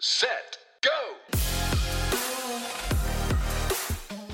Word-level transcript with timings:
set, 0.00 0.58
go! 0.84 0.98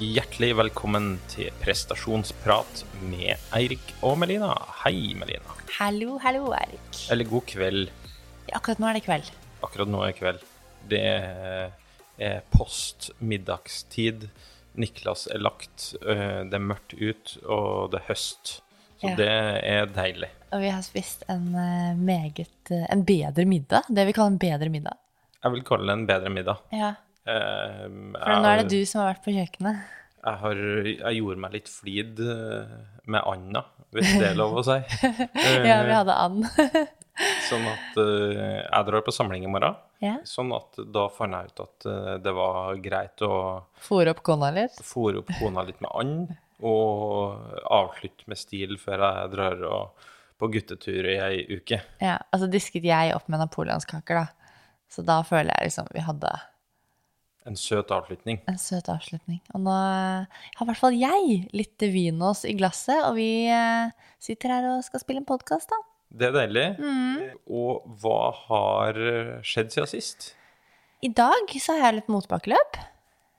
Hjertelig 0.02 0.50
velkommen 0.58 1.12
til 1.30 1.52
prestasjonsprat 1.62 2.82
med 3.06 3.36
Eirik 3.54 3.92
og 4.02 4.16
Melina. 4.22 4.50
Hei, 4.82 5.12
Melina. 5.18 5.54
Hallo, 5.78 6.16
hallo, 6.22 6.48
Erik. 6.56 7.04
Eller 7.14 7.28
god 7.30 7.46
kveld. 7.52 7.92
Akkurat 8.52 8.82
nå 8.82 8.90
er 8.90 8.98
det 8.98 9.04
kveld. 9.06 9.30
Akkurat 9.62 9.90
nå 9.92 10.02
er 10.02 10.10
det 10.10 10.18
kveld. 10.18 10.42
Det 10.90 11.02
er 11.06 12.42
post 12.52 13.12
middagstid. 13.22 14.26
Niklas 14.74 15.26
er 15.30 15.40
lagt, 15.42 15.92
øh, 16.02 16.42
det 16.48 16.56
er 16.56 16.64
mørkt 16.64 16.94
ut, 16.96 17.36
og 17.44 17.92
det 17.92 18.00
er 18.02 18.08
høst. 18.10 18.58
Så 19.02 19.08
Ja. 19.10 19.14
det 19.18 19.28
er 19.66 19.86
deilig. 19.86 20.28
Og 20.52 20.60
vi 20.62 20.68
har 20.70 20.82
spist 20.82 21.24
en 21.28 21.54
eh, 21.58 21.96
meget 21.96 22.70
eh, 22.70 22.86
En 22.92 23.04
bedre 23.04 23.44
middag. 23.44 23.82
Det 23.88 24.06
vi 24.06 24.12
kaller 24.12 24.30
en 24.34 24.38
bedre 24.38 24.68
middag. 24.68 24.96
Jeg 25.42 25.52
vil 25.56 25.64
kalle 25.66 25.88
det 25.90 25.96
en 26.00 26.06
bedre 26.10 26.30
middag. 26.34 26.62
Ja, 26.74 26.94
Eh, 27.22 27.82
For 28.18 28.32
nå 28.42 28.48
er 28.50 28.64
det 28.64 28.70
du 28.72 28.80
som 28.90 28.98
har 29.04 29.12
vært 29.12 29.20
på 29.22 29.30
kjøkkenet. 29.30 29.76
Jeg, 30.26 30.38
har, 30.40 30.60
jeg 30.90 31.18
gjorde 31.20 31.42
meg 31.44 31.52
litt 31.54 31.68
flid 31.70 32.18
øh, 32.18 32.72
med 33.14 33.22
Anna, 33.30 33.60
hvis 33.94 34.08
det 34.18 34.24
er 34.32 34.34
lov 34.40 34.56
å 34.58 34.64
si. 34.66 34.74
Ja, 35.68 35.76
vi 35.86 35.94
hadde 35.94 36.16
and. 36.18 36.48
Sånn 37.46 37.68
at 37.70 38.00
øh, 38.02 38.34
jeg 38.64 38.88
drar 38.88 39.04
på 39.06 39.14
samling 39.14 39.46
i 39.46 39.52
morgen. 39.54 39.78
ja. 40.02 40.16
Sånn 40.26 40.50
at 40.56 40.82
da 40.82 41.06
fant 41.14 41.38
jeg 41.38 41.52
ut 41.52 41.62
at 41.68 41.86
eh, 41.94 42.10
det 42.26 42.34
var 42.40 42.82
greit 42.82 43.22
å 43.22 43.32
Fòre 43.86 44.16
opp 44.16 44.24
kona 44.26 44.50
litt. 44.58 44.82
Fòre 44.82 45.22
opp 45.22 45.30
kona 45.38 45.62
litt 45.70 45.78
med 45.78 45.94
and, 46.02 46.34
og 46.66 47.38
avslutte 47.70 48.26
med 48.34 48.42
stil 48.42 48.74
før 48.82 49.06
jeg 49.06 49.30
drar 49.38 49.62
og, 49.70 50.06
på 50.42 50.50
guttetur 50.58 51.06
i 51.06 51.20
ei 51.22 51.42
uke. 51.54 51.78
Ja, 52.02 52.18
altså 52.34 52.50
disket 52.50 52.82
jeg 52.90 53.14
opp 53.14 53.30
med 53.30 53.38
napoleonskaker, 53.46 54.24
da. 54.24 54.26
Så 54.92 55.04
da 55.06 55.22
føler 55.24 55.54
jeg 55.56 55.70
liksom 55.70 55.88
vi 55.94 56.04
hadde 56.04 56.32
En 57.48 57.56
søt 57.58 57.90
avslutning. 57.90 58.42
en 58.46 58.58
søt 58.60 58.90
avslutning. 58.92 59.40
Og 59.54 59.64
nå 59.64 59.72
eh, 59.72 60.42
har 60.58 60.66
i 60.66 60.68
hvert 60.68 60.78
fall 60.78 60.94
jeg 60.94 61.40
litt 61.56 61.86
vinos 61.90 62.44
i 62.46 62.54
glasset, 62.54 63.00
og 63.08 63.16
vi 63.16 63.48
eh, 63.50 63.90
sitter 64.22 64.54
her 64.54 64.68
og 64.76 64.84
skal 64.86 65.02
spille 65.02 65.24
en 65.24 65.26
podkast, 65.26 65.72
da. 65.72 65.80
Det 66.12 66.28
er 66.28 66.36
deilig. 66.36 66.68
Mm. 66.78 67.40
Og 67.48 67.88
hva 68.02 68.30
har 68.44 69.00
skjedd 69.48 69.72
siden 69.72 69.90
sist? 69.90 70.34
I 71.02 71.10
dag 71.10 71.50
så 71.58 71.74
har 71.74 71.88
jeg 71.88 72.02
litt 72.02 72.10
motbakkeløp. 72.12 72.76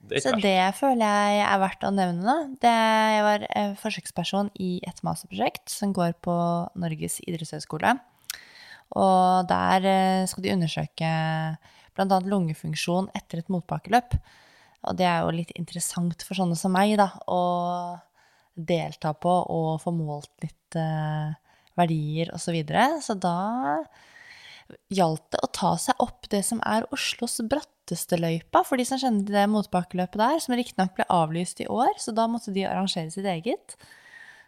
Det 0.03 0.19
Så 0.19 0.33
det 0.35 0.59
føler 0.75 1.05
jeg 1.07 1.43
er 1.47 1.59
verdt 1.61 1.85
å 1.87 1.91
nevne. 1.95 2.33
Det, 2.59 2.71
jeg 3.15 3.23
var 3.23 3.45
eh, 3.55 3.75
forsøksperson 3.79 4.49
i 4.59 4.73
et 4.83 4.99
masterprosjekt 5.05 5.71
som 5.71 5.93
går 5.95 6.17
på 6.25 6.35
Norges 6.75 7.21
idrettshøgskole. 7.23 7.95
Og 8.99 9.49
der 9.49 9.89
eh, 9.89 10.29
skal 10.29 10.45
de 10.45 10.53
undersøke 10.53 11.11
bl.a. 11.93 12.19
lungefunksjon 12.25 13.09
etter 13.17 13.41
et 13.41 13.51
motbakkeløp. 13.53 14.17
Og 14.83 14.97
det 14.99 15.07
er 15.07 15.23
jo 15.23 15.35
litt 15.35 15.53
interessant 15.57 16.25
for 16.27 16.37
sånne 16.37 16.57
som 16.59 16.73
meg, 16.75 16.95
da, 16.99 17.09
å 17.31 17.41
delta 18.53 19.13
på 19.15 19.31
og 19.49 19.79
få 19.81 19.93
målt 19.95 20.31
litt 20.43 20.77
uh, 20.77 21.31
verdier 21.79 22.33
osv. 22.35 22.43
Så, 22.43 22.55
videre. 22.55 22.87
så 23.01 23.15
da 23.17 23.37
gjaldt 24.93 25.25
det 25.33 25.41
å 25.43 25.51
ta 25.53 25.73
seg 25.81 26.03
opp 26.03 26.29
det 26.31 26.43
som 26.45 26.61
er 26.67 26.85
Oslos 26.93 27.39
bratteste 27.49 28.19
løypa, 28.19 28.63
for 28.67 28.79
de 28.79 28.85
som 28.87 28.99
kjenner 28.99 29.25
til 29.25 29.37
det 29.37 29.47
motbakkeløpet 29.51 30.19
der, 30.19 30.39
som 30.43 30.55
riktignok 30.57 30.95
ble 30.97 31.07
avlyst 31.11 31.63
i 31.63 31.69
år, 31.71 31.95
så 32.01 32.13
da 32.15 32.27
måtte 32.31 32.53
de 32.55 32.65
arrangere 32.67 33.11
sitt 33.13 33.27
eget. 33.29 33.77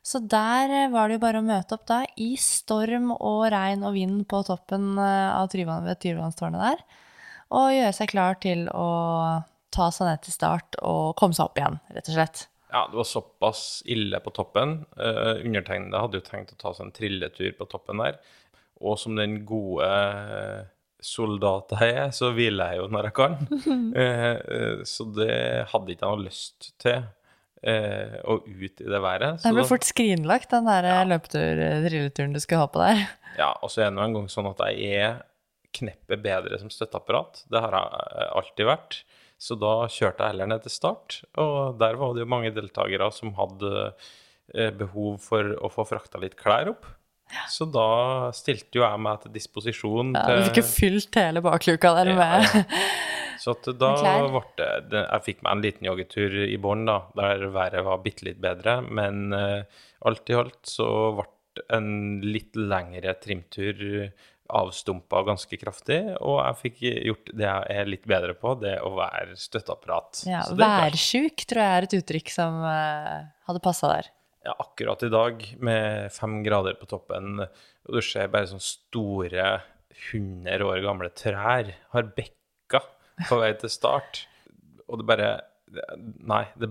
Så 0.06 0.22
der 0.22 0.70
eh, 0.70 0.92
var 0.94 1.10
det 1.10 1.18
jo 1.18 1.24
bare 1.24 1.42
å 1.42 1.46
møte 1.46 1.78
opp 1.78 1.88
da, 1.90 2.04
i 2.22 2.36
storm 2.38 3.10
og 3.16 3.48
regn 3.54 3.86
og 3.88 3.96
vind 3.98 4.22
på 4.30 4.44
toppen 4.46 5.00
eh, 5.02 5.30
av 5.34 5.50
Tryvann, 5.50 5.88
ved 5.88 5.98
Tryvannstårnet 6.04 6.62
der, 6.62 6.84
og 7.58 7.74
gjøre 7.74 7.96
seg 7.98 8.12
klar 8.12 8.38
til 8.44 8.68
å 8.70 8.90
ta 9.74 9.90
seg 9.94 10.12
ned 10.12 10.22
til 10.24 10.36
start 10.36 10.78
og 10.86 11.16
komme 11.18 11.36
seg 11.36 11.50
opp 11.50 11.58
igjen, 11.58 11.80
rett 11.96 12.12
og 12.12 12.20
slett. 12.20 12.46
Ja, 12.70 12.86
det 12.92 13.00
var 13.00 13.08
såpass 13.08 13.66
ille 13.92 14.20
på 14.22 14.34
toppen. 14.36 14.78
Uh, 15.00 15.42
undertegnede 15.46 16.00
hadde 16.02 16.20
jo 16.20 16.26
tenkt 16.26 16.54
å 16.56 16.58
ta 16.60 16.74
seg 16.76 16.88
en 16.88 16.96
trilletur 16.96 17.54
på 17.56 17.68
toppen 17.72 18.02
der. 18.02 18.18
Og 18.84 18.98
som 19.00 19.16
den 19.16 19.38
gode 19.48 19.88
soldat 21.06 21.72
jeg 21.78 21.94
er, 21.94 22.10
så 22.16 22.34
hviler 22.36 22.74
jeg 22.74 22.82
jo 22.82 22.90
når 22.92 23.10
jeg 23.10 23.16
kan. 23.22 23.38
uh, 23.96 24.82
så 24.94 25.08
det 25.16 25.38
hadde 25.72 25.96
ikke 25.96 26.04
jeg 26.04 26.18
noe 26.18 26.26
lyst 26.26 26.74
til. 26.82 27.06
Eh, 27.68 28.18
og 28.24 28.48
ut 28.48 28.82
i 28.82 28.88
det 28.88 29.02
været. 29.02 29.42
Så 29.42 29.50
Den 29.50 29.58
ble 29.60 29.68
fort 29.70 29.88
skrinlagt, 29.88 30.52
den 30.54 30.70
der 30.70 30.90
ja. 30.90 30.98
løpetur-trilleturen 31.10 32.36
du 32.36 32.42
skulle 32.44 32.66
ha 32.66 32.72
på 32.72 32.84
der. 32.84 33.06
Ja, 33.36 33.50
og 33.60 33.68
så 33.68 33.82
er 33.84 33.90
det 33.92 34.00
en 34.00 34.14
gang 34.16 34.30
sånn 34.32 34.46
at 34.48 34.62
jeg 34.72 34.96
er 34.96 35.16
kneppet 35.76 36.22
bedre 36.24 36.56
som 36.62 36.70
støtteapparat. 36.72 37.42
Det 37.52 37.60
har 37.60 37.74
jeg 37.76 38.06
eh, 38.06 38.30
alltid 38.40 38.70
vært. 38.70 39.00
Så 39.36 39.58
da 39.60 39.74
kjørte 39.92 40.24
jeg 40.24 40.32
heller 40.32 40.48
ned 40.48 40.64
til 40.64 40.72
start, 40.72 41.18
og 41.44 41.76
der 41.82 41.98
var 42.00 42.14
det 42.16 42.24
jo 42.24 42.30
mange 42.32 42.54
deltakere 42.56 43.10
som 43.12 43.34
hadde 43.36 43.72
eh, 44.56 44.72
behov 44.72 45.20
for 45.26 45.52
å 45.60 45.72
få 45.74 45.84
frakta 45.90 46.22
litt 46.24 46.38
klær 46.40 46.72
opp. 46.72 46.88
Så 47.50 47.66
da 47.68 48.32
stilte 48.38 48.80
jo 48.80 48.84
jeg 48.86 49.02
meg 49.02 49.24
til 49.24 49.34
disposisjon 49.34 50.14
Ja, 50.16 50.38
du 50.38 50.46
fikk 50.48 50.62
jo 50.62 50.68
fylt 50.68 51.18
hele 51.20 51.42
bakluka 51.44 51.92
der 51.98 52.12
med 52.16 52.46
ja. 52.46 52.64
Så 53.42 53.56
at 53.56 53.68
da 53.78 53.90
ble 54.32 54.68
det, 54.90 55.02
Jeg 55.02 55.24
fikk 55.26 55.42
meg 55.46 55.58
en 55.58 55.64
liten 55.66 55.88
joggetur 55.90 56.38
i 56.46 56.56
bånn, 56.62 56.86
da, 56.88 57.02
der 57.18 57.48
været 57.54 57.84
var 57.86 58.00
bitte 58.02 58.26
litt 58.30 58.40
bedre. 58.42 58.80
Men 58.86 59.36
uh, 59.36 59.84
alt 60.08 60.32
i 60.32 60.38
alt 60.40 60.62
så 60.70 60.88
ble 61.18 61.28
en 61.76 61.92
litt 62.26 62.58
lengre 62.58 63.14
trimtur 63.22 63.84
avstumpa 64.54 65.22
ganske 65.26 65.58
kraftig. 65.62 66.00
Og 66.22 66.40
jeg 66.40 66.60
fikk 66.62 66.82
gjort 66.86 67.32
det 67.34 67.48
jeg 67.48 67.78
er 67.80 67.90
litt 67.90 68.06
bedre 68.10 68.36
på, 68.38 68.56
det 68.62 68.76
å 68.86 68.94
være 68.98 69.38
støtteapparat. 69.40 70.26
Ja, 70.30 70.44
Så 70.46 70.58
værsjuk 70.60 71.46
tror 71.50 71.64
jeg 71.64 71.80
er 71.80 71.88
et 71.90 71.98
uttrykk 72.00 72.34
som 72.34 72.62
uh, 72.66 73.26
hadde 73.50 73.64
passa 73.66 73.94
der. 73.98 74.12
Ja, 74.46 74.54
akkurat 74.62 75.02
i 75.02 75.10
dag, 75.10 75.42
med 75.58 76.14
fem 76.14 76.42
grader 76.46 76.78
på 76.78 76.88
toppen, 76.90 77.42
og 77.42 77.96
du 77.96 78.02
ser 78.06 78.30
bare 78.34 78.50
sånne 78.52 78.66
store 78.66 79.48
100 80.12 80.66
år 80.68 80.84
gamle 80.84 81.10
trær 81.18 81.72
har 81.94 82.10
bekka 82.18 82.84
på 83.26 83.40
vei 83.42 83.52
til 83.58 83.72
start. 83.74 84.26
Og 84.86 85.02
det 85.02 85.10
bare 85.10 85.36
Nei, 86.24 86.46
det 86.62 86.70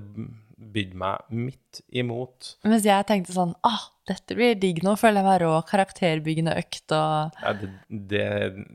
bydde 0.54 0.96
meg 0.96 1.32
midt 1.34 1.80
imot. 1.92 2.54
Mens 2.64 2.86
jeg 2.86 3.04
tenkte 3.08 3.34
sånn 3.34 3.52
ah, 3.66 3.88
dette 4.08 4.36
blir 4.38 4.54
digg 4.56 4.80
nå, 4.86 4.94
føler 4.96 5.20
jeg 5.20 5.26
meg 5.26 5.40
rå 5.42 5.50
karakterbyggende 5.68 6.54
økt 6.62 6.94
og 6.94 7.40
Ja, 7.42 7.52
det, 7.58 7.70
det, 8.12 8.24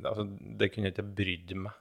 altså, 0.04 0.28
det 0.59 0.70
kunne 0.74 0.92
ikke 0.92 1.08
brydd 1.18 1.56
meg 1.64 1.78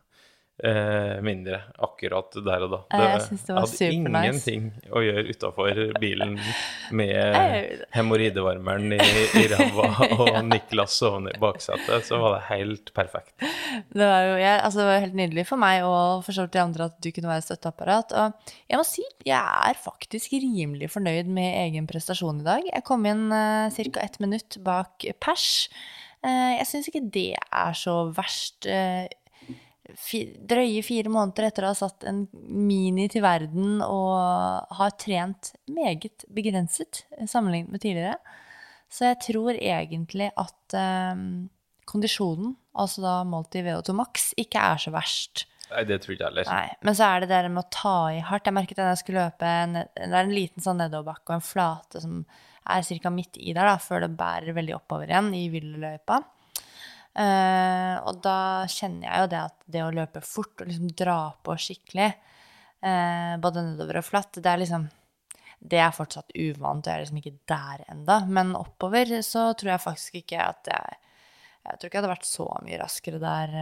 eh, 0.64 1.18
mindre 1.24 1.60
akkurat 1.78 2.34
der 2.44 2.64
og 2.66 2.72
da. 2.72 2.80
Jeg 3.02 3.22
synes 3.26 3.44
det 3.46 3.54
var 3.56 3.66
hadde 3.66 3.88
ingenting 3.94 4.68
å 4.90 5.02
gjøre 5.04 5.24
utafor 5.32 5.80
bilen 6.02 6.36
med 6.94 7.78
hemoroidevarmeren 7.96 8.96
i, 8.96 9.00
i 9.42 9.44
ræva 9.52 9.90
og 10.16 10.40
Niklas 10.52 10.96
sovende 10.98 11.34
i 11.34 11.42
baksetet, 11.42 12.06
så 12.08 12.20
var 12.22 12.36
det 12.38 12.42
helt 12.48 12.92
perfekt. 12.96 13.34
Det 13.92 14.02
var 14.02 14.24
jo 14.26 14.34
jeg, 14.40 14.56
altså 14.64 14.82
det 14.82 14.88
var 14.88 15.04
helt 15.04 15.18
nydelig 15.18 15.46
for 15.48 15.62
meg 15.62 15.84
og 15.86 16.24
for 16.26 16.36
så 16.36 16.46
vidt 16.46 16.56
de 16.56 16.64
andre 16.64 16.88
at 16.90 16.98
du 17.04 17.10
kunne 17.14 17.32
være 17.32 17.46
støtteapparat. 17.46 18.16
Og 18.18 18.56
jeg 18.70 18.80
må 18.80 18.86
si, 18.88 19.06
jeg 19.28 19.70
er 19.70 19.78
faktisk 19.84 20.34
rimelig 20.38 20.90
fornøyd 20.94 21.30
med 21.30 21.54
egen 21.66 21.88
prestasjon 21.90 22.42
i 22.42 22.48
dag. 22.48 22.66
Jeg 22.72 22.86
kom 22.88 23.06
inn 23.08 23.28
eh, 23.34 23.78
ca. 23.78 24.04
ett 24.04 24.20
minutt 24.22 24.58
bak 24.64 25.06
pers. 25.22 25.68
Eh, 26.26 26.58
jeg 26.58 26.68
syns 26.70 26.90
ikke 26.90 27.06
det 27.14 27.30
er 27.38 27.78
så 27.78 28.00
verst. 28.16 28.66
eh, 28.66 29.06
drøye 29.88 30.82
fire 30.84 31.10
måneder 31.12 31.48
etter 31.48 31.64
å 31.64 31.72
ha 31.72 31.76
satt 31.78 32.04
en 32.08 32.26
mini 32.32 33.06
til 33.08 33.24
verden 33.24 33.80
og 33.84 34.74
har 34.78 34.96
trent 35.00 35.54
meget 35.72 36.26
begrenset 36.34 37.04
sammenlignet 37.24 37.72
med 37.72 37.82
tidligere. 37.84 38.18
Så 38.92 39.10
jeg 39.10 39.20
tror 39.26 39.56
egentlig 39.56 40.30
at 40.36 40.76
eh, 40.76 41.22
kondisjonen, 41.88 42.54
altså 42.76 43.04
da 43.04 43.14
målt 43.28 43.56
i 43.56 43.64
VO2 43.64 43.96
max, 43.96 44.30
ikke 44.40 44.60
er 44.60 44.80
så 44.80 44.92
verst. 44.94 45.46
Nei, 45.68 45.84
det 45.88 46.00
tror 46.00 46.14
ikke 46.14 46.24
jeg 46.24 46.32
heller. 46.32 46.48
Nei, 46.48 46.76
Men 46.84 46.96
så 46.96 47.08
er 47.08 47.24
det 47.24 47.30
det 47.32 47.52
med 47.52 47.64
å 47.66 47.72
ta 47.74 47.96
i 48.14 48.22
hardt. 48.24 48.48
Jeg 48.48 48.56
merket 48.56 48.80
da 48.80 48.88
jeg 48.92 49.02
skulle 49.02 49.26
løpe 49.26 49.50
ned, 49.72 49.90
Det 49.96 50.08
er 50.08 50.22
en 50.22 50.32
liten 50.32 50.64
sånn 50.64 50.80
nedoverbakke 50.80 51.28
og 51.28 51.36
en 51.36 51.44
flate 51.44 52.00
som 52.04 52.22
er 52.68 52.84
ca. 53.02 53.12
midt 53.12 53.36
i 53.40 53.52
der, 53.52 53.68
da, 53.68 53.76
før 53.80 54.04
det 54.04 54.16
bærer 54.16 54.56
veldig 54.56 54.76
oppover 54.76 55.08
igjen 55.08 55.32
i 55.36 55.46
villeløypa. 55.52 56.22
Eh, 57.18 57.94
og 58.06 58.20
da 58.22 58.66
kjenner 58.70 59.08
jeg 59.08 59.24
jo 59.24 59.30
det 59.32 59.40
at 59.42 59.56
det 59.66 59.82
å 59.82 59.94
løpe 59.94 60.22
fort 60.22 60.62
og 60.62 60.70
liksom 60.70 60.92
dra 60.98 61.18
på 61.42 61.56
skikkelig, 61.58 62.12
eh, 62.86 63.34
både 63.42 63.64
nedover 63.72 63.98
og 64.00 64.06
flatt, 64.06 64.38
det 64.38 64.52
er 64.52 64.64
liksom 64.64 64.88
Det 65.58 65.80
er 65.82 65.90
fortsatt 65.90 66.30
uvant, 66.38 66.86
og 66.86 66.86
jeg 66.86 66.94
er 66.94 67.00
liksom 67.02 67.16
ikke 67.18 67.38
der 67.50 67.80
enda. 67.90 68.20
Men 68.30 68.52
oppover 68.54 69.10
så 69.26 69.48
tror 69.58 69.72
jeg 69.72 69.82
faktisk 69.82 70.20
ikke 70.20 70.38
at 70.38 70.70
jeg 70.70 70.98
Jeg 71.66 71.78
tror 71.78 71.88
ikke 71.88 71.96
jeg 71.98 72.02
hadde 72.04 72.12
vært 72.14 72.28
så 72.28 72.46
mye 72.62 72.78
raskere 72.78 73.18
der 73.18 73.56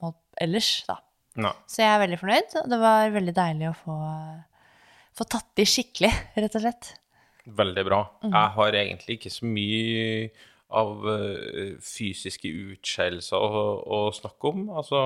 målt 0.00 0.22
ellers, 0.40 0.84
da. 0.86 1.00
No. 1.36 1.50
Så 1.68 1.82
jeg 1.82 1.90
er 1.90 2.00
veldig 2.00 2.18
fornøyd. 2.20 2.54
og 2.62 2.70
Det 2.70 2.78
var 2.80 3.10
veldig 3.12 3.34
deilig 3.36 3.68
å 3.68 3.76
få, 3.76 3.96
få 5.18 5.26
tatt 5.34 5.60
i 5.60 5.66
skikkelig, 5.68 6.12
rett 6.38 6.56
og 6.56 6.64
slett. 6.64 6.92
Veldig 7.46 7.84
bra. 7.86 8.00
Mm. 8.24 8.32
Jeg 8.32 8.52
har 8.56 8.78
egentlig 8.80 9.18
ikke 9.18 9.34
så 9.34 9.50
mye 9.50 10.30
av 10.70 11.04
eh, 11.08 11.76
fysiske 11.82 12.50
utskeielser 12.50 13.38
å, 13.38 13.60
å 13.86 14.00
snakke 14.14 14.50
om. 14.50 14.64
Altså, 14.74 15.00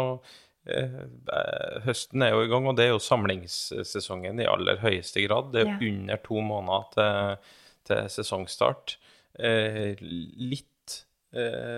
eh, 0.64 1.02
eh, 1.04 1.80
høsten 1.84 2.24
er 2.24 2.32
jo 2.34 2.44
i 2.46 2.50
gang, 2.52 2.68
og 2.70 2.78
det 2.78 2.86
er 2.86 2.94
jo 2.94 3.02
samlingssesongen 3.04 4.40
i 4.40 4.48
aller 4.48 4.80
høyeste 4.80 5.26
grad. 5.26 5.52
Det 5.52 5.66
er 5.66 5.72
Ja. 5.74 5.78
under 5.92 6.16
to 6.24 6.40
måneder 6.40 6.90
til, 6.96 7.52
til 7.90 8.08
sesongstart. 8.16 8.96
Eh, 9.38 9.96
litt 10.00 10.66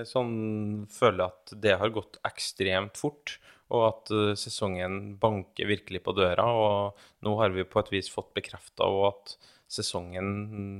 sånn 0.08 0.86
føler 0.88 1.26
at 1.26 1.50
det 1.60 1.74
har 1.76 1.90
gått 1.92 2.14
ekstremt 2.24 2.96
fort, 2.96 3.34
og 3.68 3.82
at 3.84 4.12
sesongen 4.40 5.18
banker 5.20 5.68
virkelig 5.68 6.00
på 6.06 6.14
døra. 6.16 6.46
Og 6.56 6.96
nå 7.20 7.34
har 7.36 7.52
vi 7.52 7.66
på 7.68 7.82
et 7.82 7.90
vis 7.92 8.08
fått 8.08 8.32
bekrefta 8.32 8.88
at 9.10 9.36
sesongen 9.72 10.26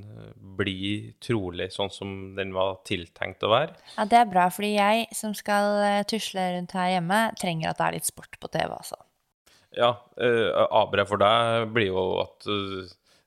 eh, 0.05 0.31
blir 0.59 1.13
trolig 1.23 1.69
sånn 1.73 1.89
som 1.93 2.11
den 2.37 2.51
var 2.55 2.77
tiltenkt 2.87 3.43
å 3.45 3.49
være. 3.53 3.73
Ja, 3.97 4.05
det 4.09 4.19
er 4.21 4.29
bra, 4.29 4.47
fordi 4.53 4.75
jeg 4.75 5.07
som 5.17 5.33
skal 5.37 5.79
eh, 5.83 6.01
tusle 6.09 6.45
rundt 6.57 6.75
her 6.77 6.91
hjemme, 6.95 7.23
trenger 7.41 7.71
at 7.71 7.79
det 7.81 7.87
er 7.89 7.97
litt 7.97 8.09
sport 8.09 8.37
på 8.41 8.51
TV, 8.53 8.69
altså. 8.75 8.99
Ja, 9.73 9.95
uh, 10.21 10.67
Abre 10.83 11.01
for 11.09 11.17
deg 11.17 11.71
blir 11.73 11.87
jo 11.89 12.01
at 12.21 12.45
uh, 12.45 12.83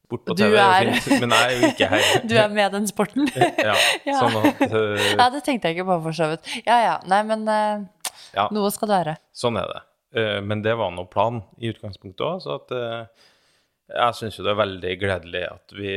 bort 0.07 0.23
på 0.29 0.37
TV 0.39 0.55
er 0.63 0.93
fint, 1.03 1.25
men 1.25 1.33
jeg 1.35 1.49
er 1.49 1.57
jo 1.59 1.71
ikke 1.73 1.89
her. 1.91 2.05
Du 2.31 2.37
er 2.39 2.53
med 2.55 2.71
den 2.77 2.87
sporten? 2.87 3.27
Ja, 3.67 3.75
Ja. 4.07 4.21
sånn 4.21 4.37
at 4.45 4.63
uh... 4.71 4.95
Ja, 5.17 5.27
det 5.35 5.43
tenkte 5.49 5.73
jeg 5.73 5.81
ikke 5.81 5.89
på, 5.91 5.97
for 6.07 6.15
så 6.15 6.31
vidt. 6.37 6.47
Ja 6.69 6.79
ja, 6.85 6.95
nei, 7.11 7.19
men 7.27 7.43
uh, 7.51 7.83
Ja. 8.37 8.47
noe 8.55 8.71
skal 8.71 8.93
det 8.93 9.01
være. 9.01 9.17
Sånn 9.35 9.59
er 9.59 9.67
det. 9.75 9.83
Eh, 10.17 10.39
Men 10.47 10.63
det 10.63 10.77
var 10.79 10.93
nå 10.95 11.03
planen 11.11 11.43
i 11.59 11.73
utgangspunktet 11.75 12.23
òg, 12.25 12.39
så 12.45 12.55
at 12.61 12.71
eh, 12.73 13.27
jeg 13.89 14.19
syns 14.19 14.39
jo 14.39 14.47
det 14.47 14.53
er 14.55 14.63
veldig 14.63 14.95
gledelig 15.01 15.43
at 15.49 15.75
vi 15.77 15.97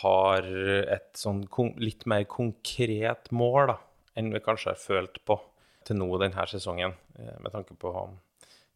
har 0.00 0.46
et 0.94 1.10
sånn 1.18 1.44
litt 1.82 2.04
mer 2.10 2.26
konkret 2.30 3.30
mål 3.34 3.72
da, 3.72 3.78
enn 4.18 4.32
vi 4.34 4.42
kanskje 4.44 4.74
har 4.74 4.82
følt 4.82 5.22
på 5.26 5.38
til 5.86 5.98
nå 5.98 6.10
denne 6.20 6.44
sesongen, 6.46 6.94
eh, 7.18 7.38
med 7.40 7.52
tanke 7.54 7.74
på 7.80 7.92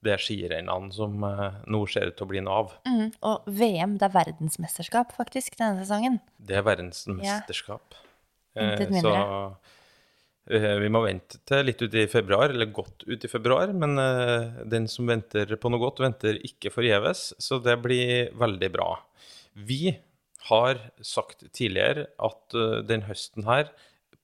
det 0.05 0.17
skirennene 0.21 0.93
som 0.93 1.23
eh, 1.29 1.61
nå 1.71 1.83
ser 1.91 2.11
ut 2.11 2.17
til 2.19 2.27
å 2.27 2.31
bli 2.31 2.43
noe 2.45 2.57
av. 2.65 2.75
Mm, 2.89 3.13
og 3.29 3.47
VM, 3.61 3.97
det 4.01 4.09
er 4.09 4.17
verdensmesterskap 4.17 5.15
faktisk 5.17 5.57
denne 5.61 5.85
sesongen. 5.85 6.21
Det 6.37 6.59
er 6.61 6.67
verdensmesterskap. 6.67 7.97
Ja. 8.55 8.67
Intet 8.69 8.93
mindre. 8.95 9.15
Så 9.15 9.15
eh, 9.21 9.73
vi 10.45 10.91
må 10.93 11.01
vente 11.07 11.39
til 11.49 11.65
litt 11.65 11.81
ut 11.81 11.95
i 11.97 12.05
februar, 12.11 12.53
eller 12.53 12.69
godt 12.75 13.07
ut 13.09 13.25
i 13.25 13.31
februar. 13.31 13.73
Men 13.73 13.97
eh, 14.01 14.65
den 14.69 14.89
som 14.93 15.09
venter 15.09 15.57
på 15.61 15.73
noe 15.73 15.81
godt, 15.81 16.03
venter 16.05 16.41
ikke 16.45 16.73
forgjeves. 16.75 17.31
Så 17.41 17.61
det 17.65 17.79
blir 17.85 18.33
veldig 18.37 18.71
bra. 18.75 18.91
Vi 19.55 19.97
har 20.51 20.81
sagt 21.01 21.47
tidligere 21.57 22.09
at 22.23 22.57
eh, 22.57 22.81
den 22.85 23.07
høsten 23.09 23.49
her, 23.49 23.73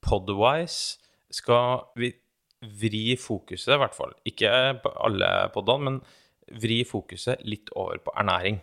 podwise, 0.04 0.98
skal 1.30 1.84
vi 2.00 2.14
vri 2.80 3.14
fokuset, 3.20 3.76
i 3.76 3.80
hvert 3.80 3.96
fall. 3.96 4.12
Ikke 4.28 4.50
på 4.82 4.92
alle 5.00 5.28
podene, 5.54 5.86
men 5.86 6.58
vri 6.60 6.82
fokuset 6.88 7.44
litt 7.46 7.70
over 7.78 8.00
på 8.02 8.12
ernæring. 8.18 8.58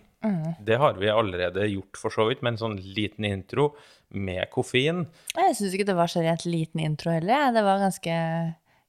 Det 0.65 0.77
har 0.81 0.97
vi 0.97 1.09
allerede 1.13 1.67
gjort, 1.69 1.97
for 2.01 2.13
så 2.13 2.25
vidt, 2.29 2.41
med 2.41 2.55
en 2.55 2.61
sånn 2.61 2.77
liten 2.81 3.27
intro 3.27 3.71
med 4.15 4.47
koffein. 4.53 5.05
Jeg 5.35 5.57
syns 5.57 5.75
ikke 5.75 5.87
det 5.89 5.97
var 5.97 6.09
så 6.11 6.23
rent 6.25 6.45
liten 6.47 6.81
intro 6.83 7.13
heller. 7.13 7.51
Det 7.55 7.63
var 7.65 7.83
ganske 7.83 8.15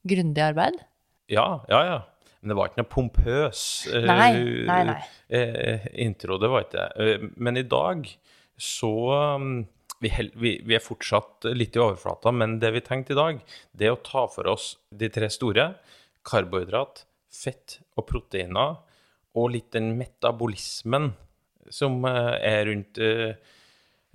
grundig 0.09 0.45
arbeid. 0.45 0.79
Ja, 1.29 1.49
ja, 1.69 1.83
ja. 1.85 1.99
Men 2.41 2.53
det 2.53 2.57
var 2.59 2.71
ikke 2.71 2.81
noe 2.85 2.93
pompøs 2.93 3.61
eh, 3.91 4.05
Nei, 4.07 4.29
nei, 4.69 4.83
nei. 4.93 5.01
eh, 5.35 5.89
intro. 6.05 6.39
Det 6.39 6.51
var 6.53 6.65
ikke 6.65 6.79
det. 6.79 7.09
Eh, 7.19 7.27
men 7.37 7.59
i 7.59 7.67
dag 7.67 8.07
så 8.59 8.93
um, 9.35 9.51
vi, 10.03 10.11
vi, 10.39 10.53
vi 10.67 10.77
er 10.79 10.83
fortsatt 10.83 11.49
litt 11.51 11.77
i 11.77 11.83
overflata, 11.83 12.31
men 12.35 12.57
det 12.63 12.71
vi 12.77 12.83
tenkte 12.87 13.15
i 13.15 13.19
dag, 13.19 13.41
det 13.75 13.89
er 13.89 13.97
å 13.97 14.03
ta 14.07 14.25
for 14.31 14.47
oss 14.51 14.77
de 14.95 15.11
tre 15.15 15.29
store. 15.35 15.73
Karbohydrat, 16.29 17.03
fett 17.35 17.81
og 17.99 18.07
proteiner. 18.11 18.79
Og 19.37 19.53
litt 19.53 19.73
den 19.77 19.93
metabolismen 19.99 21.13
som 21.75 22.01
eh, 22.09 22.35
er 22.49 22.67
rundt 22.71 23.01
eh, 23.03 23.35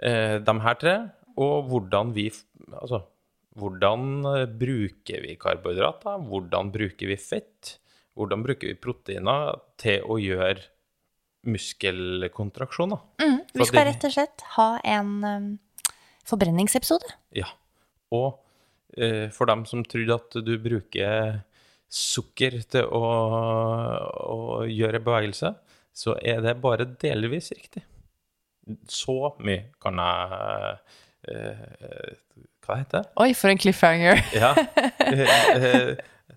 eh, 0.02 0.38
de 0.42 0.56
her 0.66 0.80
tre. 0.82 0.98
Og 1.38 1.70
hvordan 1.72 2.14
vi 2.16 2.32
Altså, 2.74 3.04
hvordan 3.60 4.24
bruker 4.58 5.20
vi 5.22 5.36
karbohydrater? 5.38 6.22
Hvordan 6.26 6.72
bruker 6.74 7.10
vi 7.12 7.18
fett? 7.20 7.76
Hvordan 8.18 8.42
bruker 8.42 8.72
vi 8.72 8.80
proteiner 8.80 9.60
til 9.78 10.08
å 10.10 10.16
gjøre 10.18 10.64
muskelkontraksjoner? 11.46 13.04
Mm, 13.22 13.38
vi 13.54 13.68
skal 13.68 13.86
rett 13.92 14.08
og 14.08 14.16
slett 14.16 14.46
ha 14.56 14.68
en 14.96 15.12
um, 15.22 15.48
forbrenningsepisode. 16.26 17.12
Ja. 17.38 17.52
Og 18.16 18.40
uh, 18.98 19.28
for 19.36 19.52
dem 19.52 19.68
som 19.70 19.86
trodde 19.86 20.18
at 20.18 20.40
du 20.48 20.54
bruker 20.64 21.44
sukker 21.94 22.56
til 22.74 22.88
å, 22.90 23.02
å 24.34 24.38
gjøre 24.66 25.02
bevegelse, 25.04 25.54
så 25.94 26.16
er 26.26 26.42
det 26.42 26.56
bare 26.64 26.88
delvis 27.02 27.52
riktig. 27.54 27.84
Så 28.90 29.34
mye 29.44 29.68
kan 29.84 30.00
jeg 30.00 30.78
eh, 31.28 32.16
Hva 32.64 32.78
heter 32.80 33.04
det? 33.04 33.12
Oi, 33.20 33.34
for 33.38 33.52
en 33.52 33.60
cliffhanger. 33.60 34.24
Ja. 34.42 34.54
eh, 35.04 35.24
eh, 35.60 35.94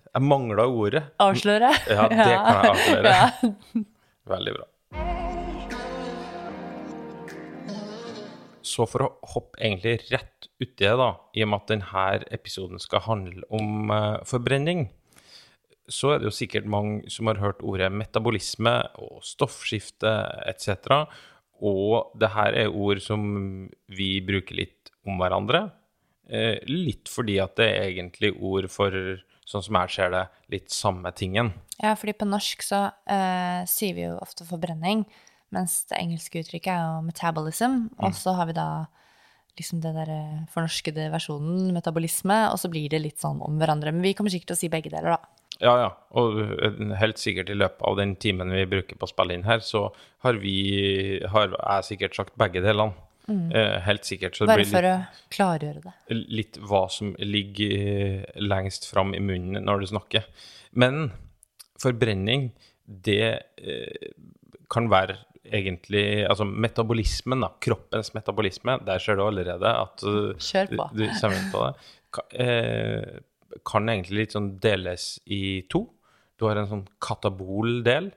jeg 0.07 0.25
mangla 0.25 0.65
ordet. 0.67 1.05
Avsløre. 1.23 1.71
Ja, 1.87 2.07
det 2.11 2.17
kan 2.19 2.33
jeg 2.33 2.71
avsløre. 2.73 3.13
Ja. 3.15 3.85
Veldig 4.27 4.57
bra. 4.57 4.67
Så 8.67 8.85
for 8.91 9.05
å 9.05 9.09
hoppe 9.31 9.61
egentlig 9.63 9.95
rett 10.11 10.49
uti 10.59 10.83
det, 10.83 10.91
da, 10.99 11.13
i 11.33 11.45
og 11.45 11.49
med 11.53 11.63
at 11.63 11.71
denne 11.71 12.07
episoden 12.35 12.81
skal 12.83 13.05
handle 13.07 13.47
om 13.53 13.93
uh, 13.93 14.19
forbrenning, 14.27 14.89
så 15.87 16.13
er 16.13 16.21
det 16.21 16.29
jo 16.29 16.35
sikkert 16.35 16.67
mange 16.69 17.09
som 17.11 17.29
har 17.31 17.39
hørt 17.41 17.63
ordet 17.65 17.89
metabolisme 17.93 18.75
og 19.01 19.23
stoffskifte 19.25 20.13
etc. 20.49 21.07
Og 21.63 22.11
det 22.19 22.31
her 22.35 22.57
er 22.65 22.73
ord 22.75 23.01
som 23.03 23.21
vi 23.89 24.17
bruker 24.25 24.59
litt 24.59 24.91
om 25.07 25.19
hverandre. 25.21 25.69
Eh, 26.27 26.59
litt 26.67 27.07
fordi 27.11 27.37
at 27.39 27.55
det 27.59 27.69
er 27.71 27.87
egentlig 27.93 28.33
ord 28.35 28.67
for, 28.71 28.91
sånn 29.47 29.63
som 29.63 29.79
jeg 29.79 29.95
ser 29.95 30.11
det, 30.13 30.25
litt 30.53 30.75
samme 30.75 31.13
tingen. 31.15 31.53
Ja, 31.79 31.95
fordi 31.95 32.17
på 32.19 32.27
norsk 32.27 32.65
så 32.65 32.89
eh, 33.07 33.63
sier 33.69 33.95
vi 33.95 34.05
jo 34.09 34.17
ofte 34.19 34.47
forbrenning, 34.47 35.05
mens 35.55 35.85
det 35.87 36.01
engelske 36.01 36.43
uttrykket 36.43 36.73
er 36.73 36.83
jo 36.83 37.07
metabolism. 37.07 37.85
Og 38.03 38.15
så 38.17 38.35
har 38.35 38.49
vi 38.49 38.57
da 38.57 38.69
liksom 39.57 39.81
det 39.81 39.93
der 39.95 40.11
eh, 40.13 40.45
fornorskede 40.53 41.07
versjonen, 41.13 41.71
metabolisme, 41.73 42.43
og 42.51 42.59
så 42.61 42.69
blir 42.71 42.91
det 42.91 43.01
litt 43.01 43.23
sånn 43.23 43.39
om 43.45 43.57
hverandre. 43.61 43.95
Men 43.95 44.05
vi 44.05 44.13
kommer 44.17 44.33
sikkert 44.33 44.53
til 44.53 44.59
å 44.59 44.61
si 44.65 44.73
begge 44.73 44.91
deler, 44.93 45.15
da. 45.15 45.36
Ja, 45.63 45.73
ja. 45.81 45.89
Og 46.19 46.39
eh, 46.43 46.79
helt 47.01 47.21
sikkert 47.21 47.49
i 47.53 47.57
løpet 47.57 47.83
av 47.87 47.97
den 47.99 48.15
timen 48.21 48.53
vi 48.53 48.67
bruker 48.69 48.99
på 48.99 49.07
å 49.07 49.11
spille 49.11 49.37
inn 49.37 49.47
her, 49.47 49.63
så 49.65 49.87
har 50.25 50.39
vi 50.41 50.57
har 51.33 51.53
jeg 51.53 51.91
sikkert 51.91 52.17
sagt 52.19 52.37
begge 52.39 52.63
delene. 52.65 53.03
Mm. 53.27 53.49
helt 53.83 54.05
sikkert. 54.07 54.37
Så 54.37 54.45
det 54.45 54.53
Bare 54.53 54.63
blir 54.63 54.69
for 54.71 54.85
litt, 54.85 55.15
å 55.27 55.31
klargjøre 55.35 55.81
det. 55.83 55.93
litt 56.31 56.57
hva 56.63 56.85
som 56.87 57.09
ligger 57.19 57.73
eh, 57.75 58.21
lengst 58.39 58.87
fram 58.87 59.11
i 59.17 59.19
munnen 59.19 59.65
når 59.67 59.83
du 59.83 59.87
snakker. 59.91 60.23
Men 60.71 61.09
forbrenning, 61.81 62.53
det 62.87 63.19
eh, 63.59 64.13
kan 64.71 64.87
være 64.91 65.17
egentlig 65.47 66.25
Altså 66.27 66.43
metabolismen, 66.43 67.39
da. 67.43 67.53
Kroppens 67.63 68.13
metabolisme. 68.15 68.77
Der 68.87 68.99
ser 68.99 69.15
du 69.15 69.23
allerede 69.27 69.75
at 69.75 70.03
eh, 70.03 70.33
Kjør 70.39 70.73
på. 70.73 70.87
Du, 70.93 71.03
du 71.03 71.05
kommer 71.19 71.37
inn 71.37 71.51
på 71.53 71.67
det. 71.67 71.75
Ka, 73.57 73.77
kan 73.77 73.89
egentlig 73.89 74.23
litt 74.23 74.35
sånn 74.35 74.53
deles 74.63 75.17
i 75.25 75.63
to. 75.71 75.85
Du 76.37 76.45
har 76.47 76.59
en 76.59 76.69
sånn 76.69 76.85
katabol-del 77.01 78.11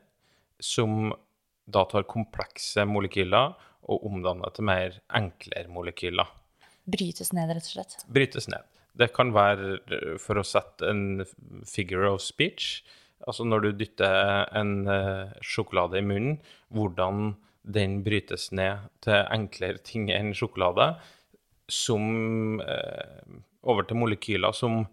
som 0.61 1.13
da 1.71 1.85
tar 1.89 2.09
komplekse 2.11 2.85
molekyler 2.89 3.55
og 3.91 4.07
omdanner 4.07 4.53
til 4.55 4.67
mer 4.69 4.99
enklere 5.17 5.71
molekyler. 5.73 6.29
Brytes 6.91 7.33
ned, 7.37 7.53
rett 7.55 7.67
og 7.69 7.75
slett. 7.75 8.05
Brytes 8.11 8.49
ned. 8.51 8.67
Det 8.99 9.13
kan 9.15 9.33
være, 9.33 9.79
eh, 9.91 10.17
for 10.19 10.41
å 10.41 10.47
sette 10.47 10.89
en 10.91 11.25
figure 11.65 12.11
of 12.11 12.21
speech, 12.21 12.83
altså 13.27 13.45
når 13.47 13.61
du 13.61 13.73
dytter 13.73 14.49
en 14.57 14.89
eh, 14.89 15.33
sjokolade 15.41 16.01
i 16.01 16.05
munnen, 16.05 16.41
hvordan 16.75 17.37
den 17.65 18.03
brytes 18.03 18.51
ned 18.53 18.89
til 19.05 19.27
enklere 19.31 19.79
ting 19.85 20.11
enn 20.11 20.33
sjokolade, 20.35 20.95
som 21.71 22.61
eh, 22.61 23.23
over 23.63 23.87
til 23.87 24.01
molekyler 24.01 24.57
som 24.57 24.87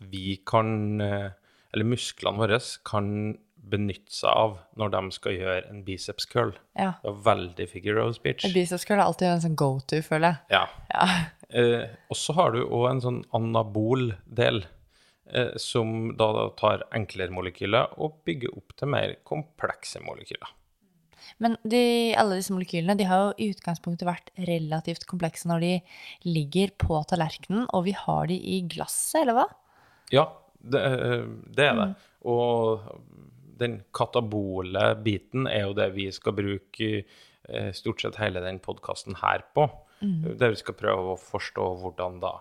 vi 0.00 0.36
kan, 0.46 1.00
eh, 1.00 1.30
eller 1.74 1.88
musklene 1.88 2.40
våre 2.40 2.60
kan 2.86 3.36
benytte 3.70 4.12
seg 4.12 4.30
av 4.30 4.58
når 4.78 4.92
de 4.94 5.02
skal 5.16 5.36
gjøre 5.38 5.70
en 5.70 5.82
biceps 5.86 6.28
curl. 6.30 6.52
Ja. 6.76 6.94
Det 7.02 7.10
er 7.10 7.22
veldig 7.28 7.66
figure 7.70 8.04
of 8.04 8.16
speech. 8.18 8.44
En 8.46 8.54
Biceps 8.54 8.84
curl 8.88 9.00
er 9.00 9.06
alltid 9.06 9.30
en 9.30 9.44
sånn 9.46 9.58
go 9.58 9.70
to, 9.88 10.00
føler 10.04 10.34
jeg. 10.34 10.58
Ja. 10.58 10.66
Ja. 10.94 11.08
Eh, 11.54 11.84
og 12.10 12.16
så 12.18 12.34
har 12.34 12.50
du 12.50 12.64
òg 12.64 12.88
en 12.88 13.00
sånn 13.04 13.18
anabol 13.36 14.08
del, 14.26 14.64
eh, 15.30 15.52
som 15.60 16.08
da 16.18 16.48
tar 16.58 16.82
enklere 16.96 17.30
molekyler 17.30 17.92
og 18.02 18.16
bygger 18.26 18.56
opp 18.56 18.74
til 18.80 18.90
mer 18.90 19.12
komplekse 19.28 20.02
molekyler. 20.02 20.50
Men 21.38 21.54
de, 21.62 21.84
alle 22.18 22.40
disse 22.40 22.50
molekylene 22.50 22.96
de 22.98 23.06
har 23.06 23.20
jo 23.20 23.30
i 23.38 23.52
utgangspunktet 23.54 24.08
vært 24.08 24.32
relativt 24.48 25.06
komplekse 25.06 25.46
når 25.46 25.62
de 25.62 25.72
ligger 26.26 26.74
på 26.80 26.98
tallerkenen, 27.12 27.68
og 27.70 27.86
vi 27.86 27.94
har 28.00 28.26
de 28.32 28.40
i 28.56 28.58
glasset, 28.74 29.20
eller 29.22 29.38
hva? 29.38 29.46
Ja, 30.12 30.26
det, 30.58 30.82
det 31.56 31.68
er 31.68 31.78
det. 31.80 31.88
Og 32.28 32.84
den 33.60 33.78
katabole 33.94 34.94
biten 35.04 35.48
er 35.50 35.68
jo 35.68 35.76
det 35.76 35.90
vi 35.94 36.08
skal 36.14 36.36
bruke 36.36 36.90
eh, 37.00 37.70
stort 37.76 38.02
sett 38.02 38.18
hele 38.20 38.42
den 38.44 38.60
podkasten 38.64 39.20
her 39.22 39.46
på. 39.54 39.68
Der 40.04 40.52
vi 40.52 40.60
skal 40.60 40.76
prøve 40.76 41.14
å 41.14 41.20
forstå 41.20 41.66
hvordan 41.80 42.18
da 42.20 42.34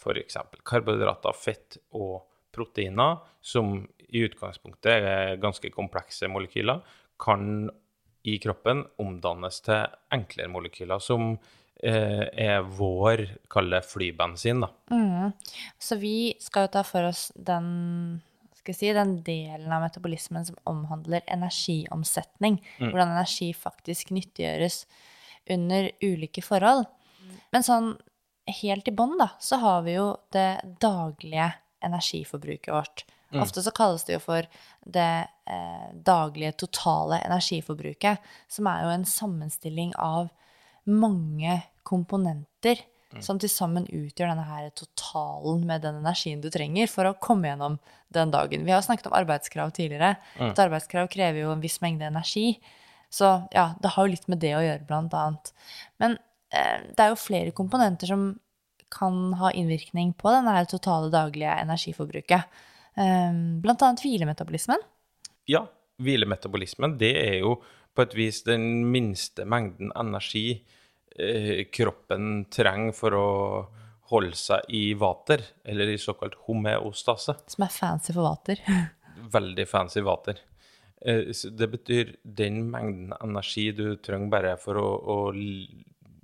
f.eks. 0.00 0.38
karbohydrater, 0.64 1.36
fett 1.36 1.78
og 1.98 2.22
proteiner, 2.54 3.20
som 3.40 3.82
i 4.12 4.24
utgangspunktet 4.26 4.92
er 4.92 5.40
ganske 5.40 5.70
komplekse 5.72 6.28
molekyler, 6.30 6.82
kan 7.22 7.70
i 8.28 8.36
kroppen 8.42 8.84
omdannes 9.02 9.60
til 9.66 9.86
enklere 10.14 10.50
molekyler, 10.52 11.02
som 11.02 11.34
eh, 11.34 11.61
er 11.82 12.62
vår, 12.78 13.24
kall 13.50 13.72
det 13.74 13.82
flybensin, 13.90 14.62
da. 14.62 14.68
Så 15.82 15.98
vi 15.98 16.32
skal 16.40 16.68
jo 16.68 16.72
ta 16.76 16.84
for 16.86 17.08
oss 17.08 17.24
den, 17.34 18.20
skal 18.58 18.74
jeg 18.74 18.78
si, 18.78 18.92
den 18.94 19.16
delen 19.26 19.72
av 19.74 19.82
metabolismen 19.82 20.46
som 20.46 20.60
omhandler 20.70 21.24
energiomsetning. 21.26 22.60
Hvordan 22.78 23.16
energi 23.16 23.50
faktisk 23.56 24.14
nyttiggjøres 24.14 24.84
under 25.50 25.90
ulike 26.04 26.44
forhold. 26.46 26.86
Men 27.52 27.66
sånn 27.66 27.96
helt 28.62 28.88
i 28.88 28.94
bånn, 28.94 29.16
da, 29.20 29.32
så 29.42 29.58
har 29.62 29.82
vi 29.86 29.96
jo 29.96 30.06
det 30.34 30.62
daglige 30.82 31.50
energiforbruket 31.82 32.72
vårt. 32.74 33.04
Ofte 33.40 33.62
så 33.64 33.72
kalles 33.72 34.04
det 34.04 34.18
jo 34.18 34.20
for 34.20 34.46
det 34.84 35.26
eh, 35.48 35.90
daglige 36.04 36.52
totale 36.66 37.22
energiforbruket, 37.24 38.20
som 38.48 38.68
er 38.68 38.82
jo 38.84 38.90
en 38.92 39.06
sammenstilling 39.08 39.94
av 39.96 40.28
mange 40.84 41.62
komponenter 41.86 42.80
som 43.20 43.38
til 43.40 43.50
sammen 43.52 43.84
utgjør 43.90 44.30
denne 44.30 44.44
her 44.46 44.70
totalen 44.78 45.66
med 45.68 45.82
den 45.84 45.98
energien 46.00 46.40
du 46.40 46.48
trenger 46.52 46.88
for 46.88 47.08
å 47.08 47.16
komme 47.20 47.50
gjennom 47.50 47.76
den 48.14 48.32
dagen. 48.32 48.64
Vi 48.64 48.72
har 48.72 48.84
snakket 48.84 49.10
om 49.10 49.16
arbeidskrav 49.18 49.72
tidligere. 49.76 50.14
Et 50.40 50.62
arbeidskrav 50.64 51.10
krever 51.12 51.42
jo 51.42 51.52
en 51.52 51.64
viss 51.64 51.80
mengde 51.84 52.08
energi. 52.08 52.56
Så 53.12 53.28
ja, 53.52 53.72
det 53.82 53.92
har 53.92 54.06
jo 54.06 54.14
litt 54.14 54.28
med 54.32 54.40
det 54.40 54.54
å 54.56 54.62
gjøre, 54.64 54.86
blant 54.88 55.12
annet. 55.18 55.52
Men 56.00 56.16
eh, 56.54 56.88
det 56.88 57.04
er 57.04 57.12
jo 57.12 57.20
flere 57.20 57.52
komponenter 57.56 58.08
som 58.08 58.30
kan 58.92 59.34
ha 59.40 59.52
innvirkning 59.56 60.14
på 60.16 60.32
denne 60.32 60.56
her 60.56 60.68
totale 60.68 61.12
daglige 61.12 61.52
energiforbruket. 61.60 62.60
Eh, 62.96 63.38
blant 63.64 63.84
annet 63.84 64.04
hvilemetabolismen. 64.04 64.80
Ja, 65.50 65.66
hvilemetabolismen, 66.00 66.96
det 67.00 67.12
er 67.20 67.40
jo 67.42 67.58
på 67.92 68.06
et 68.06 68.16
vis 68.16 68.40
den 68.46 68.86
minste 68.88 69.44
mengden 69.44 69.92
energi 70.00 70.62
kroppen 71.72 72.44
trenger 72.50 72.92
for 72.96 73.16
å 73.18 73.26
holde 74.12 74.36
seg 74.36 74.68
i 74.76 74.94
vater, 74.98 75.40
eller 75.64 75.88
i 75.92 75.98
såkalt 76.00 76.34
homeostase. 76.46 77.34
Som 77.48 77.64
er 77.66 77.72
fancy 77.72 78.12
for 78.12 78.26
vater. 78.28 78.60
Veldig 79.36 79.68
fancy 79.68 80.02
vater. 80.04 80.40
Eh, 81.00 81.32
det 81.58 81.68
betyr 81.72 82.12
den 82.22 82.62
mengden 82.70 83.14
energi 83.22 83.70
du 83.76 83.96
trenger 83.96 84.30
bare 84.32 84.56
for 84.60 84.78
å, 84.80 84.88
å 85.14 85.16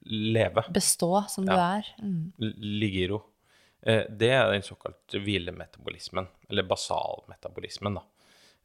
leve, 0.09 0.65
Bestå 0.73 1.25
som 1.29 1.47
du 1.49 1.53
er. 1.53 1.89
Mm. 2.01 2.33
ligge 2.81 3.03
i 3.05 3.09
ro. 3.11 3.23
Eh, 3.83 4.05
Det 4.11 4.31
er 4.35 4.53
den 4.53 4.63
såkalte 4.67 5.21
hvilemetabolismen, 5.25 6.29
eller 6.51 6.69
basalmetabolismen, 6.69 7.99
da. 8.01 8.05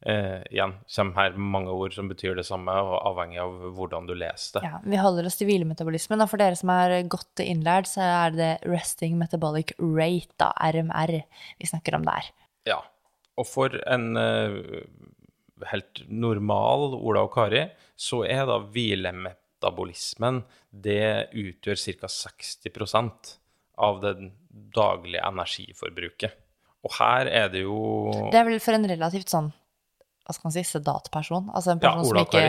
Eh, 0.04 0.42
igjen 0.52 0.74
kommer 0.84 1.16
her 1.16 1.36
mange 1.40 1.72
ord 1.72 1.94
som 1.96 2.10
betyr 2.10 2.34
det 2.36 2.44
samme, 2.44 2.72
og 2.76 2.98
avhengig 3.08 3.38
av 3.40 3.54
hvordan 3.76 4.08
du 4.08 4.12
leser 4.18 4.58
det. 4.58 4.68
Ja, 4.68 4.80
vi 4.84 5.00
holder 5.00 5.28
oss 5.30 5.38
til 5.40 5.48
hvilemetabolismen. 5.48 6.20
Og 6.20 6.28
for 6.28 6.42
dere 6.42 6.58
som 6.60 6.72
er 6.74 6.98
godt 7.08 7.40
innlært, 7.44 7.88
så 7.88 8.04
er 8.04 8.36
det 8.36 8.50
resting 8.68 9.16
metabolic 9.20 9.72
rate, 9.80 10.34
da, 10.40 10.52
RMR, 10.60 11.14
vi 11.60 11.70
snakker 11.70 11.96
om 11.96 12.04
der. 12.08 12.28
Ja. 12.68 12.82
Og 13.40 13.48
for 13.48 13.72
en 13.90 14.12
eh, 14.20 14.60
helt 15.72 16.04
normal 16.08 16.98
Ola 17.00 17.24
og 17.24 17.32
Kari, 17.34 17.64
så 17.96 18.22
er 18.28 18.44
da 18.50 18.60
hvilemetabolismen 18.60 20.42
Det 20.68 21.30
utgjør 21.32 21.80
ca. 21.80 22.10
60% 22.10 23.34
av 23.80 24.00
det 24.02 24.14
daglige 24.74 25.24
energiforbruket. 25.24 26.40
Og 26.84 26.92
her 26.98 27.30
er 27.30 27.48
det 27.52 27.64
jo 27.64 27.78
Det 28.30 28.38
er 28.38 28.46
vel 28.46 28.60
for 28.62 28.76
en 28.76 28.86
relativt 28.90 29.32
sånn, 29.32 29.48
hva 30.24 30.36
skal 30.36 30.48
man 30.48 30.56
si, 30.56 30.64
sedat 30.68 31.10
person. 31.14 31.50
Altså 31.54 31.74
en 31.74 31.84
Ja, 31.84 31.94
som 32.02 32.22
ikke 32.24 32.46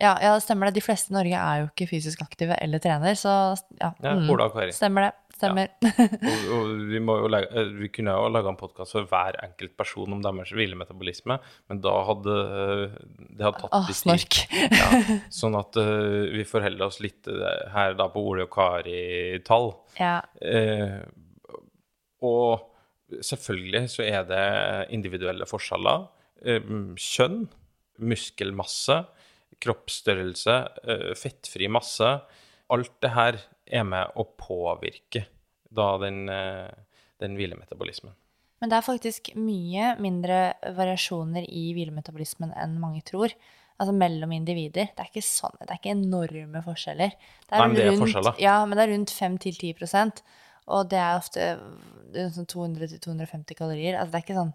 ja, 0.00 0.16
ja, 0.22 0.34
det 0.34 0.42
stemmer 0.42 0.68
det. 0.68 0.78
De 0.80 0.84
fleste 0.84 1.12
i 1.12 1.14
Norge 1.14 1.38
er 1.38 1.58
jo 1.60 1.66
ikke 1.68 1.86
fysisk 1.90 2.22
aktive 2.24 2.56
eller 2.64 2.80
trener, 2.82 3.14
så 3.18 3.32
ja. 3.78 3.92
Ja, 4.02 4.14
mm, 4.16 4.30
Ola 4.32 4.48
og 4.48 4.56
Kari. 4.56 4.72
Stemmer 4.74 5.06
det. 5.06 5.12
Stemmer. 5.42 5.70
Og, 5.82 6.42
og 6.54 6.66
vi, 6.86 7.00
legge, 7.32 7.48
eh, 7.58 7.70
vi 7.80 7.88
kunne 7.90 8.12
jo 8.14 8.28
laga 8.30 8.52
en 8.52 8.58
podkast 8.60 8.94
for 8.94 9.08
hver 9.10 9.34
enkelt 9.42 9.72
person 9.74 10.14
om 10.14 10.20
deres 10.22 10.52
hvilemetabolisme, 10.54 11.34
men 11.70 11.80
da 11.82 11.94
hadde 12.06 12.36
eh, 12.36 12.98
det 13.32 13.46
hadde 13.48 13.62
tatt 13.64 13.74
Åh, 13.74 13.88
litt 13.88 13.96
tid. 13.96 14.00
snork. 14.04 14.38
Ja, 14.76 15.00
sånn 15.40 15.58
at 15.58 15.80
uh, 15.82 16.28
vi 16.36 16.46
forholder 16.46 16.86
oss 16.86 17.00
litt 17.02 17.26
her 17.74 17.96
da 17.98 18.06
på 18.12 18.22
Ole 18.22 18.46
og 18.46 18.54
Kari-tall. 18.54 19.72
Ja. 19.98 20.20
Uh, 20.38 21.00
og 22.22 23.18
selvfølgelig 23.18 23.88
så 23.96 24.06
er 24.06 24.28
det 24.30 24.46
individuelle 24.94 25.48
forskjeller. 25.50 26.06
Eh, 26.44 26.60
kjønn, 26.98 27.44
muskelmasse, 28.02 28.96
kroppsstørrelse, 29.62 30.56
eh, 30.88 31.12
fettfri 31.18 31.68
masse. 31.70 32.08
Alt 32.72 32.94
det 33.04 33.10
her 33.14 33.38
er 33.66 33.84
med 33.84 34.16
å 34.16 34.26
påvirke 34.38 35.26
da 35.72 35.96
den, 35.98 36.28
eh, 36.28 36.70
den 37.20 37.36
hvilemetabolismen. 37.36 38.14
Men 38.60 38.70
det 38.70 38.76
er 38.78 38.86
faktisk 38.86 39.34
mye 39.34 39.96
mindre 39.98 40.54
variasjoner 40.76 41.46
i 41.48 41.72
hvilemetabolismen 41.74 42.52
enn 42.56 42.78
mange 42.78 43.02
tror. 43.02 43.32
Altså 43.80 43.94
mellom 43.96 44.30
individer. 44.30 44.90
Det 44.94 44.98
er 44.98 45.08
ikke 45.10 45.24
sånn, 45.26 45.56
det 45.58 45.70
er 45.70 45.78
ikke 45.80 45.96
enorme 45.96 46.62
forskjeller. 46.62 47.10
Det 47.48 47.50
Nei, 47.58 47.66
men 47.66 47.74
det 47.74 47.84
er 47.84 47.90
rundt- 47.90 48.02
forskjeller. 48.04 48.38
Ja, 48.38 48.64
men 48.64 48.78
det 48.78 48.88
er 48.88 48.92
rundt 48.92 49.10
5-10% 49.10 50.22
Og 50.68 50.88
det 50.88 50.98
er 50.98 51.18
ofte 51.18 51.40
er 52.14 52.28
sånn 52.30 52.46
200-250 52.46 53.56
kalorier. 53.56 53.98
Altså 53.98 54.12
det 54.12 54.14
er 54.14 54.26
ikke 54.32 54.38
sånn 54.38 54.54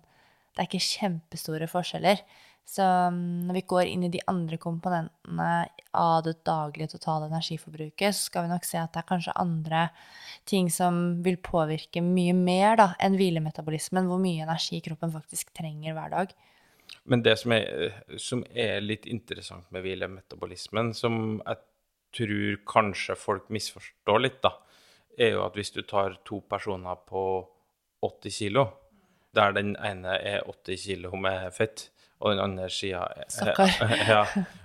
Det 0.57 0.63
er 0.63 0.69
ikke 0.71 0.81
kjempestore 0.81 1.69
forskjeller. 1.69 2.23
Så 2.67 2.83
mm, 2.83 3.45
når 3.47 3.55
vi 3.61 3.63
går 3.71 3.87
inn 3.87 4.03
i 4.03 4.11
de 4.11 4.19
andre 4.27 4.57
komponentene 4.59 5.51
av 5.95 6.17
det 6.25 6.33
daglige 6.47 6.89
totale 6.97 7.29
energiforbruket, 7.29 8.15
så 8.15 8.27
skal 8.27 8.43
vi 8.43 8.51
nok 8.51 8.67
se 8.67 8.81
at 8.81 8.91
det 8.91 9.03
er 9.03 9.07
kanskje 9.13 9.35
andre 9.39 9.85
ting 10.49 10.67
som 10.73 11.21
vil 11.23 11.39
påvirke 11.39 12.03
mye 12.03 12.33
mer 12.35 12.75
da, 12.81 12.89
enn 13.03 13.15
hvilemetabolismen, 13.19 14.09
hvor 14.11 14.19
mye 14.19 14.43
energi 14.43 14.81
kroppen 14.83 15.13
faktisk 15.15 15.53
trenger 15.55 15.95
hver 15.95 16.11
dag. 16.11 16.35
Men 17.07 17.23
det 17.23 17.37
som 17.39 17.55
er, 17.55 18.01
som 18.19 18.43
er 18.51 18.81
litt 18.83 19.07
interessant 19.07 19.69
med 19.71 19.85
hvilemetabolismen, 19.85 20.91
som 20.95 21.37
jeg 21.39 21.63
tror 22.17 22.59
kanskje 22.67 23.15
folk 23.19 23.47
misforstår 23.53 24.23
litt, 24.25 24.41
da, 24.43 24.57
er 25.17 25.37
jo 25.37 25.45
at 25.45 25.55
hvis 25.55 25.71
du 25.75 25.81
tar 25.87 26.19
to 26.27 26.41
personer 26.51 26.99
på 27.07 27.23
80 28.03 28.37
kilo, 28.41 28.67
der 29.38 29.56
den 29.56 29.75
ene 29.86 30.17
er 30.17 30.46
80 30.50 30.84
kilo 30.84 31.13
med 31.22 31.51
fett, 31.56 31.88
og 32.17 32.34
den 32.34 32.41
andre 32.41 32.70
sida 32.74 33.03
ja, 34.10 34.24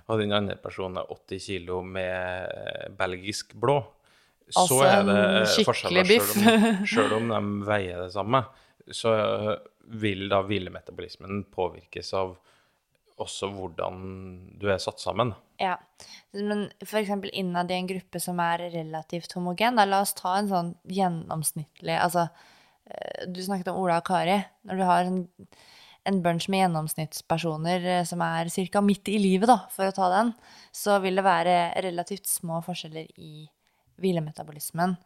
og 0.09 0.21
den 0.21 0.33
andre 0.33 0.55
personen 0.61 0.97
er 1.01 1.11
80 1.13 1.45
kilo 1.45 1.81
med 1.85 2.49
eh, 2.49 2.87
belgisk 2.97 3.53
blå, 3.53 3.77
så 4.49 4.63
Altså 4.63 4.79
er 4.85 5.03
det 5.07 5.19
eh, 5.41 5.65
forskjeller 5.65 6.09
biff. 6.09 6.33
selv 6.33 6.49
om, 6.49 6.87
selv 6.95 7.13
om 7.19 7.29
de 7.31 7.67
veier 7.69 8.01
det 8.03 8.11
samme. 8.13 8.43
Så 8.91 9.13
vil 9.93 10.27
da 10.31 10.41
hvilemetabolismen 10.43 11.45
påvirkes 11.53 12.11
av 12.19 12.35
også 13.21 13.49
hvordan 13.53 14.01
du 14.59 14.67
er 14.71 14.81
satt 14.81 15.01
sammen. 15.01 15.33
Ja, 15.61 15.77
men 16.33 16.65
eksempel 16.81 17.31
innad 17.33 17.71
i 17.71 17.77
en 17.77 17.87
gruppe 17.87 18.19
som 18.19 18.41
er 18.43 18.65
relativt 18.73 19.35
homogen, 19.37 19.77
da 19.77 19.85
la 19.87 20.01
oss 20.03 20.15
ta 20.17 20.35
en 20.39 20.49
sånn 20.49 20.73
gjennomsnittlig, 20.89 21.95
altså, 21.95 22.27
eh, 22.27 22.49
du 23.27 23.41
snakket 23.43 23.71
om 23.71 23.79
Ola 23.81 23.99
og 24.01 24.07
Kari, 24.07 24.39
når 24.67 24.79
du 24.79 24.83
har 24.87 25.07
en, 25.07 25.21
en 26.09 26.19
bunch 26.23 26.49
med 26.51 26.63
gjennomsnittspersoner 26.63 27.87
eh, 27.99 28.03
som 28.07 28.23
er 28.25 28.51
cirka 28.53 28.81
midt 28.83 29.11
i 29.11 29.19
livet 29.21 29.49
da, 29.51 29.61
for 29.73 29.89
å 29.89 29.95
ta 29.95 30.09
den, 30.13 30.33
så 30.75 30.99
vil 31.03 31.19
det 31.19 31.25
være 31.25 31.57
relativt 31.85 32.29
små 32.29 32.61
forskjeller 32.65 33.07
i 33.21 33.47
hvilemetabolismen 34.01 34.97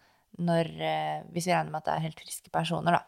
når, 0.47 0.71
eh, 0.81 1.21
hvis 1.33 1.47
vi 1.49 1.53
regner 1.53 1.71
med 1.71 1.81
at 1.81 1.89
det 1.89 1.95
er 1.95 2.05
helt 2.07 2.23
friske 2.23 2.53
personer 2.53 2.99
da. 2.99 3.03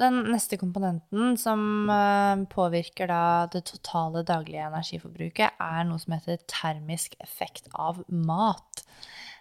Den 0.00 0.22
neste 0.30 0.56
komponenten 0.56 1.34
som 1.40 1.90
eh, 1.92 2.44
påvirker 2.52 3.10
da 3.10 3.22
det 3.52 3.64
totale 3.68 4.22
daglige 4.26 4.68
energiforbruket, 4.68 5.58
er 5.60 5.88
noe 5.88 6.00
som 6.00 6.14
heter 6.16 6.40
termisk 6.48 7.16
effekt 7.20 7.68
av 7.74 8.02
mat. 8.08 8.84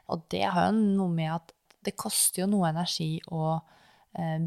Og 0.10 0.26
det 0.34 0.48
har 0.50 0.72
jo 0.72 0.80
noe 0.80 1.14
med 1.14 1.36
at 1.38 1.54
det 1.86 1.96
koster 2.00 2.44
jo 2.44 2.50
noe 2.52 2.72
energi 2.74 3.20
å 3.32 3.44
eh, 3.60 3.79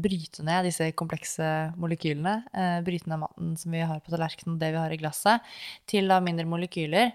bryte 0.03 0.43
ned 0.43 0.67
disse 0.67 0.89
komplekse 0.99 1.45
molekylene. 1.79 2.33
Eh, 2.51 2.81
bryte 2.83 3.07
ned 3.09 3.21
maten 3.21 3.53
som 3.57 3.71
vi 3.71 3.79
har 3.79 4.01
på 4.03 4.11
tallerkenen 4.11 4.59
det 4.59 4.73
vi 4.73 4.81
har 4.81 4.91
i 4.91 4.99
glasset, 4.99 5.41
til 5.87 6.11
da 6.11 6.19
mindre 6.23 6.45
molekyler. 6.49 7.13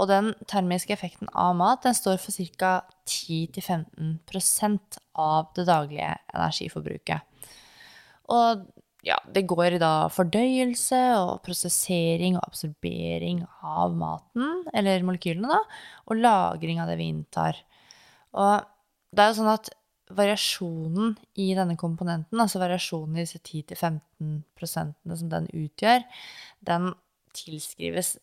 Og 0.00 0.08
den 0.08 0.32
termiske 0.48 0.94
effekten 0.96 1.28
av 1.34 1.54
mat 1.58 1.84
den 1.84 1.96
står 1.96 2.16
for 2.22 2.32
ca. 2.56 2.80
10-15% 3.10 5.00
av 5.18 5.50
det 5.56 5.66
daglige 5.66 6.12
energiforbruket. 6.32 7.20
Og 8.30 8.64
ja, 9.04 9.16
det 9.32 9.48
går 9.48 9.76
i 9.76 9.80
da 9.80 10.08
fordøyelse 10.12 11.00
og 11.18 11.40
prosessering 11.44 12.36
og 12.36 12.44
absorbering 12.46 13.42
av 13.64 13.96
maten, 13.96 14.64
eller 14.76 15.06
molekylene, 15.08 15.48
da, 15.50 15.60
og 16.06 16.20
lagring 16.20 16.80
av 16.82 16.90
det 16.90 16.98
vi 17.00 17.08
inntar. 17.10 17.58
Og 18.36 18.68
det 19.10 19.24
er 19.24 19.32
jo 19.32 19.38
sånn 19.40 19.54
at 19.56 19.72
variasjonen 20.16 21.14
i 21.38 21.52
denne 21.56 21.76
komponenten, 21.78 22.40
altså 22.42 22.60
variasjonen 22.62 23.18
i 23.18 23.24
disse 23.24 23.40
10-15 23.42 24.42
som 24.66 25.30
den 25.30 25.46
utgjør, 25.54 26.04
den 26.66 26.92
tilskrives 27.36 28.16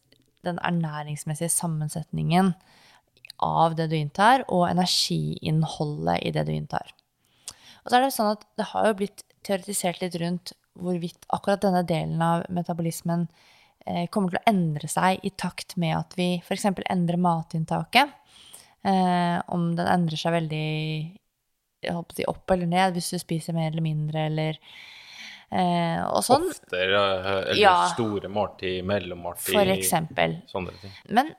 den 0.46 0.60
ernæringsmessige 0.64 1.52
sammensetningen 1.52 2.54
av 3.44 3.76
det 3.78 3.90
du 3.92 3.98
inntar, 3.98 4.44
og 4.50 4.68
energiinnholdet 4.70 6.24
i 6.26 6.34
det 6.36 6.46
du 6.48 6.54
inntar. 6.56 6.94
Og 7.84 7.92
så 7.92 7.98
er 7.98 8.06
det 8.06 8.16
sånn 8.16 8.34
at 8.34 8.46
det 8.60 8.70
har 8.74 8.90
jo 8.90 8.98
blitt 9.02 9.24
teoretisert 9.48 10.02
litt 10.02 10.18
rundt 10.20 10.56
hvorvidt 10.78 11.28
akkurat 11.34 11.64
denne 11.64 11.84
delen 11.88 12.22
av 12.22 12.44
metabolismen 12.54 13.28
eh, 13.86 14.06
kommer 14.14 14.34
til 14.34 14.42
å 14.42 14.50
endre 14.52 14.90
seg 14.92 15.24
i 15.26 15.32
takt 15.40 15.78
med 15.80 15.96
at 15.98 16.18
vi 16.20 16.36
f.eks. 16.42 16.68
endrer 16.84 17.22
matinntaket. 17.22 18.12
Eh, 18.88 19.38
om 19.54 19.72
den 19.78 19.90
endrer 19.90 20.20
seg 20.20 20.36
veldig 20.36 20.68
si, 21.82 22.26
opp 22.28 22.52
eller 22.52 22.68
ned 22.68 22.94
hvis 22.98 23.12
du 23.14 23.18
spiser 23.22 23.54
mer 23.54 23.72
eller 23.72 23.86
mindre, 23.86 24.26
eller 24.32 24.58
eh, 25.52 26.02
og 26.08 26.24
sånn. 26.26 26.48
Oftere, 26.50 27.04
eller 27.52 27.62
Ja. 27.62 27.76
store 27.94 28.28
måltid, 28.30 28.84
mellommåltid 28.86 29.54
For 29.54 29.74
eksempel. 29.76 30.42
Sånne 30.52 30.74
ting. 30.82 30.92
Men 31.10 31.34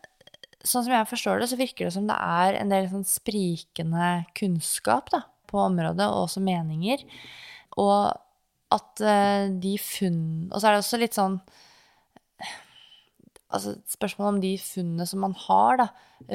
sånn 0.65 0.85
som 0.85 0.93
jeg 0.93 1.09
forstår 1.11 1.41
det, 1.41 1.49
så 1.51 1.57
virker 1.61 1.87
det 1.87 1.93
som 1.95 2.07
det 2.09 2.17
er 2.19 2.61
en 2.61 2.69
del 2.73 2.89
sånn 2.89 3.05
sprikende 3.07 4.25
kunnskap 4.35 5.11
da, 5.11 5.23
på 5.47 5.59
området, 5.65 6.07
og 6.09 6.27
også 6.29 6.41
meninger. 6.45 7.05
Og 7.79 8.13
at 8.71 9.01
eh, 9.01 9.49
de 9.49 9.79
funn 9.81 10.51
Og 10.53 10.61
så 10.61 10.69
er 10.69 10.75
det 10.77 10.83
også 10.83 10.99
litt 11.01 11.15
sånn 11.17 11.39
Altså 13.49 13.79
spørsmålet 13.89 14.35
om 14.35 14.41
de 14.43 14.51
funnene 14.61 15.07
som 15.09 15.23
man 15.25 15.35
har 15.47 15.79
da, 15.81 15.87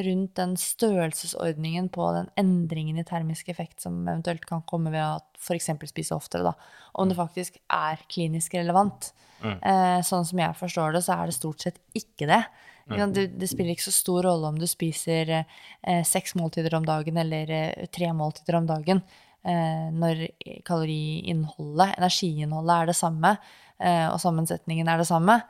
rundt 0.08 0.32
den 0.40 0.56
størrelsesordningen 0.58 1.92
på 1.94 2.08
den 2.16 2.32
endringen 2.42 2.98
i 2.98 3.06
termisk 3.06 3.52
effekt 3.54 3.84
som 3.86 4.00
eventuelt 4.08 4.48
kan 4.50 4.64
komme 4.70 4.90
ved 4.94 5.04
å 5.04 5.20
f.eks. 5.38 5.70
spise 5.92 6.16
oftere, 6.18 6.50
da, 6.50 6.80
om 6.98 7.12
det 7.12 7.20
faktisk 7.20 7.60
er 7.70 8.02
klinisk 8.10 8.56
relevant. 8.58 9.12
Eh, 9.44 10.00
sånn 10.08 10.26
som 10.26 10.40
jeg 10.40 10.56
forstår 10.58 10.96
det, 10.96 11.04
så 11.06 11.18
er 11.18 11.30
det 11.30 11.36
stort 11.36 11.66
sett 11.66 11.82
ikke 11.98 12.30
det. 12.30 12.42
Mm. 12.90 13.14
Det, 13.16 13.28
det 13.40 13.50
spiller 13.52 13.76
ikke 13.76 13.86
så 13.86 13.96
stor 13.96 14.26
rolle 14.28 14.50
om 14.50 14.58
du 14.60 14.66
spiser 14.68 15.36
eh, 15.38 16.02
seks 16.08 16.36
måltider 16.40 16.74
om 16.76 16.88
dagen 16.88 17.20
eller 17.20 17.52
eh, 17.52 17.86
tre 17.94 18.10
måltider 18.16 18.58
om 18.60 18.68
dagen. 18.70 19.04
Eh, 19.44 19.86
når 19.92 20.26
kaloriinnholdet, 20.68 21.98
energiinnholdet, 22.00 22.76
er 22.76 22.92
det 22.92 22.98
samme, 22.98 23.36
eh, 23.80 24.08
og 24.08 24.20
sammensetningen 24.24 24.88
er 24.88 25.04
det 25.04 25.10
samme, 25.10 25.42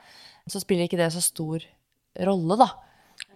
så 0.50 0.62
spiller 0.62 0.88
ikke 0.88 1.00
det 1.00 1.12
så 1.14 1.22
stor 1.24 1.64
rolle, 2.28 2.58
da. 2.60 2.70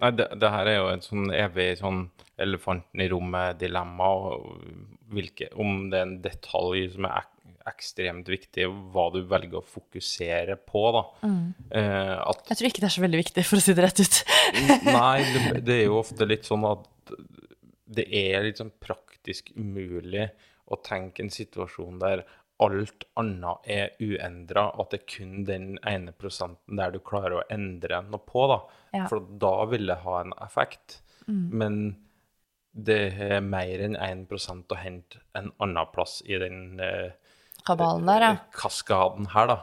Nei, 0.02 0.12
det, 0.18 0.28
det 0.42 0.52
her 0.54 0.70
er 0.70 0.78
jo 0.80 0.92
en 0.92 1.04
sånn 1.06 1.32
evig 1.34 1.70
sånn 1.80 2.04
elefanten 2.42 3.02
i 3.02 3.08
rommet-dilemma. 3.12 4.12
Om 5.58 5.74
det 5.92 6.00
er 6.00 6.06
en 6.06 6.20
detalj 6.24 6.92
som 6.94 7.08
er 7.10 7.24
ek, 7.24 7.32
ekstremt 7.68 8.30
viktig, 8.32 8.68
hva 8.94 9.10
du 9.12 9.20
velger 9.28 9.60
å 9.60 9.66
fokusere 9.66 10.56
på, 10.70 10.84
da. 10.96 11.04
Eh, 11.76 12.14
at 12.16 12.52
Jeg 12.52 12.60
tror 12.60 12.70
ikke 12.70 12.84
det 12.84 12.90
er 12.90 12.96
så 12.96 13.04
veldig 13.04 13.22
viktig, 13.24 13.46
for 13.48 13.60
å 13.60 13.64
si 13.64 13.76
det 13.76 13.84
rett 13.84 14.04
ut. 14.04 14.20
Nei, 14.88 15.18
det, 15.34 15.42
det 15.68 15.80
er 15.82 15.90
jo 15.90 16.00
ofte 16.00 16.28
litt 16.30 16.48
sånn 16.48 16.64
at 16.70 16.88
det 17.98 18.08
er 18.08 18.46
litt 18.46 18.62
sånn 18.62 18.74
praktisk 18.84 19.52
umulig 19.56 20.30
å 20.68 20.80
tenke 20.84 21.24
en 21.24 21.32
situasjon 21.34 22.00
der 22.02 22.24
alt 22.64 23.06
annet 23.20 23.70
er 23.70 23.92
uendra, 24.02 24.72
at 24.82 24.94
det 24.94 25.02
er 25.04 25.10
kun 25.12 25.44
den 25.46 25.68
ene 25.86 26.14
prosenten 26.18 26.80
der 26.80 26.96
du 26.96 27.00
klarer 27.06 27.40
å 27.40 27.46
endre 27.54 28.02
noe 28.08 28.24
på, 28.26 28.48
da. 28.50 28.60
Ja. 28.96 29.06
For 29.12 29.22
da 29.42 29.54
vil 29.70 29.86
det 29.92 30.00
ha 30.06 30.22
en 30.24 30.34
effekt. 30.42 31.02
Men 31.28 31.80
det 32.72 33.00
er 33.20 33.42
mer 33.44 33.82
enn 33.84 33.98
1% 34.00 34.74
å 34.74 34.80
hente 34.80 35.22
en 35.38 35.52
annen 35.64 35.90
plass 35.94 36.22
i 36.26 36.38
den 36.40 36.80
eh, 36.84 37.16
Kabalen 37.68 38.08
der, 38.08 38.24
ja. 38.24 38.34
Mm. 38.38 38.44
kaskaden 38.56 39.30
her, 39.34 39.50
da, 39.50 39.58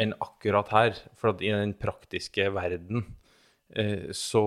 enn 0.00 0.14
akkurat 0.24 0.70
her. 0.72 1.00
For 1.18 1.36
i 1.44 1.50
den 1.52 1.74
praktiske 1.76 2.46
verden 2.56 3.04
eh, 3.74 4.10
så 4.16 4.44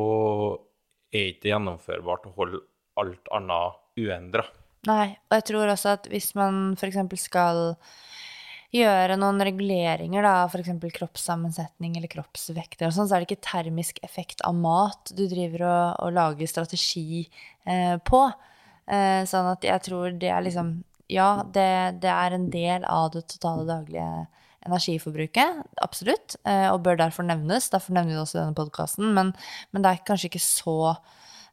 er 1.13 1.29
ikke 1.29 1.43
det 1.45 1.53
gjennomførbart 1.53 2.25
å 2.31 2.35
holde 2.39 2.63
alt 2.99 3.29
annet 3.35 4.01
uendra. 4.01 4.47
Nei, 4.89 5.13
og 5.29 5.37
jeg 5.37 5.45
tror 5.47 5.69
også 5.71 5.93
at 5.95 6.09
hvis 6.11 6.33
man 6.35 6.73
f.eks. 6.75 6.97
skal 7.23 7.61
gjøre 8.73 9.15
noen 9.21 9.39
reguleringer, 9.45 10.25
da, 10.25 10.33
f.eks. 10.49 10.71
kroppssammensetning 10.97 11.95
eller 11.99 12.11
kroppsvekter 12.11 12.89
og 12.89 12.95
sånn, 12.95 13.07
så 13.07 13.15
er 13.15 13.23
det 13.23 13.29
ikke 13.29 13.47
termisk 13.47 14.01
effekt 14.03 14.41
av 14.47 14.57
mat 14.57 15.13
du 15.15 15.23
driver 15.29 15.67
og, 15.69 15.83
og 16.07 16.15
lager 16.17 16.49
strategi 16.49 17.23
eh, 17.69 17.95
på. 18.03 18.25
Eh, 18.89 19.21
sånn 19.29 19.51
at 19.53 19.63
jeg 19.63 19.85
tror 19.85 20.17
det 20.19 20.33
er 20.33 20.43
liksom 20.43 20.81
Ja, 21.11 21.43
det, 21.45 22.01
det 22.01 22.09
er 22.09 22.33
en 22.33 22.47
del 22.49 22.85
av 22.89 23.11
det 23.13 23.25
totale 23.29 23.67
daglige 23.67 24.25
energiforbruket, 24.63 25.59
absolutt, 25.83 26.37
eh, 26.47 26.69
og 26.71 26.81
bør 26.85 26.97
derfor 26.97 27.27
nevnes. 27.27 27.69
Derfor 27.69 27.93
nevner 27.95 28.13
vi 28.13 28.17
det 28.17 28.23
også 28.23 28.37
i 28.37 28.41
denne 28.41 28.57
podkasten, 28.57 29.11
men, 29.15 29.33
men 29.71 29.83
det 29.83 29.91
er 29.91 30.05
kanskje 30.07 30.31
ikke 30.31 30.43
så 30.43 30.77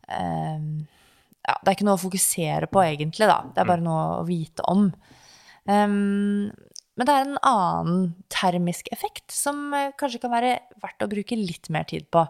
eh, 0.08 0.62
ja, 1.46 1.54
det 1.56 1.70
er 1.70 1.76
ikke 1.78 1.86
noe 1.88 1.98
å 1.98 2.02
fokusere 2.02 2.68
på, 2.70 2.82
egentlig, 2.84 3.28
da. 3.30 3.40
Det 3.54 3.62
er 3.62 3.70
bare 3.70 3.84
noe 3.84 4.02
å 4.20 4.26
vite 4.28 4.64
om. 4.70 4.90
Um, 5.64 6.50
men 7.00 7.08
det 7.08 7.14
er 7.14 7.24
en 7.24 7.40
annen 7.48 8.00
termisk 8.32 8.90
effekt 8.92 9.32
som 9.32 9.70
eh, 9.72 9.94
kanskje 9.96 10.20
kan 10.20 10.34
være 10.34 10.50
verdt 10.82 11.04
å 11.06 11.08
bruke 11.08 11.38
litt 11.38 11.70
mer 11.72 11.86
tid 11.88 12.04
på. 12.12 12.26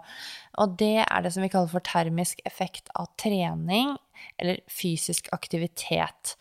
Og 0.63 0.77
det 0.79 1.01
er 1.03 1.25
det 1.25 1.33
som 1.35 1.43
vi 1.43 1.51
kaller 1.51 1.73
for 1.73 1.83
termisk 1.83 2.39
effekt 2.47 2.93
av 2.95 3.09
trening 3.19 3.97
eller 4.39 4.61
fysisk 4.71 5.33
aktivitet. 5.35 6.37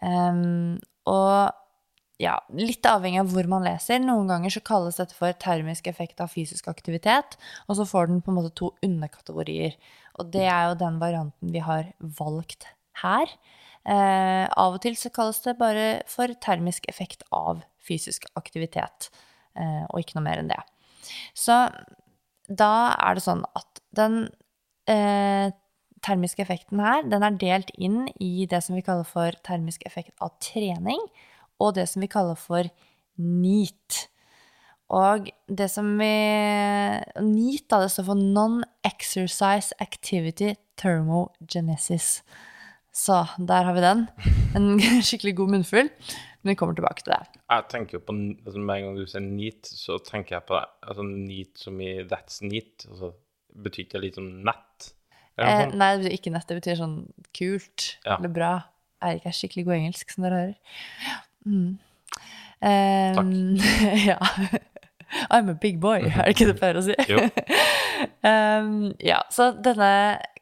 Um, 0.00 0.78
og 1.10 1.52
ja, 2.22 2.38
litt 2.56 2.86
avhengig 2.88 3.20
av 3.20 3.32
hvor 3.34 3.48
man 3.50 3.66
leser. 3.66 4.00
Noen 4.00 4.30
ganger 4.30 4.54
så 4.54 4.62
kalles 4.64 4.96
dette 4.96 5.16
for 5.16 5.36
termisk 5.36 5.90
effekt 5.90 6.22
av 6.24 6.32
fysisk 6.32 6.70
aktivitet, 6.72 7.36
og 7.68 7.76
så 7.76 7.84
får 7.88 8.08
den 8.08 8.22
på 8.24 8.32
en 8.32 8.38
måte 8.38 8.54
to 8.56 8.70
underkategorier. 8.86 9.76
Og 10.16 10.32
det 10.32 10.46
er 10.48 10.70
jo 10.70 10.80
den 10.80 10.98
varianten 11.02 11.52
vi 11.52 11.62
har 11.64 11.92
valgt 12.18 12.68
her. 13.02 13.30
Eh, 13.86 14.46
av 14.48 14.76
og 14.76 14.80
til 14.82 14.96
så 14.98 15.12
kalles 15.14 15.38
det 15.44 15.58
bare 15.60 16.00
for 16.10 16.32
termisk 16.42 16.88
effekt 16.90 17.22
av 17.34 17.62
fysisk 17.86 18.26
aktivitet, 18.38 19.10
eh, 19.54 19.84
og 19.86 20.00
ikke 20.00 20.16
noe 20.18 20.26
mer 20.26 20.42
enn 20.42 20.50
det. 20.50 20.58
Så 21.38 21.68
da 22.48 22.72
er 22.96 23.14
det 23.14 23.22
sånn 23.22 23.44
at 23.58 23.80
den 23.94 24.24
eh, 24.90 25.52
termiske 26.06 26.42
effekten 26.42 26.82
her, 26.82 27.06
den 27.06 27.24
er 27.26 27.38
delt 27.38 27.70
inn 27.78 28.06
i 28.22 28.48
det 28.50 28.62
som 28.64 28.76
vi 28.78 28.84
kaller 28.86 29.06
for 29.06 29.38
termisk 29.46 29.86
effekt 29.86 30.14
av 30.22 30.34
trening, 30.42 31.00
og 31.62 31.76
det 31.78 31.86
som 31.90 32.02
vi 32.02 32.10
kaller 32.10 32.38
for 32.38 32.68
NEAT. 33.16 34.06
Og 34.94 35.30
det 35.50 35.66
som 35.72 35.88
vi 35.98 36.12
da, 37.66 37.80
det 37.82 37.90
står 37.90 38.06
for 38.06 38.20
Non-Exercise 38.20 39.74
Activity 39.82 40.52
Thermogenesis. 40.78 42.20
Så 42.96 43.24
der 43.36 43.66
har 43.66 43.74
vi 43.76 43.82
den. 43.84 44.06
En 44.56 44.78
skikkelig 45.06 45.34
god 45.36 45.52
munnfull. 45.56 45.90
Men 46.42 46.52
vi 46.52 46.58
kommer 46.60 46.76
tilbake 46.78 47.02
til 47.02 47.12
det. 47.12 47.40
Jeg 47.50 47.64
tenker 47.72 47.98
jo 47.98 48.04
på, 48.06 48.14
altså 48.46 48.60
Med 48.62 48.76
en 48.78 48.84
gang 48.86 49.00
du 49.00 49.08
sier 49.10 49.24
neat, 49.24 49.66
så 49.66 49.98
tenker 50.06 50.36
jeg 50.36 50.46
på 50.46 50.54
det. 50.54 50.68
Altså 50.86 51.04
neat 51.08 51.58
som 51.58 51.80
i 51.82 51.90
that's 52.06 52.38
neat. 52.46 52.86
Altså, 52.86 53.10
betyr 53.56 53.84
ikke 53.84 53.96
det 53.98 54.04
litt 54.04 54.20
som 54.20 54.30
nett? 54.46 54.92
Eh, 55.36 55.66
nei, 55.74 55.90
det 55.96 56.04
betyr 56.04 56.16
ikke 56.16 56.32
nett. 56.36 56.46
Det 56.48 56.60
betyr 56.60 56.78
sånn 56.78 56.96
kult 57.36 57.88
Ja. 58.06 58.16
eller 58.20 58.32
bra. 58.32 58.52
Eirik 59.04 59.26
er 59.28 59.36
skikkelig 59.36 59.66
god 59.66 59.76
engelsk, 59.80 60.14
som 60.14 60.24
dere 60.24 60.38
hører. 60.40 60.56
Mm. 61.44 61.74
Um, 62.64 63.34
ja. 64.08 64.16
I'm 65.30 65.50
a 65.50 65.54
big 65.54 65.80
boy, 65.80 66.06
er 66.06 66.24
det 66.24 66.36
ikke 66.36 66.48
det 66.48 66.56
du 66.56 66.60
pleier 66.60 66.80
å 66.80 66.84
si? 66.86 66.96
Jo. 67.10 67.20
um, 68.30 68.72
ja, 69.04 69.20
så 69.32 69.52
denne 69.64 69.90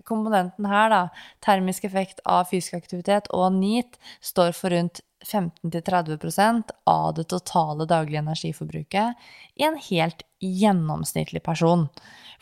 komponenten 0.09 0.69
her, 0.69 0.93
da, 0.93 1.03
termisk 1.45 1.87
effekt 1.89 2.21
av 2.29 2.49
fysisk 2.51 2.77
aktivitet 2.79 3.29
og 3.35 3.53
NEAT, 3.57 3.99
står 4.25 4.53
for 4.57 4.75
rundt 4.75 5.03
15-30% 5.25 6.75
av 6.91 7.15
det 7.17 7.27
totale 7.33 7.87
daglige 7.89 8.21
energiforbruket 8.21 9.27
i 9.57 9.65
en 9.65 9.79
helt 9.89 10.25
gjennomsnittlig 10.45 11.43
person. 11.45 11.87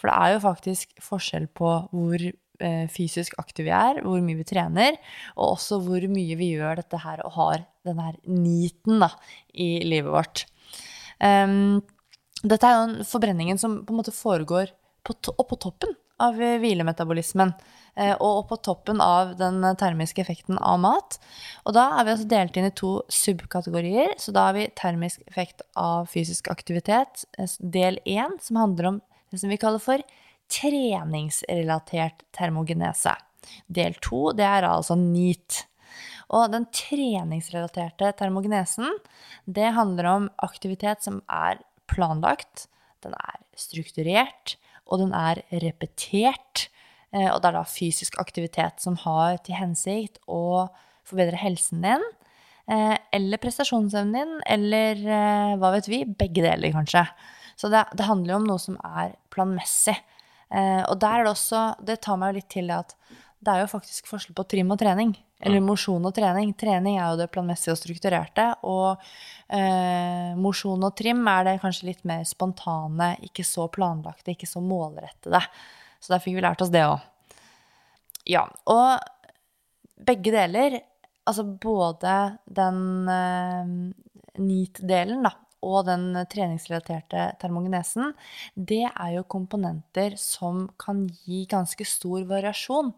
For 0.01 0.11
det 0.11 0.17
er 0.19 0.35
jo 0.35 0.45
faktisk 0.49 0.97
forskjell 1.03 1.47
på 1.55 1.71
hvor 1.93 2.25
eh, 2.27 2.87
fysisk 2.91 3.39
aktive 3.39 3.69
vi 3.69 3.77
er, 3.77 4.03
hvor 4.03 4.23
mye 4.25 4.41
vi 4.41 4.49
trener, 4.49 4.99
og 5.37 5.57
også 5.57 5.79
hvor 5.85 6.09
mye 6.11 6.39
vi 6.41 6.53
gjør 6.57 6.83
dette 6.83 7.03
her 7.05 7.23
og 7.27 7.37
har 7.39 7.67
denne 7.87 8.11
her 8.11 8.19
niten 8.27 9.03
da, 9.03 9.13
i 9.55 9.77
livet 9.87 10.11
vårt. 10.11 10.47
Um, 11.23 11.83
dette 12.43 12.69
er 12.69 12.77
jo 12.77 12.87
den 12.87 13.09
forbrenningen 13.09 13.59
som 13.61 13.83
på 13.87 13.95
en 13.95 14.01
måte 14.03 14.15
foregår 14.15 14.73
på, 15.07 15.15
to 15.15 15.35
på 15.35 15.59
toppen 15.63 15.95
av 16.23 16.39
hvilemetabolismen. 16.39 17.53
Eh, 17.95 18.15
og 18.15 18.45
oppå 18.45 18.57
toppen 18.65 19.03
av 19.05 19.35
den 19.37 19.61
termiske 19.77 20.23
effekten 20.23 20.57
av 20.59 20.79
mat. 20.81 21.19
Og 21.67 21.75
da 21.77 21.91
er 21.99 22.07
vi 22.07 22.15
altså 22.15 22.29
delt 22.31 22.57
inn 22.57 22.69
i 22.71 22.75
to 22.79 22.93
subkategorier. 23.13 24.15
Så 24.23 24.33
da 24.35 24.49
har 24.49 24.57
vi 24.57 24.69
termisk 24.79 25.25
effekt 25.29 25.65
av 25.79 26.09
fysisk 26.13 26.49
aktivitet, 26.53 27.27
eh, 27.39 27.51
del 27.61 27.99
én, 28.07 28.39
som 28.41 28.61
handler 28.63 28.89
om 28.93 29.03
det 29.31 29.41
som 29.41 29.53
vi 29.53 29.61
kaller 29.61 29.83
for 29.83 30.05
treningsrelatert 30.53 32.25
termogenese. 32.33 33.15
Del 33.67 33.95
to, 34.01 34.31
det 34.33 34.47
er 34.47 34.69
altså 34.69 34.97
NEAT. 34.97 35.67
Og 36.33 36.49
den 36.53 36.65
treningsrelaterte 36.73 38.13
termogenesen, 38.17 38.89
det 39.45 39.75
handler 39.77 40.09
om 40.09 40.31
aktivitet 40.41 41.03
som 41.05 41.21
er 41.29 41.61
planlagt, 41.93 42.67
den 43.05 43.15
er 43.19 43.41
strukturert, 43.59 44.57
og 44.89 45.03
den 45.03 45.13
er 45.17 45.43
repetert. 45.63 46.69
Eh, 47.13 47.29
og 47.29 47.43
det 47.43 47.51
er 47.51 47.59
da 47.59 47.67
fysisk 47.69 48.19
aktivitet 48.23 48.83
som 48.83 48.97
har 49.05 49.39
til 49.47 49.59
hensikt 49.59 50.21
å 50.31 50.69
forbedre 51.09 51.41
helsen 51.41 51.85
din, 51.85 52.05
eh, 52.71 52.97
eller 53.13 53.43
prestasjonsevnen 53.43 54.17
din, 54.17 54.39
eller 54.47 55.03
eh, 55.03 55.57
hva 55.61 55.73
vet 55.77 55.91
vi? 55.91 56.05
Begge 56.07 56.45
deler, 56.45 56.73
kanskje. 56.75 57.05
Så 57.57 57.69
det, 57.73 57.85
det 57.99 58.09
handler 58.09 58.35
jo 58.35 58.41
om 58.41 58.49
noe 58.49 58.63
som 58.63 58.79
er 58.81 59.17
planmessig. 59.33 59.99
Og 60.53 60.99
der 61.01 61.23
er 61.23 61.25
det 61.25 61.31
også 61.31 61.61
Det 61.81 61.95
tar 62.05 62.19
meg 62.21 62.29
jo 62.29 62.37
litt 62.37 62.49
til 62.53 62.67
det 62.69 62.75
at 62.83 62.91
det 63.41 63.53
er 63.55 63.63
jo 63.63 63.71
faktisk 63.71 64.09
forskjell 64.11 64.35
på 64.37 64.45
trim 64.53 64.69
og 64.75 64.77
trening. 64.83 65.15
Eller 65.43 65.63
mosjon 65.65 66.05
og 66.07 66.15
trening. 66.15 66.53
Trening 66.59 66.99
er 67.01 67.13
jo 67.13 67.19
det 67.19 67.31
planmessige 67.35 67.75
og 67.75 67.81
strukturerte. 67.81 68.47
Og 68.69 69.03
eh, 69.51 70.35
mosjon 70.39 70.87
og 70.87 70.95
trim 70.99 71.25
er 71.31 71.49
det 71.49 71.57
kanskje 71.63 71.89
litt 71.91 72.05
mer 72.09 72.23
spontane, 72.29 73.17
ikke 73.27 73.45
så 73.47 73.67
planlagte, 73.73 74.37
ikke 74.37 74.49
så 74.51 74.63
målrettede. 74.63 75.43
Så 76.03 76.15
der 76.15 76.23
fikk 76.23 76.39
vi 76.39 76.47
lært 76.47 76.63
oss 76.63 76.73
det 76.75 76.85
òg. 76.87 77.03
Ja. 78.31 78.47
Og 78.71 79.03
begge 80.07 80.35
deler, 80.35 80.79
altså 81.27 81.45
både 81.47 82.17
den 82.47 82.83
eh, 83.11 83.73
NEAT-delen, 84.39 85.27
da, 85.27 85.37
og 85.63 85.87
den 85.87 86.11
treningsrelaterte 86.31 87.29
termogenesen, 87.43 88.15
det 88.55 88.85
er 88.89 89.17
jo 89.17 89.27
komponenter 89.31 90.17
som 90.19 90.67
kan 90.81 91.05
gi 91.23 91.45
ganske 91.51 91.87
stor 91.87 92.27
variasjon 92.31 92.91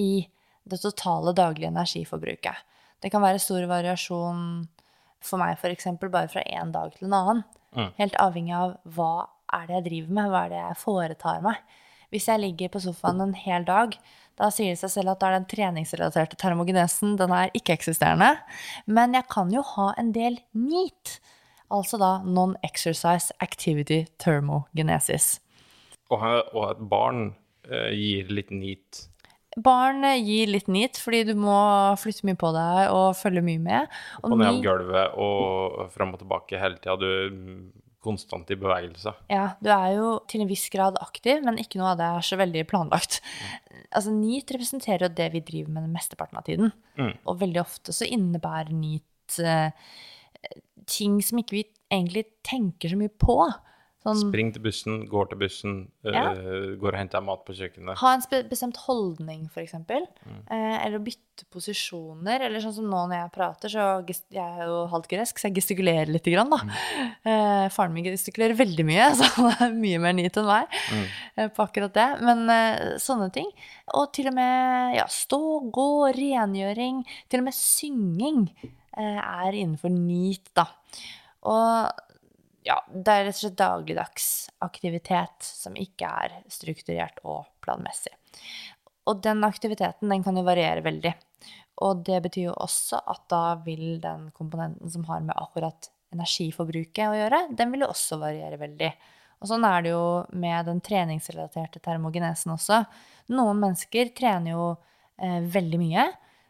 i 0.00 0.26
det 0.64 0.80
totale 0.82 1.34
daglige 1.36 1.70
energiforbruket. 1.70 2.64
Det 3.02 3.10
kan 3.12 3.22
være 3.24 3.42
stor 3.42 3.66
variasjon 3.68 4.64
for 5.24 5.40
meg 5.40 5.56
f.eks. 5.58 5.88
bare 6.00 6.28
fra 6.32 6.44
én 6.44 6.72
dag 6.72 6.92
til 6.96 7.08
en 7.08 7.16
annen. 7.18 7.44
Mm. 7.74 7.90
Helt 7.98 8.18
avhengig 8.22 8.54
av 8.56 8.76
hva 8.96 9.26
er 9.54 9.66
det 9.68 9.78
jeg 9.78 9.86
driver 9.88 10.18
med, 10.18 10.30
hva 10.30 10.44
er 10.44 10.52
det 10.52 10.60
jeg 10.60 10.80
foretar 10.80 11.42
meg. 11.44 11.80
Hvis 12.14 12.28
jeg 12.30 12.40
ligger 12.40 12.70
på 12.70 12.82
sofaen 12.84 13.22
en 13.24 13.34
hel 13.34 13.64
dag, 13.66 13.96
da 14.38 14.50
sier 14.50 14.74
det 14.74 14.80
seg 14.80 14.92
selv 14.92 15.14
at 15.14 15.22
da 15.22 15.30
er 15.30 15.38
den 15.38 15.48
treningsrelaterte 15.50 16.38
termogenesen 16.38 17.16
den 17.18 17.32
er 17.34 17.52
ikke-eksisterende. 17.54 18.34
Men 18.86 19.14
jeg 19.16 19.26
kan 19.32 19.50
jo 19.54 19.62
ha 19.74 19.92
en 20.00 20.12
del 20.14 20.38
NEAT, 20.54 21.18
altså 21.74 21.98
da 22.02 22.12
non-exercise 22.26 23.34
activity 23.42 24.04
thermogenesis. 24.22 25.38
Og, 26.14 26.22
et 26.68 26.84
barn 26.90 27.32
eh, 27.66 27.90
gir 27.94 28.30
litt 28.30 28.52
NEAT? 28.54 29.08
Barn 29.62 30.02
gir 30.18 30.50
litt 30.50 30.66
NEAT, 30.66 30.98
fordi 30.98 31.22
du 31.30 31.34
må 31.38 31.54
flytte 32.00 32.26
mye 32.26 32.38
på 32.38 32.50
deg 32.56 32.90
og 32.94 33.14
følge 33.18 33.44
mye 33.46 33.62
med. 33.62 33.96
Og, 34.22 34.32
på 34.32 34.38
ned 34.40 34.50
av 34.50 34.60
gulvet 34.64 35.16
og 35.22 35.88
fram 35.94 36.14
og 36.16 36.22
tilbake 36.24 36.60
hele 36.60 36.80
tida. 36.82 36.96
Du 36.98 37.72
konstant 38.04 38.50
i 38.52 38.58
bevegelse. 38.60 39.14
Ja, 39.32 39.54
du 39.64 39.70
er 39.72 39.94
jo 39.96 40.08
til 40.30 40.44
en 40.44 40.50
viss 40.50 40.66
grad 40.72 40.98
aktiv, 41.02 41.40
men 41.44 41.58
ikke 41.60 41.80
noe 41.80 41.94
av 41.94 42.00
det 42.00 42.08
er 42.10 42.26
så 42.28 42.38
veldig 42.40 42.64
planlagt. 42.70 43.20
Mm. 43.24 43.84
Altså, 43.84 44.14
NEAT 44.14 44.54
representerer 44.56 45.06
jo 45.06 45.14
det 45.20 45.30
vi 45.32 45.44
driver 45.52 45.76
med 45.76 45.86
den 45.86 45.94
mesteparten 45.94 46.40
av 46.40 46.46
tiden. 46.48 46.74
Mm. 47.00 47.14
Og 47.24 47.38
veldig 47.40 47.62
ofte 47.62 47.94
så 47.96 48.08
innebærer 48.08 48.74
NEAT 48.76 49.38
eh, 49.40 49.94
ting 50.90 51.16
som 51.24 51.40
ikke 51.40 51.58
vi 51.58 51.64
egentlig 51.88 52.26
tenker 52.46 52.92
så 52.92 53.00
mye 53.00 53.12
på. 53.12 53.38
Sånn, 54.04 54.18
Spring 54.20 54.50
til 54.52 54.60
bussen, 54.60 54.96
går 55.08 55.30
til 55.30 55.38
bussen, 55.40 55.76
ja. 56.04 56.26
uh, 56.36 56.74
går 56.76 56.90
og 56.90 56.98
henter 56.98 57.22
mat 57.24 57.40
på 57.46 57.54
kjøkkenet. 57.56 57.96
Ha 58.02 58.10
en 58.12 58.44
bestemt 58.50 58.82
holdning, 58.84 59.46
f.eks. 59.48 59.72
Mm. 59.80 60.42
Eh, 60.52 60.74
eller 60.84 61.00
bytte 61.06 61.46
posisjoner. 61.54 62.44
Eller 62.44 62.60
sånn 62.60 62.74
som 62.76 62.90
nå 62.90 63.00
når 63.08 63.16
jeg 63.16 63.32
prater, 63.38 63.72
så 63.72 63.86
Jeg 64.04 64.44
er 64.44 64.68
jo 64.68 64.82
halvt 64.92 65.08
gresk, 65.14 65.40
så 65.40 65.48
jeg 65.48 65.56
gestikulerer 65.56 66.12
litt, 66.12 66.28
grann, 66.34 66.52
da. 66.52 66.60
Mm. 66.60 67.16
Eh, 67.32 67.64
faren 67.72 67.96
min 67.96 68.04
gestikulerer 68.10 68.60
veldig 68.60 68.88
mye, 68.90 69.08
så 69.18 69.30
han 69.38 69.50
er 69.70 69.80
mye 69.80 70.04
mer 70.04 70.18
nyt 70.20 70.36
enn 70.36 70.52
meg 70.52 70.78
mm. 70.84 71.50
på 71.56 71.64
akkurat 71.64 71.96
det. 71.96 72.08
Men 72.28 72.44
sånne 73.00 73.32
ting. 73.32 73.48
Og 73.96 74.12
til 74.12 74.28
og 74.28 74.36
med 74.36 74.98
ja, 75.00 75.08
stå, 75.08 75.44
gå, 75.72 75.90
rengjøring. 76.12 77.06
Til 77.32 77.40
og 77.40 77.48
med 77.48 77.56
synging 77.56 78.48
er 79.00 79.56
innenfor 79.56 79.96
nit, 79.96 80.52
da. 80.52 80.68
Og 81.48 82.04
ja, 82.64 82.78
det 82.88 83.12
er 83.12 83.26
rett 83.26 83.36
og 83.36 83.42
slett 83.42 83.58
dagligdags 83.60 84.28
aktivitet 84.64 85.44
som 85.44 85.76
ikke 85.76 86.08
er 86.08 86.38
strukturert 86.52 87.20
og 87.22 87.44
planmessig. 87.64 88.14
Og 89.10 89.20
den 89.24 89.44
aktiviteten 89.44 90.12
den 90.12 90.24
kan 90.24 90.36
jo 90.40 90.46
variere 90.46 90.84
veldig. 90.84 91.12
Og 91.84 92.04
det 92.06 92.22
betyr 92.24 92.48
jo 92.48 92.54
også 92.64 93.02
at 93.10 93.26
da 93.32 93.42
vil 93.66 93.98
den 94.00 94.30
komponenten 94.36 94.90
som 94.90 95.04
har 95.10 95.20
med 95.26 95.36
akkurat 95.36 95.90
energiforbruket 96.14 97.10
å 97.10 97.18
gjøre, 97.18 97.40
den 97.58 97.74
vil 97.74 97.84
jo 97.84 97.90
også 97.90 98.20
variere 98.22 98.58
veldig. 98.60 98.90
Og 99.42 99.50
sånn 99.50 99.66
er 99.68 99.84
det 99.84 99.92
jo 99.92 100.04
med 100.40 100.70
den 100.70 100.80
treningsrelaterte 100.84 101.82
termogenesen 101.84 102.54
også. 102.54 102.80
Noen 103.34 103.60
mennesker 103.60 104.14
trener 104.16 104.54
jo 104.54 104.68
eh, 105.18 105.42
veldig 105.52 105.80
mye, 105.82 106.06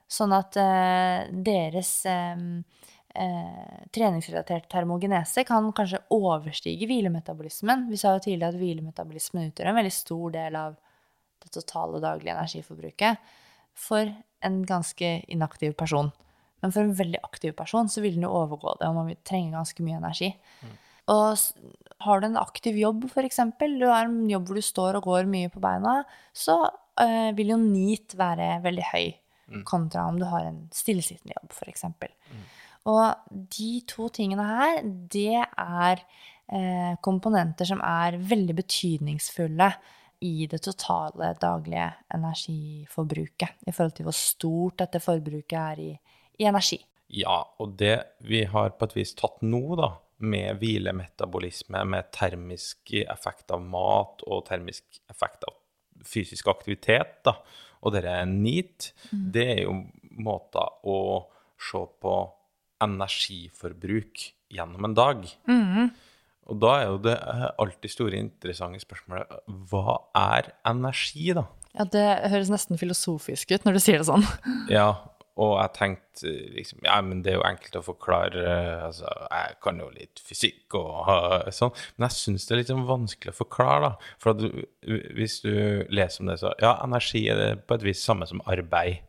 sånn 0.07 0.35
at 0.37 0.59
eh, 0.61 1.33
deres 1.49 1.97
eh, 2.07 2.45
eh, 3.15 3.85
treningsrelatert 3.95 4.69
termogenese 4.73 5.45
kan 5.49 5.71
kanskje 5.77 6.03
overstige 6.15 6.89
hvilemetabolismen. 6.91 7.89
Vi 7.91 8.01
sa 8.01 8.17
jo 8.17 8.25
tidligere 8.27 8.55
at 8.55 8.61
hvilemetabolismen 8.61 9.51
utgjør 9.51 9.71
en 9.71 9.79
veldig 9.81 9.95
stor 9.95 10.35
del 10.35 10.59
av 10.61 10.77
det 11.45 11.53
totale 11.55 12.01
daglige 12.03 12.35
energiforbruket 12.35 13.33
for 13.75 14.13
en 14.45 14.63
ganske 14.67 15.17
inaktiv 15.29 15.75
person. 15.79 16.13
Men 16.63 16.73
for 16.73 16.87
en 16.87 16.95
veldig 16.97 17.21
aktiv 17.27 17.53
person 17.57 17.89
så 17.93 18.01
vil 18.01 18.17
den 18.17 18.25
jo 18.25 18.33
overgå 18.33 18.79
det, 18.81 18.89
og 18.89 18.97
man 18.97 19.11
vil 19.11 19.21
trenge 19.27 19.53
ganske 19.53 19.85
mye 19.85 19.99
energi. 20.01 20.31
Mm. 20.65 20.77
Og 21.13 21.37
har 22.07 22.21
du 22.21 22.27
en 22.31 22.41
aktiv 22.41 22.79
jobb, 22.81 23.05
f.eks., 23.11 23.43
du 23.61 23.85
har 23.91 24.07
en 24.07 24.23
jobb 24.31 24.49
hvor 24.49 24.57
du 24.57 24.65
står 24.65 24.99
og 24.99 25.11
går 25.11 25.29
mye 25.29 25.51
på 25.53 25.61
beina, 25.61 25.99
så 26.33 26.63
øh, 26.65 27.31
vil 27.37 27.53
jo 27.53 27.61
NEAT 27.61 28.17
være 28.17 28.49
veldig 28.65 28.87
høy, 28.95 29.13
mm. 29.53 29.65
kontra 29.69 30.07
om 30.09 30.21
du 30.21 30.25
har 30.31 30.49
en 30.49 30.63
stillesittende 30.73 31.37
jobb, 31.37 31.53
f.eks. 31.53 31.85
Mm. 31.85 32.47
Og 32.91 33.37
de 33.57 33.71
to 33.89 34.11
tingene 34.13 34.45
her, 34.45 34.81
det 34.85 35.41
er 35.41 36.03
eh, 36.53 36.95
komponenter 37.05 37.69
som 37.69 37.81
er 37.85 38.19
veldig 38.21 38.57
betydningsfulle 38.61 39.71
i 40.25 40.47
det 40.49 40.61
totale 40.65 41.33
daglige 41.41 41.87
energiforbruket, 42.15 43.57
i 43.67 43.73
forhold 43.73 43.97
til 43.97 44.09
hvor 44.09 44.17
stort 44.17 44.79
dette 44.85 45.01
forbruket 45.03 45.59
er 45.61 45.83
i, 45.83 45.91
i 46.41 46.49
energi. 46.49 46.79
Ja, 47.15 47.43
og 47.61 47.77
det 47.81 47.97
vi 48.25 48.45
har 48.49 48.77
på 48.79 48.89
et 48.89 48.97
vis 48.97 49.15
tatt 49.17 49.43
nå, 49.45 49.63
da, 49.81 49.91
med 50.25 50.61
hvilemetabolisme, 50.61 51.83
med 51.89 52.09
termisk 52.15 52.95
effekt 53.05 53.53
av 53.53 53.65
mat 53.65 54.25
og 54.29 54.47
termisk 54.49 55.01
effekt 55.11 55.45
av 55.49 55.57
fysisk 56.05 56.49
aktivitet, 56.53 57.21
da, 57.27 57.37
og 57.85 57.93
det 57.93 58.05
er 58.09 58.25
NEAT, 58.29 58.93
mm. 59.13 59.27
det 59.33 59.45
er 59.57 59.61
jo 59.67 59.77
måter 60.25 60.89
å 60.89 60.99
se 61.61 61.81
på 62.01 62.15
energiforbruk 62.87 64.29
gjennom 64.55 64.89
en 64.89 64.97
dag. 64.97 65.25
Mm. 65.51 65.91
Og 66.51 66.61
da 66.61 66.75
er 66.79 66.87
jo 66.91 67.01
det 67.07 67.17
alltid 67.63 67.93
store, 67.93 68.21
interessante 68.21 68.83
spørsmålet 68.85 69.33
hva 69.71 69.99
er 70.19 70.53
energi, 70.69 71.33
da? 71.37 71.47
Ja, 71.75 71.89
Det 71.91 72.07
høres 72.31 72.53
nesten 72.53 72.79
filosofisk 72.79 73.51
ut 73.51 73.65
når 73.67 73.77
du 73.77 73.83
sier 73.83 73.99
det 73.99 74.07
sånn. 74.07 74.27
ja, 74.77 74.93
og 75.35 75.57
jeg 75.59 75.73
tenkte 75.75 76.33
liksom 76.55 76.85
Ja, 76.87 77.01
men 77.03 77.25
det 77.25 77.33
er 77.33 77.41
jo 77.41 77.47
enkelt 77.49 77.79
å 77.81 77.83
forklare. 77.83 78.45
Altså, 78.87 79.09
jeg 79.33 79.57
kan 79.65 79.81
jo 79.83 79.89
litt 79.97 80.23
fysikk 80.23 80.77
og 80.79 81.09
uh, 81.09 81.49
sånn, 81.55 81.75
men 81.97 82.07
jeg 82.07 82.19
syns 82.21 82.47
det 82.47 82.55
er 82.55 82.63
litt 82.63 82.71
sånn 82.71 82.87
vanskelig 82.87 83.35
å 83.35 83.41
forklare, 83.41 83.89
da. 83.89 84.13
For 84.23 84.39
du, 84.39 84.47
hvis 85.19 85.41
du 85.43 85.55
leser 85.91 86.23
om 86.23 86.31
det, 86.31 86.39
så 86.45 86.55
Ja, 86.63 86.77
energi 86.85 87.25
er 87.33 87.41
det 87.41 87.51
på 87.67 87.79
et 87.79 87.89
vis 87.89 88.05
samme 88.05 88.29
som 88.31 88.45
arbeid. 88.47 89.03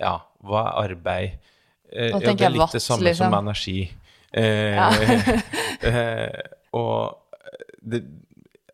Ja, 0.00 0.18
hva 0.44 0.66
er 0.68 0.92
arbeid? 0.92 1.49
Eh, 1.92 2.10
ja, 2.12 2.20
det 2.22 2.34
er 2.38 2.54
litt 2.54 2.76
det 2.76 2.82
samme 2.84 3.08
liksom. 3.10 3.30
som 3.30 3.38
energi. 3.40 3.78
Eh, 4.32 4.76
ja. 4.76 4.88
eh, 5.90 6.40
og 6.78 7.40
det, 7.80 8.04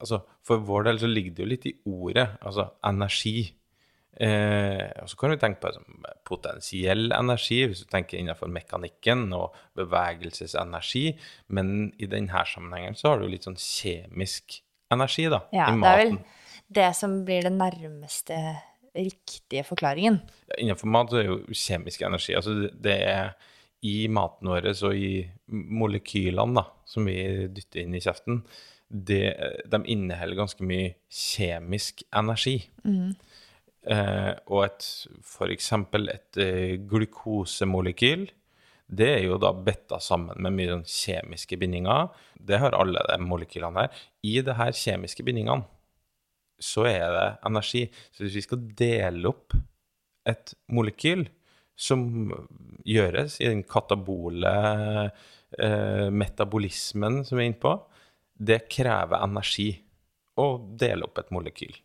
altså, 0.00 0.20
for 0.46 0.64
vår 0.66 0.90
del 0.90 1.00
så 1.02 1.10
ligger 1.10 1.36
det 1.36 1.44
jo 1.44 1.52
litt 1.52 1.70
i 1.70 1.76
ordet, 1.90 2.28
altså 2.42 2.68
energi. 2.86 3.38
Eh, 4.16 4.84
og 5.02 5.10
så 5.12 5.18
kan 5.20 5.34
vi 5.34 5.40
tenke 5.40 5.60
på 5.60 5.72
som 5.74 6.06
potensiell 6.26 7.10
energi, 7.12 7.62
hvis 7.68 7.84
du 7.84 7.90
tenker 7.92 8.20
innenfor 8.20 8.50
mekanikken 8.52 9.28
og 9.36 9.56
bevegelsesenergi. 9.76 11.10
Men 11.56 11.90
i 12.00 12.08
denne 12.10 12.46
sammenhengen 12.48 12.96
så 12.98 13.12
har 13.12 13.20
du 13.20 13.28
litt 13.30 13.48
sånn 13.48 13.60
kjemisk 13.60 14.60
energi, 14.92 15.26
da, 15.32 15.42
Ja, 15.54 15.70
i 15.72 15.80
det 15.82 15.92
er 15.92 16.02
vel 16.04 16.18
det 16.76 16.88
som 16.98 17.20
blir 17.26 17.46
det 17.46 17.52
nærmeste 17.54 18.36
riktige 18.96 19.64
forklaringen. 19.66 20.20
Innenfor 20.58 20.90
mat 20.92 21.12
så 21.12 21.20
er 21.20 21.28
jo 21.30 21.42
kjemisk 21.50 22.02
energi 22.06 22.36
Altså 22.38 22.54
det, 22.70 22.96
er 22.96 23.34
i 23.86 24.06
maten 24.08 24.50
vår 24.50 24.70
og 24.72 24.96
i 24.96 25.10
molekylene 25.46 26.56
da, 26.58 26.64
som 26.88 27.06
vi 27.06 27.18
dytter 27.52 27.84
inn 27.84 27.94
i 27.94 28.02
kjeften, 28.02 28.40
det, 28.88 29.34
de 29.66 29.80
inneholder 29.90 30.38
ganske 30.38 30.66
mye 30.66 30.94
kjemisk 31.10 32.04
energi. 32.14 32.56
Eh, 33.86 34.32
og 34.50 34.64
et, 34.64 34.88
eksempel 35.50 36.10
et 36.10 36.40
eh, 36.42 36.74
glukosemolekyl, 36.90 38.26
det 38.86 39.08
er 39.16 39.24
jo 39.26 39.38
da 39.42 39.50
betta 39.50 39.98
sammen 40.02 40.38
med 40.42 40.54
mye 40.54 40.72
sånn 40.72 40.86
kjemiske 40.90 41.58
bindinger. 41.58 42.12
Det 42.38 42.60
har 42.62 42.76
alle 42.78 43.02
de 43.08 43.18
molekylene 43.22 43.86
her. 43.86 44.04
I 44.26 44.38
det 44.46 44.54
her 44.58 44.74
kjemiske 44.78 45.26
bindingene 45.26 45.66
så 46.58 46.86
er 46.88 47.06
det 47.14 47.26
energi. 47.48 47.86
Så 48.12 48.24
hvis 48.24 48.38
vi 48.40 48.44
skal 48.46 48.62
dele 48.78 49.30
opp 49.30 49.56
et 50.26 50.54
molekyl 50.72 51.26
som 51.76 52.32
gjøres 52.88 53.38
i 53.42 53.50
den 53.50 53.62
katabole 53.68 54.52
eh, 55.06 56.06
metabolismen 56.10 57.20
som 57.26 57.36
vi 57.38 57.44
er 57.44 57.50
inne 57.50 57.60
på, 57.62 57.74
det 58.36 58.64
krever 58.72 59.24
energi 59.24 59.70
å 60.40 60.48
dele 60.80 61.06
opp 61.06 61.20
et 61.20 61.32
molekyl. 61.32 61.76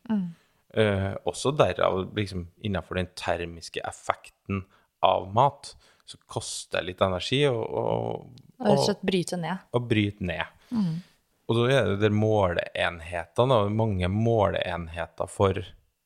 Eh, 0.72 1.12
også 1.28 1.52
derav 1.60 2.06
liksom 2.16 2.48
innenfor 2.64 3.00
den 3.00 3.12
termiske 3.20 3.84
effekten 3.88 4.64
av 5.04 5.28
mat, 5.36 5.74
så 6.08 6.20
koster 6.28 6.80
det 6.80 6.92
litt 6.92 7.04
energi 7.04 7.44
å, 7.48 7.56
å, 7.56 7.86
og 8.64 8.84
slett 8.84 9.04
bryte 9.08 9.40
ned. 9.40 9.64
å 9.72 9.80
bryte 9.84 10.28
ned. 10.28 10.60
Og 11.52 11.58
så 11.58 11.66
er 11.68 11.90
det 11.90 12.00
der 12.06 12.14
måleenhetene, 12.16 13.58
mange 13.76 14.08
måleenheter 14.08 15.28
for, 15.28 15.58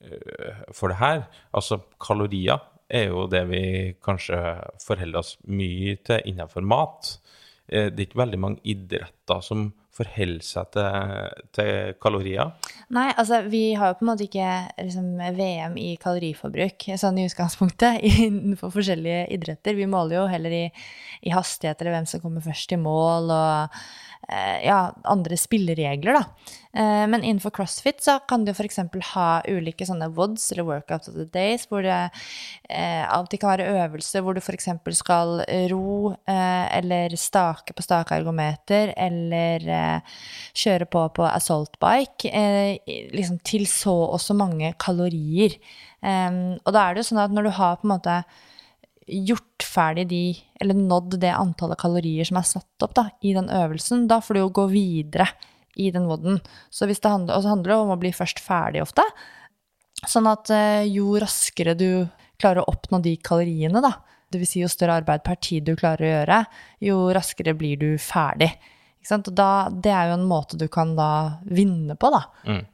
øh, 0.01 0.61
for 0.73 0.89
det 0.89 0.97
her. 0.97 1.27
Altså 1.53 1.77
kalorier 2.01 2.57
er 2.89 3.11
jo 3.11 3.27
det 3.29 3.43
vi 3.51 3.61
kanskje 4.05 4.39
forholder 4.81 5.21
oss 5.21 5.35
mye 5.45 5.99
til 6.05 6.25
innenfor 6.31 6.65
mat. 6.65 7.19
Eh, 7.69 7.91
Det 7.91 7.99
er 7.99 8.07
ikke 8.07 8.23
veldig 8.23 8.39
mange 8.41 8.61
idretter 8.63 9.41
som 9.45 9.67
forholder 9.95 10.43
seg 10.43 10.71
til, 10.75 11.43
til 11.55 11.93
kalorier. 12.03 12.51
Nei, 12.95 13.07
altså 13.15 13.41
vi 13.47 13.63
har 13.79 13.91
jo 13.93 13.99
på 13.99 14.05
en 14.05 14.11
måte 14.11 14.25
ikke 14.27 14.49
liksom, 14.81 15.11
VM 15.37 15.77
i 15.79 15.93
kaloriforbruk 16.01 16.87
sånn 16.99 17.21
i 17.21 17.27
utgangspunktet 17.29 18.03
innenfor 18.27 18.73
forskjellige 18.75 19.25
idretter. 19.37 19.77
Vi 19.77 19.87
måler 19.89 20.19
jo 20.19 20.25
heller 20.31 20.57
i, 20.57 20.65
i 21.23 21.35
hastighet 21.35 21.79
eller 21.81 21.97
hvem 21.99 22.09
som 22.11 22.23
kommer 22.23 22.43
først 22.45 22.75
i 22.75 22.81
mål 22.81 23.31
og 23.35 23.79
eh, 24.29 24.65
ja, 24.67 24.79
andre 25.07 25.39
spilleregler, 25.39 26.19
da. 26.19 26.61
Eh, 26.75 27.07
men 27.07 27.23
innenfor 27.23 27.49
crossfit 27.55 28.03
så 28.03 28.17
kan 28.27 28.43
du 28.45 28.51
f.eks. 28.51 28.79
ha 29.13 29.27
ulike 29.47 29.85
sånne 29.87 30.09
WODs, 30.11 30.49
eller 30.51 30.67
workout 30.67 31.07
of 31.07 31.15
the 31.15 31.27
days, 31.31 31.63
hvor 31.71 31.85
det 31.85 31.99
eh, 32.69 33.03
alltid 33.07 33.39
kan 33.39 33.53
være 33.53 33.69
øvelser 33.85 34.25
hvor 34.25 34.35
du 34.35 34.41
f.eks. 34.43 34.67
skal 34.99 35.39
ro 35.71 36.11
eh, 36.27 36.65
eller 36.75 37.15
stake 37.19 37.75
på 37.75 37.85
stakeergometer 37.85 38.91
eller 38.97 39.69
eh, 39.77 40.19
kjøre 40.65 40.89
på 40.91 41.05
på 41.15 41.23
assault 41.29 41.77
bike 41.79 42.31
liksom 43.13 43.39
til 43.45 43.63
så 43.69 43.93
og 44.09 44.19
så 44.19 44.35
mange 44.35 44.73
kalorier. 44.81 45.55
Og 46.01 46.69
da 46.73 46.81
er 46.81 46.93
det 46.93 47.01
jo 47.01 47.07
sånn 47.07 47.21
at 47.23 47.33
når 47.33 47.47
du 47.47 47.51
har 47.55 47.77
på 47.79 47.87
en 47.87 47.93
måte 47.93 48.15
gjort 49.05 49.63
ferdig 49.63 50.05
de, 50.09 50.23
eller 50.61 50.77
nådd 50.77 51.19
det 51.21 51.31
antallet 51.33 51.79
kalorier 51.79 52.27
som 52.27 52.39
er 52.41 52.47
satt 52.49 52.85
opp 52.85 52.95
da, 52.97 53.07
i 53.21 53.33
den 53.37 53.47
øvelsen, 53.53 54.07
da 54.09 54.19
får 54.21 54.35
du 54.35 54.41
jo 54.41 54.53
gå 54.59 54.65
videre 54.73 55.29
i 55.75 55.91
den 55.91 56.07
vodden. 56.09 56.39
Så 56.69 56.87
hvis 56.89 57.01
det 57.03 57.11
handler, 57.11 57.37
og 57.37 57.43
så 57.45 57.53
handler 57.53 57.73
det 57.73 57.79
om 57.83 57.93
å 57.95 57.99
bli 58.01 58.11
først 58.15 58.39
ferdig 58.43 58.81
ofte, 58.83 59.03
sånn 60.05 60.27
at 60.29 60.51
eh, 60.53 60.83
jo 60.91 61.15
raskere 61.21 61.75
du 61.77 61.89
klarer 62.41 62.63
å 62.63 62.69
oppnå 62.73 62.99
de 63.03 63.15
kaloriene, 63.23 63.81
da, 63.83 63.93
vil 64.35 64.47
si 64.49 64.59
jo 64.59 64.67
større 64.67 64.97
arbeid 64.99 65.21
per 65.23 65.37
tid 65.39 65.63
du 65.63 65.75
klarer 65.79 66.03
å 66.03 66.13
gjøre, 66.13 66.39
jo 66.83 66.95
raskere 67.15 67.53
blir 67.55 67.77
du 67.79 67.93
ferdig. 68.01 68.49
Ikke 68.99 69.07
sant? 69.07 69.27
Og 69.29 69.35
da, 69.37 69.69
det 69.69 69.91
er 69.93 70.09
jo 70.09 70.17
en 70.17 70.25
måte 70.27 70.57
du 70.59 70.65
kan 70.67 70.95
da 70.97 71.07
vinne 71.45 71.95
på, 71.95 72.09
da. 72.11 72.23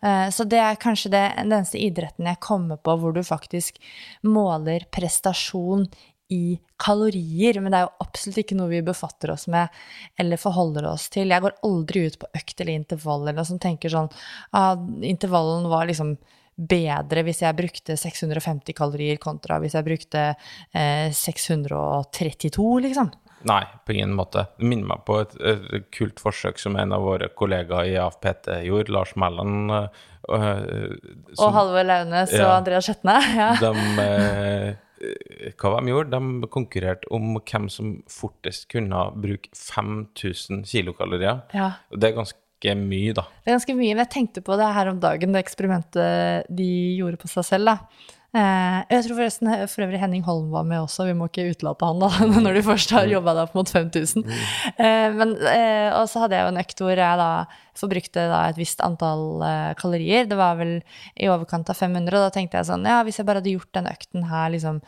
Eh, 0.02 0.30
Så 0.34 0.48
det 0.50 0.58
er 0.64 0.80
kanskje 0.82 1.12
det, 1.14 1.22
den 1.38 1.52
eneste 1.60 1.78
idretten 1.78 2.26
jeg 2.26 2.40
kommer 2.42 2.80
på 2.82 2.96
hvor 2.98 3.14
du 3.14 3.22
faktisk 3.28 3.78
måler 4.24 4.88
prestasjon 4.90 5.86
i 6.32 6.60
kalorier, 6.82 7.60
men 7.62 7.74
det 7.74 7.82
er 7.82 7.88
jo 7.88 8.06
absolutt 8.06 8.42
ikke 8.42 8.58
noe 8.58 8.72
vi 8.72 8.84
befatter 8.86 9.34
oss 9.34 9.48
med 9.52 9.72
eller 10.20 10.40
forholder 10.40 10.88
oss 10.94 11.10
til. 11.12 11.34
Jeg 11.34 11.44
går 11.44 11.58
aldri 11.68 12.06
ut 12.08 12.20
på 12.22 12.30
økt 12.40 12.62
eller 12.62 12.78
intervall 12.80 13.26
eller 13.26 13.42
noe 13.42 13.50
som 13.50 13.60
tenker 13.62 13.92
sånn 13.92 14.08
ah, 14.56 14.78
intervallen 15.04 15.68
var 15.72 15.90
liksom 15.90 16.16
bedre 16.62 17.24
hvis 17.26 17.42
jeg 17.44 17.58
brukte 17.58 17.98
650 17.98 18.76
kalorier 18.78 19.20
kontra 19.22 19.58
hvis 19.62 19.76
jeg 19.78 19.88
brukte 19.88 20.24
eh, 20.32 21.10
632, 21.16 22.70
liksom. 22.88 23.12
Nei, 23.50 23.64
på 23.86 23.96
ingen 23.96 24.14
måte. 24.14 24.46
Det 24.60 24.68
minner 24.70 24.92
meg 24.92 25.02
på 25.08 25.18
et, 25.24 25.34
et 25.42 25.88
kult 25.96 26.22
forsøk 26.22 26.62
som 26.62 26.76
en 26.78 26.94
av 26.94 27.02
våre 27.06 27.32
kollegaer 27.34 27.90
i 27.90 27.98
AFPT 27.98 28.52
gjorde, 28.68 28.94
Lars 28.94 29.16
Mæland. 29.18 29.72
øh, 29.72 30.06
øh, 30.38 30.94
Og 31.40 31.54
Halvor 31.56 31.88
Launes 31.88 32.36
og 32.38 32.52
Andreas 32.60 32.86
Skjetne. 32.86 33.18
Ja. 33.42 33.50
De, 33.58 33.74
eh, 34.06 34.91
hva 35.02 35.74
de 35.78 35.92
gjorde? 35.92 36.20
De 36.20 36.50
konkurrerte 36.52 37.10
om 37.14 37.34
hvem 37.40 37.68
som 37.72 37.96
fortest 38.12 38.68
kunne 38.72 39.04
bruke 39.18 39.52
5000 39.58 40.64
kilokalorier. 40.70 41.44
ja. 41.58 41.74
Det 41.92 42.12
er 42.12 42.18
ganske 42.18 42.76
mye, 42.78 43.14
da. 43.18 43.26
Det 43.42 43.50
er 43.50 43.58
ganske 43.58 43.76
mye, 43.76 43.94
men 43.96 44.04
jeg 44.04 44.14
tenkte 44.14 44.44
på 44.46 44.58
det 44.60 44.70
her 44.76 44.92
om 44.92 45.00
dagen, 45.02 45.34
det 45.34 45.42
eksperimentet 45.42 46.50
de 46.50 46.72
gjorde 47.00 47.22
på 47.22 47.32
seg 47.32 47.48
selv, 47.48 47.72
da. 47.72 47.78
Eh, 48.32 48.78
jeg 48.88 49.04
tror 49.04 49.18
forresten 49.18 49.50
for 49.68 49.84
øvrig 49.84 50.00
Henning 50.00 50.22
Holm 50.24 50.54
var 50.54 50.64
med 50.64 50.80
også, 50.80 51.04
vi 51.10 51.16
må 51.20 51.26
ikke 51.28 51.50
utelate 51.52 51.84
han 51.84 52.00
da, 52.00 52.08
når 52.46 52.56
de 52.56 52.62
først 52.64 52.94
har 52.96 53.10
jobba 53.12 53.34
deg 53.36 53.50
opp 53.50 53.58
mot 53.60 53.68
5000. 53.68 54.24
Eh, 54.72 55.08
men, 55.18 55.34
eh, 55.52 55.90
og 55.98 56.08
så 56.08 56.24
hadde 56.24 56.38
jeg 56.38 56.48
jo 56.48 56.54
en 56.54 56.62
økt 56.62 56.84
hvor 56.86 56.96
jeg 56.96 57.20
da 57.20 57.28
forbrukte 57.76 58.24
da 58.32 58.40
et 58.48 58.60
visst 58.60 58.80
antall 58.86 59.44
eh, 59.44 59.74
kalorier. 59.80 60.30
Det 60.32 60.38
var 60.40 60.56
vel 60.62 60.78
i 61.20 61.28
overkant 61.32 61.74
av 61.74 61.80
500, 61.80 62.08
og 62.08 62.24
da 62.24 62.32
tenkte 62.38 62.62
jeg 62.62 62.70
sånn, 62.72 62.88
ja, 62.88 63.02
hvis 63.04 63.20
jeg 63.20 63.28
bare 63.28 63.44
hadde 63.44 63.56
gjort 63.58 63.74
den 63.76 63.92
økten 63.92 64.28
her 64.32 64.56
liksom 64.56 64.80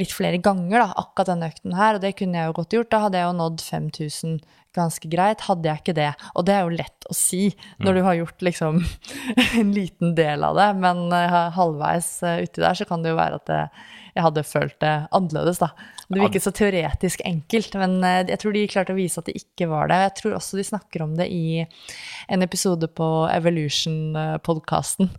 litt 0.00 0.14
flere 0.16 0.42
ganger, 0.42 0.82
da, 0.82 0.88
akkurat 1.04 1.30
den 1.30 1.46
økten 1.46 1.78
her, 1.78 1.94
og 1.94 2.02
det 2.02 2.16
kunne 2.18 2.42
jeg 2.42 2.50
jo 2.50 2.58
godt 2.58 2.78
gjort, 2.78 2.90
da 2.90 3.04
hadde 3.06 3.22
jeg 3.22 3.30
jo 3.30 3.38
nådd 3.38 3.66
5000 3.70 4.40
ganske 4.76 5.10
greit. 5.12 5.46
Hadde 5.48 5.70
jeg 5.70 5.82
ikke 5.82 5.96
det, 5.96 6.10
og 6.34 6.46
det 6.48 6.56
er 6.56 6.66
jo 6.66 6.76
lett 6.80 7.08
å 7.10 7.16
si 7.16 7.48
når 7.82 7.96
du 7.96 8.02
har 8.06 8.18
gjort 8.20 8.44
liksom 8.46 8.82
en 9.60 9.72
liten 9.76 10.14
del 10.18 10.46
av 10.46 10.58
det, 10.58 10.68
men 10.82 11.06
eh, 11.16 11.40
halvveis 11.56 12.12
eh, 12.26 12.44
uti 12.46 12.62
der 12.62 12.78
så 12.78 12.86
kan 12.88 13.02
det 13.04 13.14
jo 13.14 13.20
være 13.20 13.40
at 13.42 13.56
jeg 14.10 14.24
hadde 14.24 14.42
følt 14.46 14.76
det 14.82 14.92
annerledes, 15.14 15.60
da. 15.62 15.70
Det 16.10 16.18
virket 16.18 16.42
så 16.42 16.50
teoretisk 16.54 17.20
enkelt, 17.26 17.74
men 17.78 17.98
eh, 18.06 18.22
jeg 18.32 18.40
tror 18.42 18.54
de 18.56 18.64
klarte 18.70 18.94
å 18.94 18.98
vise 18.98 19.22
at 19.22 19.28
det 19.30 19.36
ikke 19.38 19.68
var 19.70 19.90
det. 19.90 20.00
Jeg 20.06 20.14
tror 20.20 20.36
også 20.38 20.58
de 20.58 20.66
snakker 20.66 21.04
om 21.04 21.14
det 21.18 21.28
i 21.30 21.62
en 22.30 22.46
episode 22.46 22.90
på 22.98 23.08
Evolution-podkasten, 23.30 25.12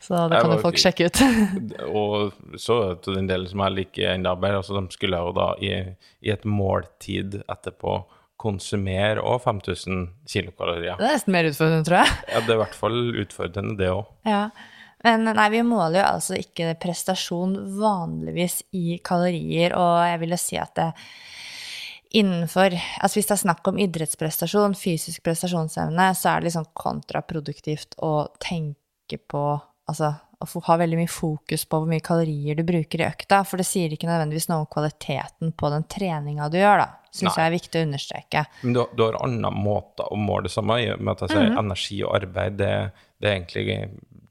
så 0.00 0.26
det 0.32 0.42
kan 0.42 0.52
jo 0.52 0.60
folk 0.64 0.80
sjekke 0.80 1.08
ut. 1.08 1.22
Og 2.04 2.58
så 2.60 2.80
til 3.04 3.18
den 3.20 3.30
delen 3.30 3.48
som 3.50 3.64
jeg 3.64 3.78
liker 3.78 4.12
enda 4.12 4.34
bedre, 4.36 4.60
altså 4.60 4.76
de 4.76 4.84
skulle 4.94 5.20
jo 5.20 5.32
da 5.36 5.48
i, 5.64 5.72
i 6.24 6.34
et 6.34 6.44
måltid 6.48 7.40
etterpå 7.44 8.02
konsumere 8.44 9.24
òg 9.24 9.42
5000 9.46 10.06
kilokalorier. 10.30 11.00
Det 11.00 11.08
er 11.08 11.16
nesten 11.16 11.34
mer 11.34 11.48
utfordrende, 11.48 11.88
tror 11.88 12.00
jeg. 12.02 12.14
Ja, 12.30 12.44
det 12.44 12.52
er 12.52 12.58
i 12.58 12.62
hvert 12.62 12.78
fall 12.78 13.02
utfordrende, 13.24 13.76
det 13.80 13.90
òg. 13.92 14.08
Ja. 14.28 14.46
Men 15.04 15.28
nei, 15.28 15.48
vi 15.52 15.60
måler 15.66 16.00
jo 16.00 16.06
altså 16.14 16.38
ikke 16.40 16.70
prestasjon 16.80 17.58
vanligvis 17.76 18.62
i 18.76 18.98
kalorier, 19.04 19.74
og 19.76 19.98
jeg 20.08 20.20
vil 20.22 20.32
jo 20.32 20.40
si 20.40 20.60
at 20.60 20.72
det 20.78 20.90
innenfor 22.14 22.76
Altså 23.02 23.18
hvis 23.18 23.26
det 23.26 23.34
er 23.34 23.42
snakk 23.42 23.68
om 23.68 23.78
idrettsprestasjon, 23.82 24.76
fysisk 24.78 25.24
prestasjonsevne, 25.26 26.12
så 26.14 26.30
er 26.30 26.40
det 26.40 26.50
liksom 26.50 26.68
kontraproduktivt 26.78 27.98
å 28.06 28.14
tenke 28.42 29.18
på 29.28 29.42
Altså 29.84 30.14
å 30.44 30.60
ha 30.66 30.76
veldig 30.80 30.98
mye 30.98 31.10
fokus 31.10 31.64
på 31.68 31.78
hvor 31.80 31.88
mye 31.88 32.04
kalorier 32.04 32.56
du 32.58 32.64
bruker 32.66 33.00
i 33.00 33.06
økta, 33.06 33.42
for 33.48 33.60
det 33.60 33.66
sier 33.68 33.92
ikke 33.92 34.08
nødvendigvis 34.08 34.48
noe 34.50 34.64
om 34.64 34.70
kvaliteten 34.70 35.52
på 35.56 35.70
den 35.72 35.86
treninga 35.88 36.48
du 36.52 36.58
gjør, 36.58 36.84
da. 36.84 37.03
Syns 37.14 37.36
jeg 37.38 37.46
er 37.46 37.54
viktig 37.54 37.78
å 37.78 37.86
understreke. 37.86 38.40
Men 38.64 38.74
du, 38.74 38.80
du 38.98 39.04
har 39.06 39.20
andre 39.22 39.52
måter 39.54 40.08
å 40.10 40.18
måle 40.18 40.48
det 40.48 40.54
samme 40.54 40.80
i, 40.82 40.88
med 40.98 41.12
at 41.14 41.24
jeg 41.24 41.36
sier 41.36 41.58
energi 41.60 42.00
og 42.02 42.16
arbeid, 42.18 42.58
det, 42.58 42.72
det 43.22 43.30
er 43.30 43.36
egentlig 43.36 43.78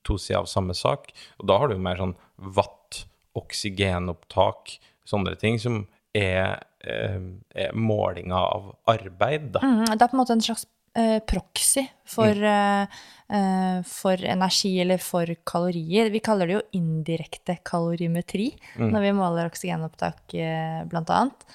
to 0.04 0.18
sider 0.20 0.42
av 0.42 0.50
samme 0.52 0.76
sak. 0.76 1.14
Og 1.40 1.48
da 1.48 1.60
har 1.62 1.72
du 1.72 1.78
jo 1.78 1.84
mer 1.86 2.02
sånn 2.02 2.16
watt, 2.58 3.06
oksygenopptak, 3.40 4.78
sånne 5.08 5.38
ting 5.40 5.58
som 5.64 5.86
er, 6.14 6.60
eh, 6.84 7.18
er 7.56 7.74
målinga 7.74 8.38
av 8.38 8.70
arbeid, 8.92 9.52
da. 9.56 9.64
Mm, 9.64 9.86
det 9.96 10.02
er 10.02 10.12
på 10.12 10.18
en 10.18 10.22
måte 10.22 10.36
en 10.36 10.44
slags 10.44 10.68
eh, 11.00 11.20
proxy 11.26 11.86
for, 12.06 12.36
mm. 12.36 12.88
eh, 13.40 13.78
for 13.90 14.26
energi 14.36 14.76
eller 14.84 15.02
for 15.02 15.30
kalorier. 15.48 16.12
Vi 16.14 16.22
kaller 16.24 16.50
det 16.50 16.60
jo 16.60 16.66
indirekte 16.78 17.58
kalorimetri 17.66 18.52
når 18.78 19.08
vi 19.08 19.16
måler 19.18 19.50
oksygenopptak, 19.50 20.36
eh, 20.38 20.84
blant 20.92 21.10
annet. 21.14 21.48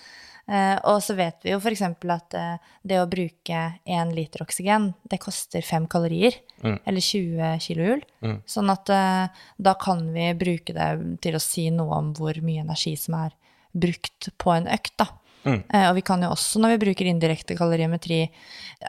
Eh, 0.49 0.77
og 0.89 1.03
så 1.05 1.13
vet 1.19 1.45
vi 1.45 1.53
jo 1.53 1.59
f.eks. 1.61 1.83
at 1.85 2.37
eh, 2.39 2.71
det 2.89 3.01
å 3.03 3.09
bruke 3.11 3.61
én 3.85 4.15
liter 4.17 4.45
oksygen, 4.47 4.93
det 5.05 5.21
koster 5.21 5.65
fem 5.65 5.87
kalorier. 5.91 6.39
Eller 6.65 7.05
20 7.05 7.61
kilojoule. 7.63 8.35
Sånn 8.49 8.73
at 8.73 8.91
eh, 8.91 9.45
da 9.61 9.77
kan 9.81 10.07
vi 10.15 10.33
bruke 10.39 10.75
det 10.77 10.89
til 11.25 11.37
å 11.37 11.43
si 11.43 11.69
noe 11.75 12.01
om 12.01 12.13
hvor 12.17 12.41
mye 12.45 12.65
energi 12.65 12.97
som 12.99 13.19
er 13.21 13.37
brukt 13.77 14.31
på 14.41 14.55
en 14.57 14.71
økt, 14.73 14.97
da. 14.99 15.11
Eh, 15.49 15.87
og 15.89 15.95
vi 15.99 16.05
kan 16.05 16.23
jo 16.25 16.33
også, 16.35 16.61
når 16.63 16.75
vi 16.75 16.83
bruker 16.89 17.09
indirekte 17.09 17.57
kalorimetri, 17.59 18.25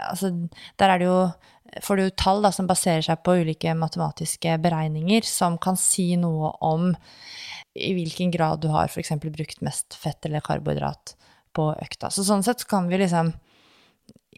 altså, 0.08 0.32
der 0.80 0.95
er 0.95 1.02
det 1.02 1.10
jo 1.10 1.22
får 1.86 2.00
du 2.00 2.10
tall 2.17 2.41
da, 2.41 2.52
som 2.56 2.67
baserer 2.69 3.04
seg 3.06 3.22
på 3.22 3.36
ulike 3.43 3.76
matematiske 3.78 4.56
beregninger, 4.63 5.28
som 5.28 5.60
kan 5.62 5.78
si 5.78 6.13
noe 6.17 6.56
om 6.65 6.93
i 7.78 7.91
hvilken 7.93 8.32
grad 8.34 8.63
du 8.63 8.72
har 8.74 8.89
f.eks. 8.89 9.13
brukt 9.22 9.62
mest 9.65 9.93
fett 9.93 10.26
eller 10.26 10.41
karbohydrat 10.43 11.13
på 11.60 11.69
økta. 11.76 12.10
Så 12.13 12.24
sånn 12.28 12.45
sett 12.45 12.63
kan 12.69 12.88
vi 12.88 13.02
liksom 13.04 13.34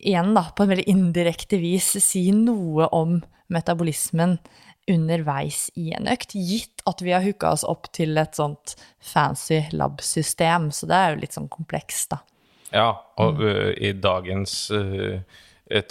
igjen 0.02 0.34
da, 0.34 0.48
på 0.56 0.66
en 0.66 0.74
veldig 0.74 0.90
indirekte 0.90 1.60
vis 1.62 1.94
si 2.02 2.32
noe 2.34 2.90
om 2.96 3.20
metabolismen 3.54 4.40
underveis 4.90 5.68
i 5.78 5.92
en 5.94 6.10
økt, 6.10 6.34
gitt 6.34 6.82
at 6.90 7.04
vi 7.06 7.14
har 7.14 7.24
hooka 7.24 7.52
oss 7.54 7.64
opp 7.68 7.92
til 7.94 8.18
et 8.18 8.36
sånt 8.36 8.74
fancy 8.98 9.62
lab-system. 9.78 10.72
Så 10.74 10.90
det 10.90 10.98
er 10.98 11.14
jo 11.14 11.22
litt 11.22 11.38
sånn 11.38 11.52
komplekst, 11.54 12.16
da. 12.16 12.22
Ja, 12.72 12.90
og 13.22 13.44
ø, 13.44 13.72
i 13.76 13.92
dagens 14.00 14.72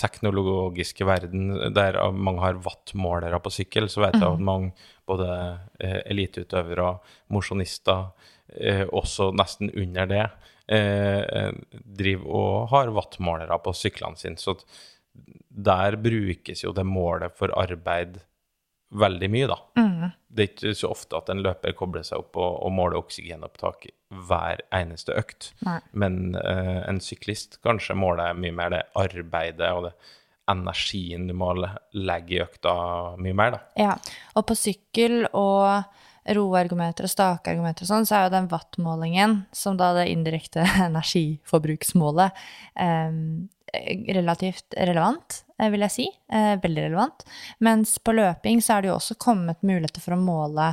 teknologiske 0.00 1.06
verden, 1.08 1.54
der 1.72 1.96
mange 2.12 2.42
har 2.42 2.58
wattmålere 2.64 3.38
på 3.40 3.52
sykkel, 3.54 3.88
så 3.88 4.02
vet 4.04 4.18
jeg 4.18 4.26
at 4.26 4.42
mange 4.44 4.74
både 5.08 5.28
eh, 5.80 6.02
eliteutøvere, 6.10 6.98
mosjonister, 7.32 8.10
også 8.90 9.28
nesten 9.38 9.68
under 9.78 10.08
det, 10.10 10.24
eh, 10.70 11.50
driver 12.00 12.40
og 12.40 12.72
har 12.74 12.94
wattmålere 12.94 13.60
på 13.64 13.74
syklene 13.76 14.20
sine. 14.20 14.40
Så 14.40 14.56
der 15.50 15.96
brukes 16.00 16.64
jo 16.64 16.74
det 16.76 16.86
målet 16.86 17.36
for 17.38 17.52
arbeid 17.58 18.20
veldig 18.90 19.30
mye, 19.30 19.46
da. 19.50 19.58
Det 20.30 20.42
er 20.42 20.50
ikke 20.50 20.74
så 20.78 20.90
ofte 20.90 21.18
at 21.18 21.30
en 21.30 21.42
løper 21.44 21.74
kobler 21.78 22.06
seg 22.06 22.22
opp 22.22 22.38
og, 22.38 22.56
og 22.66 22.72
måler 22.74 22.98
oksygenopptak 22.98 23.88
hver 24.26 24.62
eneste 24.74 25.14
økt. 25.18 25.52
Nei. 25.66 25.78
Men 25.92 26.34
eh, 26.38 26.80
en 26.88 27.00
syklist 27.02 27.60
kanskje 27.66 27.98
måler 27.98 28.38
mye 28.38 28.54
mer 28.54 28.74
det 28.74 28.82
arbeidet 28.98 29.70
og 29.74 29.88
det 29.88 29.94
energien 30.50 31.28
du 31.28 31.34
må 31.38 31.52
legge 31.94 32.36
i 32.36 32.42
økta 32.42 32.74
mye 33.22 33.36
mer, 33.36 33.54
da. 33.54 33.60
Ja, 33.78 33.96
og 34.34 34.48
på 34.50 34.56
sykkel 34.58 35.22
og 35.30 35.84
roergometer 36.28 37.06
og 37.06 37.12
stakeergometer 37.12 37.86
og 37.86 37.90
sånn, 37.90 38.08
så 38.08 38.16
er 38.16 38.26
jo 38.26 38.34
den 38.34 38.50
wattmålingen, 38.50 39.36
som 39.56 39.78
da 39.80 39.92
det 39.96 40.10
indirekte 40.12 40.64
energiforbruksmålet, 40.88 42.44
eh, 42.80 43.16
relativt 44.14 44.74
relevant, 44.76 45.42
eh, 45.58 45.70
vil 45.72 45.86
jeg 45.86 45.96
si. 45.96 46.08
Eh, 46.32 46.54
veldig 46.62 46.86
relevant. 46.88 47.26
Mens 47.58 47.98
på 47.98 48.14
løping 48.16 48.62
så 48.62 48.76
er 48.76 48.82
det 48.82 48.92
jo 48.92 48.98
også 48.98 49.18
kommet 49.20 49.62
muligheter 49.62 50.02
for 50.04 50.16
å 50.16 50.22
måle 50.22 50.72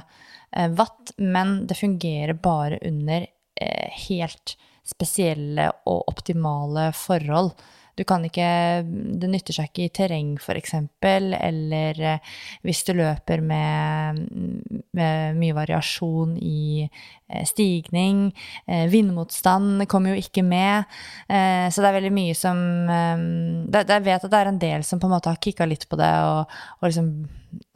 eh, 0.52 0.70
watt, 0.78 1.14
men 1.18 1.60
det 1.70 1.80
fungerer 1.80 2.38
bare 2.42 2.82
under 2.86 3.28
eh, 3.62 4.02
helt 4.08 4.58
spesielle 4.88 5.70
og 5.86 6.08
optimale 6.08 6.92
forhold. 6.96 7.54
Du 7.98 8.04
kan 8.06 8.22
ikke, 8.26 8.48
Det 9.18 9.30
nytter 9.30 9.56
seg 9.58 9.72
ikke 9.72 9.88
i 9.88 9.94
terreng, 9.94 10.36
f.eks., 10.38 10.76
eller 11.02 12.02
eh, 12.06 12.36
hvis 12.66 12.84
du 12.86 12.94
løper 12.98 13.42
med, 13.42 14.20
med 14.98 15.40
mye 15.40 15.56
variasjon 15.58 16.36
i 16.38 16.84
eh, 16.86 17.46
stigning. 17.50 18.28
Eh, 18.70 18.86
vindmotstand 18.92 19.88
kommer 19.90 20.14
jo 20.14 20.22
ikke 20.22 20.46
med. 20.46 20.86
Så 21.28 21.82
det 21.82 21.90
er 21.90 21.96
veldig 21.98 22.14
mye 22.14 22.36
som 22.38 22.60
Jeg 22.88 24.04
vet 24.06 24.24
at 24.24 24.32
det 24.32 24.40
er 24.40 24.50
en 24.52 24.62
del 24.62 24.86
som 24.86 25.02
på 25.02 25.10
en 25.10 25.16
måte 25.16 25.32
har 25.32 25.42
kicka 25.42 25.66
litt 25.68 25.88
på 25.90 25.98
det, 26.00 26.12
og, 26.28 26.54
og 26.80 26.88
liksom 26.88 27.10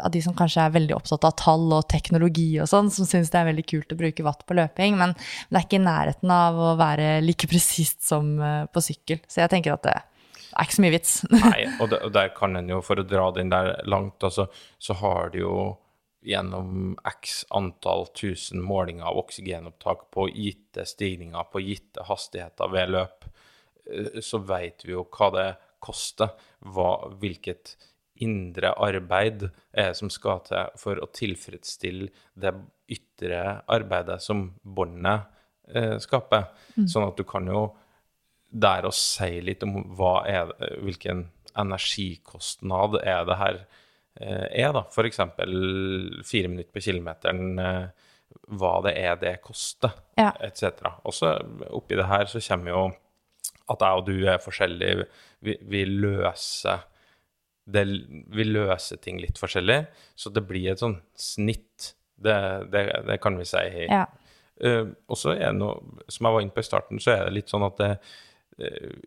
av 0.04 0.12
de 0.14 0.22
som 0.22 0.36
kanskje 0.38 0.66
er 0.66 0.74
veldig 0.76 0.94
opptatt 0.98 1.26
av 1.26 1.34
tall 1.40 1.72
og 1.74 1.88
teknologi 1.90 2.60
og 2.62 2.68
sånn, 2.70 2.92
som 2.94 3.08
syns 3.08 3.32
det 3.32 3.40
er 3.40 3.48
veldig 3.48 3.66
kult 3.72 3.94
å 3.96 3.98
bruke 3.98 4.26
watt 4.26 4.44
på 4.46 4.58
løping, 4.58 4.98
men 5.00 5.16
det 5.16 5.58
er 5.58 5.66
ikke 5.66 5.80
i 5.80 5.86
nærheten 5.86 6.34
av 6.36 6.60
å 6.60 6.74
være 6.80 7.16
like 7.26 7.50
presist 7.52 8.04
som 8.06 8.36
på 8.72 8.84
sykkel. 8.84 9.24
Så 9.28 9.42
jeg 9.44 9.54
tenker 9.56 9.76
at 9.76 9.88
det 9.88 9.98
er 10.52 10.68
ikke 10.68 10.78
så 10.78 10.84
mye 10.86 10.96
vits. 10.96 11.14
Nei, 11.34 11.62
og, 11.78 11.88
der, 11.94 12.04
og 12.08 12.16
der 12.16 12.34
kan 12.36 12.60
en 12.60 12.72
jo, 12.72 12.82
for 12.86 13.02
å 13.02 13.08
dra 13.08 13.30
den 13.36 13.54
der 13.54 13.74
langt, 13.90 14.24
altså, 14.24 14.48
så 14.82 14.98
har 15.02 15.32
det 15.34 15.44
jo 15.44 15.56
gjennom 16.22 16.94
x 17.08 17.42
antall 17.50 18.06
tusen 18.18 18.62
målinger 18.62 19.08
av 19.10 19.18
oksygenopptak 19.24 20.06
på 20.14 20.28
gitte 20.30 20.86
stigninger, 20.86 21.48
på 21.50 21.64
gitte 21.66 22.06
hastigheter 22.06 22.70
ved 22.74 22.94
løp, 22.94 23.26
eh, 23.90 24.20
så 24.22 24.42
vet 24.46 24.86
vi 24.86 24.94
jo 24.94 25.08
hva 25.10 25.32
det 25.34 25.48
koster, 25.82 26.36
hva, 26.62 26.92
hvilket 27.22 27.76
indre 28.22 28.74
arbeid 28.78 29.48
er 29.74 29.92
det 29.92 29.98
som 29.98 30.12
skal 30.14 30.44
til 30.46 30.78
for 30.78 31.00
å 31.02 31.10
tilfredsstille 31.10 32.12
det 32.38 32.54
ytre 32.92 33.62
arbeidet 33.72 34.20
som 34.22 34.52
båndet 34.62 35.26
eh, 35.74 35.98
skaper. 36.04 36.52
Sånn 36.86 37.08
at 37.08 37.18
du 37.18 37.26
kan 37.28 37.48
jo 37.50 37.72
der 38.52 38.88
å 38.88 38.92
si 38.96 39.40
litt 39.44 39.64
om 39.64 39.80
er 40.28 40.52
hvilken 40.84 41.26
energikostnad 41.58 43.00
er 43.02 43.26
det 43.28 43.38
her 43.40 43.60
eh, 44.20 44.48
er, 44.64 44.74
da. 44.76 44.86
Eksempel 45.04 45.54
fire 46.28 46.52
minutter 46.52 46.72
på 46.76 46.84
kilometeren, 46.84 47.60
eh, 47.60 48.12
hva 48.52 48.78
det 48.86 48.96
er 49.00 49.18
det 49.20 49.38
koster, 49.44 49.96
Ja. 50.20 50.32
etc. 50.40 50.84
Også 51.08 51.34
oppi 51.72 51.96
det 52.00 52.08
her 52.08 52.26
så 52.32 52.44
kommer 52.44 52.72
jo 52.72 52.86
at 53.72 53.84
jeg 53.84 54.00
og 54.00 54.06
du 54.08 54.16
er 54.28 54.42
forskjellige. 54.44 55.06
Vi, 55.42 55.58
vi 55.62 55.86
løser 55.86 56.88
det, 57.72 57.86
vi 58.28 58.44
løser 58.44 59.00
ting 59.00 59.20
litt 59.22 59.40
forskjellig, 59.40 59.86
så 60.16 60.32
det 60.34 60.44
blir 60.48 60.72
et 60.72 60.82
sånn 60.82 60.98
snitt. 61.16 61.94
Det, 62.22 62.36
det, 62.74 62.82
det 63.08 63.18
kan 63.22 63.38
vi 63.40 63.46
si. 63.48 63.64
Ja. 63.88 64.06
Uh, 64.62 64.92
og 65.10 65.18
så 65.18 65.34
er 65.34 65.48
det 65.48 65.58
noe, 65.58 66.02
som 66.12 66.28
jeg 66.28 66.36
var 66.36 66.44
inne 66.44 66.54
på 66.54 66.62
i 66.62 66.68
starten, 66.68 67.00
så 67.02 67.16
er 67.16 67.24
det 67.26 67.38
litt 67.40 67.50
sånn 67.50 67.66
at 67.66 67.80
det 67.80 67.92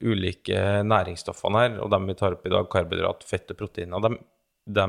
ulike 0.03 0.61
næringsstoffene 0.87 1.61
her, 1.63 1.79
og 1.85 1.91
dem 1.93 2.09
vi 2.11 2.17
tar 2.19 2.37
opp 2.37 2.47
i 2.47 2.53
dag, 2.53 2.69
karbohydrat, 2.73 3.25
fett 3.29 3.53
og 3.55 3.61
proteiner, 3.61 4.09
de, 4.65 4.89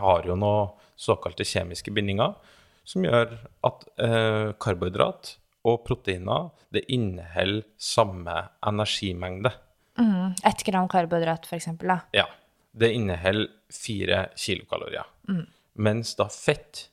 har 0.00 0.26
jo 0.26 0.36
noen 0.38 0.72
såkalte 0.96 1.44
kjemiske 1.46 1.92
bindinger 1.94 2.36
som 2.84 3.04
gjør 3.04 3.34
at 3.64 3.84
eh, 4.00 4.52
karbohydrat 4.60 5.34
og 5.64 5.84
proteiner 5.86 6.50
det 6.74 6.84
inneholder 6.92 7.64
samme 7.80 8.36
energimengde. 8.66 9.52
Mm. 9.98 10.34
Ett 10.44 10.64
gram 10.66 10.88
karbohydrat, 10.88 11.48
da. 11.80 12.00
Ja, 12.12 12.26
det 12.72 12.92
inneholder 12.92 13.48
fire 13.72 14.26
kilokalorier. 14.36 15.06
Mens 15.74 16.14
da 16.18 16.28
fett, 16.28 16.88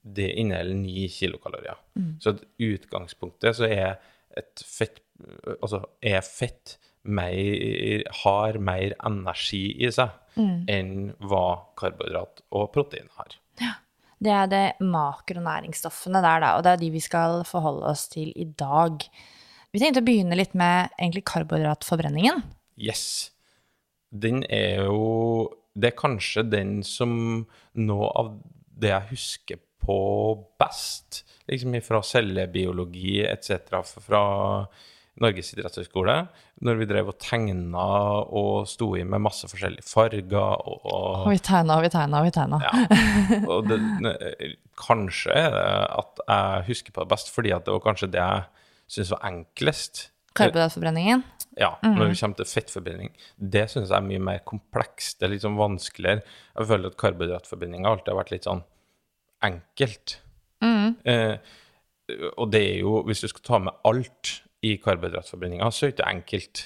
det 0.00 0.30
inneholder 0.40 0.78
ni 0.78 1.08
kilokalorier. 1.08 1.76
Så 2.20 2.36
i 2.58 2.72
utgangspunktet 2.74 3.56
så 3.56 3.68
er 3.68 3.98
et 4.38 4.64
fett 4.66 5.00
Altså 5.62 5.78
er 6.02 6.24
fett 6.26 6.72
mer, 7.06 8.02
har 8.24 8.56
mer 8.58 8.96
energi 9.06 9.68
i 9.78 9.90
seg 9.94 10.10
enn 10.34 11.12
hva 11.22 11.44
karbohydrat 11.78 12.42
og 12.50 12.72
protein 12.74 13.06
har. 13.14 13.36
Ja. 13.62 13.76
Det 14.24 14.32
er 14.32 14.48
det 14.48 14.64
makronæringsstoffene 14.80 16.22
der, 16.24 16.40
da, 16.40 16.50
og 16.56 16.64
det 16.64 16.72
er 16.72 16.80
de 16.80 16.90
vi 16.94 17.02
skal 17.02 17.42
forholde 17.46 17.86
oss 17.90 18.06
til 18.12 18.30
i 18.40 18.46
dag. 18.58 19.04
Vi 19.74 19.82
tenkte 19.82 20.00
å 20.00 20.06
begynne 20.06 20.38
litt 20.38 20.54
med 20.56 20.94
egentlig 20.96 21.24
karbohydratforbrenningen. 21.28 22.42
Yes. 22.80 23.34
Den 24.10 24.44
er 24.48 24.86
jo 24.86 25.52
Det 25.74 25.88
er 25.90 25.98
kanskje 25.98 26.44
den 26.46 26.84
som 26.86 27.46
noe 27.74 28.10
av 28.14 28.28
det 28.78 28.92
jeg 28.92 29.08
husker 29.08 29.58
på 29.82 29.96
best, 30.62 31.24
liksom 31.50 31.76
fra 31.84 32.02
cellebiologi 32.02 33.22
etc., 33.26 33.80
fra 34.04 34.24
Norges 35.22 35.52
idrettshøgskole, 35.54 36.14
når 36.66 36.78
vi 36.80 36.86
drev 36.90 37.12
og 37.12 37.18
tegna 37.22 37.84
og 38.34 38.64
sto 38.66 38.88
i 38.98 39.04
med 39.06 39.22
masse 39.22 39.46
forskjellige 39.46 39.86
farger 39.86 40.56
og, 40.66 40.88
Og 40.90 41.28
vi 41.30 41.38
tegna 41.38 41.76
og 41.78 41.84
vi 41.84 41.90
tegna 41.94 42.22
og 42.22 42.26
vi 42.26 42.32
tegna. 42.34 42.58
ja. 42.64 42.72
Og 43.54 43.68
det, 43.70 43.78
kanskje 44.80 45.36
er 45.38 45.54
det 45.54 45.68
at 46.00 46.24
jeg 46.26 46.66
husker 46.72 46.96
på 46.96 47.04
det 47.04 47.12
best, 47.14 47.30
fordi 47.30 47.54
at 47.54 47.66
det 47.66 47.76
var 47.76 47.84
kanskje 47.84 48.10
det 48.10 48.24
jeg 48.24 48.42
syntes 48.96 49.14
var 49.14 49.22
enklest. 49.30 50.02
Karbohydratforbrenningen. 50.34 51.22
Ja, 51.62 51.76
når 51.84 52.08
det 52.10 52.18
kommer 52.18 52.40
til 52.40 52.50
fettforbrenning. 52.50 53.12
Det 53.38 53.68
syns 53.70 53.92
jeg 53.92 53.96
er 54.00 54.06
mye 54.08 54.22
mer 54.32 54.40
komplekst. 54.42 55.20
Det 55.20 55.28
er 55.28 55.36
litt 55.36 55.44
sånn 55.46 55.60
vanskeligere. 55.60 56.24
Jeg 56.58 56.70
føler 56.72 56.90
at 56.90 56.98
karbohydratforbrenninga 56.98 57.92
alltid 57.92 58.10
har 58.10 58.18
vært 58.18 58.32
litt 58.34 58.48
sånn 58.50 58.64
enkelt. 59.46 60.16
Eh, 60.62 61.36
og 62.36 62.52
det 62.52 62.62
er 62.74 62.78
jo, 62.78 63.02
hvis 63.02 63.24
du 63.24 63.28
skal 63.28 63.44
ta 63.44 63.58
med 63.58 63.72
alt 63.88 64.42
i 64.64 64.76
karbohydratforbrenninga, 64.76 65.70
så 65.70 65.86
er 65.86 65.90
det 65.90 65.98
ikke 65.98 66.10
enkelt. 66.10 66.64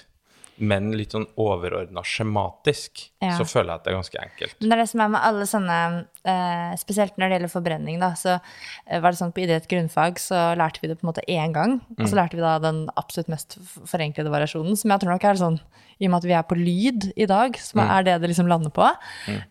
Men 0.61 0.90
litt 0.92 1.12
sånn 1.14 1.26
overordna 1.36 2.02
skjematisk 2.02 3.11
Ja. 3.22 3.32
så 3.38 3.44
føler 3.46 3.72
jeg 3.72 3.74
at 3.74 3.84
det 3.84 3.90
er 3.92 3.96
ganske 3.98 4.20
enkelt. 4.22 4.54
Men 4.61 4.68
det 4.68 4.76
er 4.76 4.82
det 4.82 4.88
som 4.90 5.00
er 5.00 5.09
med 5.09 5.20
alle 5.26 5.46
sånne 5.46 5.78
eh, 6.24 6.76
Spesielt 6.76 7.16
når 7.18 7.28
det 7.28 7.36
gjelder 7.38 7.52
forbrenning, 7.52 7.98
da. 8.00 8.12
Så 8.14 8.40
eh, 8.86 9.00
var 9.00 9.11
det 9.11 9.18
sånn 9.18 9.32
på 9.34 9.42
idrett 9.42 9.66
grunnfag 9.68 10.18
så 10.18 10.54
lærte 10.59 10.80
vi 10.82 10.88
det 10.88 10.98
på 11.00 11.06
en 11.06 11.12
måte 11.12 11.24
én 11.28 11.52
gang. 11.52 11.80
Og 11.96 12.04
Mm. 12.04 12.09
så 12.11 12.14
lærte 12.16 12.36
vi 12.36 12.40
da 12.44 12.59
den 12.59 12.88
absolutt 12.96 13.28
mest 13.28 13.59
forenklede 13.86 14.30
variasjonen, 14.30 14.76
som 14.76 14.90
jeg 14.90 15.00
tror 15.00 15.11
nok 15.14 15.24
er 15.24 15.34
sånn 15.34 15.61
i 16.00 16.06
og 16.06 16.11
med 16.12 16.18
at 16.18 16.28
vi 16.28 16.32
er 16.38 16.42
på 16.46 16.54
lyd 16.56 17.12
i 17.16 17.26
dag, 17.26 17.56
som 17.59 17.80
Mm. 17.80 17.90
er 17.90 18.02
det 18.04 18.20
det 18.20 18.30
liksom 18.30 18.46
lander 18.48 18.70
på. 18.70 18.86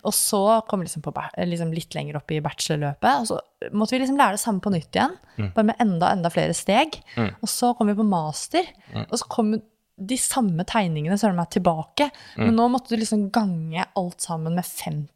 Og 0.06 0.14
så 0.14 0.66
kom 0.68 0.80
vi 0.80 0.86
liksom, 0.86 1.02
på, 1.04 1.12
liksom 1.38 1.74
litt 1.74 1.94
lenger 1.94 2.16
opp 2.16 2.32
i 2.32 2.40
bachelorløpet, 2.40 3.20
og 3.20 3.26
så 3.28 3.40
måtte 3.74 3.92
vi 3.92 4.00
liksom 4.00 4.18
lære 4.18 4.32
det 4.38 4.40
samme 4.40 4.62
på 4.62 4.72
nytt 4.72 4.92
igjen. 4.96 5.18
Mm. 5.38 5.54
Bare 5.54 5.66
med 5.66 5.76
enda, 5.80 6.12
enda 6.14 6.30
flere 6.30 6.54
steg. 6.54 7.02
Og 7.18 7.48
så 7.50 7.76
kom 7.78 7.88
vi 7.88 7.94
på 7.96 8.06
master, 8.08 8.64
Mm. 8.94 9.06
og 9.12 9.18
så 9.20 9.28
kom 9.28 9.62
de 10.00 10.18
samme 10.22 10.64
tegningene 10.70 11.18
søren 11.18 11.36
meg 11.40 11.50
tilbake. 11.50 12.10
Mm. 12.38 12.46
Men 12.46 12.56
nå 12.60 12.68
måtte 12.70 12.90
du 12.94 12.98
liksom 13.02 13.30
gange 13.34 13.86
alt 13.98 14.22
sammen 14.22 14.54
med 14.56 14.64
50. 14.66 15.10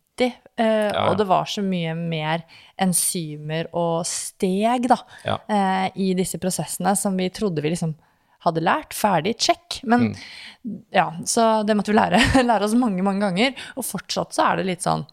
Eh, 0.58 0.92
Ja. 0.92 1.10
Og 1.10 1.18
det 1.18 1.28
var 1.30 1.46
så 1.46 1.62
mye 1.64 1.94
mer 1.96 2.44
enzymer 2.82 3.68
og 3.74 4.06
steg 4.06 4.88
da, 4.90 4.98
Ja. 5.26 5.38
eh, 5.48 5.92
i 5.96 6.14
disse 6.14 6.38
prosessene 6.42 6.96
som 6.98 7.16
vi 7.18 7.30
trodde 7.30 7.62
vi 7.62 7.70
liksom 7.74 7.96
hadde 8.44 8.62
lært. 8.62 8.94
Ferdig, 8.94 9.38
check. 9.40 9.82
Men 9.84 10.12
Mm. 10.12 10.84
ja, 10.92 11.12
så 11.26 11.64
det 11.66 11.76
måtte 11.78 11.94
vi 11.94 11.98
lære, 12.00 12.18
lære 12.44 12.64
oss 12.66 12.74
mange, 12.74 13.04
mange 13.04 13.22
ganger. 13.22 13.56
Og 13.78 13.86
fortsatt 13.86 14.34
så 14.34 14.52
er 14.52 14.56
det 14.58 14.66
litt 14.66 14.82
sånn 14.82 15.06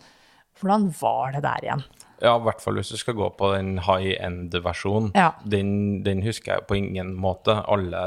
Hvordan 0.60 0.88
var 1.00 1.32
det 1.32 1.42
der 1.44 1.60
igjen? 1.62 1.84
Ja, 2.22 2.32
i 2.38 2.42
hvert 2.42 2.60
fall 2.64 2.74
hvis 2.80 2.90
du 2.90 2.96
skal 2.98 3.14
gå 3.18 3.28
på 3.38 3.52
den 3.54 3.76
high 3.86 4.16
end-versjonen. 4.24 5.12
Ja. 5.14 5.32
Den, 5.46 6.02
den 6.02 6.22
husker 6.26 6.56
jeg 6.56 6.66
på 6.66 6.74
ingen 6.78 7.12
måte. 7.14 7.54
Alle 7.70 8.00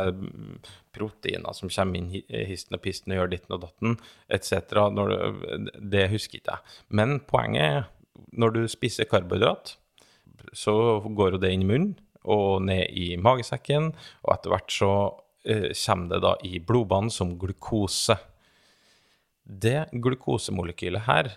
proteiner 0.91 1.53
som 1.55 1.69
kommer 1.71 1.95
inn 2.01 2.09
hi- 2.11 2.25
histen 2.49 2.75
og 2.75 2.81
pisten 2.83 3.13
og 3.13 3.21
gjør 3.21 3.31
ditten 3.31 3.55
og 3.55 3.61
datten, 3.63 3.93
etc. 4.27 4.75
Det 5.93 6.09
husker 6.11 6.41
ikke 6.41 6.57
jeg. 6.57 6.75
Men 6.89 7.19
poenget 7.23 7.63
er, 7.63 7.85
når 8.35 8.55
du 8.57 8.61
spiser 8.71 9.07
karbohydrat, 9.07 9.77
så 10.57 10.73
går 11.15 11.37
jo 11.37 11.41
det 11.45 11.53
inn 11.55 11.63
i 11.63 11.69
munnen 11.69 11.93
og 12.27 12.59
ned 12.67 12.91
i 12.93 13.13
magesekken, 13.17 13.93
og 14.27 14.33
etter 14.35 14.51
hvert 14.53 14.73
så 14.75 14.89
eh, 15.47 15.71
kommer 15.73 16.11
det 16.11 16.19
da 16.25 16.33
i 16.45 16.59
blodbanen 16.61 17.09
som 17.13 17.31
glukose. 17.41 18.17
Det 19.41 19.87
glukosemolekylet 19.95 21.07
her, 21.07 21.31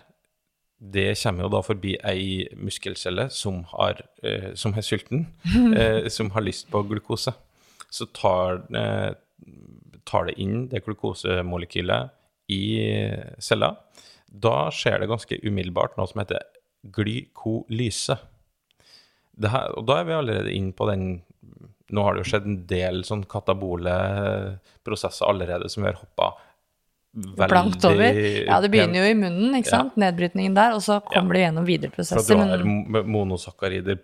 det 0.93 1.15
kommer 1.19 1.45
jo 1.45 1.51
da 1.53 1.61
forbi 1.65 1.95
ei 2.05 2.45
muskelcelle 2.59 3.27
som, 3.33 3.63
har, 3.71 4.01
eh, 4.23 4.51
som 4.59 4.75
er 4.77 4.85
sulten, 4.85 5.25
eh, 5.79 6.07
som 6.13 6.31
har 6.35 6.45
lyst 6.45 6.69
på 6.71 6.83
glukose. 6.87 7.33
Så 7.89 8.07
tar, 8.13 8.65
eh, 8.75 9.13
tar 10.05 10.29
det 10.29 10.37
inn 10.41 10.67
det 10.71 10.83
glukosemolekylet 10.85 12.13
i 12.53 12.63
cella. 13.41 13.73
Da 14.27 14.69
skjer 14.73 15.01
det 15.01 15.09
ganske 15.09 15.39
umiddelbart 15.43 15.95
noe 15.97 16.09
som 16.11 16.21
heter 16.21 16.43
glykolyse. 16.95 18.19
Det 19.35 19.51
her, 19.51 19.73
og 19.79 19.87
da 19.87 19.99
er 19.99 20.07
vi 20.07 20.19
allerede 20.19 20.53
inne 20.55 20.75
på 20.75 20.91
den 20.91 21.07
Nå 21.93 22.01
har 22.01 22.15
det 22.15 22.23
jo 22.23 22.29
skjedd 22.31 22.45
en 22.49 22.61
del 22.65 23.03
sånn 23.05 23.27
katabole 23.29 23.91
prosesser 24.81 25.29
allerede 25.29 25.67
som 25.69 25.83
vi 25.83 25.91
har 25.91 25.99
hoppa 25.99 26.31
veldig 27.15 27.47
Blankt 27.49 27.85
over. 27.87 28.17
Ja, 28.45 28.57
det 28.61 28.69
begynner 28.73 28.99
jo 29.01 29.07
i 29.11 29.15
munnen, 29.17 29.55
ikke 29.61 29.71
Ja. 29.71 29.83
Nedbrytningen 30.03 30.53
der, 30.57 30.73
og 30.75 30.81
så 30.83 30.97
kommer 31.07 31.33
det 31.37 31.45
gjennom 31.45 31.65
videre 31.65 31.89
For 31.93 32.01
prosesser. 32.03 32.35
du 32.35 32.41
har 32.41 32.57
Men, 32.63 32.85
mo- 32.91 33.03
monosakkarider, 33.15 33.95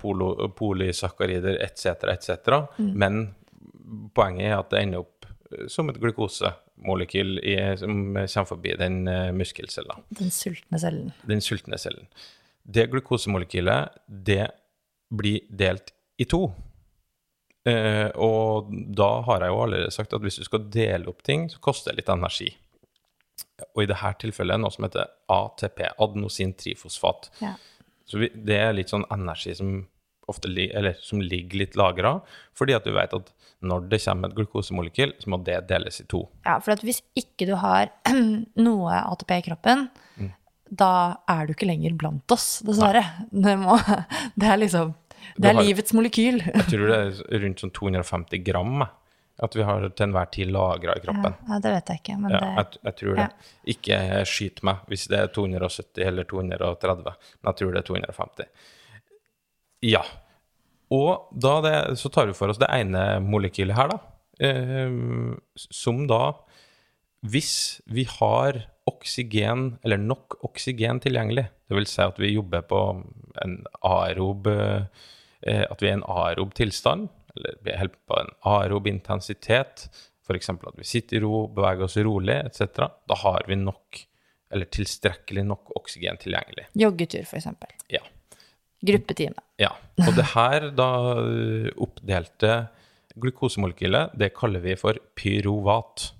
polysakkarider 0.55 1.57
etc., 1.63 1.85
etc. 2.13 2.51
Mm. 2.79 2.91
Men 2.95 3.21
poenget 4.15 4.47
er 4.51 4.57
at 4.59 4.69
det 4.71 4.81
ender 4.85 5.03
opp 5.03 5.25
eh, 5.51 5.67
som 5.67 5.89
et 5.91 5.99
glukosemolekyl 5.99 7.37
i, 7.43 7.55
som 7.77 8.13
kommer 8.15 8.49
forbi 8.53 8.75
den 8.79 9.01
eh, 9.11 9.31
muskelcella, 9.35 9.97
den 10.19 10.31
sultne 10.31 10.79
cellen. 10.79 11.11
den 11.27 11.41
sultne 11.43 11.77
cellen. 11.77 12.07
Det 12.63 12.89
glukosemolekylet, 12.91 13.89
det 14.07 14.47
blir 15.11 15.41
delt 15.49 15.91
i 16.21 16.25
to. 16.29 16.45
Eh, 17.67 18.07
og 18.15 18.71
da 18.95 19.21
har 19.27 19.43
jeg 19.43 19.51
jo 19.53 19.59
allerede 19.65 19.91
sagt 19.93 20.13
at 20.13 20.21
hvis 20.23 20.39
du 20.39 20.45
skal 20.47 20.63
dele 20.73 21.09
opp 21.11 21.21
ting, 21.27 21.47
så 21.51 21.59
koster 21.61 21.91
det 21.91 22.01
litt 22.01 22.09
energi. 22.13 22.47
Og 23.75 23.83
i 23.83 23.89
dette 23.89 24.13
tilfellet 24.25 24.59
noe 24.61 24.71
som 24.73 24.85
heter 24.87 25.07
ATP, 25.31 25.81
adenosintrifosfat. 26.45 27.29
Ja. 27.41 27.53
Så 28.05 28.19
vi, 28.21 28.29
det 28.35 28.57
er 28.59 28.73
litt 28.75 28.91
sånn 28.91 29.05
energi 29.13 29.53
som, 29.55 29.85
ofte 30.31 30.49
eller, 30.51 30.95
som 31.03 31.21
ligger 31.23 31.61
litt 31.63 31.77
lagra, 31.79 32.17
fordi 32.57 32.75
at 32.75 32.85
du 32.87 32.91
vet 32.95 33.13
at 33.15 33.31
når 33.61 33.87
det 33.91 33.99
kommer 34.03 34.31
et 34.31 34.35
glukosemolekyl, 34.39 35.13
så 35.21 35.29
må 35.29 35.37
det 35.45 35.59
deles 35.69 36.01
i 36.01 36.05
to. 36.09 36.23
Ja, 36.47 36.57
for 36.63 36.75
hvis 36.87 37.01
ikke 37.19 37.45
du 37.51 37.55
har 37.61 37.91
noe 38.65 39.01
ATP 39.13 39.37
i 39.39 39.43
kroppen, 39.51 39.89
Mm. 40.19 40.31
da 40.67 40.87
er 41.29 41.45
du 41.47 41.53
ikke 41.53 41.67
lenger 41.69 41.93
blant 41.97 42.33
oss, 42.35 42.59
dessverre. 42.67 43.03
Det, 43.31 43.53
må, 43.59 43.77
det 44.35 44.49
er 44.51 44.57
liksom 44.59 44.91
Det 45.37 45.47
er 45.49 45.55
har- 45.55 45.63
livets 45.63 45.93
molekyl. 45.95 46.41
Jeg 46.43 46.65
tror 46.67 46.87
det 46.91 46.97
er 47.31 47.39
rundt 47.45 47.61
sånn 47.63 47.71
250 47.77 48.43
gram 48.43 48.83
at 49.41 49.55
vi 49.57 49.65
har 49.65 49.87
til 49.89 50.05
enhver 50.05 50.29
tid 50.33 50.51
lagra 50.53 50.93
i 50.97 51.01
kroppen. 51.01 51.33
Ja, 51.49 51.57
det 51.63 51.73
vet 51.73 51.89
jeg 51.89 52.01
ikke, 52.03 52.17
men 52.21 52.35
Ja, 52.35 52.41
jeg, 52.59 52.81
jeg 52.85 52.97
tror 52.99 53.15
det. 53.17 53.27
Ikke 53.73 53.97
skyt 54.29 54.61
meg 54.67 54.83
hvis 54.91 55.07
det 55.09 55.17
er 55.17 55.31
270 55.33 56.05
eller 56.05 56.27
230, 56.29 57.15
men 57.41 57.49
jeg 57.49 57.59
tror 57.61 57.73
det 57.73 57.81
er 57.81 57.87
250. 57.89 58.51
Ja. 59.91 60.03
Og 60.91 61.31
da 61.31 61.55
det, 61.65 61.75
så 61.97 62.11
tar 62.13 62.29
vi 62.29 62.37
for 62.37 62.51
oss 62.51 62.61
det 62.61 62.69
ene 62.75 63.21
molekylet 63.23 63.77
her, 63.77 63.93
da. 63.95 63.99
Eh, 64.41 64.93
som 65.59 66.05
da 66.09 66.21
Hvis 67.21 67.81
vi 67.85 68.07
har 68.09 68.63
oksygen, 68.89 69.77
eller 69.85 69.99
nok 70.01 70.39
oksygen 70.41 70.99
tilgjengelig, 71.03 71.45
det 71.69 71.77
vil 71.77 71.85
si 71.85 72.01
at 72.01 72.17
vi 72.17 72.33
jobber 72.33 72.63
på 72.65 72.79
en 73.43 73.59
aerob 73.85 74.47
eh, 74.49 74.85
At 75.69 75.81
vi 75.81 75.89
er 75.89 75.93
i 75.93 75.99
en 75.99 76.07
aerob 76.09 76.53
tilstand, 76.57 77.09
eller 77.35 77.59
blir 77.63 77.79
holder 77.79 77.99
på 78.07 78.19
en 78.19 78.31
aerob 78.53 78.87
intensitet, 78.91 79.87
f.eks. 80.25 80.49
at 80.53 80.77
vi 80.79 80.87
sitter 80.87 81.19
i 81.19 81.23
ro, 81.23 81.45
beveger 81.53 81.87
oss 81.87 81.97
rolig 82.03 82.37
etc., 82.45 82.87
da 83.09 83.19
har 83.23 83.45
vi 83.47 83.57
nok, 83.59 84.01
eller 84.51 84.69
tilstrekkelig 84.71 85.45
nok 85.47 85.73
oksygen 85.79 86.19
tilgjengelig. 86.21 86.67
Joggetur, 86.77 87.25
eksempel. 87.25 87.73
Ja. 87.91 88.03
Gruppetime. 88.81 89.37
Ja, 89.61 89.75
og 90.01 90.15
det 90.17 90.31
her 90.33 90.71
da 90.73 90.89
uh, 91.21 91.67
oppdelte 91.81 92.55
glukosemolekylet, 93.21 94.15
det 94.17 94.33
kaller 94.37 94.63
vi 94.63 94.77
for 94.79 94.97
pyruvat. 95.19 96.11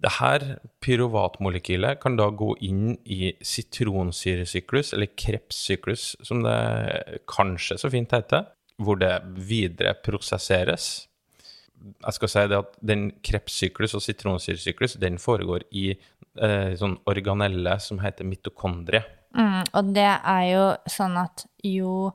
Det 0.00 0.12
her 0.16 0.44
pyruvatmolekylet 0.80 1.98
kan 2.00 2.16
da 2.16 2.30
gå 2.32 2.54
inn 2.64 2.94
i 3.04 3.34
sitronsyresyklus, 3.44 4.94
eller 4.96 5.10
krepssyklus, 5.18 6.14
som 6.24 6.44
det 6.44 7.20
kanskje 7.28 7.76
så 7.82 7.90
fint 7.92 8.14
heter, 8.14 8.46
hvor 8.80 8.98
det 9.00 9.12
videre 9.36 9.94
prosesseres. 10.04 10.88
Jeg 11.80 12.16
skal 12.16 12.32
si 12.32 12.44
det 12.50 12.58
at 12.58 12.74
den 12.84 13.06
krepssyklus 13.24 13.96
og 13.96 14.04
sitronsyresyklus, 14.04 14.98
den 15.00 15.16
foregår 15.20 15.64
i 15.76 15.92
eh, 15.92 16.72
sånn 16.80 16.98
organelle 17.08 17.76
som 17.80 18.00
heter 18.04 18.28
mitokondrie. 18.28 19.02
Mm, 19.36 19.62
og 19.78 19.92
det 19.94 20.10
er 20.10 20.44
jo 20.50 20.64
sånn 20.90 21.16
at 21.20 21.46
jo 21.64 22.10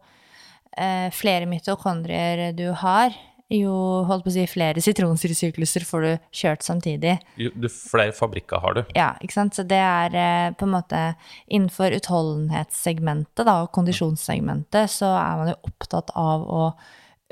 eh, 0.77 1.07
flere 1.15 1.47
mitokondrier 1.49 2.51
du 2.57 2.67
har, 2.81 3.15
jo 3.57 3.75
holdt 4.09 4.25
på 4.25 4.31
å 4.31 4.35
si, 4.35 4.45
flere 4.49 4.81
sitronsyresykluser 4.83 5.85
får 5.87 6.05
du 6.05 6.27
kjørt 6.35 6.65
samtidig. 6.65 7.17
Jo 7.41 7.51
du, 7.55 7.67
flere 7.71 8.15
fabrikker 8.15 8.61
har 8.63 8.77
du. 8.77 8.81
Ja, 8.97 9.13
ikke 9.23 9.37
sant? 9.37 9.57
Så 9.57 9.65
det 9.67 9.79
er 9.81 10.17
eh, 10.19 10.49
på 10.57 10.67
en 10.67 10.75
måte 10.75 11.03
innenfor 11.45 11.95
utholdenhetssegmentet 11.97 13.45
da, 13.47 13.61
og 13.63 13.71
kondisjonssegmentet, 13.75 14.91
så 14.91 15.13
er 15.19 15.39
man 15.41 15.53
jo 15.53 15.59
opptatt 15.69 16.13
av 16.19 16.45
å 16.45 16.65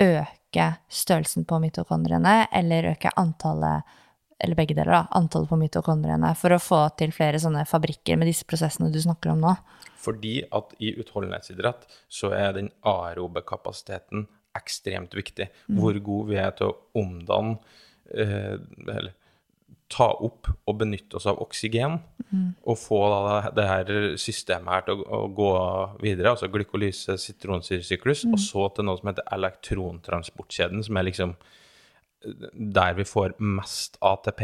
øke 0.02 0.70
størrelsen 0.88 1.46
på 1.48 1.58
mitokondriene, 1.62 2.44
eller 2.54 2.92
øke 2.92 3.12
antallet, 3.20 3.96
eller 4.44 4.58
begge 4.58 4.76
deler 4.76 4.92
da, 4.98 5.02
antallet 5.18 5.50
på 5.50 5.58
mitokondriene, 5.58 6.34
for 6.38 6.54
å 6.54 6.62
få 6.62 6.84
til 6.98 7.14
flere 7.14 7.40
sånne 7.42 7.66
fabrikker 7.68 8.18
med 8.20 8.30
disse 8.30 8.46
prosessene 8.48 8.92
du 8.92 9.00
snakker 9.02 9.34
om 9.34 9.42
nå. 9.44 9.56
Fordi 10.04 10.38
at 10.52 10.74
i 10.84 10.92
utholdenhetsidrett 11.00 11.86
så 12.12 12.32
er 12.36 12.56
den 12.58 12.70
aerobe 12.86 13.42
kapasiteten 13.46 14.26
ekstremt 14.58 15.14
viktig. 15.16 15.50
Hvor 15.78 15.98
god 16.08 16.30
vi 16.30 16.40
er 16.40 16.54
til 16.58 16.70
å 16.70 16.78
omdanne 17.02 17.58
eh, 18.14 18.56
eller 18.84 19.12
ta 19.94 20.08
opp 20.26 20.48
og 20.66 20.76
benytte 20.80 21.18
oss 21.18 21.26
av 21.30 21.40
oksygen, 21.44 21.98
og 22.64 22.78
få 22.80 23.00
da 23.12 23.34
det, 23.54 23.64
her 23.68 23.90
systemet 24.20 24.72
her 24.72 24.86
til 24.86 25.02
å, 25.02 25.18
å 25.18 25.28
gå 25.36 25.50
videre, 26.02 26.32
altså 26.32 26.48
glykolyse, 26.50 27.18
sitronsyresyklus, 27.20 28.24
og 28.30 28.38
så 28.42 28.68
til 28.74 28.88
noe 28.88 28.98
som 28.98 29.10
heter 29.12 29.28
elektrontransportkjeden, 29.36 30.82
som 30.86 30.98
er 30.98 31.08
liksom 31.08 31.34
eh, 31.36 32.48
der 32.78 32.96
vi 32.98 33.06
får 33.08 33.36
mest 33.44 34.00
ATP. 34.02 34.42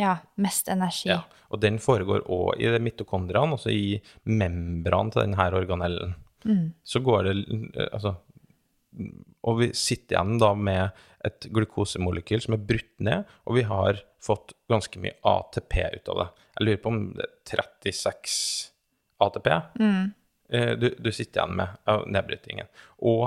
Ja, 0.00 0.16
mest 0.40 0.70
energi. 0.72 1.10
Ja, 1.12 1.20
og 1.52 1.62
den 1.62 1.78
foregår 1.82 2.24
òg 2.30 2.62
i 2.62 2.72
mitokondriene, 2.82 3.58
altså 3.58 3.70
i 3.74 4.00
membranen 4.24 5.12
til 5.14 5.26
denne 5.26 5.50
organellen. 5.60 6.16
Så 6.88 7.02
går 7.04 7.28
det 7.28 7.36
eh, 7.76 7.88
Altså, 7.92 8.16
og 9.46 9.60
vi 9.60 9.70
sitter 9.76 10.16
igjen 10.16 10.40
da 10.40 10.52
med 10.56 11.02
et 11.24 11.46
glukosemolekyl 11.52 12.42
som 12.44 12.56
er 12.56 12.64
brutt 12.64 12.94
ned, 13.04 13.28
og 13.48 13.58
vi 13.58 13.64
har 13.68 14.00
fått 14.24 14.54
ganske 14.70 15.00
mye 15.00 15.16
ATP 15.26 15.76
ut 15.96 16.10
av 16.12 16.22
det. 16.22 16.28
Jeg 16.56 16.66
lurer 16.66 16.80
på 16.80 16.92
om 16.92 17.02
det 17.16 17.26
er 17.26 17.62
36 17.84 18.38
ATP 19.20 19.48
mm. 19.80 20.06
du, 20.80 20.88
du 20.96 21.10
sitter 21.12 21.42
igjen 21.42 21.56
med 21.60 21.76
av 21.88 22.06
nedbrytingen. 22.08 22.68
Og 23.08 23.26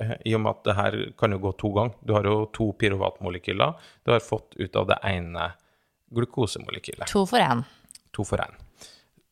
eh, 0.00 0.16
i 0.24 0.34
og 0.36 0.44
med 0.44 0.52
at 0.54 0.64
det 0.68 0.76
her 0.80 0.98
kan 1.20 1.36
jo 1.36 1.40
gå 1.44 1.54
to 1.60 1.72
ganger, 1.76 1.96
du 2.00 2.14
har 2.16 2.28
jo 2.28 2.36
to 2.56 2.70
pyruvatmolekyler 2.80 3.76
du 4.04 4.12
har 4.14 4.24
fått 4.24 4.56
ut 4.56 4.80
av 4.80 4.88
det 4.92 5.00
ene 5.08 5.50
glukosemolekylet 6.14 7.10
To 7.12 7.24
for 7.28 7.42
én. 7.42 7.64
to 8.12 8.24
for 8.24 8.40
én. 8.40 8.60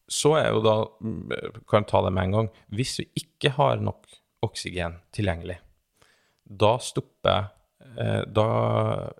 Så 0.09 0.35
er 0.37 0.51
jo 0.51 0.61
da, 0.65 0.75
mm, 1.01 1.63
kan 1.69 1.85
ta 1.89 2.03
det 2.05 2.13
med 2.13 2.29
en 2.29 2.37
gang, 2.37 2.49
hvis 2.69 2.99
vi 3.01 3.07
ikke 3.23 3.55
har 3.57 3.81
nok 3.81 4.09
oksygen 4.43 4.99
tilgjengelig, 5.15 5.59
da 6.43 6.77
stopper 6.83 7.51
eh, 7.97 8.23
Da 8.27 8.47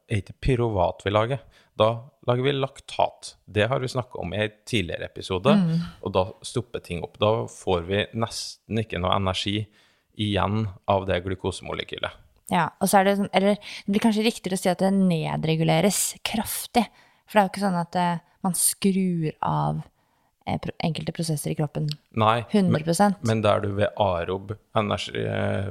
er 0.09 0.19
ikke 0.21 0.39
pyruvat 0.43 1.05
vi 1.07 1.13
lager, 1.13 1.43
da 1.79 1.89
lager 2.29 2.47
vi 2.47 2.53
laktat. 2.57 3.37
Det 3.45 3.69
har 3.71 3.81
vi 3.81 3.89
snakka 3.89 4.21
om 4.21 4.35
i 4.35 4.43
en 4.45 4.59
tidligere 4.69 5.09
episode, 5.09 5.55
og 6.03 6.13
da 6.15 6.27
stopper 6.45 6.83
ting 6.85 7.03
opp. 7.03 7.17
Da 7.23 7.47
får 7.51 7.87
vi 7.89 8.03
nesten 8.13 8.83
ikke 8.83 9.01
noe 9.03 9.17
energi 9.17 9.63
igjen 10.21 10.67
av 10.91 11.07
det 11.09 11.23
glukosemolekylet. 11.25 12.19
Ja, 12.53 12.67
og 12.83 12.91
så 12.91 13.01
er 13.01 13.07
det 13.07 13.17
sånn, 13.17 13.31
eller 13.33 13.57
det 13.57 13.95
blir 13.95 14.03
kanskje 14.05 14.27
riktigere 14.27 14.59
å 14.59 14.61
si 14.61 14.69
at 14.73 14.83
det 14.83 14.93
nedreguleres 14.93 16.03
kraftig. 16.27 16.85
For 17.25 17.39
det 17.39 17.41
er 17.41 17.47
jo 17.47 17.53
ikke 17.55 17.65
sånn 17.65 17.81
at 17.81 17.99
eh, 17.99 18.23
man 18.45 18.57
skrur 18.59 19.31
av 19.47 19.81
enkelte 20.47 21.13
prosesser 21.15 21.53
i 21.53 21.55
kroppen 21.59 21.89
Nei, 22.19 22.43
100 22.51 23.17
Men 23.23 23.43
der 23.43 23.61
du 23.61 23.69
ved 23.77 23.89
aerob, 24.01 24.53
energi, 24.77 25.13
eh, 25.23 25.69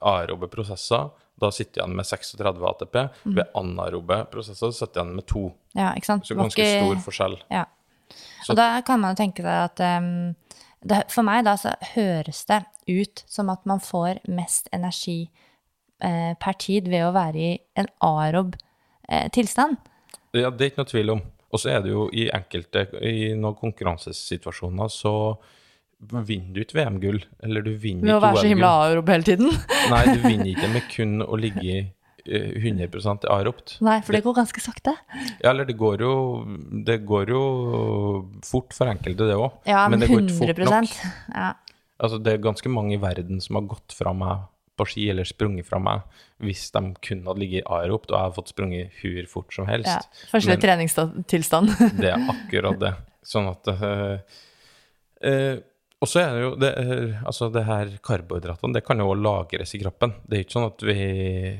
aerobe 0.00 0.48
prosesser, 0.48 1.10
da 1.40 1.50
sitter 1.50 1.80
jeg 1.80 1.88
igjen 1.88 1.96
med 1.98 2.06
36 2.06 2.66
ATP. 2.70 2.98
Ved 3.24 3.44
anarobe 3.58 4.20
prosesser 4.30 4.70
sitter 4.72 5.00
jeg 5.00 5.06
igjen 5.06 5.16
med 5.16 5.26
to. 5.26 5.44
Ja, 5.74 5.92
ikke 5.98 6.06
sant? 6.06 6.26
Så 6.26 6.36
ganske 6.38 6.62
ikke- 6.62 6.84
stor 6.84 7.02
forskjell. 7.10 7.38
Ja. 7.50 7.64
Så- 8.44 8.50
Og 8.52 8.56
da 8.56 8.80
kan 8.82 9.00
man 9.00 9.14
jo 9.16 9.24
tenke 9.24 9.42
seg 9.42 9.46
at 9.46 9.80
um, 9.80 10.36
det, 10.86 11.10
For 11.10 11.22
meg 11.22 11.44
da 11.44 11.54
så 11.56 11.74
høres 11.94 12.44
det 12.46 12.64
ut 12.88 13.24
som 13.26 13.50
at 13.50 13.64
man 13.66 13.80
får 13.80 14.20
mest 14.28 14.68
energi 14.72 15.30
eh, 16.00 16.34
per 16.38 16.52
tid 16.52 16.88
ved 16.88 17.02
å 17.02 17.12
være 17.12 17.36
i 17.36 17.58
en 17.76 17.86
arob 18.02 18.54
eh, 19.08 19.28
tilstand. 19.30 19.76
Ja, 20.34 20.50
det 20.50 20.60
er 20.60 20.70
ikke 20.70 20.82
noe 20.82 20.90
tvil 20.90 21.10
om. 21.14 21.22
Og 21.54 21.60
så 21.62 21.76
er 21.76 21.84
det 21.84 21.92
jo 21.92 22.08
i 22.10 22.26
enkelte, 22.34 22.88
i 23.06 23.32
noen 23.38 23.54
konkurransesituasjoner, 23.60 24.90
så 24.90 25.14
vinner 26.04 26.56
du 26.56 26.62
ikke 26.64 26.80
VM-gull, 26.80 27.20
eller 27.46 27.64
du 27.64 27.74
vinner 27.80 28.10
Ved 28.10 28.16
å 28.16 28.22
være 28.24 28.40
så 28.42 28.48
himla 28.50 28.70
OL-gull. 28.70 28.88
aerob 28.90 29.12
hele 29.14 29.28
tiden. 29.28 29.52
Nei, 29.92 30.00
du 30.10 30.24
vinner 30.24 30.48
ikke 30.50 30.70
med 30.72 30.88
kun 30.94 31.24
å 31.24 31.38
ligge 31.40 31.76
eh, 31.78 32.56
100% 32.58 33.28
aerobt. 33.30 33.76
Nei, 33.86 34.00
for 34.04 34.18
det 34.18 34.24
går 34.26 34.36
ganske 34.40 34.64
sakte. 34.64 34.96
Ja, 35.38 35.52
eller 35.52 35.68
det 35.68 35.78
går 35.80 36.02
jo, 36.04 36.14
det 36.90 36.98
går 37.08 37.30
jo 37.36 37.44
fort 38.44 38.74
for 38.76 38.90
enkelte, 38.90 39.30
det 39.30 39.38
òg. 39.38 39.60
Ja, 39.70 39.86
men, 39.88 40.02
det 40.02 40.10
går 40.10 40.26
ikke 40.26 40.40
100 40.50 40.58
fort 40.58 40.74
nok. 40.74 40.98
Ja. 41.30 41.52
Altså, 42.02 42.18
det 42.18 42.34
er 42.34 42.42
ganske 42.50 42.74
mange 42.74 42.98
i 42.98 43.00
verden 43.00 43.38
som 43.40 43.60
har 43.60 43.70
gått 43.70 43.94
fra 43.96 44.12
meg 44.16 44.50
på 44.78 44.86
ski 44.88 45.08
eller 45.12 45.26
sprunget 45.28 45.68
fra 45.68 45.78
meg 45.82 46.02
hvis 46.44 46.66
de 46.74 46.82
kun 47.04 47.22
hadde 47.28 47.40
ligget 47.42 47.68
aeropt 47.70 48.10
og 48.10 48.16
jeg 48.16 48.26
hadde 48.26 48.38
fått 48.38 48.50
sprunget 48.52 48.96
hur 49.02 49.28
fort 49.30 49.54
som 49.54 49.68
helst. 49.70 49.90
ja. 49.90 50.26
Forskjellig 50.32 50.64
treningstilstand. 50.64 51.70
Det 52.02 52.10
er 52.10 52.26
akkurat 52.34 52.80
det. 52.82 52.92
Sånn 53.24 53.46
at 53.48 53.70
eh, 53.72 54.34
eh, 55.24 55.56
Og 56.02 56.10
så 56.10 56.20
er 56.20 56.34
det 56.34 56.42
jo 56.42 56.50
det, 56.60 56.72
eh, 56.82 57.22
Altså, 57.24 57.48
det 57.54 57.64
her 57.64 57.94
karbohydratene, 58.04 58.76
det 58.76 58.84
kan 58.84 59.00
jo 59.00 59.08
også 59.14 59.24
lagres 59.24 59.74
i 59.78 59.80
kroppen. 59.80 60.12
Det 60.26 60.36
er 60.36 60.44
ikke 60.44 60.56
sånn 60.58 60.68
at 60.68 60.84
vi 60.90 60.98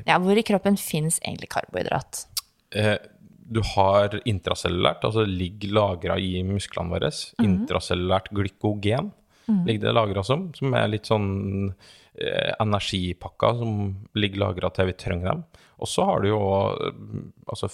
ja, 0.05 0.21
hvor 0.21 0.37
i 0.37 0.45
kroppen 0.45 0.77
fins 0.81 1.21
egentlig 1.23 1.49
karbohydrat? 1.55 2.27
Du 3.55 3.61
har 3.77 4.17
intracellulært, 4.27 5.05
altså 5.07 5.23
det 5.23 5.37
ligger 5.39 5.77
lagra 5.77 6.17
i 6.19 6.41
musklene 6.45 6.91
våre. 6.91 7.11
Intracellulært 7.45 8.33
glykogen 8.35 9.13
ligger 9.69 9.87
det 9.87 9.93
lagra 9.95 10.25
som, 10.25 10.49
som 10.57 10.75
er 10.75 10.89
litt 10.91 11.07
sånn 11.09 11.29
eh, 12.15 12.53
energipakker 12.61 13.61
som 13.61 13.77
ligger 14.15 14.43
lagra 14.45 14.71
til 14.75 14.91
vi 14.91 14.97
trenger 15.01 15.31
dem. 15.33 15.45
Og 15.83 15.91
så 15.91 16.07
har 16.09 16.23
du 16.23 16.31
jo 16.31 16.41
eh, 16.71 17.03
altså, 17.51 17.71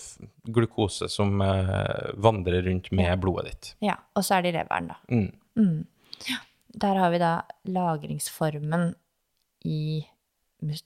glukose 0.48 1.10
som 1.12 1.40
eh, 1.44 2.10
vandrer 2.20 2.64
rundt 2.68 2.90
med 2.96 3.12
blodet 3.22 3.50
ditt. 3.50 3.72
Ja, 3.90 3.98
og 4.14 4.26
så 4.26 4.38
er 4.38 4.46
det 4.46 4.54
i 4.54 4.58
leveren, 4.58 4.90
da. 4.92 4.98
Mm. 5.10 5.86
Der 6.80 7.00
har 7.02 7.10
vi 7.10 7.22
da 7.22 7.32
lagringsformen 7.68 8.92
i, 9.66 10.04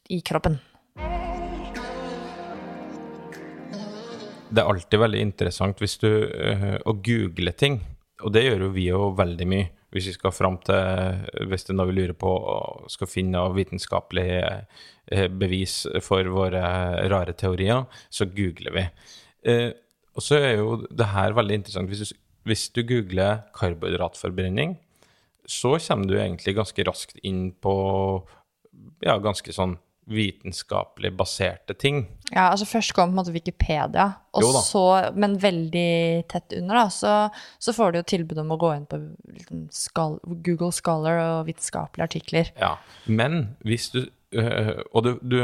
i 0.08 0.20
kroppen. 0.24 0.58
det 4.54 4.62
er 4.62 4.70
alltid 4.70 5.02
veldig 5.02 5.22
interessant 5.22 5.80
hvis 5.82 5.96
du 6.02 6.10
eh, 6.10 6.76
å 6.86 6.94
google 7.04 7.54
ting, 7.58 7.80
og 8.22 8.34
det 8.34 8.44
gjør 8.46 8.66
jo 8.66 8.74
vi 8.74 8.88
jo 8.88 9.08
veldig 9.18 9.48
mye. 9.50 9.70
Hvis 9.94 10.08
vi 10.10 10.16
skal 10.16 10.34
fram 10.34 10.56
til 10.66 11.46
Hvis 11.46 11.66
det 11.66 11.74
er 11.74 11.78
noe 11.78 11.90
vi 11.92 12.00
lurer 12.00 12.16
på 12.18 12.32
skal 12.90 13.10
finne 13.10 13.44
vitenskapelig 13.54 14.28
eh, 14.42 15.28
bevis 15.30 15.84
for 16.02 16.26
våre 16.34 16.64
rare 17.12 17.34
teorier, 17.38 17.84
så 18.10 18.26
googler 18.26 18.74
vi. 18.74 18.84
Eh, 19.46 19.70
og 20.14 20.22
så 20.22 20.38
er 20.40 20.58
jo 20.58 20.80
det 20.86 21.10
her 21.12 21.36
veldig 21.36 21.60
interessant. 21.60 21.90
Hvis 21.90 22.10
du, 22.10 22.18
hvis 22.48 22.68
du 22.74 22.82
googler 22.86 23.44
karbohydratforbrenning, 23.56 24.76
så 25.46 25.76
kommer 25.76 26.08
du 26.08 26.16
egentlig 26.18 26.56
ganske 26.56 26.86
raskt 26.86 27.18
inn 27.22 27.50
på 27.52 27.74
ja, 29.04 29.18
ganske 29.22 29.52
sånn 29.54 29.76
vitenskapelig 30.10 31.12
baserte 31.16 31.74
ting. 31.78 32.04
Ja, 32.30 32.50
altså 32.50 32.66
først 32.68 32.92
kom 32.96 33.10
på 33.10 33.14
en 33.14 33.18
måte 33.20 33.34
Wikipedia, 33.34 34.06
og 34.36 34.58
så, 34.66 34.84
men 35.16 35.36
veldig 35.40 36.24
tett 36.30 36.56
under, 36.58 36.82
da, 36.82 36.84
så, 36.92 37.12
så 37.62 37.74
får 37.76 37.92
du 37.92 38.00
jo 38.00 38.06
tilbud 38.14 38.42
om 38.42 38.52
å 38.54 38.58
gå 38.60 38.72
inn 38.76 38.86
på 38.90 39.00
liksom, 39.30 39.64
skal, 39.74 40.18
Google 40.46 40.72
Scholar 40.76 41.20
og 41.22 41.48
vitenskapelige 41.48 42.08
artikler. 42.10 42.52
Ja, 42.60 42.74
men 43.06 43.56
hvis 43.64 43.90
du 43.94 44.02
øh, 44.04 44.80
Og 44.90 45.04
du, 45.06 45.10
du, 45.22 45.38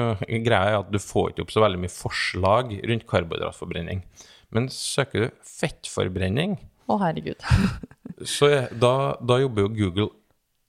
greia 0.45 0.73
er 0.73 0.79
at 0.81 0.91
du 0.91 0.99
får 0.99 1.31
ikke 1.31 1.45
opp 1.47 1.53
så 1.55 1.63
veldig 1.63 1.85
mye 1.85 1.95
forslag 1.95 2.73
rundt 2.91 3.07
karbohydratforbrenning. 3.11 4.03
Men 4.51 4.67
søker 4.75 5.29
du 5.29 5.45
fettforbrenning, 5.47 6.59
Å, 6.91 6.97
herregud. 7.05 7.45
så 8.37 8.49
da, 8.75 8.95
da 9.23 9.37
jobber 9.39 9.69
jo 9.69 9.75
Google 9.77 10.09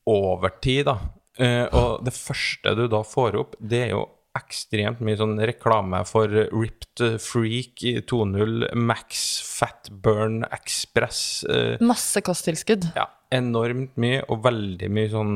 overtid, 0.05 0.85
da. 0.85 0.99
Eh, 1.39 1.67
og 1.71 2.01
det 2.05 2.13
første 2.15 2.73
du 2.75 2.87
da 2.91 3.03
får 3.07 3.37
opp, 3.39 3.55
det 3.59 3.85
er 3.85 3.93
jo 3.95 4.05
ekstremt 4.37 5.01
mye 5.03 5.17
sånn 5.19 5.35
reklame 5.43 6.01
for 6.07 6.31
Ripped 6.31 7.01
Freak 7.23 7.83
2.0, 8.07 8.69
Max 8.79 9.25
Fatburn 9.43 10.45
Express. 10.55 11.43
Uh, 11.43 11.75
Masse 11.83 12.23
kosttilskudd. 12.23 12.93
ja, 12.95 13.09
enormt 13.35 13.97
mye, 13.99 14.21
og 14.31 14.45
veldig 14.45 14.87
mye 14.91 15.11
sånn 15.11 15.35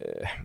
eh, 0.00 0.36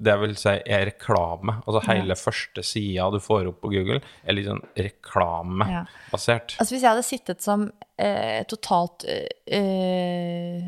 Det 0.00 0.14
vil 0.22 0.32
si 0.40 0.48
er 0.64 0.86
reklame. 0.88 1.58
Altså 1.66 1.82
hele 1.90 2.14
første 2.16 2.62
sida 2.64 3.10
du 3.12 3.18
får 3.20 3.50
opp 3.50 3.58
på 3.60 3.68
Google, 3.74 3.98
er 4.24 4.32
litt 4.36 4.46
sånn 4.48 4.62
Ja. 4.72 4.86
reklamebasert. 4.86 6.54
Altså 6.58 6.72
Hvis 6.72 6.82
jeg 6.86 6.88
hadde 6.90 7.04
sittet 7.04 7.42
som 7.44 7.66
eh, 8.00 8.40
totalt 8.48 9.04
eh, 9.10 10.64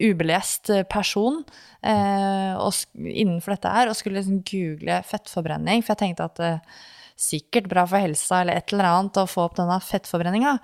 ubelest 0.00 0.70
person 0.92 1.40
eh, 1.82 2.54
og 2.60 2.76
innenfor 3.00 3.56
dette 3.56 3.72
her, 3.74 3.90
og 3.90 3.96
skulle 3.98 4.20
liksom 4.20 4.42
google 4.48 5.00
fettforbrenning, 5.08 5.82
for 5.84 5.94
jeg 5.94 6.02
tenkte 6.04 6.28
at 6.28 6.42
eh, 6.44 6.80
sikkert 7.20 7.68
bra 7.68 7.84
for 7.88 8.00
helsa 8.00 8.40
eller 8.42 8.56
et 8.60 8.72
eller 8.72 8.88
annet 8.88 9.18
å 9.20 9.26
få 9.28 9.44
opp 9.48 9.58
denne 9.58 9.76
fettforbrenninga, 9.84 10.54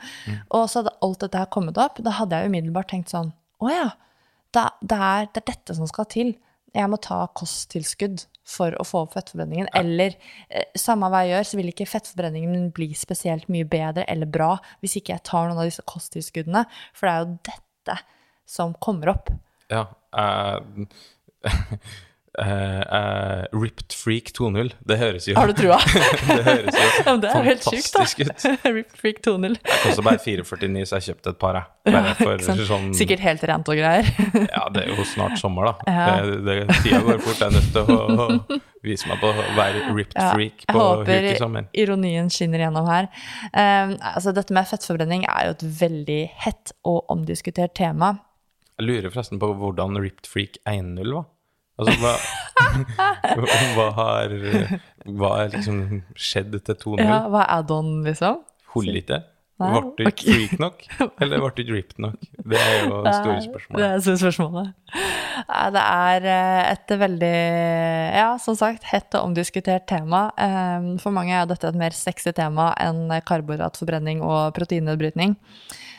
og 0.56 0.68
så 0.72 0.80
hadde 0.82 0.94
alt 1.04 1.20
dette 1.26 1.42
her 1.42 1.50
kommet 1.52 1.76
opp, 1.80 2.00
da 2.04 2.14
hadde 2.20 2.38
jeg 2.40 2.52
umiddelbart 2.52 2.88
tenkt 2.92 3.12
sånn 3.12 3.32
Å 3.60 3.68
ja, 3.72 3.88
det, 4.56 4.62
det, 4.84 4.96
er, 4.96 5.28
det 5.32 5.42
er 5.42 5.48
dette 5.52 5.76
som 5.76 5.88
skal 5.88 6.08
til. 6.12 6.34
Jeg 6.76 6.90
må 6.92 6.98
ta 7.02 7.22
kosttilskudd 7.36 8.26
for 8.46 8.76
å 8.78 8.84
få 8.86 9.04
opp 9.06 9.16
fettforbrenningen. 9.16 9.70
Eller 9.76 10.16
eh, 10.48 10.68
samme 10.78 11.08
hva 11.10 11.24
jeg 11.24 11.34
gjør, 11.34 11.48
så 11.48 11.60
vil 11.60 11.70
ikke 11.72 11.88
fettforbrenningen 11.90 12.52
min 12.52 12.68
bli 12.76 12.90
spesielt 12.98 13.48
mye 13.52 13.66
bedre 13.68 14.06
eller 14.12 14.30
bra 14.30 14.52
hvis 14.84 14.98
ikke 15.00 15.16
jeg 15.16 15.26
tar 15.26 15.48
noen 15.48 15.62
av 15.62 15.70
disse 15.70 15.84
kosttilskuddene. 15.88 16.66
For 16.96 17.08
det 17.08 17.14
er 17.14 17.24
jo 17.24 17.38
dette 17.50 17.98
som 18.56 18.76
kommer 18.82 19.14
opp. 19.16 19.32
Ja. 19.72 19.86
eh, 20.14 20.60
eh, 22.42 23.44
Ripped 23.52 23.94
Freak 23.96 24.32
2.0. 24.36 24.72
Det 24.88 24.98
høres 25.00 25.28
jo 25.28 25.36
Har 25.38 25.50
du 25.50 25.54
trua? 25.56 25.78
Det 26.36 26.42
høres 26.46 26.76
jo 26.76 26.86
Ja, 27.06 27.14
det 27.22 27.30
er 27.30 27.48
fantastisk 27.48 28.22
ut. 28.22 28.46
ripped 28.76 29.00
Freak 29.00 29.22
2.0. 29.26 29.56
Det 29.56 29.78
koster 29.82 30.06
bare 30.06 30.20
449, 30.22 30.84
så 30.88 31.00
jeg 31.00 31.08
kjøpte 31.10 31.32
et 31.34 31.40
par, 31.40 31.60
for 32.20 32.46
sånn 32.70 32.90
Sikkert 32.96 33.24
helt 33.24 33.44
rent 33.50 33.70
og 33.72 33.78
greier. 33.80 34.08
Ja, 34.46 34.66
det 34.74 34.84
er 34.86 34.92
jo 34.92 35.06
snart 35.08 35.38
sommer, 35.40 35.70
da. 35.70 35.92
Ja. 35.92 36.16
Det, 36.26 36.38
det, 36.46 36.80
tida 36.82 37.02
går 37.06 37.22
fort. 37.24 37.40
Jeg 37.40 37.48
er 37.48 37.56
nødt 37.56 37.70
til 37.74 37.92
å, 37.94 38.26
å 38.26 38.60
vise 38.86 39.10
meg 39.10 39.22
på 39.22 39.30
å 39.32 39.46
være 39.56 39.82
ripped 39.90 40.18
Ja, 40.18 40.30
freak 40.34 40.66
jeg 40.66 40.76
håper 40.76 41.70
ironien 41.76 42.30
skinner 42.32 42.66
gjennom 42.66 42.88
her. 42.90 43.10
Um, 43.52 43.96
altså 44.12 44.34
dette 44.36 44.54
med 44.56 44.68
fettforbrenning 44.68 45.26
er 45.30 45.50
jo 45.50 45.56
et 45.56 45.66
veldig 45.80 46.20
hett 46.46 46.74
og 46.86 47.04
omdiskutert 47.12 47.76
tema. 47.78 48.16
Jeg 48.76 48.90
lurer 48.90 49.08
forresten 49.08 49.40
på 49.40 49.48
hvordan 49.56 49.96
ripped 50.02 50.28
freak 50.28 50.60
1.0 50.68 51.14
var. 51.16 51.30
Altså, 51.76 51.92
hva, 52.00 52.12
hva 53.76 53.88
har 53.98 54.32
hva 55.14 55.32
har 55.36 55.54
liksom 55.54 56.02
skjedd 56.18 56.58
til 56.66 56.78
2-0? 56.82 57.04
Ja, 57.04 57.22
hva 57.30 57.44
er 57.44 57.56
add-on, 57.60 57.98
liksom? 58.06 58.42
Holder 58.74 59.02
ikke? 59.02 59.22
Ble 59.56 59.80
du 59.96 60.02
okay. 60.04 60.26
freak 60.28 60.58
nok, 60.60 60.82
eller 61.24 61.40
ble 61.40 61.50
du 61.56 61.62
dripped 61.70 62.00
nok? 62.02 62.26
Det 62.44 62.58
er 62.60 62.74
jo 62.82 62.98
det 63.06 63.14
store 63.16 63.36
Det 63.36 63.46
spørsmålet. 63.46 63.84
er 63.86 64.02
store 64.04 64.20
spørsmålet. 64.20 64.74
Det 65.76 65.84
er 65.84 66.26
eh, 66.32 66.60
et 66.74 66.92
veldig, 67.00 67.38
ja, 68.18 68.26
som 68.42 68.58
sagt, 68.58 68.84
hett 68.90 69.16
og 69.16 69.30
omdiskutert 69.30 69.86
tema. 69.88 70.26
Eh, 70.36 70.90
For 71.00 71.14
mange 71.16 71.32
er 71.32 71.48
dette 71.48 71.70
et 71.70 71.78
mer 71.78 71.96
sexy 71.96 72.34
tema 72.36 72.74
enn 72.84 73.08
karbohydratforbrenning 73.28 74.20
og 74.26 74.52
proteinnedbrytning. 74.58 75.38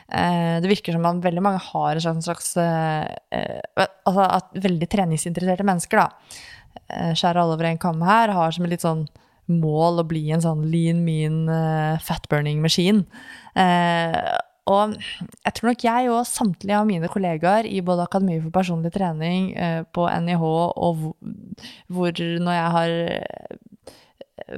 Eh, 0.08 0.62
Det 0.62 0.70
virker 0.72 0.96
som 0.96 1.06
at 1.06 1.24
veldig 1.24 1.44
mange 1.44 1.60
har 1.60 1.96
en 1.96 2.02
slags, 2.02 2.24
slags 2.24 2.58
eh, 2.58 3.08
eh, 3.36 3.88
Altså 4.08 4.24
at 4.24 4.54
veldig 4.56 4.88
treningsinteresserte 4.88 5.68
mennesker, 5.68 6.00
da, 6.00 6.10
skjærer 7.18 7.42
alle 7.42 7.56
over 7.58 7.68
en 7.68 7.80
kam 7.82 8.04
her, 8.06 8.32
har 8.32 8.52
som 8.54 8.64
et 8.64 8.72
litt 8.76 8.86
sånn 8.86 9.08
mål 9.52 10.00
å 10.00 10.08
bli 10.08 10.30
en 10.32 10.44
sånn 10.44 10.62
lean, 10.72 11.02
mean, 11.04 11.48
fat-burning 12.04 12.62
maskin. 12.64 13.02
Og 14.68 14.94
jeg 14.94 15.56
tror 15.58 15.70
nok 15.70 15.84
jeg 15.88 16.12
og 16.12 16.28
samtlige 16.28 16.78
av 16.78 16.88
mine 16.88 17.10
kollegaer 17.12 17.68
i 17.68 17.82
både 17.82 18.06
Akademiet 18.06 18.44
for 18.46 18.56
personlig 18.60 18.94
trening 18.96 19.50
på 19.96 20.08
NIH 20.28 20.44
og 20.44 21.04
hvor, 21.92 22.24
når 22.46 22.60
jeg 22.60 22.74
har 22.78 22.96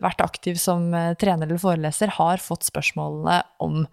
vært 0.03 0.25
aktiv 0.25 0.59
som 0.61 0.89
trener 1.21 1.47
eller 1.47 1.61
foreleser, 1.61 2.17
har 2.19 2.43
fått 2.43 2.67
spørsmålene 2.67 3.41
om 3.63 3.85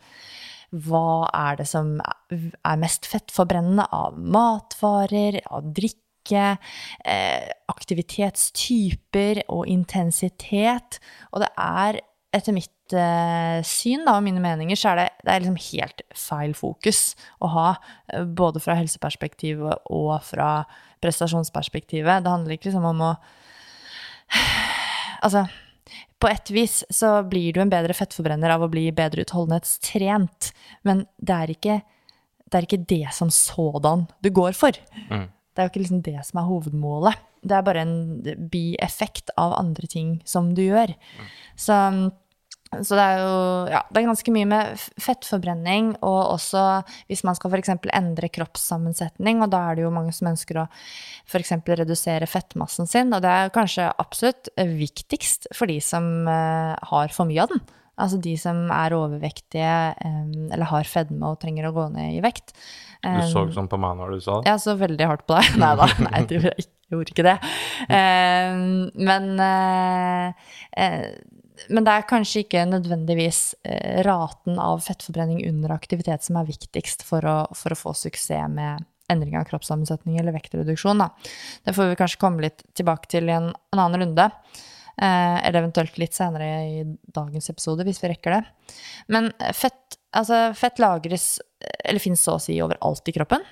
hva 0.85 1.29
er 1.35 1.61
det 1.61 1.69
som 1.71 1.97
er 2.01 2.81
mest 2.81 3.09
fettforbrennende 3.09 3.87
av 3.95 4.19
matvarer, 4.19 5.41
av 5.51 5.71
drikke, 5.77 6.57
eh, 7.05 7.49
aktivitetstyper 7.73 9.45
og 9.49 9.67
intensitet. 9.71 11.01
Og 11.33 11.45
det 11.45 11.51
er 11.57 12.01
etter 12.37 12.55
mitt 12.57 12.95
eh, 12.95 13.61
syn 13.67 14.05
da, 14.07 14.17
og 14.19 14.27
mine 14.27 14.43
meninger, 14.43 14.79
så 14.79 14.93
er 14.93 15.01
det, 15.01 15.07
det 15.25 15.33
er 15.33 15.45
liksom 15.45 15.61
helt 15.71 16.03
feil 16.17 16.57
fokus 16.59 17.01
å 17.41 17.51
ha, 17.55 17.69
eh, 18.13 18.27
både 18.27 18.63
fra 18.63 18.77
helseperspektivet 18.79 19.87
og 19.95 20.17
fra 20.27 20.51
prestasjonsperspektivet. 21.05 22.25
Det 22.25 22.33
handler 22.33 22.57
ikke 22.57 22.71
liksom 22.71 22.89
om 22.93 23.11
å 23.13 23.15
Altså, 25.27 25.47
på 26.23 26.31
et 26.31 26.51
vis 26.55 26.81
så 26.93 27.19
blir 27.29 27.53
du 27.53 27.61
en 27.61 27.73
bedre 27.73 27.95
fettforbrenner 27.97 28.55
av 28.55 28.65
å 28.65 28.71
bli 28.73 28.89
bedre 28.97 29.27
utholdenhetstrent, 29.27 30.51
men 30.89 31.05
det 31.21 31.37
er 31.37 31.53
ikke 31.53 31.79
det, 32.47 32.55
er 32.55 32.67
ikke 32.67 32.85
det 32.89 33.15
som 33.15 33.31
sådan 33.33 34.07
du 34.23 34.31
går 34.35 34.55
for. 34.57 34.77
Mm. 35.11 35.27
Det 35.27 35.63
er 35.63 35.67
jo 35.67 35.73
ikke 35.73 35.83
liksom 35.83 36.05
det 36.07 36.21
som 36.29 36.39
er 36.41 36.47
hovedmålet. 36.47 37.25
Det 37.47 37.57
er 37.57 37.65
bare 37.67 37.83
en 37.83 37.97
bieffekt 38.53 39.33
av 39.41 39.55
andre 39.59 39.89
ting 39.91 40.17
som 40.29 40.53
du 40.55 40.63
gjør. 40.67 40.93
Så, 41.59 41.75
så 42.83 42.97
det 42.99 43.05
er 43.05 43.21
jo 43.23 43.35
ja, 43.71 43.81
det 43.91 44.01
er 44.03 44.07
ganske 44.09 44.33
mye 44.35 44.49
med 44.51 44.81
fettforbrenning, 45.01 45.93
og 46.03 46.33
også 46.35 46.65
hvis 47.09 47.23
man 47.25 47.37
skal 47.39 47.53
f.eks. 47.55 47.71
endre 47.95 48.29
kroppssammensetning, 48.35 49.41
og 49.47 49.53
da 49.55 49.61
er 49.71 49.79
det 49.79 49.85
jo 49.87 49.93
mange 49.95 50.13
som 50.17 50.29
ønsker 50.33 50.63
å 50.65 50.67
f.eks. 51.31 51.55
redusere 51.79 52.27
fettmassen 52.29 52.91
sin, 52.91 53.15
og 53.15 53.23
det 53.25 53.31
er 53.33 53.55
kanskje 53.55 53.89
absolutt 54.03 54.51
viktigst 54.59 55.49
for 55.57 55.71
de 55.71 55.79
som 55.85 56.27
eh, 56.29 56.75
har 56.91 57.15
for 57.15 57.31
mye 57.31 57.47
av 57.47 57.55
den. 57.55 57.63
Altså 57.97 58.19
de 58.21 58.35
som 58.37 58.67
er 58.75 58.93
overvektige 58.93 59.71
eh, 59.97 60.25
eller 60.53 60.69
har 60.69 60.85
fedme 60.91 61.31
og 61.33 61.39
trenger 61.41 61.71
å 61.71 61.75
gå 61.79 61.87
ned 61.95 62.19
i 62.19 62.21
vekt. 62.27 62.53
Du 63.07 63.09
så 63.31 63.45
Eh, 63.47 63.53
sånn 63.55 63.69
på 63.71 63.79
meg 63.79 63.95
når 64.01 64.17
du 64.17 64.21
sa 64.25 64.41
det? 64.43 64.51
jeg 64.51 64.61
så 64.67 64.75
veldig 64.81 65.07
hardt 65.07 65.25
på 65.29 65.37
deg. 65.39 65.57
Nei 65.63 65.73
da, 65.79 65.87
nei, 66.11 66.23
du 66.29 66.37
gjorde 66.91 67.13
ikke- 67.15 67.25
det. 67.25 67.37
Men, 69.09 69.27
men 71.69 71.87
det 71.87 71.95
er 71.95 72.09
kanskje 72.09 72.43
ikke 72.45 72.67
nødvendigvis 72.69 73.41
eh, 73.67 74.03
raten 74.07 74.61
av 74.63 74.83
fettforbrenning 74.85 75.41
under 75.49 75.75
aktivitet 75.77 76.27
som 76.27 76.39
er 76.41 76.49
viktigst 76.49 77.05
for 77.07 77.25
å, 77.27 77.39
for 77.57 77.73
å 77.75 77.81
få 77.81 77.95
suksess 77.97 78.53
med 78.53 78.85
endring 79.13 79.37
av 79.39 79.47
kroppssammensetning 79.47 80.19
eller 80.21 80.35
vektreduksjon. 80.35 81.03
Da. 81.03 81.11
Det 81.65 81.75
får 81.77 81.93
vi 81.93 81.99
kanskje 82.01 82.23
komme 82.23 82.43
litt 82.49 82.65
tilbake 82.77 83.11
til 83.13 83.31
i 83.31 83.37
en, 83.37 83.53
en 83.75 83.83
annen 83.85 84.03
runde. 84.03 84.31
Eh, 84.97 85.37
eller 85.47 85.61
eventuelt 85.61 85.99
litt 86.01 86.17
senere 86.17 86.49
i 86.65 86.81
dagens 87.15 87.51
episode, 87.53 87.85
hvis 87.87 88.01
vi 88.03 88.11
rekker 88.13 88.39
det. 88.39 88.43
Men 89.13 89.31
fett, 89.55 89.99
altså 90.17 90.49
fett 90.57 90.81
lagres, 90.83 91.37
eller 91.85 92.03
finnes 92.03 92.23
så 92.25 92.39
å 92.39 92.43
si 92.43 92.57
overalt 92.65 93.13
i 93.13 93.15
kroppen. 93.17 93.45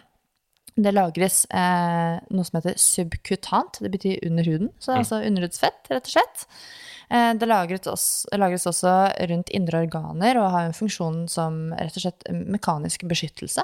Det 0.74 0.90
lagres 0.90 1.44
eh, 1.54 2.16
noe 2.34 2.46
som 2.46 2.58
heter 2.58 2.74
subkutant, 2.80 3.78
det 3.84 3.92
betyr 3.94 4.24
under 4.26 4.48
huden. 4.48 4.72
Så 4.78 4.90
det 4.90 4.94
er 4.96 5.02
altså 5.04 5.20
underhudsfett, 5.22 5.84
rett 5.92 6.08
og 6.08 6.14
slett. 6.16 6.46
Eh, 7.14 7.30
det 7.38 7.48
lagres 7.50 7.86
også, 7.90 8.32
lagres 8.40 8.66
også 8.66 8.94
rundt 9.30 9.52
indre 9.54 9.84
organer 9.84 10.40
og 10.40 10.50
har 10.54 10.66
en 10.66 10.74
funksjon 10.76 11.24
som 11.30 11.68
rett 11.78 12.00
og 12.00 12.06
slett 12.08 12.26
mekanisk 12.34 13.06
beskyttelse. 13.10 13.62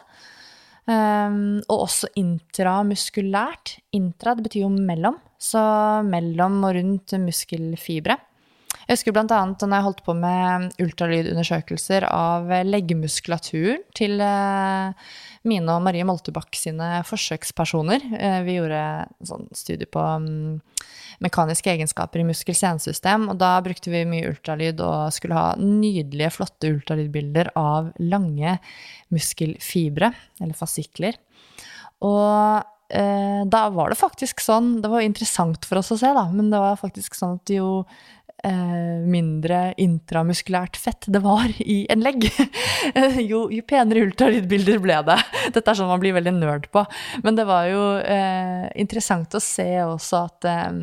Um, 0.91 1.61
og 1.69 1.85
også 1.85 2.09
intramuskulært. 2.19 3.77
Intra 3.95 4.33
det 4.35 4.47
betyr 4.47 4.65
jo 4.65 4.71
mellom, 4.73 5.19
så 5.39 5.61
mellom 6.07 6.57
og 6.67 6.75
rundt 6.79 7.15
muskelfibre. 7.21 8.17
Jeg 8.91 8.99
husker 8.99 9.15
annet 9.15 9.61
da 9.63 9.69
jeg 9.71 9.85
holdt 9.87 10.01
på 10.03 10.17
med 10.19 10.73
ultralydundersøkelser 10.83 12.09
av 12.11 12.49
leggmuskulaturen 12.67 13.85
til 13.95 14.19
eh, 14.19 15.13
mine 15.47 15.77
og 15.77 15.85
Marie 15.87 16.03
Moltebakk 16.09 16.59
sine 16.59 16.89
forsøkspersoner. 17.07 18.03
Eh, 18.19 18.41
vi 18.43 18.57
gjorde 18.57 18.81
sånn 19.29 19.47
studie 19.55 19.87
på 19.87 20.03
mm, 20.03 20.59
mekaniske 21.23 21.71
egenskaper 21.71 22.25
i 22.25 22.27
muskel-senesystem, 22.33 23.29
og 23.31 23.39
da 23.39 23.53
brukte 23.63 23.95
vi 23.95 24.03
mye 24.11 24.33
ultralyd 24.33 24.83
og 24.83 25.15
skulle 25.15 25.39
ha 25.39 25.55
nydelige, 25.63 26.35
flotte 26.41 26.75
ultralydbilder 26.75 27.53
av 27.63 27.93
lange 28.03 28.59
muskelfibre, 29.15 30.11
eller 30.43 30.59
fasikler. 30.59 31.23
Og 32.03 32.67
eh, 32.91 33.43
da 33.47 33.65
var 33.71 33.95
det 33.95 34.03
faktisk 34.03 34.43
sånn, 34.43 34.81
det 34.83 34.91
var 34.91 35.07
interessant 35.07 35.63
for 35.69 35.79
oss 35.79 35.95
å 35.95 36.01
se, 36.01 36.11
da, 36.17 36.27
men 36.35 36.51
det 36.51 36.59
var 36.59 36.81
faktisk 36.81 37.15
sånn 37.15 37.39
at 37.39 37.55
jo 37.55 37.85
eh, 38.45 39.01
mindre 39.07 39.61
intramuskulært 39.81 40.79
fett 40.81 41.09
det 41.11 41.23
var 41.25 41.51
i 41.61 41.83
en 41.93 42.05
legg, 42.05 42.27
jo, 43.31 43.47
jo 43.53 43.67
penere 43.69 44.07
ultralydbilder 44.09 44.81
ble 44.83 44.99
det. 45.11 45.19
Dette 45.55 45.65
er 45.73 45.79
sånn 45.79 45.91
man 45.91 46.03
blir 46.03 46.17
veldig 46.17 46.37
nerd 46.39 46.71
på. 46.73 46.85
Men 47.25 47.39
det 47.39 47.47
var 47.49 47.69
jo 47.71 47.85
eh, 48.01 48.67
interessant 48.81 49.35
å 49.37 49.43
se 49.43 49.69
også 49.85 50.25
at 50.27 50.49
eh, 50.51 50.81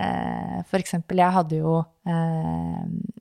eh, 0.00 0.60
for 0.68 0.80
eksempel, 0.80 1.20
jeg 1.22 1.36
hadde 1.36 1.60
jo 1.60 1.78
eh, 1.80 2.80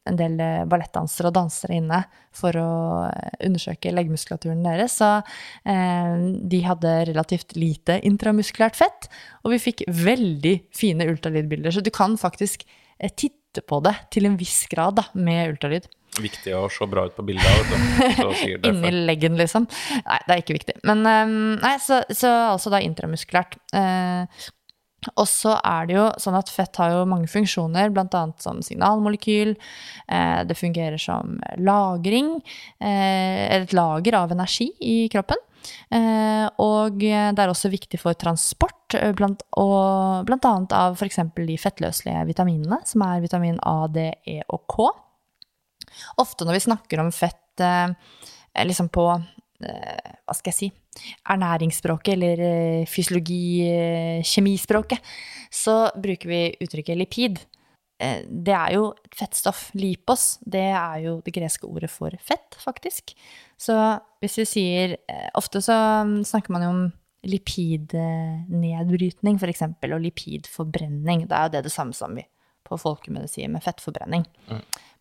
en 0.10 0.20
del 0.20 0.40
eh, 0.44 0.64
ballettdansere 0.70 1.30
og 1.30 1.38
dansere 1.38 1.78
inne 1.80 2.04
for 2.36 2.58
å 2.60 2.70
undersøke 3.46 3.94
leggmuskulaturen 3.94 4.64
deres, 4.66 4.98
så 5.00 5.22
de 5.64 6.60
hadde 6.66 6.94
relativt 7.12 7.54
lite 7.60 8.00
intramuskulært 8.08 8.78
fett, 8.80 9.08
og 9.46 9.54
vi 9.54 9.62
fikk 9.62 9.84
veldig 9.88 10.56
fine 10.76 11.08
ultralydbilder. 11.12 11.76
Så 11.76 11.84
du 11.86 11.92
kan 11.94 12.18
faktisk 12.20 12.66
eh, 12.98 13.14
titte 13.54 13.66
på 13.68 13.80
det 13.86 13.94
til 14.12 14.26
en 14.26 14.38
viss 14.38 14.66
grad 14.72 14.98
da, 14.98 15.06
med 15.14 15.54
ultralyd. 15.54 15.86
Viktig 16.22 16.54
å 16.54 16.68
se 16.70 16.86
bra 16.90 17.08
ut 17.08 17.16
på 17.16 17.26
bildet. 17.26 17.46
vet 17.46 18.18
du. 18.22 18.68
Inni 18.70 18.92
leggen, 19.06 19.38
liksom. 19.38 19.66
Nei, 20.06 20.20
det 20.28 20.34
er 20.34 20.42
ikke 20.44 20.58
viktig. 20.58 20.76
Men 20.86 21.06
eh, 21.10 21.38
nei, 21.62 21.78
så, 21.82 22.04
så 22.14 22.34
altså 22.54 22.74
da 22.74 22.82
intramuskulært. 22.86 23.58
Eh, 23.74 24.44
og 25.20 25.26
så 25.28 25.58
er 25.60 25.88
det 25.90 25.98
jo 25.98 26.06
sånn 26.22 26.38
at 26.38 26.52
fett 26.54 26.78
har 26.80 26.94
jo 26.94 27.08
mange 27.10 27.28
funksjoner, 27.32 27.92
bl.a. 27.94 28.24
som 28.42 28.62
signalmolekyl. 28.64 29.56
Eh, 30.08 30.44
det 30.48 30.58
fungerer 30.60 31.02
som 31.02 31.40
lagring, 31.58 32.38
eh, 32.80 33.50
eller 33.50 33.68
et 33.68 33.76
lager 33.76 34.22
av 34.22 34.38
energi 34.38 34.70
i 34.80 35.08
kroppen. 35.14 35.42
Eh, 35.94 36.46
og 36.64 37.00
det 37.00 37.40
er 37.40 37.52
også 37.52 37.72
viktig 37.74 38.00
for 38.02 38.18
transport, 38.20 38.98
eh, 39.00 39.14
blant, 39.18 39.46
og, 39.60 40.26
blant 40.28 40.48
annet 40.50 40.76
av 40.78 40.98
f.eks. 40.98 41.22
de 41.38 41.58
fettløselige 41.60 42.26
vitaminene, 42.30 42.82
som 42.90 43.06
er 43.08 43.24
vitamin 43.24 43.60
A, 43.64 43.78
D, 43.92 44.10
E 44.28 44.42
og 44.48 44.66
K. 44.72 44.90
Ofte 46.24 46.48
når 46.48 46.58
vi 46.58 46.66
snakker 46.68 47.04
om 47.04 47.14
fett 47.14 47.64
eh, 47.64 47.94
liksom 48.66 48.92
på 48.94 49.08
hva 49.64 50.36
skal 50.36 50.52
jeg 50.52 50.58
si 50.58 50.68
ernæringsspråket 51.32 52.14
eller 52.16 52.44
eh, 52.44 52.90
fysiologi, 52.90 53.66
eh, 53.68 54.20
kjemispråket, 54.28 55.02
så 55.54 55.88
bruker 56.00 56.30
vi 56.30 56.42
uttrykket 56.64 57.00
lipid. 57.00 57.42
Eh, 58.04 58.26
Det 58.28 58.54
er 58.54 58.74
jo 58.76 58.90
et 58.92 59.16
fettstoff. 59.16 59.70
Lipos, 59.80 60.40
det 60.46 60.66
er 60.76 60.98
jo 61.06 61.22
det 61.24 61.34
greske 61.36 61.68
ordet 61.70 61.90
for 61.92 62.12
fett, 62.20 62.58
faktisk. 62.60 63.14
Så 63.58 63.78
hvis 64.24 64.38
vi 64.42 64.46
sier 64.50 64.98
eh, 65.08 65.30
Ofte 65.40 65.62
så 65.64 65.78
mm, 66.08 66.20
snakker 66.28 66.56
man 66.56 66.66
jo 66.66 66.74
om 66.74 66.84
lipidnedbrytning, 67.24 69.38
eksempel, 69.48 69.94
og 69.96 70.04
lipidforbrenning. 70.04 71.24
Det 71.30 71.38
er 71.38 71.46
jo 71.48 71.54
det 71.54 71.62
det 71.70 71.72
samme 71.72 71.96
som 71.96 72.18
vi 72.18 72.26
på 72.68 72.80
folkemedisin 72.80 73.54
med 73.54 73.64
fettforbrenning. 73.64 74.26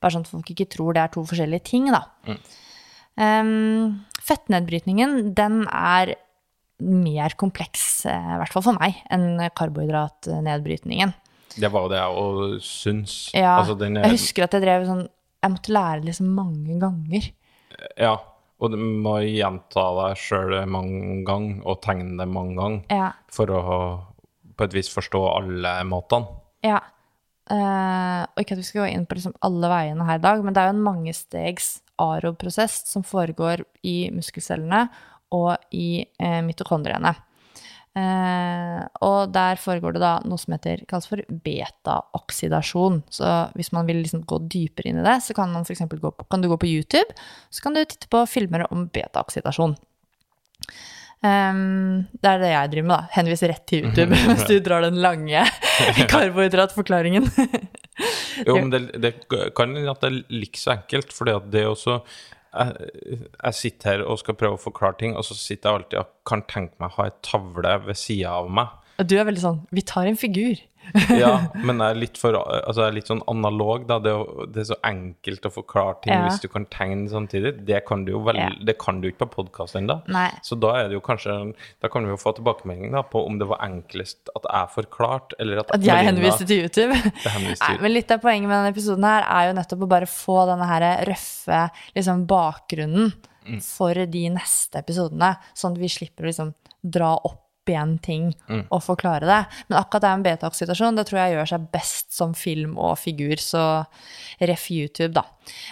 Bare 0.02 0.14
sånn 0.14 0.26
at 0.26 0.30
folk 0.30 0.50
ikke 0.50 0.70
tror 0.70 0.94
det 0.94 1.02
er 1.02 1.10
to 1.14 1.24
forskjellige 1.26 1.66
ting, 1.66 1.90
da. 1.90 2.04
Um, 3.18 4.04
fettnedbrytningen, 4.22 5.34
den 5.34 5.64
er 5.66 6.14
mer 6.82 7.34
kompleks, 7.38 8.04
eh, 8.06 8.30
i 8.34 8.38
hvert 8.40 8.54
fall 8.54 8.64
for 8.66 8.78
meg, 8.78 8.98
enn 9.10 9.42
karbohydratnedbrytningen. 9.58 11.12
Det 11.60 11.70
var 11.72 11.88
det 11.92 11.98
jeg 12.00 12.18
òg 12.22 12.60
syns. 12.64 13.14
Ja, 13.34 13.58
Altså, 13.60 13.76
den 13.78 13.96
Jeg 14.00 14.10
husker 14.16 14.44
at 14.44 14.52
jeg 14.56 14.62
drev 14.64 14.86
sånn 14.88 15.08
Jeg 15.42 15.50
måtte 15.56 15.72
lære 15.74 16.04
liksom 16.06 16.28
mange 16.36 16.78
ganger. 16.80 17.32
ja, 17.98 18.16
og 18.62 18.70
du 18.70 18.76
må 18.78 19.16
gjenta 19.26 19.82
deg 19.98 20.16
sjøl 20.22 20.54
mange 20.70 21.24
ganger, 21.26 21.62
og 21.66 21.80
tegne 21.82 22.16
det 22.20 22.28
mange 22.30 22.54
ganger, 22.56 22.82
Ja. 22.90 23.12
for 23.28 23.46
å 23.46 24.00
på 24.56 24.64
et 24.64 24.72
vis 24.76 24.88
forstå 24.92 25.22
alle 25.36 25.82
måtene. 25.84 26.28
ja. 26.62 26.80
Uh, 27.50 28.22
og 28.22 28.38
ikke 28.38 28.54
at 28.54 28.60
vi 28.60 28.62
skal 28.62 28.80
gå 28.84 28.92
inn 28.94 29.04
på 29.04 29.16
liksom 29.18 29.34
alle 29.42 29.66
veiene 29.68 30.04
her 30.06 30.20
i 30.20 30.22
dag, 30.22 30.44
men 30.44 30.54
det 30.54 30.60
er 30.62 30.68
jo 30.70 30.76
en 30.76 30.84
mangestegs 30.86 31.80
ARO-prosess 31.98 32.86
som 32.86 33.02
foregår 33.02 33.64
i 33.82 34.10
muskelcellene 34.14 34.84
og 35.34 35.56
i 35.74 36.06
uh, 36.22 36.38
mitokondriene. 36.46 37.10
Eh, 37.92 38.80
og 39.04 39.34
der 39.34 39.58
foregår 39.60 39.96
det 39.96 40.00
da 40.00 40.14
noe 40.24 40.40
som 40.40 40.54
heter, 40.56 40.84
kalles 40.88 41.08
for 41.10 41.20
beta-oksidasjon. 41.44 43.02
Så 43.12 43.32
hvis 43.58 43.72
man 43.76 43.88
vil 43.88 44.00
liksom 44.00 44.24
gå 44.28 44.40
dypere 44.46 44.92
inn 44.92 45.02
i 45.02 45.06
det, 45.06 45.18
så 45.26 45.36
kan 45.36 45.52
man 45.52 45.68
for 45.68 45.76
gå 45.76 46.14
på, 46.16 46.28
kan 46.30 46.44
du 46.44 46.48
gå 46.52 46.58
på 46.62 46.70
YouTube, 46.70 47.20
så 47.52 47.64
kan 47.64 47.76
du 47.76 47.84
titte 47.84 48.08
på 48.12 48.24
filmer 48.30 48.64
om 48.72 48.88
beta-oksidasjon. 48.92 49.76
Ehm, 51.22 52.08
det 52.18 52.30
er 52.32 52.40
det 52.42 52.50
jeg 52.50 52.72
driver 52.72 52.88
med, 52.88 52.96
da. 52.96 53.14
Henviser 53.14 53.52
rett 53.52 53.64
til 53.70 53.82
YouTube 53.86 54.18
hvis 54.18 54.48
du 54.48 54.56
drar 54.64 54.86
den 54.86 54.98
lange 55.04 55.44
karbohydratforklaringen. 56.12 57.28
Jo, 58.48 58.56
men 58.56 58.72
det, 58.72 58.86
det 59.02 59.14
kan 59.28 59.76
hende 59.76 59.92
at 59.92 60.02
det 60.02 60.10
er 60.10 60.20
like 60.32 60.58
så 60.58 60.78
enkelt, 60.78 61.12
fordi 61.14 61.36
at 61.36 61.50
det 61.52 61.66
også 61.68 62.00
jeg, 62.52 63.54
sitter 63.56 63.90
her 63.90 64.04
og 64.04 64.20
skal 64.20 64.36
prøve 64.38 64.58
å 64.58 64.62
forklare 64.62 64.98
ting, 65.00 65.16
og 65.16 65.24
så 65.26 65.36
sitter 65.38 65.70
jeg 65.70 65.80
alltid 65.80 65.98
og 66.02 66.12
kan 66.28 66.44
tenke 66.50 66.76
meg 66.82 66.92
å 66.92 66.98
ha 66.98 67.08
ei 67.08 67.16
tavle 67.24 67.74
ved 67.86 67.98
sida 67.98 68.36
av 68.42 68.50
meg. 68.52 68.78
Du 69.08 69.16
er 69.16 69.24
veldig 69.26 69.40
sånn 69.42 69.60
Vi 69.72 69.82
tar 69.88 70.06
en 70.06 70.18
figur. 70.20 70.60
Ja, 71.08 71.46
men 71.54 71.78
det 71.80 71.86
er 71.88 71.98
litt, 71.98 72.18
for, 72.20 72.36
altså 72.36 72.82
er 72.86 72.94
litt 72.96 73.08
sånn 73.08 73.22
analog, 73.30 73.86
da. 73.88 73.96
Det, 74.02 74.12
er 74.12 74.48
det 74.52 74.60
er 74.64 74.66
så 74.72 74.76
enkelt 74.84 75.46
å 75.48 75.52
forklare 75.54 75.94
ting 76.04 76.12
Ja. 76.12 76.24
hvis 76.26 76.40
du 76.42 76.48
kan 76.52 76.66
tegne 76.72 77.08
samtidig. 77.10 77.54
Det 77.68 77.80
kan 77.88 78.04
du 78.04 78.12
jo 78.12 78.20
vel, 78.26 78.36
Ja. 78.36 78.50
det 78.60 78.76
kan 78.82 79.00
du 79.00 79.08
ikke 79.10 79.24
på 79.26 79.30
podkast 79.38 79.76
ennå. 79.78 80.00
Så 80.44 80.58
da 80.60 80.74
er 80.82 80.88
det 80.90 80.98
jo 80.98 81.00
kanskje 81.04 81.54
Da 81.80 81.88
kan 81.88 82.04
vi 82.04 82.10
jo 82.12 82.16
få 82.20 82.34
tilbakemelding 82.36 82.92
da 82.92 83.02
på 83.02 83.24
om 83.26 83.38
det 83.38 83.46
var 83.48 83.58
enklest 83.64 84.28
at 84.36 84.44
jeg 84.50 84.68
forklarte, 84.76 85.34
eller 85.40 85.62
at 85.62 85.70
At 85.74 85.82
jeg 85.82 85.94
Marina 85.94 86.12
henviste 86.12 86.46
til 86.46 86.62
YouTube. 86.66 86.94
henviste 87.36 87.68
Nei, 87.68 87.78
men 87.80 87.92
litt 87.94 88.10
av 88.10 88.20
poenget 88.20 88.48
med 88.48 88.56
denne 88.58 88.72
episoden 88.74 89.04
her 89.04 89.24
er 89.28 89.48
jo 89.48 89.56
nettopp 89.58 89.82
å 89.86 89.88
bare 89.88 90.06
få 90.10 90.46
denne 90.50 90.66
her 90.68 90.86
røffe 91.08 91.70
liksom, 91.96 92.26
bakgrunnen 92.26 93.12
for 93.60 93.94
de 94.06 94.28
neste 94.30 94.78
episodene, 94.78 95.32
sånn 95.58 95.74
at 95.74 95.80
vi 95.82 95.88
slipper 95.90 96.22
å 96.22 96.30
liksom 96.30 96.52
dra 96.82 97.16
opp 97.16 97.41
igjen 97.70 97.96
ting 98.02 98.30
og 98.72 98.80
forklare 98.84 99.28
det. 99.28 99.40
Men 99.68 99.78
akkurat 99.78 100.04
det 100.04 100.12
med 100.18 100.26
beta-oksidasjon, 100.26 100.98
det 100.98 101.06
tror 101.08 101.20
jeg 101.20 101.36
gjør 101.36 101.50
seg 101.52 101.66
best 101.74 102.14
som 102.16 102.34
film 102.36 102.78
og 102.80 102.96
figur, 103.00 103.36
så 103.42 103.64
ref 104.42 104.68
YouTube, 104.74 105.12
da. 105.18 105.26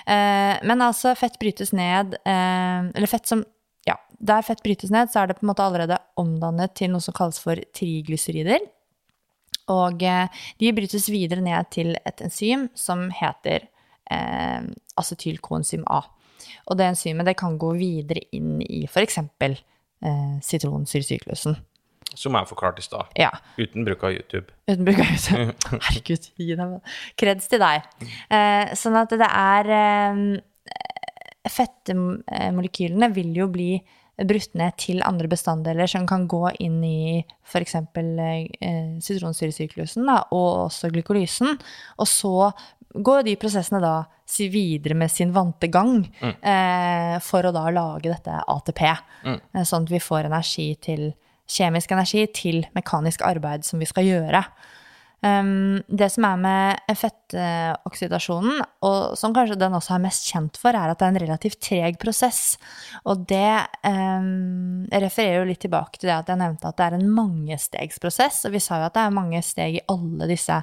Eh, 0.07 0.61
men 0.67 0.85
altså, 0.85 1.15
fett 1.19 1.39
brytes 1.43 1.75
ned, 1.77 2.19
eh, 2.25 2.91
eller 2.95 3.11
fett 3.11 3.31
som 3.31 3.45
ja, 3.89 3.97
der 4.19 4.45
fett 4.47 4.63
brytes 4.63 4.93
ned, 4.93 5.11
så 5.11 5.23
er 5.23 5.31
det 5.31 5.39
på 5.39 5.47
en 5.47 5.53
måte 5.53 5.65
allerede 5.65 5.99
omdannet 6.21 6.77
til 6.79 6.93
noe 6.93 7.05
som 7.05 7.17
kalles 7.17 7.41
for 7.43 7.61
triglycerider. 7.77 8.63
Og 9.71 10.03
eh, 10.03 10.45
de 10.61 10.73
brytes 10.77 11.09
videre 11.13 11.43
ned 11.45 11.71
til 11.75 11.95
et 11.99 12.25
enzym 12.25 12.69
som 12.79 13.09
heter 13.15 13.69
eh, 14.11 14.67
acetylkoenzym 15.01 15.87
A. 15.91 16.03
Og 16.71 16.79
det 16.79 16.91
enzymet 16.91 17.29
det 17.29 17.39
kan 17.41 17.59
gå 17.61 17.73
videre 17.79 18.23
inn 18.37 18.61
i 18.65 18.85
f.eks. 18.89 19.21
Eh, 19.21 20.37
sitronsyresyklusen. 20.45 21.59
Som 22.19 22.35
jeg 22.35 22.49
forklarte 22.51 22.83
i 22.83 22.87
stad. 22.87 23.13
Ja, 23.19 23.31
Uten 23.59 23.85
bruk 23.87 24.03
av 24.05 24.13
YouTube. 24.17 24.51
uten 24.67 24.85
bruk 24.85 24.99
av 24.99 25.07
YouTube. 25.13 25.55
Herregud, 25.87 26.29
gi 26.37 26.57
deg 26.59 26.95
kreds 27.21 27.49
til 27.53 27.63
deg. 27.63 27.87
Eh, 28.31 28.75
sånn 28.79 28.99
at 28.99 29.15
det 29.15 29.29
er 29.31 29.71
eh, 29.77 30.23
Fettemolekylene 31.51 33.09
vil 33.15 33.33
jo 33.37 33.49
bli 33.53 33.71
brutt 34.21 34.53
ned 34.59 34.77
til 34.81 35.01
andre 35.07 35.31
bestanddeler 35.33 35.89
som 35.89 36.05
kan 36.09 36.27
gå 36.29 36.43
inn 36.61 36.83
i 36.85 37.23
f.eks. 37.49 37.75
Eh, 37.79 38.99
sitronsyresyklusen 39.01 40.11
og 40.13 40.27
også 40.67 40.91
glykolysen. 40.93 41.55
Og 41.97 42.09
så 42.11 42.51
går 42.91 43.25
de 43.29 43.37
prosessene 43.41 43.81
da 43.81 43.95
videre 44.51 44.95
med 44.99 45.11
sin 45.11 45.33
vante 45.35 45.67
gang 45.73 46.05
eh, 46.23 47.17
for 47.25 47.49
å 47.49 47.55
da 47.55 47.65
lage 47.75 48.11
dette 48.13 48.37
ATP. 48.45 48.83
Eh, 48.91 49.65
sånn 49.65 49.89
at 49.89 49.95
vi 49.95 50.03
får 50.03 50.29
energi 50.29 50.69
til 50.83 51.09
kjemisk 51.51 51.95
energi 51.95 52.27
til 52.35 52.63
mekanisk 52.77 53.25
arbeid 53.27 53.67
som 53.67 53.83
vi 53.83 53.89
skal 53.91 54.07
gjøre. 54.07 54.45
Um, 55.21 55.83
det 55.93 56.07
som 56.15 56.25
er 56.25 56.39
med 56.41 56.95
fettoksidasjonen, 56.97 58.63
og 58.89 59.19
som 59.21 59.35
kanskje 59.37 59.59
den 59.61 59.77
også 59.77 59.99
er 59.99 60.05
mest 60.07 60.31
kjent 60.31 60.57
for, 60.57 60.73
er 60.73 60.89
at 60.89 60.97
det 61.01 61.07
er 61.07 61.13
en 61.13 61.21
relativt 61.27 61.61
treg 61.67 61.99
prosess. 62.01 62.55
Og 63.05 63.27
det 63.29 63.43
jeg 63.85 65.03
refererer 65.05 65.43
jo 65.43 65.51
litt 65.51 65.61
tilbake 65.61 66.01
til 66.01 66.09
det 66.09 66.17
at 66.17 66.33
jeg 66.33 66.41
nevnte 66.41 66.71
at 66.71 66.79
det 66.81 66.87
er 66.87 66.97
en 66.97 67.13
mangestegsprosess. 67.19 68.47
Og 68.49 68.57
vi 68.57 68.65
sa 68.65 68.81
jo 68.81 68.89
at 68.89 68.97
det 68.97 69.05
er 69.05 69.19
mange 69.21 69.45
steg 69.45 69.77
i 69.77 69.87
alle 69.93 70.31
disse 70.31 70.63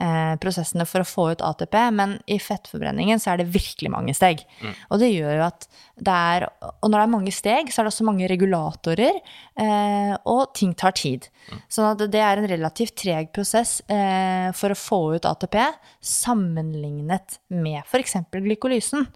eh, 0.00 0.34
prosessene 0.40 0.86
for 0.88 1.04
å 1.04 1.08
få 1.08 1.26
ut 1.34 1.44
ATP, 1.44 1.76
men 1.96 2.16
i 2.30 2.38
fettforbrenningen 2.42 3.20
så 3.20 3.32
er 3.32 3.40
det 3.40 3.50
virkelig 3.52 3.92
mange 3.92 4.14
steg. 4.16 4.42
Og 4.88 5.00
det 5.02 5.12
gjør 5.12 5.36
jo 5.38 5.46
at 5.46 5.68
det 6.00 6.14
er 6.16 6.46
Og 6.80 6.88
når 6.88 6.96
det 6.96 7.02
er 7.02 7.12
mange 7.12 7.32
steg, 7.34 7.68
så 7.68 7.80
er 7.80 7.86
det 7.86 7.92
også 7.92 8.06
mange 8.08 8.28
regulatorer, 8.30 9.18
eh, 9.60 10.14
og 10.24 10.54
ting 10.56 10.72
tar 10.74 10.94
tid. 10.96 11.28
Sånn 11.68 11.90
at 11.90 12.04
det 12.12 12.22
er 12.24 12.40
en 12.40 12.48
relativt 12.48 12.96
treg 13.02 13.28
prosess 13.36 13.80
eh, 13.90 14.48
for 14.56 14.72
å 14.72 14.78
få 14.78 15.00
ut 15.16 15.28
ATP, 15.28 15.58
sammenlignet 16.00 17.38
med 17.52 17.82
f.eks. 17.84 18.16
glykolysen. 18.32 19.06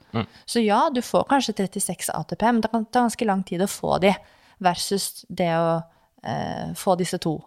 Så 0.45 0.61
ja, 0.65 0.85
du 0.93 1.01
får 1.05 1.25
kanskje 1.33 1.57
36 1.65 2.13
ATP, 2.13 2.45
men 2.53 2.61
det 2.65 2.73
kan 2.73 2.85
ta 2.85 3.07
ganske 3.07 3.29
lang 3.29 3.43
tid 3.49 3.65
å 3.65 3.71
få 3.71 3.97
de, 4.05 4.13
versus 4.65 5.25
det 5.29 5.51
å 5.57 5.81
eh, 6.25 6.73
få 6.77 6.99
disse 7.01 7.19
to. 7.23 7.39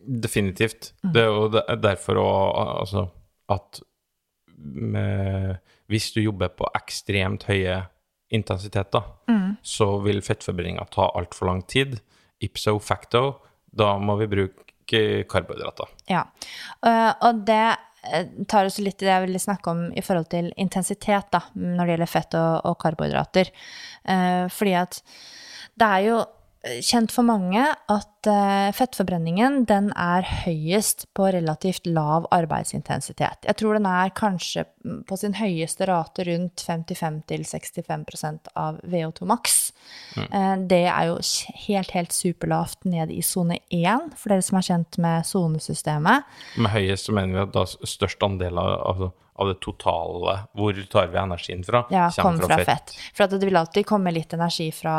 Definitivt. 0.00 0.92
Det 1.02 1.22
er 1.22 1.30
jo 1.30 1.48
derfor 1.82 2.20
òg 2.22 2.60
altså, 2.80 3.06
at 3.52 3.80
med, 4.60 5.56
hvis 5.90 6.10
du 6.14 6.20
jobber 6.22 6.52
på 6.52 6.68
ekstremt 6.76 7.46
høye 7.48 7.82
intensiteter, 8.30 9.02
så 9.62 9.90
vil 10.04 10.22
fettforbrenninga 10.22 10.86
ta 10.92 11.08
altfor 11.18 11.50
lang 11.50 11.62
tid. 11.68 11.98
Ipso 12.44 12.78
facto, 12.78 13.40
da 13.64 13.94
må 13.98 14.16
vi 14.20 14.28
bruke 14.30 15.02
karbohydrater. 15.30 15.90
Ja, 16.10 16.24
Eh, 16.86 17.12
og 17.26 17.42
det 17.48 17.76
eh, 18.08 18.28
tar 18.48 18.68
oss 18.68 18.78
litt 18.80 19.02
i 19.02 19.06
det 19.06 19.12
jeg 19.12 19.24
ville 19.26 19.42
snakke 19.42 19.72
om 19.72 19.82
i 19.92 20.04
forhold 20.04 20.30
til 20.32 20.50
intensitet, 20.60 21.28
da, 21.32 21.42
når 21.54 21.84
det 21.84 21.94
gjelder 21.94 22.12
fett 22.14 22.36
og, 22.40 22.52
og 22.70 22.78
karbohydrater. 22.80 23.50
Eh, 24.08 24.44
fordi 24.52 24.76
at 24.80 25.00
det 25.80 25.88
er 25.88 26.06
jo 26.06 26.20
kjent 26.60 27.12
for 27.12 27.24
mange 27.24 27.62
at 27.64 28.28
eh, 28.28 28.68
fettforbrenningen 28.76 29.62
den 29.68 29.86
er 29.96 30.26
høyest 30.44 31.06
på 31.16 31.30
relativt 31.32 31.86
lav 31.88 32.26
arbeidsintensitet. 32.36 33.46
Jeg 33.48 33.56
tror 33.56 33.78
den 33.78 33.88
er 33.88 34.12
kanskje 34.12 34.66
på 35.08 35.16
sin 35.16 35.38
høyeste 35.38 35.88
rate 35.88 36.26
rundt 36.28 36.60
55-65% 36.66 38.52
av 38.60 38.82
VO2 38.84 39.30
maks. 39.30 39.58
Mm. 40.14 40.68
det 40.68 40.84
er 40.90 41.06
jo 41.08 41.16
helt, 41.64 41.90
helt 41.96 42.12
superlavt 42.12 42.84
ned 42.84 43.10
i 43.14 43.22
sone 43.24 43.56
1, 43.72 44.12
for 44.18 44.32
dere 44.32 44.44
som 44.44 44.58
er 44.58 44.66
kjent 44.66 44.98
med 45.00 45.26
sonesystemet. 45.26 46.28
Med 46.60 46.72
høyest 46.74 47.08
så 47.08 47.14
mener 47.16 47.38
vi 47.38 47.42
at 47.46 47.54
da 47.56 47.64
størst 47.64 48.22
andel 48.26 48.60
av, 48.60 48.74
altså, 48.92 49.10
av 49.40 49.48
det 49.48 49.56
totale 49.64 50.36
Hvor 50.56 50.76
tar 50.92 51.08
vi 51.08 51.18
energien 51.18 51.64
fra? 51.64 51.84
Ja, 51.90 52.10
kommer 52.16 52.48
fra 52.50 52.58
fett. 52.64 52.94
For 53.14 53.24
at 53.24 53.34
det 53.34 53.48
vil 53.48 53.56
alltid 53.56 53.86
komme 53.88 54.12
litt 54.12 54.34
energi 54.36 54.68
fra 54.74 54.94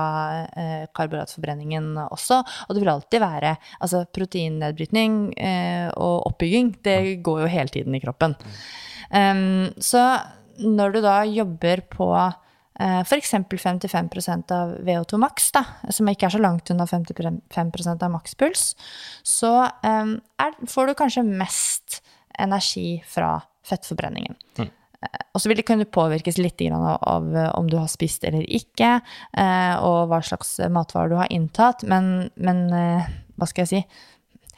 eh, 0.49 0.85
karbohydratforbrenningen 0.97 1.93
også. 2.07 2.41
Og 2.67 2.75
det 2.75 2.83
vil 2.83 2.93
alltid 2.93 3.21
være 3.21 3.55
altså 3.79 4.03
proteinnedbrytning 4.17 5.17
eh, 5.37 5.87
og 5.93 6.31
oppbygging. 6.31 6.75
Det 6.83 6.97
går 7.25 7.43
jo 7.43 7.51
hele 7.51 7.75
tiden 7.75 7.97
i 7.97 8.01
kroppen. 8.03 8.37
Um, 9.11 9.69
så 9.81 10.05
når 10.61 10.95
du 10.95 11.01
da 11.03 11.17
jobber 11.27 11.83
på 11.91 12.07
eh, 12.15 13.01
f.eks. 13.03 13.35
55% 13.51 14.55
av 14.55 14.73
VO2 14.87 15.21
maks, 15.21 15.51
da, 15.55 15.65
som 15.93 16.09
ikke 16.09 16.29
er 16.29 16.35
så 16.35 16.41
langt 16.41 16.73
unna 16.73 16.87
55% 16.89 18.07
av 18.07 18.13
makspuls, 18.13 18.71
så 19.21 19.53
um, 19.85 20.17
er, 20.41 20.57
får 20.69 20.89
du 20.89 20.97
kanskje 20.97 21.27
mest 21.27 22.01
energi 22.41 23.01
fra 23.07 23.37
fettforbrenningen. 23.71 24.37
Og 25.33 25.41
så 25.41 25.49
vil 25.49 25.57
det 25.57 25.65
kunne 25.65 25.89
påvirkes 25.89 26.37
litt 26.37 26.61
av, 26.69 26.85
av 27.01 27.35
eh, 27.35 27.49
om 27.57 27.69
du 27.69 27.77
har 27.79 27.89
spist 27.89 28.25
eller 28.27 28.45
ikke, 28.45 28.99
eh, 29.33 29.73
og 29.81 30.11
hva 30.11 30.21
slags 30.25 30.59
matvarer 30.69 31.09
du 31.09 31.17
har 31.17 31.31
inntatt, 31.33 31.85
men, 31.89 32.29
men 32.37 32.67
eh, 32.75 33.13
hva 33.35 33.49
skal 33.49 33.65
jeg 33.65 33.73
si 33.73 34.09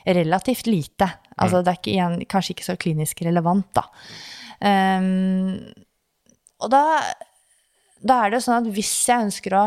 Relativt 0.04 0.68
lite. 0.68 1.06
Altså 1.40 1.62
det 1.64 1.72
er 1.72 1.78
ikke, 1.78 1.92
igjen, 1.94 2.16
kanskje 2.28 2.52
ikke 2.52 2.66
så 2.66 2.74
klinisk 2.76 3.22
relevant, 3.24 3.70
da. 3.72 3.86
Um, 4.60 5.54
og 6.60 6.68
da, 6.74 6.82
da 8.04 8.18
er 8.18 8.34
det 8.34 8.42
jo 8.42 8.44
sånn 8.44 8.66
at 8.66 8.76
hvis 8.76 8.92
jeg 9.08 9.30
ønsker 9.30 9.56
å 9.56 9.62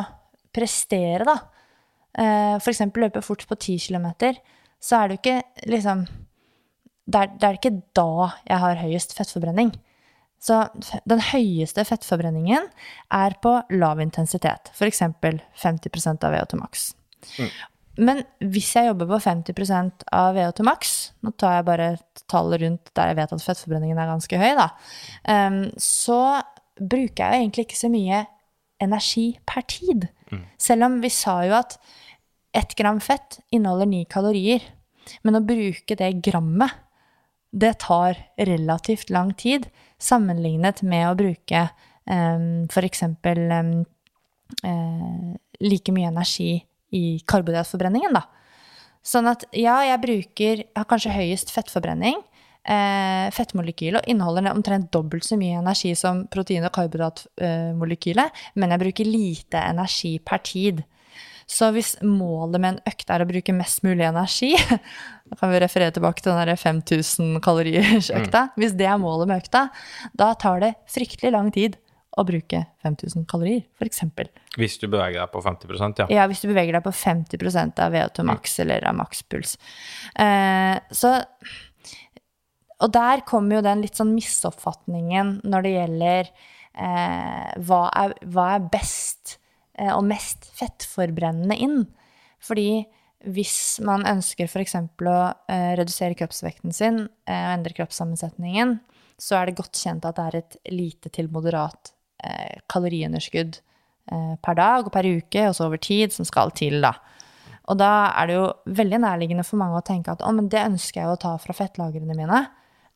prestere, 0.53 1.25
da, 1.25 1.39
f.eks. 2.61 2.85
løpe 3.01 3.25
fort 3.25 3.47
på 3.49 3.57
10 3.57 3.87
km, 3.87 4.11
så 4.77 4.99
er 4.99 5.09
det 5.09 5.17
jo 5.17 5.23
ikke 5.23 5.71
liksom 5.73 6.05
det 7.07 7.21
er, 7.23 7.35
det 7.39 7.49
er 7.49 7.59
ikke 7.59 7.77
da 7.97 8.31
jeg 8.49 8.63
har 8.63 8.81
høyest 8.83 9.15
fettforbrenning. 9.17 9.73
Så 10.43 10.59
den 11.09 11.23
høyeste 11.33 11.85
fettforbrenningen 11.89 12.69
er 13.15 13.39
på 13.43 13.55
lav 13.73 14.03
intensitet, 14.03 14.71
f.eks. 14.75 15.03
50% 15.63 16.27
av 16.27 16.37
VO2 16.37 16.61
max. 16.61 16.91
Men 17.97 18.21
hvis 18.45 18.75
jeg 18.77 18.91
jobber 18.91 19.09
på 19.15 19.21
50% 19.25 20.05
av 20.13 20.37
VO2 20.37 20.67
max, 20.69 20.95
nå 21.25 21.33
tar 21.41 21.59
jeg 21.59 21.69
bare 21.71 21.89
et 21.95 22.25
tall 22.29 22.53
rundt 22.61 22.93
der 22.99 23.13
jeg 23.13 23.19
vet 23.23 23.33
at 23.33 23.47
fettforbrenningen 23.47 24.03
er 24.03 24.11
ganske 24.11 24.41
høy, 24.43 24.51
da, 24.59 24.69
um, 25.49 25.63
så 25.81 26.21
bruker 26.77 27.23
jeg 27.23 27.33
jo 27.33 27.45
egentlig 27.47 27.67
ikke 27.67 27.81
så 27.81 27.91
mye 27.93 28.25
energi 28.85 29.31
per 29.49 29.65
tid. 29.73 30.11
Selv 30.61 30.85
om 30.91 30.99
vi 31.01 31.11
sa 31.15 31.39
jo 31.47 31.55
at 31.57 31.79
ett 32.57 32.75
gram 32.77 33.01
fett 33.01 33.39
inneholder 33.55 33.89
ni 33.89 34.05
kalorier. 34.11 34.65
Men 35.25 35.39
å 35.39 35.45
bruke 35.45 35.97
det 35.97 36.11
grammet, 36.25 36.75
det 37.51 37.79
tar 37.85 38.19
relativt 38.37 39.11
lang 39.11 39.33
tid, 39.35 39.69
sammenlignet 39.99 40.83
med 40.83 41.09
å 41.09 41.19
bruke 41.19 41.67
um, 42.05 42.67
f.eks. 42.69 43.03
Um, 43.07 43.85
eh, 44.63 45.37
like 45.65 45.95
mye 45.95 46.11
energi 46.11 46.59
i 46.97 47.05
karbohydratforbrenningen, 47.29 48.17
da. 48.17 48.27
Sånn 49.07 49.29
at 49.31 49.45
ja, 49.55 49.79
jeg 49.87 50.03
bruker 50.03 50.63
Jeg 50.65 50.73
har 50.75 50.89
kanskje 50.91 51.15
høyest 51.15 51.53
fettforbrenning. 51.55 52.19
Eh, 52.67 53.29
fettmolekylet 53.31 54.09
inneholder 54.11 54.51
omtrent 54.51 54.91
dobbelt 54.91 55.23
så 55.23 55.39
mye 55.39 55.61
energi 55.61 55.93
som 55.95 56.25
protein- 56.27 56.67
og 56.67 56.75
karbohydratmolekylet, 56.75 58.43
men 58.59 58.75
jeg 58.75 58.83
bruker 58.83 59.07
lite 59.07 59.63
energi 59.63 60.17
per 60.19 60.43
tid. 60.43 60.83
Så 61.47 61.71
hvis 61.71 61.95
målet 62.03 62.59
med 62.59 62.73
en 62.73 62.81
økt 62.91 63.11
er 63.15 63.23
å 63.23 63.29
bruke 63.29 63.55
mest 63.55 63.85
mulig 63.87 64.09
energi, 64.09 64.57
da 65.27 65.39
kan 65.41 65.51
vi 65.51 65.61
referere 65.63 65.95
tilbake 65.95 66.23
til 66.23 66.37
den 66.37 66.59
5000 66.61 67.41
kalorier-økta. 67.43 68.49
Hvis 68.61 68.77
det 68.79 68.87
er 68.87 69.01
målet 69.03 69.31
med 69.31 69.43
økta, 69.43 69.67
da 70.15 70.31
tar 70.39 70.63
det 70.63 70.73
fryktelig 70.93 71.33
lang 71.35 71.51
tid 71.55 71.79
å 72.17 72.25
bruke 72.25 72.63
5000 72.85 73.27
kalorier, 73.29 73.65
f.eks. 73.77 74.01
Hvis 74.57 74.79
du 74.81 74.87
beveger 74.89 75.21
deg 75.21 75.33
på 75.35 75.43
50% 75.45 76.03
ja. 76.03 76.09
Ja, 76.15 76.27
hvis 76.31 76.41
du 76.41 76.49
beveger 76.49 76.79
deg 76.79 76.85
på 76.87 76.93
50% 76.97 77.83
av 77.85 77.93
VO2 77.93 78.25
max 78.31 78.57
eller 78.65 78.87
av 78.89 78.97
makspuls. 78.97 79.57
Eh, 80.17 80.77
så 80.97 81.13
Og 82.81 82.93
der 82.93 83.25
kommer 83.29 83.59
jo 83.59 83.67
den 83.67 83.85
litt 83.85 84.01
sånn 84.01 84.15
misoppfatningen 84.17 85.41
når 85.45 85.67
det 85.67 85.75
gjelder 85.75 86.31
eh, 86.31 87.53
hva, 87.69 87.83
er, 87.93 88.17
hva 88.25 88.49
er 88.55 88.71
best 88.73 89.37
eh, 89.77 89.93
og 89.93 90.05
mest 90.09 90.49
fettforbrennende 90.57 91.57
inn. 91.57 91.83
Fordi 92.41 92.87
hvis 93.25 93.81
man 93.85 94.05
ønsker 94.07 94.49
f.eks. 94.49 94.77
å 94.77 95.17
eh, 95.51 95.73
redusere 95.79 96.17
kroppsvekten 96.19 96.75
sin 96.75 97.07
eh, 97.27 97.43
og 97.47 97.53
endre 97.57 97.77
kroppssammensetningen, 97.79 98.77
så 99.19 99.39
er 99.39 99.49
det 99.49 99.59
godt 99.61 99.81
kjent 99.81 100.05
at 100.05 100.19
det 100.19 100.27
er 100.27 100.39
et 100.43 100.59
lite 100.75 101.11
til 101.15 101.31
moderat 101.33 101.93
eh, 102.25 102.61
kaloriunderskudd 102.71 103.59
eh, 104.13 104.35
per 104.43 104.59
dag 104.59 104.87
og 104.87 104.93
per 104.95 105.09
uke, 105.09 105.49
og 105.49 105.57
så 105.57 105.69
over 105.71 105.81
tid, 105.83 106.13
som 106.15 106.29
skal 106.29 106.53
til, 106.57 106.79
da. 106.85 106.93
Og 107.67 107.81
da 107.81 108.13
er 108.13 108.29
det 108.29 108.37
jo 108.37 108.47
veldig 108.79 109.01
nærliggende 109.03 109.47
for 109.47 109.59
mange 109.59 109.81
å 109.81 109.87
tenke 109.87 110.13
at 110.13 110.23
å, 110.23 110.31
men 110.37 110.51
det 110.53 110.63
ønsker 110.63 111.03
jeg 111.03 111.11
å 111.11 111.21
ta 111.21 111.35
fra 111.43 111.57
fettlagrene 111.57 112.15
mine. 112.15 112.45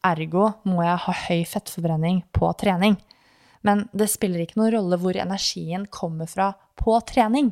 Ergo 0.06 0.52
må 0.68 0.84
jeg 0.84 1.00
ha 1.04 1.14
høy 1.26 1.40
fettforbrenning 1.48 2.22
på 2.36 2.52
trening. 2.60 2.94
Men 3.66 3.88
det 3.92 4.08
spiller 4.12 4.44
ikke 4.44 4.60
noen 4.60 4.72
rolle 4.76 4.98
hvor 5.00 5.18
energien 5.18 5.88
kommer 5.92 6.30
fra 6.30 6.52
på 6.80 6.94
trening, 7.08 7.50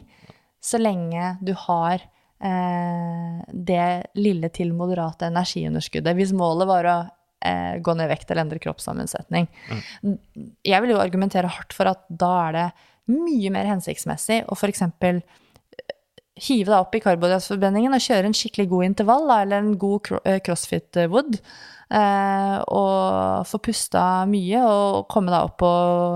så 0.62 0.80
lenge 0.80 1.34
du 1.44 1.52
har 1.66 2.06
det 2.38 3.84
lille 4.14 4.48
til 4.54 4.70
moderate 4.76 5.26
energiunderskuddet. 5.26 6.14
Hvis 6.14 6.30
målet 6.38 6.68
var 6.70 6.86
å 6.86 6.98
eh, 7.44 7.78
gå 7.82 7.94
ned 7.94 8.08
i 8.08 8.12
vekt 8.12 8.30
eller 8.30 8.46
endre 8.46 8.62
kroppssammensetning. 8.62 9.48
Jeg 10.66 10.84
vil 10.84 10.94
jo 10.94 11.02
argumentere 11.02 11.50
hardt 11.52 11.74
for 11.76 11.90
at 11.90 12.04
da 12.08 12.32
er 12.48 12.56
det 12.58 12.68
mye 13.14 13.52
mer 13.54 13.68
hensiktsmessig 13.70 14.42
å 14.48 14.58
f.eks. 14.58 14.84
hive 16.38 16.70
deg 16.70 16.76
opp 16.76 16.94
i 16.94 17.02
karbohydratforbrenningen 17.04 17.96
og 17.96 18.04
kjøre 18.04 18.30
en 18.30 18.36
skikkelig 18.36 18.68
god 18.70 18.88
intervall 18.90 19.32
eller 19.40 19.62
en 19.62 19.74
god 19.80 20.12
eh, 20.24 20.40
crossfit-wood. 20.44 21.40
Eh, 21.88 22.56
og 22.68 23.46
få 23.48 23.60
pusta 23.64 24.02
mye 24.28 24.60
og 24.60 25.06
komme 25.08 25.32
deg 25.32 25.46
opp 25.46 25.54
på 25.62 25.70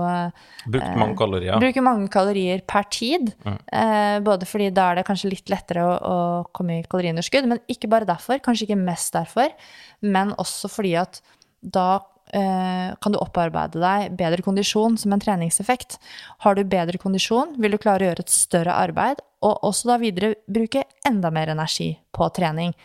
eh, 0.05 0.43
Brukt 0.69 0.99
mange 1.01 1.17
kalorier. 1.17 1.57
Bruke 1.63 1.83
mange 1.85 2.09
kalorier 2.13 2.61
per 2.69 2.85
tid. 2.93 3.31
Eh, 3.43 4.19
både 4.23 4.47
fordi 4.49 4.69
da 4.75 4.91
er 4.91 5.01
det 5.01 5.07
kanskje 5.07 5.33
litt 5.33 5.49
lettere 5.49 5.85
å, 5.87 5.95
å 5.97 6.17
komme 6.53 6.79
i 6.79 6.85
kaloriunderskudd, 6.85 7.49
men 7.49 7.63
ikke 7.71 7.89
bare 7.91 8.09
derfor, 8.09 8.41
kanskje 8.45 8.69
ikke 8.69 8.81
mest 8.83 9.17
derfor, 9.17 9.53
men 10.05 10.35
også 10.37 10.69
fordi 10.69 10.93
at 11.01 11.23
da 11.63 12.03
eh, 12.37 12.93
kan 13.01 13.15
du 13.15 13.17
opparbeide 13.21 13.81
deg 13.81 14.13
bedre 14.19 14.45
kondisjon 14.45 14.99
som 15.01 15.15
en 15.15 15.23
treningseffekt. 15.23 15.97
Har 16.45 16.57
du 16.57 16.63
bedre 16.69 17.01
kondisjon, 17.01 17.55
vil 17.57 17.73
du 17.73 17.81
klare 17.81 18.05
å 18.05 18.11
gjøre 18.11 18.27
et 18.27 18.35
større 18.35 18.77
arbeid, 18.77 19.23
og 19.43 19.65
også 19.71 19.89
da 19.89 19.97
videre 20.01 20.35
bruke 20.45 20.85
enda 21.07 21.33
mer 21.33 21.51
energi 21.55 21.95
på 22.13 22.29
trening. 22.35 22.77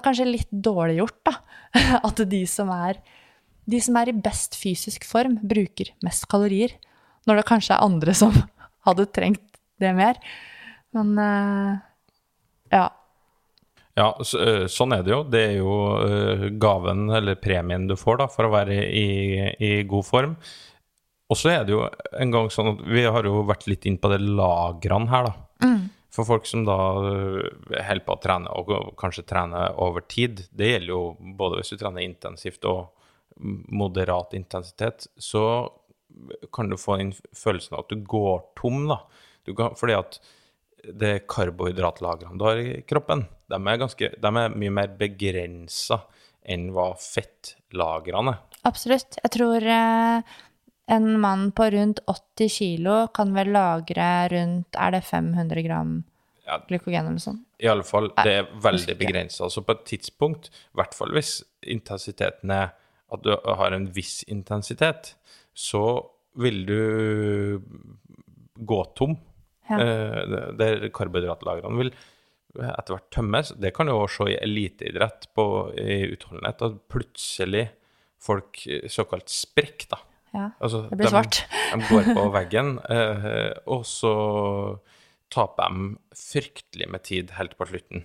Kanskje 0.00 0.28
litt 0.28 0.48
dårlig 0.50 1.00
gjort, 1.00 1.18
da, 1.28 1.34
at 2.08 2.22
de 2.30 2.44
som 2.48 2.70
er 2.72 3.02
de 3.70 3.78
som 3.82 3.96
er 4.00 4.10
i 4.10 4.16
best 4.16 4.56
fysisk 4.58 5.04
form, 5.06 5.36
bruker 5.46 5.92
mest 6.02 6.26
kalorier. 6.30 6.74
Når 7.28 7.38
det 7.38 7.46
kanskje 7.46 7.76
er 7.76 7.84
andre 7.84 8.14
som 8.18 8.34
hadde 8.86 9.06
trengt 9.14 9.60
det 9.82 9.92
mer. 9.94 10.18
Men 10.96 11.14
eh, 11.18 11.78
ja. 12.74 12.88
Ja, 13.98 14.08
så, 14.24 14.40
øh, 14.40 14.66
sånn 14.72 14.96
er 14.96 15.06
det 15.06 15.12
jo. 15.14 15.22
Det 15.28 15.44
er 15.50 15.56
jo 15.60 15.76
øh, 16.00 16.46
gaven 16.60 17.06
eller 17.12 17.38
premien 17.38 17.86
du 17.90 17.94
får 17.98 18.22
da, 18.22 18.28
for 18.32 18.48
å 18.48 18.52
være 18.54 18.82
i, 18.88 19.08
i 19.62 19.72
god 19.88 20.08
form. 20.08 20.36
Og 21.32 21.38
så 21.38 21.52
er 21.52 21.64
det 21.64 21.76
jo 21.76 21.84
en 22.20 22.32
gang 22.32 22.50
sånn 22.52 22.74
at 22.74 22.82
vi 22.92 23.04
har 23.06 23.24
jo 23.24 23.44
vært 23.48 23.68
litt 23.70 23.86
inn 23.88 24.00
på 24.00 24.10
det 24.12 24.20
lagrene 24.24 25.08
her, 25.12 25.30
da. 25.30 25.68
For 26.12 26.28
folk 26.28 26.44
som 26.48 26.66
da 26.68 26.76
øh, 27.00 27.46
holder 27.72 28.04
på 28.04 28.16
å 28.16 28.20
trene, 28.20 28.52
og 28.52 28.92
kanskje 29.00 29.24
trene 29.28 29.64
over 29.80 30.04
tid, 30.04 30.44
det 30.52 30.74
gjelder 30.74 30.92
jo 30.92 31.04
både 31.38 31.60
hvis 31.60 31.72
du 31.72 31.78
trener 31.80 32.04
intensivt 32.04 32.68
og 32.68 32.90
moderat 33.72 34.34
intensitet, 34.36 35.08
så 35.16 35.44
kan 36.52 36.68
du 36.68 36.76
få 36.76 36.98
den 37.00 37.14
følelsen 37.36 37.76
av 37.76 37.86
at 37.86 37.94
du 37.94 38.04
går 38.04 38.44
tom, 38.60 38.84
da. 38.90 39.00
Kan, 39.48 39.76
fordi 39.78 39.96
at 39.96 40.20
det 40.82 41.24
karbohydratlagrene 41.30 42.38
du 42.38 42.44
har 42.46 42.60
i 42.60 42.80
kroppen, 42.86 43.24
de 43.48 43.58
er, 43.58 43.80
ganske, 43.80 44.12
de 44.18 44.32
er 44.42 44.56
mye 44.58 44.74
mer 44.74 44.92
begrensa 44.98 46.02
enn 46.42 46.70
hva 46.74 46.92
fettlagrene 46.98 48.34
er. 48.34 48.40
Absolutt. 48.68 49.18
Jeg 49.18 49.32
tror 49.34 49.64
eh, 49.66 50.34
en 50.92 51.06
mann 51.20 51.48
på 51.56 51.66
rundt 51.72 52.00
80 52.10 52.50
kilo 52.52 52.96
kan 53.16 53.32
vel 53.34 53.50
lagre 53.54 54.08
rundt 54.32 54.76
Er 54.76 54.90
det 54.94 55.02
500 55.08 55.62
gram 55.66 56.02
Ja. 56.46 56.58
glykogen 56.68 57.00
eller 57.00 57.14
noe 57.16 57.22
sånt? 57.22 57.44
I 57.62 57.68
alle 57.70 57.84
fall, 57.86 58.10
det 58.18 58.32
er 58.40 58.48
veldig 58.60 58.96
begrensa. 58.98 59.46
Så 59.48 59.62
på 59.64 59.72
et 59.76 59.84
tidspunkt, 59.86 60.48
i 60.50 60.76
hvert 60.80 60.94
fall 60.94 61.12
hvis 61.14 61.36
intensiteten 61.62 62.50
er 62.50 62.72
at 63.12 63.22
du 63.22 63.30
har 63.46 63.72
en 63.76 63.86
viss 63.94 64.22
intensitet, 64.28 65.14
så 65.54 65.82
vil 66.34 66.64
du 66.66 67.62
gå 68.56 68.80
tom. 68.96 69.16
Ja. 69.70 69.78
Eh, 69.78 70.52
Der 70.58 70.88
karbohydratlagrene 70.94 71.78
vil 71.78 71.92
etter 72.58 72.96
hvert 72.96 73.10
tømmes. 73.14 73.54
Det 73.60 73.72
kan 73.74 73.86
du 73.88 73.92
også 73.94 74.26
se 74.26 74.32
i 74.34 74.40
eliteidrett 74.44 75.28
på 75.36 75.46
i 75.78 76.02
utholdenhet, 76.12 76.62
at 76.66 76.80
plutselig 76.92 77.68
folk 78.20 78.66
eh, 78.66 78.88
såkalt 78.92 79.28
sprekker, 79.32 79.88
da. 79.94 80.02
Ja. 80.32 80.50
Altså, 80.60 80.82
Det 80.90 80.96
blir 80.98 81.06
de- 81.06 81.12
svart. 81.12 81.42
De 81.72 81.80
går 81.88 82.08
på 82.16 82.24
veggen, 82.38 82.78
eh, 82.88 83.52
og 83.66 83.84
så 83.88 84.12
taper 85.32 85.68
de 85.72 85.96
fryktelig 86.16 86.88
med 86.92 87.02
tid 87.08 87.30
helt 87.38 87.56
på 87.58 87.66
slutten. 87.68 88.04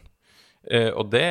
Eh, 0.69 0.89
og 0.91 1.09
det, 1.11 1.25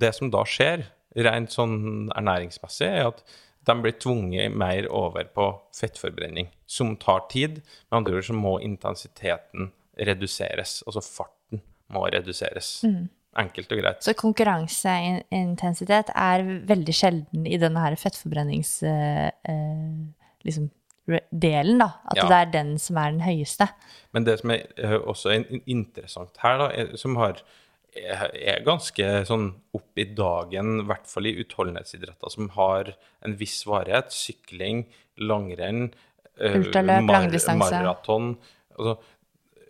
det 0.00 0.12
som 0.14 0.30
da 0.30 0.44
skjer, 0.46 0.84
rent 1.16 1.50
sånn 1.54 2.10
ernæringsmessig, 2.14 2.86
er 2.86 3.08
at 3.10 3.22
de 3.66 3.74
blir 3.82 3.96
tvunget 4.00 4.54
mer 4.56 4.86
over 4.94 5.26
på 5.34 5.48
fettforbrenning, 5.76 6.48
som 6.70 6.94
tar 6.96 7.26
tid. 7.30 7.58
Med 7.90 7.98
andre 8.00 8.16
ord 8.20 8.28
så 8.30 8.36
må 8.38 8.54
intensiteten 8.64 9.72
reduseres, 9.98 10.80
altså 10.86 11.02
farten 11.04 11.60
må 11.92 12.06
reduseres. 12.14 12.80
Enkelt 13.38 13.70
og 13.72 13.78
greit. 13.78 14.02
Så 14.02 14.14
konkurranseintensitet 14.18 16.10
er 16.18 16.42
veldig 16.66 16.94
sjelden 16.96 17.46
i 17.46 17.56
denne 17.62 17.80
her 17.84 17.94
fettforbrennings... 18.00 18.82
eh, 18.82 19.30
eh, 19.48 19.94
liksom, 20.46 20.70
delen, 21.34 21.78
da. 21.82 21.88
At 22.10 22.16
Ja. 22.20 22.26
det 22.28 22.36
er 22.36 22.50
den 22.52 22.78
som 22.78 22.96
er 22.96 23.10
den 23.10 23.20
høyeste. 23.24 23.66
Men 24.12 24.24
det 24.24 24.38
som 24.40 24.50
er 24.54 24.66
eh, 24.78 24.98
også 24.98 25.32
in- 25.34 25.62
interessant 25.66 26.36
her, 26.42 26.58
da, 26.58 26.68
er, 26.70 26.96
som 26.96 27.16
har, 27.16 27.40
er, 27.96 28.30
er 28.34 28.64
ganske 28.64 29.08
sånn 29.26 29.48
opp 29.74 29.98
i 29.98 30.04
dagen, 30.14 30.80
i 30.80 30.86
hvert 30.86 31.06
fall 31.10 31.26
i 31.26 31.34
utholdenhetsidretter 31.42 32.30
som 32.30 32.48
har 32.54 32.92
en 33.26 33.34
viss 33.40 33.64
varighet, 33.66 34.12
sykling, 34.14 34.84
langrenn, 35.18 35.88
ultraløp, 36.40 36.66
Ultraløp, 36.66 37.10
langdistanse. 37.10 37.70
maraton 37.74 38.30
altså, 38.78 38.94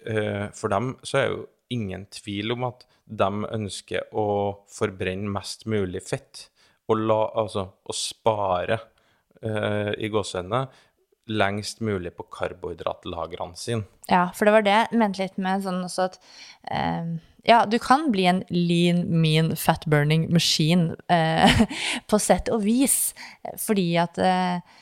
eh, 0.06 0.44
For 0.54 0.68
dem 0.68 0.92
så 1.02 1.18
er 1.18 1.26
jo 1.32 1.40
ingen 1.72 2.06
tvil 2.12 2.54
om 2.56 2.68
at 2.70 2.86
de 3.06 3.30
ønsker 3.50 4.10
å 4.16 4.26
forbrenne 4.70 5.30
mest 5.32 5.66
mulig 5.70 6.02
fett. 6.06 6.48
Og 6.90 7.02
la, 7.06 7.20
altså, 7.38 7.66
å 7.86 7.94
spare 7.94 8.80
uh, 9.44 9.92
i 9.94 10.10
gåsehendene 10.10 10.66
lengst 11.30 11.80
mulig 11.80 12.10
på 12.16 12.26
karbohydratlagrene 12.32 13.58
sine. 13.58 13.86
Ja, 14.10 14.28
for 14.34 14.48
det 14.48 14.54
var 14.54 14.66
det 14.66 14.76
jeg 14.76 15.00
mente 15.00 15.22
litt 15.22 15.38
med 15.38 15.62
sånn 15.62 15.84
også 15.86 16.08
at 16.08 16.16
eh, 16.66 17.12
ja, 17.46 17.62
du 17.70 17.78
kan 17.82 18.08
bli 18.12 18.26
en 18.26 18.42
lean, 18.50 19.04
mean, 19.22 19.54
fat-burning 19.56 20.28
machine 20.34 20.96
eh, 21.12 21.62
på 22.10 22.20
sett 22.20 22.50
og 22.52 22.64
vis, 22.66 23.12
fordi 23.62 23.92
at 24.02 24.18
eh, 24.18 24.80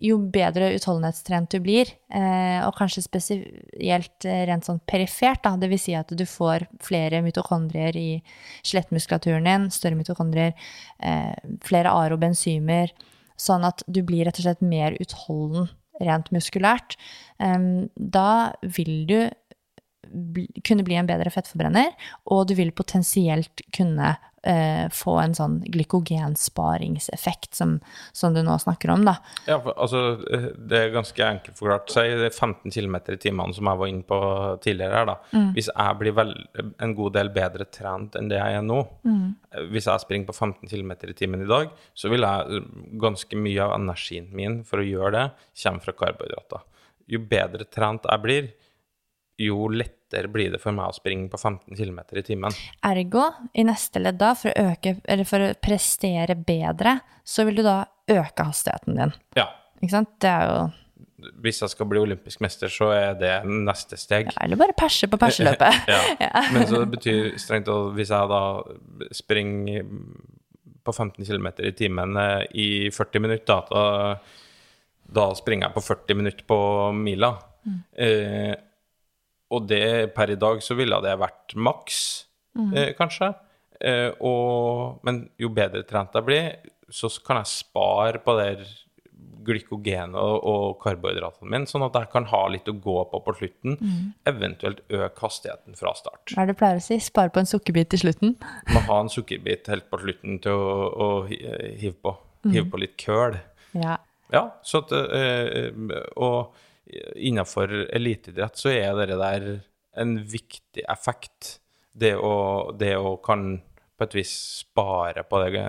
jo 0.00 0.16
bedre 0.32 0.70
utholdenhetstrent 0.76 1.52
du 1.52 1.60
blir, 1.62 1.90
eh, 2.12 2.60
og 2.64 2.74
kanskje 2.78 3.04
spesielt 3.04 4.26
eh, 4.28 4.42
rent 4.48 4.66
sånn 4.66 4.80
perifert, 4.88 5.42
da, 5.44 5.54
dvs. 5.60 5.84
Si 5.84 5.96
at 5.96 6.12
du 6.16 6.24
får 6.28 6.66
flere 6.84 7.22
mitokondrier 7.24 7.96
i 7.96 8.08
skjelettmuskulaturen 8.62 9.48
din, 9.48 9.68
større 9.74 9.98
mitokondrier, 9.98 10.56
eh, 11.04 11.34
flere 11.66 11.92
arobenzymer, 11.92 12.94
sånn 13.40 13.64
at 13.68 13.84
du 13.88 14.02
blir 14.04 14.26
rett 14.28 14.40
og 14.40 14.48
slett 14.48 14.64
mer 14.64 14.96
utholden 15.00 15.70
rent 16.00 16.30
muskulært, 16.32 16.96
da 17.40 18.30
vil 18.76 18.92
du 19.08 19.18
kunne 20.64 20.84
bli 20.84 20.96
en 20.96 21.08
bedre 21.08 21.32
fettforbrenner, 21.32 21.92
og 22.32 22.48
du 22.48 22.54
vil 22.58 22.72
potensielt 22.76 23.62
kunne 23.76 24.14
eh, 24.42 24.86
få 24.92 25.16
en 25.20 25.34
sånn 25.36 25.58
glykogensparingseffekt, 25.72 27.52
som, 27.58 27.76
som, 28.16 28.34
du 28.34 28.42
nå 28.46 28.56
snakker 28.62 28.92
om, 28.94 29.04
da. 29.08 29.16
Ja, 29.46 29.58
for, 29.62 29.74
altså, 29.76 30.02
eh, 30.32 30.48
det 30.56 30.78
er 30.78 30.94
ganske 30.94 31.26
enkelt 31.26 31.58
forklart. 31.60 31.90
Si 31.92 32.06
det 32.08 32.30
er 32.30 32.36
15 32.36 32.72
km 32.72 32.96
i 33.00 33.18
timene 33.20 33.56
som 33.56 33.70
jeg 33.70 33.82
var 33.82 33.92
inne 33.92 34.06
på 34.08 34.20
tidligere 34.64 35.00
her, 35.00 35.10
da. 35.12 35.18
Mm. 35.34 35.50
Hvis 35.58 35.70
jeg 35.72 36.00
blir 36.00 36.16
vel, 36.20 36.34
en 36.80 36.96
god 36.98 37.16
del 37.18 37.32
bedre 37.36 37.68
trent 37.70 38.18
enn 38.18 38.30
det 38.32 38.40
jeg 38.40 38.60
er 38.60 38.66
nå, 38.66 38.82
mm. 39.04 39.28
Eh, 39.50 39.64
hvis 39.74 39.88
jeg 39.90 40.04
springer 40.04 40.30
på 40.30 40.36
15 40.36 40.70
km 40.70 40.92
i 41.10 41.16
timen 41.18 41.44
i 41.44 41.50
dag, 41.50 41.70
så 41.94 42.10
vil 42.12 42.22
jeg 42.26 42.64
ganske 43.02 43.38
mye 43.38 43.64
av 43.64 43.76
energien 43.80 44.28
min 44.34 44.60
for 44.66 44.82
å 44.82 44.86
gjøre 44.86 45.14
det, 45.16 45.24
kommer 45.64 45.84
fra 45.84 45.96
karbohydrater. 46.04 46.66
Jo 47.10 47.18
bedre 47.26 47.66
trent 47.66 48.06
jeg 48.06 48.22
blir, 48.22 48.50
jo 49.40 49.68
lettere 49.72 50.28
blir 50.32 50.50
det 50.52 50.60
for 50.62 50.76
meg 50.76 50.90
å 50.90 50.96
springe 50.96 51.30
på 51.32 51.38
15 51.38 51.76
km 51.78 52.00
i 52.18 52.24
timen. 52.26 52.58
Ergo, 52.86 53.28
i 53.54 53.64
neste 53.66 54.02
ledd 54.02 54.18
da, 54.20 54.34
for 54.38 54.52
å, 54.52 54.74
øke, 54.74 55.24
for 55.28 55.46
å 55.46 55.54
prestere 55.62 56.36
bedre, 56.36 56.98
så 57.24 57.46
vil 57.48 57.60
du 57.60 57.64
da 57.66 57.82
øke 58.10 58.46
hastigheten 58.50 58.98
din. 58.98 59.16
Ja. 59.38 59.48
Ikke 59.80 59.94
sant? 59.94 60.12
Det 60.20 60.30
er 60.30 60.50
jo 60.50 60.60
hvis 61.44 61.60
jeg 61.62 61.72
skal 61.74 61.88
bli 61.90 62.00
olympisk 62.00 62.40
mester, 62.44 62.70
så 62.72 62.90
er 62.94 63.16
det 63.20 63.32
neste 63.44 63.98
steg. 64.00 64.30
Ja, 64.30 64.44
eller 64.44 64.60
bare 64.60 64.76
perse 64.78 65.08
på 65.10 65.18
perseløpet. 65.20 65.82
ja. 65.92 66.00
ja. 66.24 66.44
Men 66.54 66.66
så 66.68 66.82
det 66.82 66.90
betyr 66.94 67.34
strengt 67.40 67.68
tatt 67.68 67.96
hvis 67.96 68.12
jeg 68.14 68.30
da 68.30 68.42
springer 69.16 69.88
på 70.86 70.94
15 70.94 71.26
km 71.28 71.50
i 71.60 71.74
timen 71.76 72.16
eh, 72.16 72.44
i 72.56 72.68
40 72.94 73.24
minutter, 73.26 73.68
da, 73.68 73.84
da 75.20 75.28
springer 75.36 75.68
jeg 75.68 75.76
på 75.76 75.84
40 75.90 76.20
minutter 76.22 76.48
på 76.48 76.60
mila. 76.96 77.34
Mm. 77.68 77.80
Eh, 78.06 78.54
og 79.50 79.68
det 79.70 80.12
per 80.16 80.32
i 80.32 80.38
dag 80.40 80.60
så 80.62 80.76
ville 80.78 80.98
det 81.04 81.16
vært 81.20 81.56
maks, 81.58 82.02
mm. 82.58 82.68
eh, 82.74 82.92
kanskje. 82.98 83.32
Eh, 83.80 84.10
og, 84.26 85.00
men 85.06 85.24
jo 85.40 85.50
bedre 85.56 85.82
trent 85.88 86.14
jeg 86.14 86.26
blir, 86.26 86.52
så 86.90 87.10
kan 87.24 87.40
jeg 87.40 87.52
spare 87.52 88.20
på 88.22 88.36
det 88.38 88.52
glykogenet 89.46 90.18
og, 90.20 90.36
og 90.46 90.78
karbohydratene 90.82 91.48
mine, 91.50 91.68
sånn 91.68 91.84
at 91.86 91.96
jeg 91.96 92.10
kan 92.12 92.26
ha 92.30 92.42
litt 92.52 92.68
å 92.68 92.76
gå 92.76 92.96
på 93.10 93.20
på 93.24 93.34
slutten. 93.38 93.76
Mm. 93.80 94.10
Eventuelt 94.28 94.82
øke 94.92 95.24
hastigheten 95.24 95.78
fra 95.78 95.94
start. 95.98 96.34
Hva 96.34 96.44
er 96.44 96.50
det 96.50 96.56
du 96.56 96.60
pleier 96.60 96.80
å 96.80 96.84
si? 96.84 97.00
Spare 97.02 97.32
på 97.32 97.42
en 97.42 97.48
sukkerbit 97.48 97.92
til 97.94 98.04
slutten? 98.04 98.36
Må 98.74 98.84
ha 98.88 99.00
en 99.04 99.12
sukkerbit 99.12 99.70
helt 99.72 99.88
på 99.90 100.02
slutten 100.04 100.40
til 100.44 100.56
å, 100.56 100.88
å 100.90 101.10
hive 101.30 101.96
på. 101.96 102.14
Hive 102.46 102.66
mm. 102.66 102.72
på 102.72 102.82
litt 102.84 102.96
køl. 103.00 103.38
Ja. 103.80 103.96
ja 104.34 104.44
så 104.66 104.84
at, 104.84 104.94
eh, 104.94 105.70
og 106.20 106.68
Innenfor 107.16 107.72
eliteidrett 107.94 108.58
så 108.58 108.72
er 108.72 108.94
det 108.98 109.18
der 109.20 109.48
en 110.00 110.16
viktig 110.26 110.84
effekt. 110.88 111.58
Det 111.92 112.14
å, 112.16 112.70
det 112.78 112.94
å 112.96 113.16
kan 113.22 113.58
på 114.00 114.06
et 114.06 114.16
vis 114.16 114.30
spare 114.62 115.24
på 115.28 115.42
de 115.42 115.64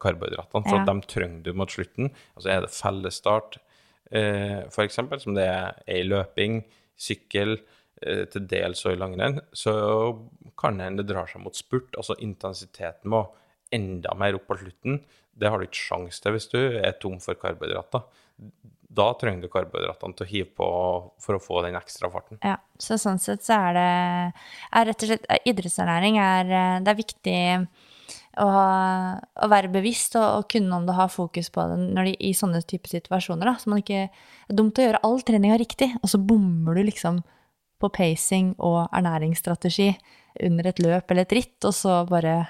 karbohydratene, 0.00 0.64
for 0.64 0.78
ja. 0.78 0.80
at 0.80 0.88
de 0.88 1.10
trenger 1.10 1.42
du 1.44 1.50
mot 1.60 1.70
slutten. 1.70 2.08
Altså 2.38 2.54
er 2.54 2.64
det 2.64 2.72
fellesstart, 2.72 3.58
eh, 4.16 4.62
f.eks., 4.70 5.00
som 5.20 5.36
det 5.36 5.44
er 5.44 5.76
i 5.92 6.00
løping, 6.06 6.62
sykkel, 7.00 7.58
eh, 8.00 8.24
til 8.32 8.46
dels 8.48 8.86
og 8.86 8.94
i 8.94 9.00
langrenn, 9.02 9.42
så 9.52 9.74
kan 10.60 10.80
det 10.80 10.88
hende 10.88 11.04
det 11.04 11.12
drar 11.12 11.28
seg 11.28 11.44
mot 11.44 11.56
spurt. 11.56 11.92
Altså 12.00 12.16
intensiteten 12.24 13.12
må 13.12 13.26
enda 13.76 14.16
mer 14.18 14.40
opp 14.40 14.48
på 14.48 14.60
slutten. 14.62 15.02
Det 15.36 15.52
har 15.52 15.60
du 15.60 15.68
ikke 15.68 15.84
sjanse 15.84 16.24
til 16.24 16.36
hvis 16.36 16.48
du 16.52 16.60
er 16.80 16.96
tom 17.02 17.20
for 17.22 17.36
karbohydrater 17.38 18.08
da 18.90 19.12
trenger 19.14 19.44
du 19.44 19.50
karbohydratene 19.52 20.16
til 20.18 20.26
å 20.26 20.30
hive 20.30 20.48
på 20.58 20.68
for 21.22 21.36
å 21.36 21.42
få 21.42 21.62
den 21.66 21.78
ekstra 21.78 22.10
farten. 22.10 22.40
Ja, 22.42 22.56
så 22.80 22.98
sånn 22.98 23.20
sett 23.22 23.44
så 23.46 23.60
er 23.70 23.76
det 23.76 23.86
er 23.86 24.88
rett 24.88 25.04
og 25.04 25.12
slett 25.12 25.28
Idrettsernæring 25.46 26.18
er, 26.18 26.50
det 26.82 26.90
er 26.90 26.98
viktig 26.98 27.38
å, 28.42 28.48
å 28.50 29.50
være 29.50 29.70
bevisst 29.72 30.16
og, 30.18 30.26
og, 30.26 30.46
kunne 30.50 30.80
om 30.80 30.88
du 30.88 30.94
har 30.96 31.10
fokus 31.12 31.52
på 31.54 31.66
det 31.70 31.78
de, 32.10 32.14
i 32.18 32.32
sånne 32.36 32.62
type 32.66 32.90
situasjoner. 32.90 33.52
Da. 33.52 33.56
Så 33.62 33.70
man 33.70 33.82
ikke, 33.82 34.08
det 34.10 34.54
er 34.56 34.58
dumt 34.58 34.80
å 34.80 34.86
gjøre 34.88 35.02
all 35.06 35.20
treninga 35.26 35.60
riktig, 35.60 35.92
og 36.02 36.10
så 36.10 36.22
bommer 36.22 36.78
du 36.78 36.84
liksom 36.90 37.22
på 37.80 37.92
pacing 37.94 38.52
og 38.58 38.88
ernæringsstrategi 38.90 39.92
under 40.46 40.66
et 40.68 40.82
løp 40.82 41.10
eller 41.10 41.26
et 41.26 41.38
ritt, 41.38 41.58
og 41.64 41.74
så 41.74 42.02
bare 42.10 42.42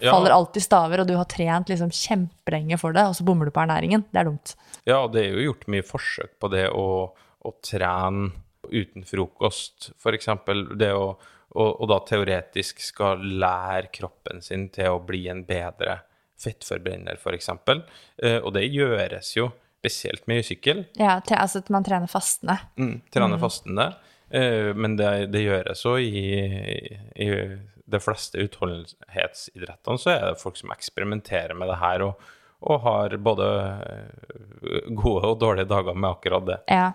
ja. 0.00 0.10
faller 0.10 0.34
alltid 0.34 0.64
staver, 0.64 1.02
og 1.02 1.10
du 1.10 1.16
har 1.18 1.28
trent 1.30 1.72
liksom 1.72 1.92
kjempelenge 1.94 2.78
for 2.80 2.96
det, 2.96 3.04
og 3.08 3.18
så 3.18 3.26
bommer 3.26 3.48
du 3.48 3.54
på 3.54 3.64
ernæringen. 3.64 4.06
Det 4.10 4.22
er 4.22 4.30
dumt. 4.30 4.54
Ja, 4.88 5.02
det 5.12 5.26
er 5.26 5.36
jo 5.36 5.50
gjort 5.50 5.68
mye 5.74 5.86
forsøk 5.86 6.38
på 6.42 6.50
det 6.52 6.68
å, 6.70 6.86
å 7.12 7.54
trene 7.64 8.32
uten 8.72 9.04
frokost, 9.04 9.90
f.eks. 9.98 10.30
Det 10.78 10.92
å 10.96 11.12
og, 11.52 11.82
og, 11.82 11.88
da 11.90 11.98
teoretisk 12.08 12.80
skal 12.80 13.20
lære 13.20 13.90
kroppen 13.92 14.40
sin 14.44 14.70
til 14.72 14.94
å 14.94 15.02
bli 15.04 15.26
en 15.28 15.42
bedre 15.44 15.98
fettforbrenner, 16.40 17.18
f.eks. 17.20 17.50
Eh, 18.22 18.38
og 18.38 18.54
det 18.56 18.64
gjøres 18.70 19.34
jo 19.36 19.50
spesielt 19.82 20.24
med 20.30 20.46
sykkel. 20.46 20.84
Ja, 20.98 21.18
til, 21.26 21.36
altså 21.36 21.62
at 21.62 21.68
man 21.74 21.84
trener 21.86 22.10
fastende. 22.10 22.56
Mm, 22.80 22.94
trener 23.12 23.36
mm. 23.36 23.42
fastende. 23.42 23.88
Eh, 24.30 24.70
men 24.78 24.96
det, 24.96 25.10
det 25.34 25.44
gjøres 25.44 25.84
òg 25.90 26.00
i, 26.06 26.24
i, 27.20 27.28
de 27.84 28.00
fleste 28.00 28.38
utholdenhetsidrettene 28.42 30.00
så 30.00 30.14
er 30.14 30.24
det 30.30 30.42
folk 30.42 30.60
som 30.60 30.72
eksperimenterer 30.74 31.56
med 31.58 31.72
det 31.72 31.80
her. 31.82 32.08
og 32.10 32.30
og 32.62 32.80
har 32.84 33.16
både 33.18 33.46
eh, 33.82 34.90
gode 34.94 35.32
og 35.32 35.40
dårlige 35.40 35.68
dager 35.70 35.96
med 35.98 36.10
akkurat 36.10 36.46
det. 36.46 36.58
Ja. 36.70 36.92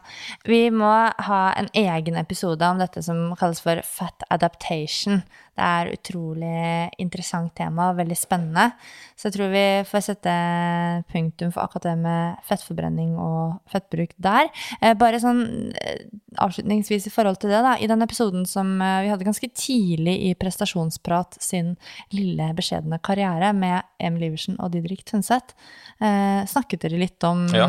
Vi 0.48 0.70
må 0.72 0.92
ha 1.28 1.42
en 1.60 1.68
egen 1.76 2.20
episode 2.20 2.64
om 2.68 2.80
dette 2.80 3.04
som 3.04 3.34
kalles 3.40 3.60
for 3.64 3.82
fat 3.84 4.24
adaptation. 4.32 5.22
Det 5.58 5.66
er 5.66 5.90
utrolig 5.96 6.58
interessant 7.02 7.56
tema, 7.58 7.90
veldig 7.98 8.18
spennende. 8.18 8.68
Så 9.18 9.28
jeg 9.28 9.38
tror 9.38 9.50
vi 9.50 9.64
får 9.90 10.04
sette 10.06 10.34
punktum 11.10 11.50
for 11.56 11.64
akkurat 11.64 11.88
det 11.90 11.96
med 12.04 12.44
fettforbrenning 12.46 13.16
og 13.18 13.58
fettbruk 13.74 14.14
der. 14.22 14.52
Eh, 14.82 14.94
bare 15.00 15.22
sånn 15.24 15.42
eh, 15.82 16.06
avslutningsvis 16.38 17.10
i 17.10 17.14
forhold 17.14 17.42
til 17.42 17.56
det, 17.56 17.64
da. 17.66 17.74
I 17.82 17.90
den 17.90 18.06
episoden 18.06 18.46
som 18.50 18.76
eh, 18.78 19.00
vi 19.08 19.12
hadde 19.14 19.26
ganske 19.26 19.50
tidlig 19.58 20.16
i 20.30 20.32
Prestasjonsprat 20.38 21.40
sin 21.42 21.74
lille, 22.14 22.52
beskjedne 22.58 23.02
karriere 23.02 23.50
med 23.58 23.82
Emil 23.98 24.30
Iversen 24.30 24.62
og 24.62 24.76
Didrik 24.76 25.02
Tønseth, 25.08 25.58
snakket 25.98 26.84
dere 26.84 27.00
litt 27.02 27.24
om 27.26 27.48
ja 27.50 27.66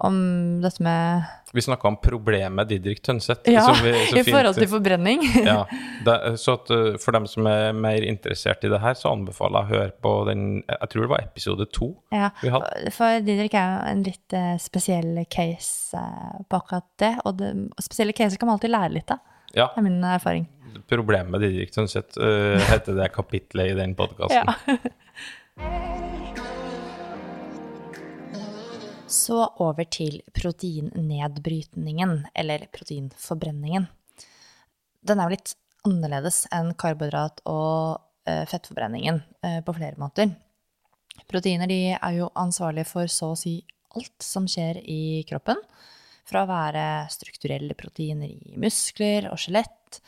om 0.00 0.16
dette 0.62 0.82
med 0.84 1.24
Vi 1.52 1.62
snakka 1.62 1.88
om 1.88 1.96
problemet 1.96 2.68
Didrik 2.68 3.02
Tønseth. 3.02 3.50
Ja, 3.50 3.64
vi, 3.82 3.90
i 4.20 4.22
forhold 4.26 4.54
til 4.54 4.68
forbrenning. 4.70 5.24
ja, 5.44 5.64
det, 6.06 6.16
så 6.38 6.54
at, 6.60 6.70
eh, 6.70 6.98
For 7.02 7.16
dem 7.16 7.26
som 7.30 7.48
er 7.50 7.72
mer 7.74 8.06
interessert 8.06 8.62
i 8.66 8.70
det 8.70 8.78
her, 8.82 8.94
så 8.98 9.10
anbefaler 9.10 9.66
jeg 9.66 9.66
å 9.66 9.80
høre 9.80 9.96
på 10.04 10.12
den 10.28 10.44
Jeg 10.62 10.92
tror 10.92 11.06
det 11.06 11.10
var 11.10 11.24
episode 11.24 11.66
to 11.74 11.90
ja, 12.14 12.30
vi 12.42 12.52
hadde. 12.54 12.92
For 12.94 13.18
Didrik 13.26 13.56
er 13.58 13.72
jo 13.72 13.80
en 13.90 14.04
litt 14.06 14.36
uh, 14.36 14.54
spesiell 14.62 15.24
case 15.30 15.98
uh, 15.98 16.38
på 16.46 16.62
akkurat 16.62 16.86
det. 17.02 17.12
Og 17.26 17.40
det, 17.40 17.50
spesielle 17.82 18.14
caser 18.16 18.38
kan 18.38 18.50
man 18.50 18.58
alltid 18.58 18.74
lære 18.74 18.94
litt 18.94 19.14
av. 19.14 19.24
Ja. 19.50 19.72
Det 19.74 19.82
er 19.82 19.88
min 19.88 19.98
erfaring. 20.06 20.46
Problemet 20.90 21.42
Didrik 21.42 21.74
Tønseth 21.74 22.20
uh, 22.22 22.60
heter 22.70 22.98
det 22.98 23.10
kapitlet 23.16 23.74
i 23.74 23.78
den 23.80 23.98
podkasten. 23.98 24.54
Ja. 25.58 26.06
Så 29.10 29.40
over 29.58 29.88
til 29.90 30.20
proteinnedbrytningen, 30.36 32.28
eller 32.34 32.68
proteinforbrenningen. 32.70 33.88
Den 35.02 35.18
er 35.18 35.26
jo 35.26 35.34
litt 35.34 35.56
annerledes 35.88 36.44
enn 36.54 36.70
karbohydrat- 36.78 37.42
og 37.48 37.98
uh, 37.98 38.44
fettforbrenningen 38.46 39.18
uh, 39.42 39.58
på 39.66 39.74
flere 39.74 39.98
måter. 39.98 40.30
Proteiner 41.30 41.72
er 41.72 42.14
jo 42.16 42.30
ansvarlige 42.38 42.88
for 42.88 43.10
så 43.10 43.32
å 43.32 43.38
si 43.38 43.58
alt 43.96 44.22
som 44.22 44.46
skjer 44.48 44.80
i 44.86 45.22
kroppen. 45.28 45.58
Fra 46.28 46.44
å 46.44 46.50
være 46.50 46.84
strukturelle 47.10 47.74
proteiner 47.78 48.30
i 48.30 48.58
muskler 48.60 49.26
og 49.32 49.40
skjelett 49.40 49.98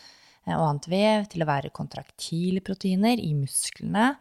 eh, 0.46 0.54
og 0.54 0.66
annet 0.68 0.88
vev, 0.92 1.24
til 1.32 1.42
å 1.42 1.48
være 1.48 1.72
kontraktile 1.74 2.62
proteiner 2.62 3.18
i 3.18 3.32
musklene, 3.34 4.12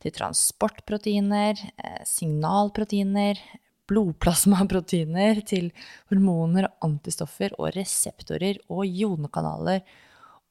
til 0.00 0.14
transportproteiner, 0.14 1.64
eh, 1.82 1.98
signalproteiner, 2.06 3.42
blodplasmaproteiner, 3.90 5.42
til 5.46 5.72
hormoner 6.12 6.70
og 6.70 6.86
antistoffer 6.90 7.56
og 7.58 7.74
reseptorer 7.76 8.62
og 8.70 8.86
jonekanaler 8.86 9.82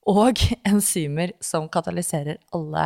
og 0.10 0.42
enzymer 0.68 1.34
som 1.44 1.68
katalyserer 1.72 2.40
alle 2.56 2.86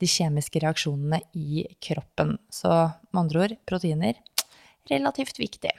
de 0.00 0.08
kjemiske 0.10 0.62
reaksjonene 0.62 1.22
i 1.36 1.64
kroppen. 1.82 2.36
Så 2.52 2.70
med 3.10 3.22
andre 3.24 3.44
ord 3.46 3.56
proteiner 3.68 4.18
relativt 4.90 5.38
viktig. 5.40 5.72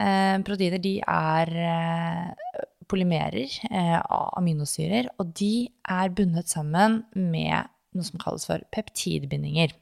Eh, 0.00 0.36
proteiner 0.46 0.82
de 0.82 0.94
er 1.02 1.52
eh, 1.64 2.64
polymerer 2.90 3.58
eh, 3.70 3.98
av 3.98 4.32
aminosyrer, 4.38 5.10
og 5.18 5.34
de 5.38 5.68
er 5.90 6.14
bundet 6.14 6.50
sammen 6.50 7.02
med 7.14 7.70
noe 7.94 8.06
som 8.06 8.20
kalles 8.22 8.46
for 8.46 8.62
peptidbindinger. 8.74 9.74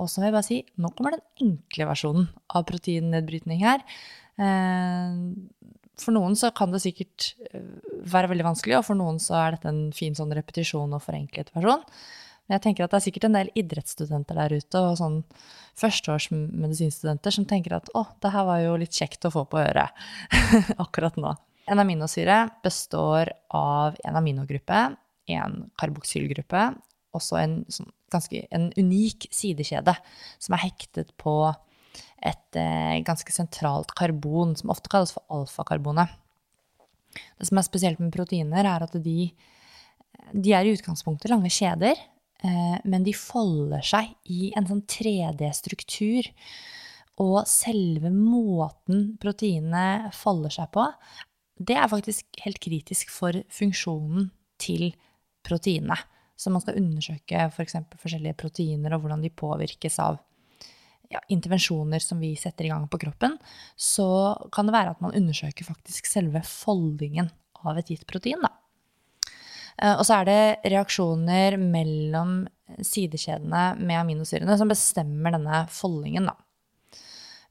Og 0.00 0.08
så 0.08 0.20
vil 0.20 0.30
jeg 0.30 0.36
bare 0.36 0.46
si, 0.46 0.62
nå 0.80 0.92
kommer 0.96 1.16
den 1.16 1.50
enkle 1.50 1.88
versjonen 1.90 2.30
av 2.56 2.64
proteinnedbrytning 2.68 3.60
her. 3.64 3.84
Eh, 4.40 5.18
for 6.00 6.16
noen 6.16 6.34
så 6.38 6.50
kan 6.56 6.72
det 6.72 6.82
sikkert 6.84 7.32
eh, 7.50 7.60
være 8.08 8.32
veldig 8.32 8.48
vanskelig, 8.48 8.78
og 8.78 8.88
for 8.88 8.98
noen 8.98 9.20
så 9.22 9.36
er 9.42 9.56
dette 9.56 9.70
en 9.70 9.84
fin 9.96 10.16
sånn 10.16 10.32
repetisjon 10.34 10.96
og 10.96 11.04
forenklet 11.04 11.52
versjon. 11.54 11.84
Men 12.48 12.56
jeg 12.56 12.64
tenker 12.64 12.84
at 12.84 12.94
det 12.94 12.98
er 12.98 13.04
sikkert 13.04 13.26
en 13.28 13.36
del 13.38 13.52
idrettsstudenter 13.58 14.40
der 14.40 14.56
ute 14.58 14.80
og 14.82 14.96
sånn 14.98 15.20
førsteårsmedisinstudenter 15.78 17.34
som 17.36 17.46
tenker 17.48 17.76
at 17.78 17.92
å, 17.96 18.02
det 18.20 18.32
her 18.34 18.48
var 18.48 18.62
jo 18.64 18.74
litt 18.82 18.96
kjekt 18.96 19.28
å 19.28 19.32
få 19.34 19.44
på 19.50 19.60
øret 19.62 19.94
akkurat 20.84 21.20
nå. 21.20 21.36
En 21.70 21.78
aminosyre 21.78 22.48
består 22.64 23.30
av 23.54 23.94
en 24.02 24.18
aminogruppe, 24.18 24.80
en 25.30 25.54
karboksylgruppe, 25.78 26.64
også 27.16 27.38
en 27.40 27.58
sånn 27.72 27.90
ganske 28.12 28.42
en 28.52 28.68
unik 28.76 29.28
sidekjede 29.32 29.94
som 30.36 30.56
er 30.56 30.64
hektet 30.66 31.14
på 31.20 31.36
et 32.22 32.58
eh, 32.58 32.98
ganske 33.04 33.34
sentralt 33.34 33.92
karbon, 33.98 34.54
som 34.56 34.72
ofte 34.72 34.90
kalles 34.92 35.14
for 35.14 35.24
alfakarbonet. 35.32 36.12
Det 37.12 37.48
som 37.48 37.60
er 37.60 37.66
spesielt 37.66 38.00
med 38.00 38.12
proteiner, 38.14 38.68
er 38.68 38.84
at 38.86 38.94
de, 39.04 39.32
de 40.32 40.54
er 40.54 40.68
i 40.68 40.76
utgangspunktet 40.76 41.32
lange 41.32 41.50
kjeder, 41.52 41.98
eh, 42.44 42.78
men 42.84 43.04
de 43.06 43.16
folder 43.16 43.84
seg 43.86 44.14
i 44.30 44.52
en 44.56 44.68
sånn 44.70 44.84
3D-struktur. 44.88 46.30
Og 47.22 47.42
selve 47.50 48.08
måten 48.14 49.12
proteinene 49.20 50.12
folder 50.16 50.54
seg 50.54 50.70
på, 50.72 50.86
det 51.62 51.76
er 51.76 51.90
faktisk 51.90 52.40
helt 52.42 52.62
kritisk 52.62 53.12
for 53.12 53.36
funksjonen 53.52 54.30
til 54.62 54.90
proteinene. 55.46 55.98
Så 56.36 56.50
man 56.50 56.62
skal 56.64 56.78
undersøke 56.80 57.46
f.eks. 57.48 57.76
For 57.92 58.06
forskjellige 58.06 58.38
proteiner 58.40 58.96
og 58.96 59.04
hvordan 59.04 59.22
de 59.24 59.30
påvirkes 59.30 59.98
av 60.02 60.18
ja, 61.12 61.20
intervensjoner 61.28 62.02
som 62.02 62.20
vi 62.22 62.32
setter 62.40 62.66
i 62.66 62.72
gang 62.72 62.88
på 62.90 63.00
kroppen, 63.02 63.36
så 63.76 64.08
kan 64.54 64.68
det 64.68 64.76
være 64.76 64.96
at 64.96 65.04
man 65.04 65.14
undersøker 65.18 65.68
faktisk 65.68 66.08
selve 66.08 66.42
foldingen 66.46 67.30
av 67.62 67.78
et 67.78 67.92
gitt 67.92 68.06
protein. 68.08 68.42
Da. 68.42 68.52
Eh, 69.82 69.94
og 69.96 70.04
så 70.08 70.20
er 70.20 70.30
det 70.30 70.72
reaksjoner 70.72 71.58
mellom 71.60 72.42
sidekjedene 72.78 73.66
med 73.82 74.00
aminosyrene 74.00 74.56
som 74.58 74.72
bestemmer 74.72 75.36
denne 75.36 75.66
foldingen. 75.72 76.30
Da. 76.30 76.38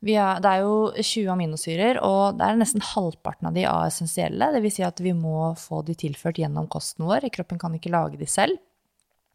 Har, 0.01 0.41
det 0.41 0.49
er 0.49 0.63
jo 0.63 0.77
20 0.97 1.29
aminosyrer, 1.29 1.99
og 2.01 2.39
det 2.39 2.47
er 2.47 2.57
nesten 2.57 2.81
halvparten 2.81 3.51
av 3.51 3.57
de 3.57 3.67
er 3.69 3.85
essensielle. 3.85 4.49
Dvs. 4.55 4.79
Si 4.79 4.85
at 4.87 5.01
vi 5.03 5.13
må 5.13 5.51
få 5.61 5.83
de 5.85 5.93
tilført 5.93 6.41
gjennom 6.41 6.69
kosten 6.71 7.05
vår. 7.05 7.29
Kroppen 7.35 7.61
kan 7.61 7.77
ikke 7.77 7.93
lage 7.93 8.17
de 8.17 8.29
selv. 8.29 8.57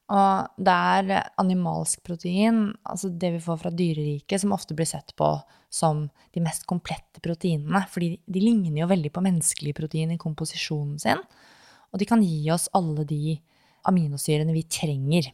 Og 0.06 0.62
det 0.62 0.72
er 0.72 1.30
animalsk 1.42 2.04
protein, 2.06 2.68
altså 2.86 3.10
det 3.10 3.32
vi 3.34 3.42
får 3.42 3.58
fra 3.64 3.72
dyreriket, 3.74 4.38
som 4.42 4.54
ofte 4.54 4.76
blir 4.78 4.86
sett 4.86 5.10
på 5.18 5.32
som 5.72 6.04
de 6.34 6.42
mest 6.44 6.66
komplette 6.70 7.22
proteinene. 7.24 7.82
Fordi 7.90 8.12
de 8.22 8.42
ligner 8.42 8.84
jo 8.84 8.90
veldig 8.92 9.10
på 9.14 9.24
menneskelige 9.26 9.78
protein 9.80 10.14
i 10.14 10.20
komposisjonen 10.20 11.00
sin. 11.02 11.24
Og 11.90 11.98
de 11.98 12.06
kan 12.08 12.22
gi 12.22 12.44
oss 12.54 12.68
alle 12.76 13.06
de 13.08 13.34
aminosyrene 13.90 14.54
vi 14.54 14.62
trenger. 14.70 15.32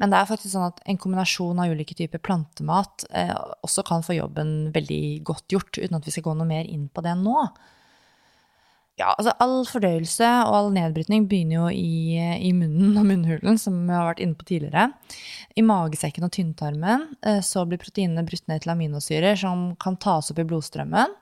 Men 0.00 0.12
det 0.12 0.18
er 0.18 0.28
faktisk 0.28 0.52
sånn 0.52 0.68
at 0.68 0.82
en 0.88 0.98
kombinasjon 1.00 1.60
av 1.60 1.72
ulike 1.72 1.96
typer 1.96 2.20
plantemat 2.20 3.06
eh, 3.16 3.32
også 3.64 3.84
kan 3.88 4.04
få 4.04 4.18
jobben 4.18 4.70
veldig 4.74 5.04
godt 5.24 5.52
gjort, 5.52 5.78
uten 5.78 5.96
at 5.96 6.04
vi 6.04 6.12
skal 6.12 6.26
gå 6.26 6.34
noe 6.36 6.48
mer 6.48 6.68
inn 6.68 6.88
på 6.92 7.04
det 7.04 7.14
nå. 7.20 7.46
Ja, 8.96 9.10
altså 9.12 9.34
all 9.44 9.58
fordøyelse 9.68 10.28
og 10.46 10.54
all 10.56 10.70
nedbrytning 10.72 11.26
begynner 11.28 11.58
jo 11.58 11.66
i, 11.68 12.16
i, 12.16 12.52
munnen 12.56 12.94
og 12.96 13.04
munnhulen, 13.04 13.58
som 13.60 13.82
vi 13.84 13.92
har 13.92 14.06
vært 14.08 14.22
inne 14.24 14.38
på 14.38 14.46
tidligere. 14.48 14.86
I 15.52 15.64
magesekken 15.68 16.24
og 16.24 16.32
tynntarmen 16.32 17.04
eh, 17.20 17.42
så 17.44 17.66
blir 17.68 17.82
proteinene 17.82 18.24
brutt 18.24 18.48
ned 18.48 18.64
til 18.64 18.72
aminosyrer 18.72 19.36
som 19.36 19.68
kan 19.82 19.98
tas 20.00 20.32
opp 20.32 20.40
i 20.40 20.46
blodstrømmen. 20.48 21.12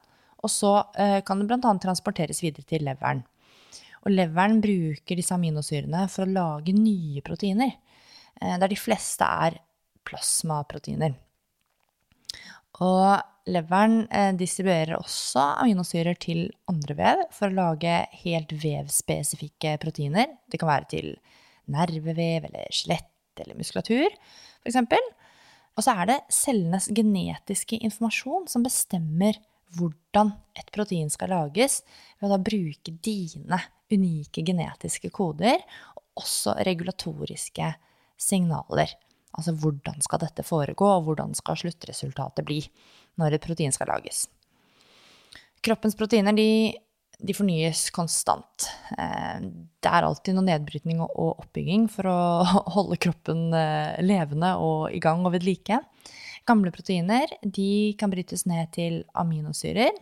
Og 0.46 0.52
så 0.54 0.76
eh, 0.94 1.18
kan 1.26 1.42
det 1.42 1.48
bl.a. 1.50 1.74
transporteres 1.82 2.44
videre 2.44 2.62
til 2.70 2.86
leveren. 2.86 3.24
Og 4.04 4.14
leveren 4.14 4.62
bruker 4.62 5.18
disse 5.18 5.34
aminosyrene 5.34 6.06
for 6.12 6.28
å 6.28 6.30
lage 6.30 6.76
nye 6.78 7.26
proteiner, 7.26 7.74
eh, 8.38 8.54
der 8.54 8.70
de 8.70 8.78
fleste 8.78 9.26
er 9.26 9.58
plasmaproteiner. 10.06 11.18
Og 12.86 13.33
leveren 13.50 14.04
eh, 14.08 14.32
distribuerer 14.38 14.96
også 14.96 15.42
aminosyrer 15.62 16.16
til 16.20 16.46
andre 16.70 16.96
vev 16.98 17.24
for 17.34 17.50
å 17.50 17.58
lage 17.58 17.96
helt 18.24 18.54
vevspesifikke 18.62 19.76
proteiner. 19.82 20.30
Det 20.48 20.60
kan 20.60 20.70
være 20.70 20.90
til 20.94 21.10
nervevev 21.72 22.48
eller 22.48 22.72
skjelett 22.72 23.42
eller 23.42 23.58
muskulatur, 23.58 24.14
f.eks. 24.62 24.78
Og 25.74 25.82
så 25.82 25.94
er 25.98 26.10
det 26.10 26.20
cellenes 26.32 26.86
genetiske 26.94 27.80
informasjon 27.82 28.46
som 28.50 28.64
bestemmer 28.64 29.40
hvordan 29.74 30.30
et 30.54 30.68
protein 30.74 31.08
skal 31.10 31.32
lages, 31.34 31.80
ved 32.20 32.28
å 32.28 32.36
da 32.36 32.44
bruke 32.46 32.94
dine 33.02 33.58
unike 33.90 34.44
genetiske 34.46 35.10
koder, 35.14 35.58
og 35.98 36.22
også 36.22 36.54
regulatoriske 36.66 37.72
signaler. 38.20 38.94
Altså 39.34 39.54
hvordan 39.58 39.98
skal 40.04 40.22
dette 40.22 40.46
foregå, 40.46 40.86
og 40.86 41.08
hvordan 41.08 41.34
skal 41.34 41.58
sluttresultatet 41.58 42.46
bli 42.46 42.60
når 43.20 43.36
et 43.36 43.44
protein 43.44 43.74
skal 43.74 43.90
lages. 43.92 44.24
Kroppens 45.64 45.96
proteiner 45.96 46.36
de, 46.36 46.74
de 47.18 47.36
fornyes 47.36 47.86
konstant. 47.94 48.68
Eh, 48.98 49.40
det 49.80 49.90
er 49.90 50.06
alltid 50.06 50.36
noe 50.36 50.46
nedbrytning 50.48 51.00
og 51.04 51.44
oppbygging 51.46 51.88
for 51.92 52.10
å 52.10 52.20
holde 52.76 53.00
kroppen 53.00 53.48
eh, 53.56 54.00
levende 54.04 54.54
og 54.60 54.92
i 54.92 55.00
gang 55.02 55.24
og 55.24 55.36
ved 55.36 55.46
like. 55.46 55.80
Gamle 56.44 56.72
proteiner 56.74 57.30
de 57.40 57.94
kan 58.00 58.12
brytes 58.12 58.44
ned 58.48 58.74
til 58.76 59.00
aminosyrer. 59.16 59.94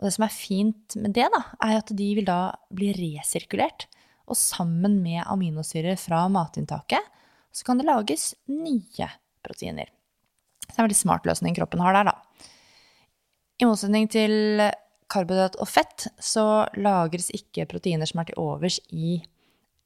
Og 0.00 0.08
det 0.08 0.14
som 0.16 0.26
er 0.26 0.34
fint 0.34 0.96
med 0.98 1.14
det, 1.14 1.28
da, 1.30 1.44
er 1.62 1.78
at 1.78 1.92
de 1.94 2.08
vil 2.18 2.26
da 2.26 2.56
bli 2.74 2.90
resirkulert. 2.96 3.86
Og 4.26 4.38
sammen 4.40 4.98
med 5.04 5.22
aminosyrer 5.28 5.98
fra 6.00 6.24
matinntaket 6.32 7.12
så 7.54 7.66
kan 7.68 7.78
det 7.78 7.86
lages 7.86 8.32
nye 8.50 9.10
proteiner. 9.44 9.92
Det 10.64 10.76
er 10.76 10.82
en 10.82 10.86
veldig 10.88 10.98
smart 10.98 11.28
løsning 11.28 11.56
kroppen 11.56 11.82
har 11.84 11.96
der, 11.96 12.10
da. 12.10 12.48
I 13.62 13.68
motsetning 13.68 14.08
til 14.10 14.34
karbohydrat 15.12 15.58
og 15.62 15.68
fett 15.70 16.08
så 16.22 16.64
lagres 16.80 17.30
ikke 17.36 17.68
proteiner 17.70 18.08
som 18.08 18.22
er 18.22 18.30
til 18.30 18.40
overs 18.42 18.80
i 18.90 19.20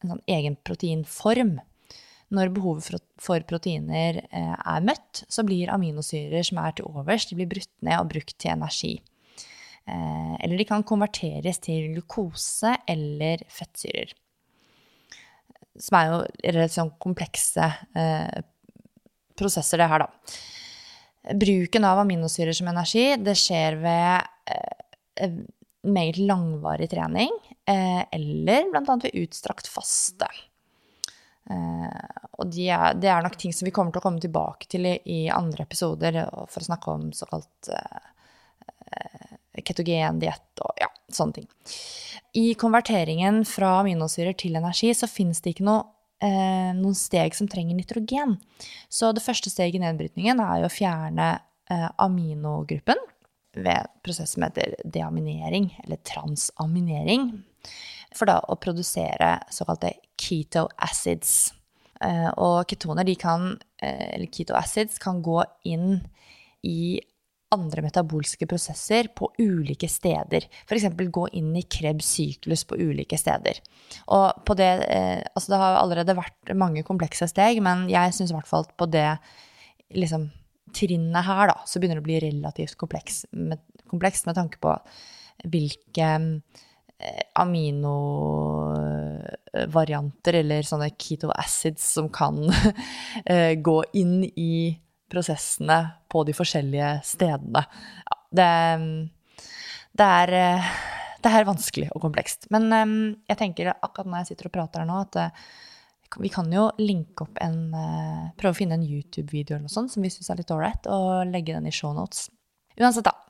en 0.02 0.14
sånn 0.14 0.24
egen 0.30 0.56
proteinform. 0.64 1.58
Når 2.34 2.50
behovet 2.52 3.00
for 3.24 3.44
proteiner 3.48 4.20
eh, 4.20 4.56
er 4.56 4.84
møtt, 4.84 5.22
så 5.32 5.44
blir 5.48 5.72
aminosyrer 5.72 6.44
som 6.44 6.60
er 6.60 6.76
til 6.76 6.88
overs, 6.90 7.26
de 7.28 7.38
blir 7.38 7.48
brutt 7.48 7.70
ned 7.84 7.96
og 8.02 8.10
brukt 8.12 8.36
til 8.36 8.52
energi. 8.52 8.98
Eh, 9.88 10.34
eller 10.44 10.60
de 10.60 10.66
kan 10.68 10.84
konverteres 10.86 11.60
til 11.64 11.88
glukose 11.94 12.74
eller 12.88 13.44
fettsyrer. 13.52 14.12
Som 15.78 15.96
er 15.96 16.10
jo 16.10 16.20
relativt 16.44 16.76
sånn 16.76 16.94
komplekse 17.00 17.70
eh, 17.96 18.44
prosesser, 19.38 19.80
det 19.80 19.88
her, 19.88 20.04
da. 20.04 20.38
Bruken 21.34 21.84
av 21.84 21.98
aminosyrer 21.98 22.56
som 22.56 22.70
energi, 22.70 23.10
det 23.20 23.34
skjer 23.36 23.76
ved 23.82 24.28
eh, 24.48 25.38
meget 25.88 26.16
langvarig 26.16 26.90
trening, 26.90 27.32
eh, 27.68 28.04
eller 28.12 28.70
bl.a. 28.70 28.98
ved 29.02 29.16
utstrakt 29.24 29.68
faste. 29.68 30.28
Eh, 31.50 32.22
og 32.38 32.50
de 32.52 32.68
er, 32.68 32.94
det 33.00 33.10
er 33.12 33.24
nok 33.24 33.36
ting 33.40 33.54
som 33.56 33.68
vi 33.68 33.72
kommer 33.74 33.92
til 33.92 34.02
å 34.02 34.06
komme 34.06 34.22
tilbake 34.22 34.68
til 34.70 34.88
i, 34.88 34.98
i 35.04 35.20
andre 35.32 35.64
episoder 35.64 36.20
for 36.48 36.60
å 36.60 36.68
snakke 36.68 36.94
om 36.94 37.08
såkalt 37.16 37.70
eh, 37.72 38.00
ketogen 39.64 40.20
diett 40.22 40.64
og 40.64 40.80
ja, 40.80 40.90
sånne 41.12 41.40
ting. 41.40 41.48
I 42.38 42.52
konverteringen 42.58 43.42
fra 43.48 43.78
aminosyrer 43.80 44.36
til 44.38 44.58
energi 44.60 44.92
så 44.94 45.08
finnes 45.10 45.40
det 45.42 45.56
ikke 45.56 45.66
noe 45.68 45.86
eh, 46.24 46.70
noen 46.76 46.96
steg 46.96 47.36
som 47.36 47.48
trenger 47.50 47.76
nitrogen. 47.78 48.36
Så 48.88 49.12
det 49.14 49.24
første 49.24 49.52
steget 49.52 49.78
i 49.78 49.82
nedbrytningen 49.82 50.40
er 50.42 50.62
jo 50.62 50.70
å 50.70 50.72
fjerne 50.72 51.28
eh, 51.70 51.88
aminogruppen 52.04 53.00
ved 53.58 53.90
prosess 54.06 54.34
som 54.36 54.44
heter 54.46 54.76
deaminering, 54.84 55.70
eller 55.84 56.00
transaminering, 56.06 57.30
for 58.14 58.30
da 58.30 58.38
å 58.46 58.58
produsere 58.60 59.38
såkalte 59.52 59.94
keto 60.20 60.68
acids. 60.84 61.52
Eh, 62.04 62.30
og 62.38 62.68
ketoner, 62.70 63.08
kan, 63.18 63.56
eh, 63.82 64.14
eller 64.14 64.30
keto 64.30 64.54
acids, 64.54 64.98
kan 65.02 65.22
gå 65.22 65.42
inn 65.64 66.06
i 66.62 67.00
andre 67.54 67.82
metabolske 67.84 68.46
prosesser 68.48 69.08
på 69.16 69.30
ulike 69.40 69.88
steder. 69.88 70.44
F.eks. 70.68 70.84
gå 71.12 71.28
inn 71.38 71.56
i 71.56 71.62
Krebs 71.64 72.06
syklus 72.18 72.64
på 72.68 72.76
ulike 72.76 73.18
steder. 73.20 73.60
Og 74.14 74.54
det 74.58 74.72
eh, 74.88 75.22
Altså, 75.34 75.52
det 75.52 75.60
har 75.60 75.72
allerede 75.80 76.16
vært 76.18 76.56
mange 76.58 76.82
komplekse 76.86 77.26
steg, 77.30 77.62
men 77.64 77.76
jeg 77.92 78.14
syns 78.16 78.30
i 78.32 78.36
hvert 78.36 78.50
fall 78.50 78.64
at 78.66 78.72
på 78.78 78.86
det 78.90 79.10
liksom, 79.96 80.22
trinnet 80.76 81.24
her, 81.24 81.44
da, 81.52 81.56
så 81.64 81.78
begynner 81.78 81.96
det 82.00 82.04
å 82.04 82.10
bli 82.10 82.24
relativt 82.26 82.76
komplekst 82.80 83.20
med, 83.32 83.58
komplekst 83.88 84.24
med 84.28 84.34
tanke 84.38 84.56
på 84.62 84.70
hvilke 85.48 86.08
eh, 86.98 87.22
aminovarianter 87.38 90.34
eller 90.42 90.62
sånne 90.66 90.90
keto 90.98 91.28
acids 91.38 91.84
som 91.94 92.06
kan 92.12 92.36
eh, 93.30 93.54
gå 93.54 93.84
inn 93.96 94.24
i 94.34 94.78
prosessene 95.10 95.78
på 96.10 96.24
de 96.28 96.34
forskjellige 96.36 96.90
stedene. 97.06 97.64
Ja, 98.08 98.18
det, 98.40 98.48
det, 99.98 100.08
er, 100.08 100.34
eh, 100.40 100.68
det, 101.24 101.32
er, 101.32 101.48
vanskelig 101.48 101.90
og 101.94 102.04
komplekst. 102.06 102.50
Men 102.54 102.68
jeg 103.28 103.40
tenker 103.40 103.72
akkurat 103.74 104.08
når 104.08 104.22
jeg 104.22 104.32
sitter 104.32 104.50
og 104.50 104.56
prater 104.58 104.84
her 104.84 104.90
nå, 104.90 105.00
at 105.06 106.20
vi 106.22 106.30
kan 106.32 106.48
jo 106.52 106.70
linke 106.80 107.26
opp 107.26 107.36
en 107.44 107.58
Prøve 108.40 108.54
å 108.54 108.56
finne 108.56 108.78
en 108.78 108.86
YouTube-video 108.86 109.58
eller 109.58 109.66
noe 109.66 109.72
sånt 109.74 109.92
som 109.92 110.04
vi 110.04 110.08
syns 110.12 110.30
er 110.32 110.40
litt 110.40 110.52
ålreit, 110.54 110.88
og 110.88 111.28
legge 111.28 111.52
den 111.52 111.68
i 111.68 111.74
shownotes. 111.74 112.30
Uansett, 112.78 113.04
da. 113.04 113.27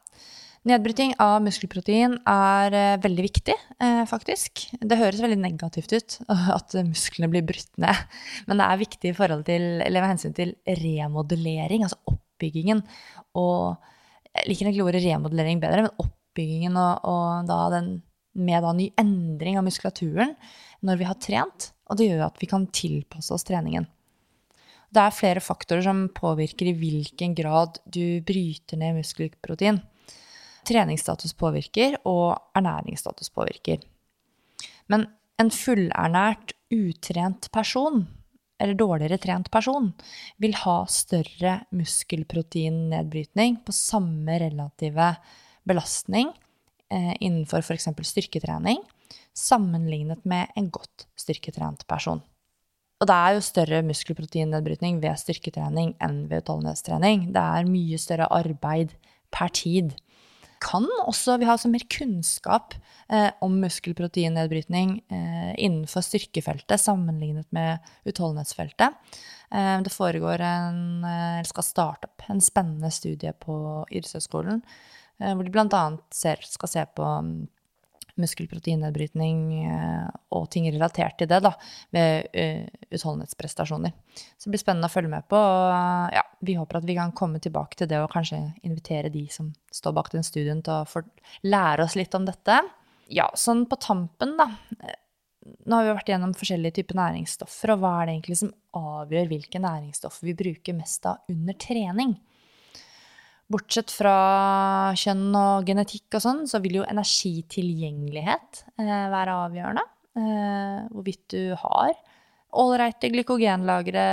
Nedbryting 0.67 1.13
av 1.23 1.39
muskelprotein 1.45 2.17
er 2.27 2.75
eh, 2.75 2.97
veldig 3.03 3.25
viktig, 3.29 3.55
eh, 3.79 4.01
faktisk. 4.11 4.65
Det 4.83 4.99
høres 4.99 5.23
veldig 5.23 5.39
negativt 5.39 5.93
ut 5.95 6.17
at 6.57 6.75
musklene 6.83 7.31
blir 7.31 7.47
brutt 7.47 7.71
ned, 7.81 8.01
men 8.49 8.59
det 8.59 8.67
er 8.67 8.81
viktig 8.81 9.13
i 9.13 9.17
forhold 9.17 9.45
til, 9.47 9.67
eller 9.85 10.03
med 10.03 10.17
hensyn 10.17 10.35
til 10.35 10.57
remodellering, 10.83 11.87
altså 11.87 12.01
oppbyggingen. 12.11 12.83
Og 13.39 13.79
jeg 14.35 14.51
liker 14.51 14.67
egentlig 14.67 14.87
ordet 14.89 15.05
remodellering 15.07 15.63
bedre, 15.63 15.85
men 15.87 16.03
oppbyggingen 16.05 16.79
og, 16.81 17.07
og 17.07 17.51
da 17.51 17.61
den, 17.77 17.93
med 18.39 18.67
da 18.67 18.73
ny 18.75 18.89
endring 18.99 19.61
av 19.61 19.67
muskulaturen 19.67 20.35
når 20.87 20.99
vi 20.99 21.07
har 21.07 21.21
trent. 21.23 21.71
Og 21.89 22.01
det 22.01 22.11
gjør 22.11 22.27
at 22.27 22.43
vi 22.43 22.51
kan 22.51 22.67
tilpasse 22.75 23.31
oss 23.35 23.47
treningen. 23.47 23.87
Det 24.89 25.05
er 25.05 25.15
flere 25.15 25.45
faktorer 25.45 25.85
som 25.85 26.07
påvirker 26.17 26.71
i 26.71 26.75
hvilken 26.77 27.35
grad 27.37 27.79
du 27.87 28.19
bryter 28.27 28.81
ned 28.81 28.99
muskelprotein 28.99 29.81
treningsstatus 30.69 31.35
påvirker, 31.39 31.99
og 32.09 32.37
ernæringsstatus 32.59 33.33
påvirker. 33.35 33.83
Men 34.89 35.07
en 35.41 35.51
fullernært, 35.55 36.55
utrent 36.75 37.49
person, 37.55 38.03
eller 38.59 38.77
dårligere 38.77 39.21
trent 39.23 39.51
person, 39.55 39.93
vil 40.43 40.57
ha 40.65 40.79
større 40.91 41.61
muskelproteinnedbrytning 41.75 43.61
på 43.65 43.75
samme 43.75 44.39
relative 44.43 45.13
belastning 45.69 46.33
eh, 46.91 47.15
innenfor 47.21 47.63
f.eks. 47.63 47.89
styrketrening, 48.11 48.83
sammenlignet 49.37 50.25
med 50.27 50.51
en 50.59 50.69
godt 50.75 51.07
styrketrent 51.19 51.87
person. 51.89 52.21
Og 52.99 53.07
det 53.07 53.15
er 53.15 53.37
jo 53.37 53.47
større 53.47 53.85
muskelproteinnedbrytning 53.87 54.99
ved 55.05 55.21
styrketrening 55.21 55.95
enn 56.03 56.25
ved 56.27 56.43
utholdenhetstrening. 56.43 57.29
Det 57.35 57.45
er 57.45 57.71
mye 57.71 57.99
større 58.03 58.27
arbeid 58.35 58.97
per 59.31 59.53
tid 59.55 59.95
kan 60.63 60.87
også 61.07 61.39
vi 61.41 61.47
ha 61.49 61.55
altså 61.57 61.71
mer 61.71 61.85
kunnskap 61.91 62.75
eh, 63.13 63.31
om 63.45 63.59
muskelproteinnedbrytning 63.63 64.99
eh, 65.13 65.53
innenfor 65.57 66.05
styrkefeltet 66.05 66.83
sammenlignet 66.83 67.49
med 67.55 67.85
utholdenhetsfeltet. 68.09 68.97
Eh, 69.55 69.77
det 69.85 69.93
foregår 69.95 70.45
en, 70.45 70.81
eller 71.05 71.45
eh, 71.45 71.49
skal 71.49 71.67
starte 71.67 72.11
opp 72.11 72.27
en 72.29 72.43
spennende 72.45 72.91
studie 72.95 73.33
på 73.45 73.59
Idrettshøgskolen, 73.91 74.63
eh, 75.21 75.35
hvor 75.35 75.47
de 75.47 75.55
bl.a. 75.55 75.85
skal 76.11 76.73
se 76.73 76.85
på 76.99 77.07
mm, 77.07 77.37
muskelproteinnedbrytning 78.19 79.45
eh, 79.71 80.09
og 80.37 80.49
ting 80.53 80.69
relatert 80.75 81.21
til 81.21 81.31
det 81.31 81.41
da, 81.47 81.55
ved 81.95 82.29
utholdenhetsprestasjoner. 82.91 83.95
Så 84.37 84.49
det 84.49 84.57
blir 84.57 84.65
spennende 84.67 84.91
å 84.91 84.93
følge 84.93 85.13
med 85.15 85.29
på. 85.31 85.39
ja, 86.13 86.28
Vi 86.45 86.55
håper 86.55 86.79
at 86.79 86.87
vi 86.87 86.95
kan 86.99 87.13
komme 87.17 87.41
tilbake 87.43 87.79
til 87.81 87.89
det 87.91 87.99
og 88.03 88.13
kanskje 88.13 88.39
invitere 88.67 89.11
de 89.11 89.25
som 89.33 89.51
står 89.75 89.95
bak 89.97 90.13
den 90.13 90.27
studien, 90.27 90.63
til 90.63 90.85
å 90.85 91.03
lære 91.49 91.87
oss 91.87 91.97
litt 91.99 92.15
om 92.15 92.29
dette. 92.29 92.61
Ja, 93.11 93.27
sånn 93.35 93.65
på 93.69 93.79
tampen, 93.81 94.37
da. 94.39 94.51
Nå 95.69 95.79
har 95.79 95.87
vi 95.87 95.97
vært 95.97 96.11
gjennom 96.13 96.35
forskjellige 96.37 96.79
typer 96.79 96.99
næringsstoffer, 96.99 97.73
og 97.75 97.83
hva 97.83 97.93
er 97.99 98.09
det 98.09 98.17
egentlig 98.17 98.41
som 98.43 98.55
avgjør 98.79 99.31
hvilke 99.33 99.63
næringsstoffer 99.65 100.29
vi 100.29 100.37
bruker 100.39 100.77
mest 100.77 101.09
av 101.09 101.33
under 101.33 101.57
trening? 101.59 102.15
Bortsett 103.49 103.93
fra 103.95 104.93
kjønn 105.01 105.31
og 105.33 105.69
genetikk 105.69 106.19
og 106.19 106.25
sånn, 106.25 106.43
så 106.51 106.61
vil 106.61 106.83
jo 106.83 106.89
energitilgjengelighet 106.89 108.63
eh, 108.77 109.07
være 109.15 109.39
avgjørende. 109.47 109.85
Eh, 110.21 110.83
hvorvidt 110.93 111.25
du 111.33 111.57
har 111.63 111.95
ålreite 112.59 113.11
glykogenlagre 113.13 114.05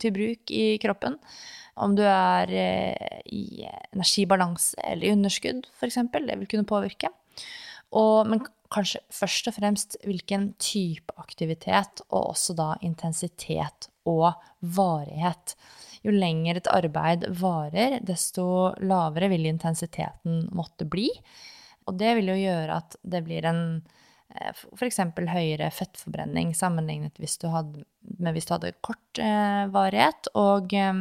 til 0.00 0.14
bruk 0.14 0.52
i 0.54 0.64
kroppen. 0.82 1.18
Om 1.82 1.96
du 1.96 2.02
er 2.04 2.52
eh, 2.52 3.20
i 3.32 3.64
energibalanse 3.94 4.76
eller 4.84 5.08
i 5.08 5.14
underskudd, 5.14 5.68
f.eks. 5.78 6.00
Det 6.12 6.38
vil 6.40 6.50
kunne 6.50 6.68
påvirke. 6.68 7.12
Og, 7.96 8.28
men 8.28 8.42
kanskje 8.72 9.02
først 9.12 9.48
og 9.50 9.56
fremst 9.56 9.96
hvilken 10.04 10.52
type 10.60 11.14
aktivitet, 11.20 12.04
og 12.10 12.32
også 12.32 12.56
da 12.56 12.74
intensitet 12.84 13.88
og 14.08 14.32
varighet 14.60 15.56
jo 16.02 16.12
lenger 16.14 16.58
et 16.58 16.70
arbeid 16.72 17.26
varer, 17.38 18.00
desto 18.02 18.72
lavere 18.82 19.30
vil 19.32 19.46
intensiteten 19.50 20.46
måtte 20.56 20.86
bli. 20.88 21.08
Og 21.86 21.98
det 21.98 22.16
vil 22.18 22.32
jo 22.32 22.38
gjøre 22.40 22.78
at 22.82 22.96
det 23.02 23.22
blir 23.26 23.46
en 23.48 23.62
f.eks. 24.32 25.00
høyere 25.28 25.68
fettforbrenning 25.74 26.54
sammenlignet 26.56 27.18
hvis 27.20 27.36
hadde, 27.44 27.84
med 28.18 28.32
hvis 28.36 28.48
du 28.48 28.54
hadde 28.56 28.72
kort 28.84 29.20
eh, 29.20 29.64
varighet, 29.72 30.28
og, 30.38 30.72
eh, 30.72 30.94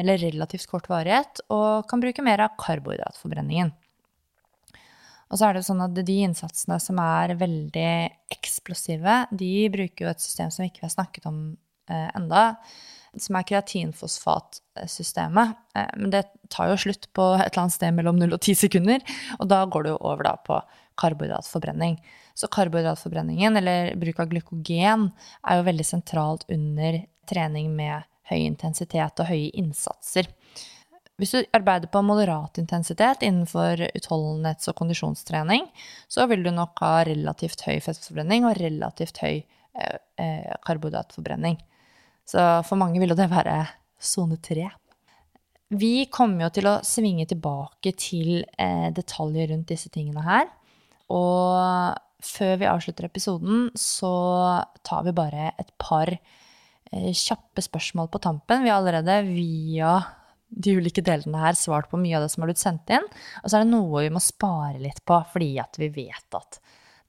eller 0.00 0.22
relativt 0.22 0.68
kort 0.70 0.88
varighet, 0.88 1.40
og 1.52 1.88
kan 1.90 2.02
bruke 2.02 2.24
mer 2.24 2.40
av 2.46 2.56
karbohydratforbrenningen. 2.60 3.70
Og 5.32 5.38
så 5.40 5.44
er 5.48 5.52
det 5.56 5.66
sånn 5.66 5.82
at 5.82 5.94
de 5.96 6.16
innsatsene 6.22 6.76
som 6.82 6.96
er 7.02 7.28
veldig 7.40 7.94
eksplosive, 8.34 9.14
de 9.34 9.54
bruker 9.72 10.04
jo 10.04 10.12
et 10.12 10.22
system 10.22 10.48
som 10.52 10.62
vi 10.62 10.68
ikke 10.70 10.86
har 10.86 10.94
snakket 10.94 11.24
om 11.30 11.38
eh, 11.90 12.10
enda, 12.14 12.42
som 13.20 13.36
er 13.38 13.46
kreatinfosfatsystemet. 13.48 15.48
Eh, 15.74 15.92
men 15.98 16.08
det 16.14 16.22
tar 16.52 16.66
jo 16.70 16.82
slutt 16.86 17.04
på 17.16 17.24
et 17.38 17.48
eller 17.48 17.62
annet 17.64 17.78
sted 17.78 17.90
mellom 17.96 18.16
0 18.20 18.36
og 18.36 18.40
10 18.40 18.54
sekunder, 18.66 18.98
og 19.40 19.46
da 19.50 19.58
går 19.66 19.80
det 19.86 19.92
jo 19.94 20.06
over 20.06 20.22
da 20.28 20.34
på 20.46 20.56
karbohydratforbrenning. 21.00 21.98
Så 22.34 22.48
karbohydratforbrenningen, 22.50 23.56
eller 23.56 23.94
bruk 24.00 24.20
av 24.20 24.30
glykogen, 24.32 25.10
er 25.46 25.58
jo 25.58 25.66
veldig 25.68 25.86
sentralt 25.86 26.46
under 26.52 27.02
trening 27.30 27.70
med 27.76 28.06
høy 28.30 28.40
intensitet 28.40 29.20
og 29.20 29.28
høye 29.28 29.52
innsatser. 29.54 30.30
Hvis 31.20 31.30
du 31.30 31.44
arbeider 31.54 31.86
på 31.92 32.02
moderat 32.02 32.58
intensitet 32.58 33.22
innenfor 33.22 33.84
utholdenhets- 33.94 34.66
og 34.70 34.74
kondisjonstrening, 34.80 35.68
så 36.10 36.26
vil 36.26 36.42
du 36.42 36.50
nok 36.50 36.80
ha 36.82 37.04
relativt 37.06 37.62
høy 37.68 37.78
fettforbrenning 37.84 38.48
og 38.48 38.58
relativt 38.58 39.20
høy 39.22 39.36
eh, 39.36 39.98
eh 40.18 40.56
karbohydratforbrenning. 40.66 41.60
Så 42.26 42.40
for 42.66 42.80
mange 42.80 42.98
vil 42.98 43.14
jo 43.14 43.18
det 43.20 43.30
være 43.30 43.60
sone 44.00 44.40
tre. 44.42 44.72
Vi 45.74 46.06
kommer 46.12 46.46
jo 46.46 46.50
til 46.58 46.68
å 46.68 46.80
svinge 46.86 47.26
tilbake 47.30 47.94
til 47.98 48.44
eh, 48.58 48.90
detaljer 48.94 49.52
rundt 49.52 49.70
disse 49.70 49.90
tingene 49.94 50.24
her. 50.26 50.50
Og 51.12 52.00
før 52.24 52.56
vi 52.60 52.68
avslutter 52.70 53.08
episoden, 53.08 53.68
så 53.76 54.14
tar 54.86 55.04
vi 55.06 55.16
bare 55.16 55.52
et 55.60 55.72
par 55.80 56.10
eh, 56.14 57.10
kjappe 57.12 57.64
spørsmål 57.64 58.08
på 58.12 58.22
tampen. 58.24 58.64
Vi 58.64 58.72
har 58.72 58.80
allerede 58.80 59.20
via 59.28 59.98
de 60.54 60.76
ulike 60.78 61.02
delene 61.04 61.40
her 61.42 61.58
svart 61.58 61.90
på 61.90 61.98
mye 62.00 62.16
av 62.16 62.24
det 62.24 62.32
som 62.32 62.44
har 62.44 62.52
blitt 62.52 62.62
sendt 62.62 62.92
inn. 62.94 63.06
Og 63.42 63.50
så 63.50 63.58
er 63.58 63.64
det 63.64 63.72
noe 63.74 64.06
vi 64.06 64.14
må 64.14 64.22
spare 64.22 64.80
litt 64.82 65.02
på, 65.06 65.18
fordi 65.32 65.52
at 65.62 65.78
vi 65.80 65.90
vet 65.92 66.38
at 66.38 66.60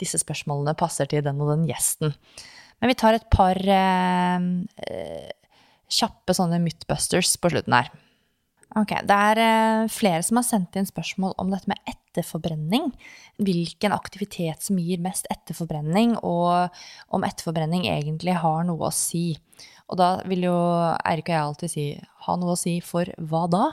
disse 0.02 0.20
spørsmålene 0.20 0.76
passer 0.78 1.08
til 1.10 1.24
den 1.24 1.40
og 1.44 1.54
den 1.54 1.68
gjesten. 1.70 2.16
Men 2.82 2.92
vi 2.92 2.98
tar 3.00 3.16
et 3.16 3.28
par 3.32 3.56
eh, 3.56 4.48
eh, 4.90 5.30
kjappe 5.96 6.36
sånne 6.36 6.60
mythbusters 6.64 7.36
på 7.40 7.54
slutten 7.54 7.78
her. 7.78 7.94
Ok, 8.76 8.92
Det 9.08 9.20
er 9.30 9.44
eh, 9.46 9.92
flere 9.94 10.24
som 10.26 10.42
har 10.42 10.48
sendt 10.48 10.76
inn 10.76 10.90
spørsmål 10.90 11.38
om 11.40 11.54
dette 11.54 11.72
med 11.72 11.80
etterforbrenning. 12.16 12.92
Hvilken 13.44 13.92
aktivitet 13.96 14.64
som 14.64 14.80
gir 14.80 15.04
mest 15.04 15.28
etterforbrenning, 15.34 16.16
og 16.24 16.72
om 17.14 17.26
etterforbrenning 17.28 17.88
egentlig 17.92 18.38
har 18.40 18.64
noe 18.68 18.88
å 18.88 18.96
si. 18.96 19.34
Og 19.92 20.00
da 20.00 20.10
vil 20.26 20.48
jo 20.48 20.56
Eirik 21.06 21.30
og 21.30 21.36
jeg 21.36 21.46
alltid 21.46 21.72
si 21.72 21.88
ha 22.26 22.36
noe 22.42 22.56
å 22.56 22.60
si 22.60 22.80
for 22.82 23.10
hva 23.30 23.46
da? 23.52 23.66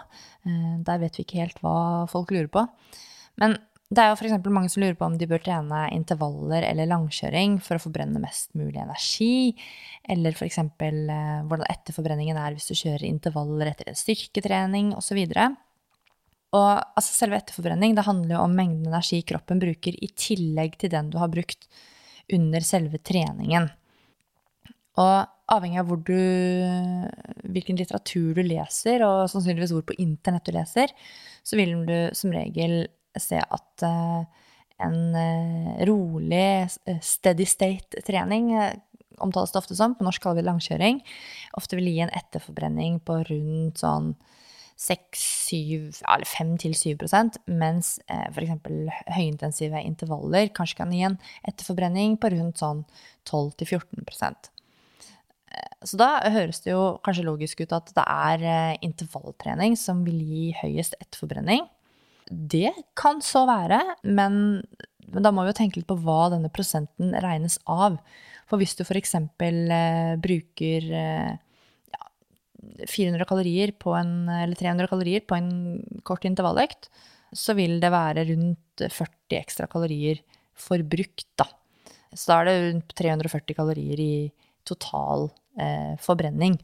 Eh, 0.44 0.78
der 0.84 1.00
vet 1.00 1.18
vi 1.18 1.26
ikke 1.26 1.40
helt 1.40 1.62
hva 1.64 2.08
folk 2.12 2.34
lurer 2.34 2.50
på. 2.52 2.66
Men 3.40 3.60
Det 3.92 4.00
er 4.00 4.08
jo 4.08 4.14
f.eks. 4.16 4.46
mange 4.48 4.70
som 4.72 4.80
lurer 4.80 4.94
på 4.96 5.04
om 5.04 5.18
de 5.20 5.26
bør 5.28 5.42
trene 5.44 5.82
intervaller 5.92 6.64
eller 6.64 6.88
langkjøring 6.88 7.58
for 7.60 7.76
å 7.76 7.82
forbrenne 7.82 8.22
mest 8.22 8.48
mulig 8.56 8.80
energi, 8.80 9.52
eller 10.08 10.32
f.eks. 10.32 10.62
Eh, 10.62 11.42
hvordan 11.44 11.68
etterforbrenningen 11.68 12.40
er 12.40 12.56
hvis 12.56 12.70
du 12.70 12.72
kjører 12.72 13.04
intervaller 13.04 13.68
etter 13.68 13.90
en 13.92 13.98
styrketrening 13.98 14.94
osv. 14.96 15.20
Og 15.20 15.58
altså, 16.60 17.14
selve 17.14 17.38
etterforbrenning 17.38 17.94
det 17.96 18.04
handler 18.04 18.36
jo 18.36 18.42
om 18.44 18.56
mengden 18.56 18.90
energi 18.90 19.22
kroppen 19.24 19.62
bruker 19.62 19.96
i 19.96 20.10
tillegg 20.18 20.76
til 20.80 20.92
den 20.92 21.08
du 21.12 21.16
har 21.20 21.32
brukt 21.32 21.68
under 22.32 22.64
selve 22.64 23.00
treningen. 23.00 23.70
Og 25.00 25.52
avhengig 25.52 25.80
av 25.80 25.92
du, 26.04 26.20
hvilken 27.54 27.78
litteratur 27.80 28.36
du 28.36 28.42
leser, 28.44 29.04
og 29.06 29.30
sannsynligvis 29.32 29.72
hvor 29.72 29.86
på 29.88 29.96
internett 30.02 30.48
du 30.48 30.52
leser, 30.56 30.92
så 31.42 31.58
vil 31.58 31.74
du 31.88 31.96
som 32.16 32.32
regel 32.34 32.84
se 33.20 33.40
at 33.40 33.84
uh, 33.84 34.22
en 34.82 34.98
uh, 35.16 35.72
rolig, 35.88 36.68
eh, 36.88 37.00
steady 37.04 37.46
state-trening 37.48 38.52
omtales 39.22 39.52
det 39.52 39.60
ofte 39.60 39.76
som, 39.78 39.94
på 39.94 40.04
norsk 40.04 40.22
kaller 40.24 40.40
vi 40.40 40.46
langkjøring, 40.48 41.00
ofte 41.58 41.78
vil 41.78 41.90
gi 41.92 42.00
en 42.04 42.14
etterforbrenning 42.16 42.98
på 43.06 43.20
rundt 43.28 43.82
sånn 43.82 44.12
6-7, 44.82 46.02
eller 46.02 46.26
5-7% 46.26 47.38
mens 47.50 47.94
eh, 48.08 48.26
f.eks. 48.32 48.56
høyintensive 49.16 49.84
intervaller 49.86 50.50
kanskje 50.56 50.80
kan 50.80 50.94
gi 50.94 51.04
en 51.06 51.20
etterforbrenning 51.46 52.18
på 52.18 52.32
rundt 52.34 52.62
sånn 52.62 52.82
12-14% 53.30 54.52
så 55.82 55.98
da 55.98 56.08
høres 56.32 56.62
det 56.64 56.72
jo 56.72 56.82
kanskje 57.04 57.26
logisk 57.26 57.62
ut 57.64 57.74
at 57.74 57.92
det 57.96 58.04
er 58.06 58.46
eh, 58.46 58.80
intervalltrening 58.86 59.76
som 59.78 60.02
vil 60.06 60.20
gi 60.22 60.50
høyest 60.60 60.96
etterforbrenning. 61.00 61.66
Det 62.30 62.70
kan 62.98 63.20
så 63.24 63.44
være, 63.48 63.80
men, 64.06 64.62
men, 65.08 65.24
da 65.24 65.32
må 65.34 65.44
vi 65.44 65.52
jo 65.52 65.58
tenke 65.58 65.80
litt 65.80 65.90
på 65.90 65.98
hva 66.04 66.30
denne 66.32 66.52
prosenten 66.54 67.16
regnes 67.24 67.58
av. 67.70 67.98
For 68.48 68.62
hvis 68.62 68.76
du 68.78 68.84
f.eks. 68.86 69.16
Eh, 69.18 70.14
bruker 70.22 70.88
eh, 71.02 71.32
400 72.88 73.26
kalorier 73.28 73.72
på 73.78 73.94
en, 73.98 74.28
eller 74.30 74.58
300 74.58 74.90
kalorier 74.90 75.24
på 75.26 75.38
en 75.38 75.50
kort 76.06 76.26
intervalløkt, 76.28 76.90
så 77.32 77.56
vil 77.56 77.78
det 77.82 77.90
være 77.92 78.26
rundt 78.28 78.84
40 78.84 79.38
ekstra 79.40 79.68
kalorier 79.72 80.20
forbrukt, 80.58 81.26
da. 81.40 81.48
Så 82.12 82.28
da 82.28 82.40
er 82.40 82.48
det 82.48 82.58
rundt 82.66 82.92
340 82.98 83.56
kalorier 83.56 84.02
i 84.02 84.14
total 84.68 85.30
eh, 85.58 85.94
forbrenning. 86.02 86.58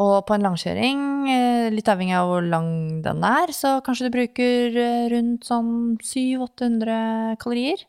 Og 0.00 0.22
på 0.24 0.36
en 0.36 0.46
langkjøring, 0.46 1.00
eh, 1.28 1.70
litt 1.74 1.88
avhengig 1.90 2.16
av 2.16 2.30
hvor 2.30 2.46
lang 2.46 3.02
den 3.04 3.24
er, 3.28 3.52
så 3.52 3.80
kanskje 3.84 4.08
du 4.08 4.14
bruker 4.14 4.78
eh, 4.80 5.08
rundt 5.12 5.44
sånn 5.44 5.98
700-800 6.00 7.36
kalorier. 7.42 7.82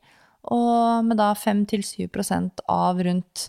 Og 0.52 1.06
med 1.08 1.22
da 1.22 1.32
5-7% 1.40 2.66
av 2.68 3.00
rundt 3.06 3.48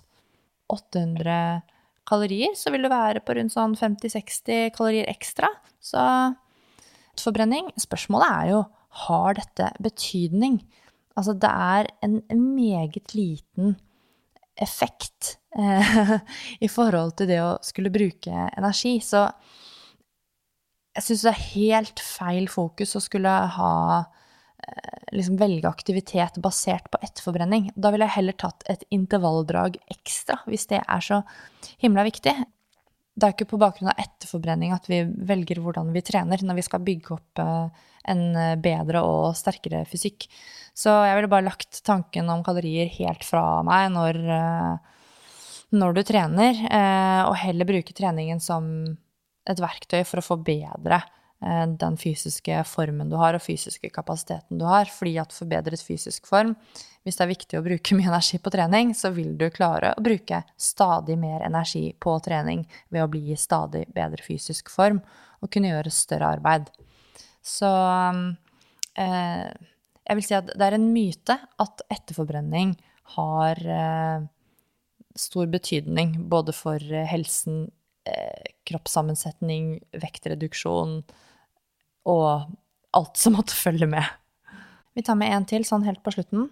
800 0.70 1.64
kalorier, 2.08 2.54
så 2.58 2.72
vil 2.74 2.84
du 2.84 2.90
være 2.92 3.22
på 3.24 3.36
rundt 3.38 3.54
sånn 3.54 3.76
50-60 3.78 4.72
kalorier 4.76 5.10
ekstra. 5.12 5.50
Så 5.82 6.00
forbrenning 7.20 7.70
Spørsmålet 7.80 8.30
er 8.30 8.50
jo 8.52 8.62
har 9.04 9.34
dette 9.38 9.72
betydning. 9.82 10.60
Altså, 11.18 11.34
det 11.34 11.50
er 11.50 11.90
en 12.06 12.20
meget 12.54 13.14
liten 13.14 13.74
effekt 14.60 15.36
eh, 15.58 16.14
i 16.66 16.70
forhold 16.70 17.16
til 17.18 17.30
det 17.30 17.40
å 17.42 17.56
skulle 17.64 17.92
bruke 17.94 18.48
energi. 18.54 18.96
Så 19.02 19.26
jeg 20.94 21.06
syns 21.08 21.24
det 21.26 21.32
er 21.32 21.46
helt 21.54 22.02
feil 22.02 22.46
fokus 22.50 22.94
å 22.94 23.02
skulle 23.02 23.32
ha 23.56 23.74
liksom 25.14 25.38
velge 25.38 25.68
aktivitet 25.68 26.40
basert 26.42 26.90
på 26.90 27.00
etterforbrenning. 27.02 27.70
Da 27.76 27.92
ville 27.92 28.08
jeg 28.08 28.16
heller 28.18 28.36
tatt 28.38 28.66
et 28.70 28.84
intervalldrag 28.94 29.78
ekstra, 29.92 30.40
hvis 30.50 30.66
det 30.72 30.82
er 30.82 31.04
så 31.04 31.22
himla 31.82 32.06
viktig. 32.06 32.34
Det 33.14 33.26
er 33.26 33.34
ikke 33.36 33.52
på 33.52 33.60
bakgrunn 33.62 33.92
av 33.92 34.00
etterforbrenning 34.02 34.74
at 34.74 34.88
vi 34.90 35.04
velger 35.06 35.60
hvordan 35.62 35.92
vi 35.94 36.02
trener 36.02 36.42
når 36.42 36.58
vi 36.58 36.66
skal 36.66 36.82
bygge 36.82 37.14
opp 37.14 37.42
eh, 37.42 37.84
en 38.10 38.24
bedre 38.60 39.04
og 39.06 39.36
sterkere 39.38 39.84
fysikk. 39.88 40.26
Så 40.74 40.90
jeg 41.06 41.14
ville 41.16 41.30
bare 41.30 41.46
lagt 41.46 41.78
tanken 41.86 42.28
om 42.32 42.42
kalorier 42.44 42.90
helt 42.96 43.22
fra 43.26 43.62
meg 43.66 43.92
når, 43.94 44.18
eh, 44.34 44.74
når 45.78 45.94
du 45.94 46.02
trener, 46.06 46.58
eh, 46.66 47.22
og 47.28 47.38
heller 47.38 47.68
bruke 47.68 47.94
treningen 47.94 48.42
som 48.42 48.66
et 49.46 49.60
verktøy 49.60 50.02
for 50.08 50.18
å 50.20 50.26
forbedre 50.26 50.98
eh, 50.98 51.23
den 51.44 51.96
fysiske 52.00 52.62
formen 52.64 53.10
du 53.12 53.18
har, 53.20 53.36
og 53.36 53.42
fysiske 53.44 53.90
kapasiteten 53.92 54.56
du 54.60 54.64
har. 54.64 54.88
Fordi 54.88 55.16
at 55.20 55.34
forbedret 55.34 55.82
fysisk 55.84 56.28
form, 56.30 56.54
hvis 57.04 57.18
det 57.18 57.24
er 57.26 57.32
viktig 57.32 57.58
å 57.58 57.64
bruke 57.66 57.94
mye 57.98 58.08
energi 58.08 58.40
på 58.40 58.52
trening, 58.54 58.94
så 58.96 59.12
vil 59.14 59.34
du 59.40 59.50
klare 59.52 59.92
å 59.92 60.04
bruke 60.04 60.40
stadig 60.56 61.18
mer 61.20 61.44
energi 61.44 61.90
på 62.00 62.16
trening 62.24 62.64
ved 62.88 63.04
å 63.04 63.10
bli 63.12 63.26
i 63.34 63.38
stadig 63.40 63.84
bedre 63.94 64.24
fysisk 64.24 64.72
form 64.72 65.02
og 65.44 65.52
kunne 65.52 65.74
gjøre 65.74 65.92
større 65.92 66.32
arbeid. 66.38 66.70
Så 67.44 67.68
eh, 68.96 69.48
jeg 70.04 70.18
vil 70.18 70.24
si 70.24 70.36
at 70.36 70.48
det 70.52 70.64
er 70.64 70.76
en 70.78 70.90
myte 70.92 71.36
at 71.60 71.84
etterforbrenning 71.92 72.72
har 73.16 73.60
eh, 73.60 74.24
stor 75.14 75.50
betydning 75.52 76.16
både 76.32 76.54
for 76.56 76.80
eh, 76.80 77.06
helsen, 77.08 77.66
eh, 78.08 78.52
kroppssammensetning, 78.68 79.78
vektreduksjon 80.00 81.02
og 82.08 82.50
alt 82.94 83.20
som 83.20 83.36
måtte 83.38 83.56
følge 83.56 83.88
med. 83.90 84.04
Vi 84.94 85.02
tar 85.02 85.18
med 85.18 85.32
en 85.34 85.46
til 85.48 85.66
sånn 85.66 85.86
helt 85.86 86.02
på 86.04 86.14
slutten. 86.14 86.48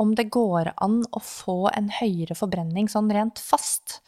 Om 0.00 0.14
det 0.16 0.30
går 0.32 0.72
an 0.80 1.02
å 1.12 1.20
få 1.20 1.66
en 1.74 1.90
høyere 1.92 2.36
forbrenning 2.38 2.88
sånn 2.88 3.10
rent 3.12 3.42
fast. 3.42 4.00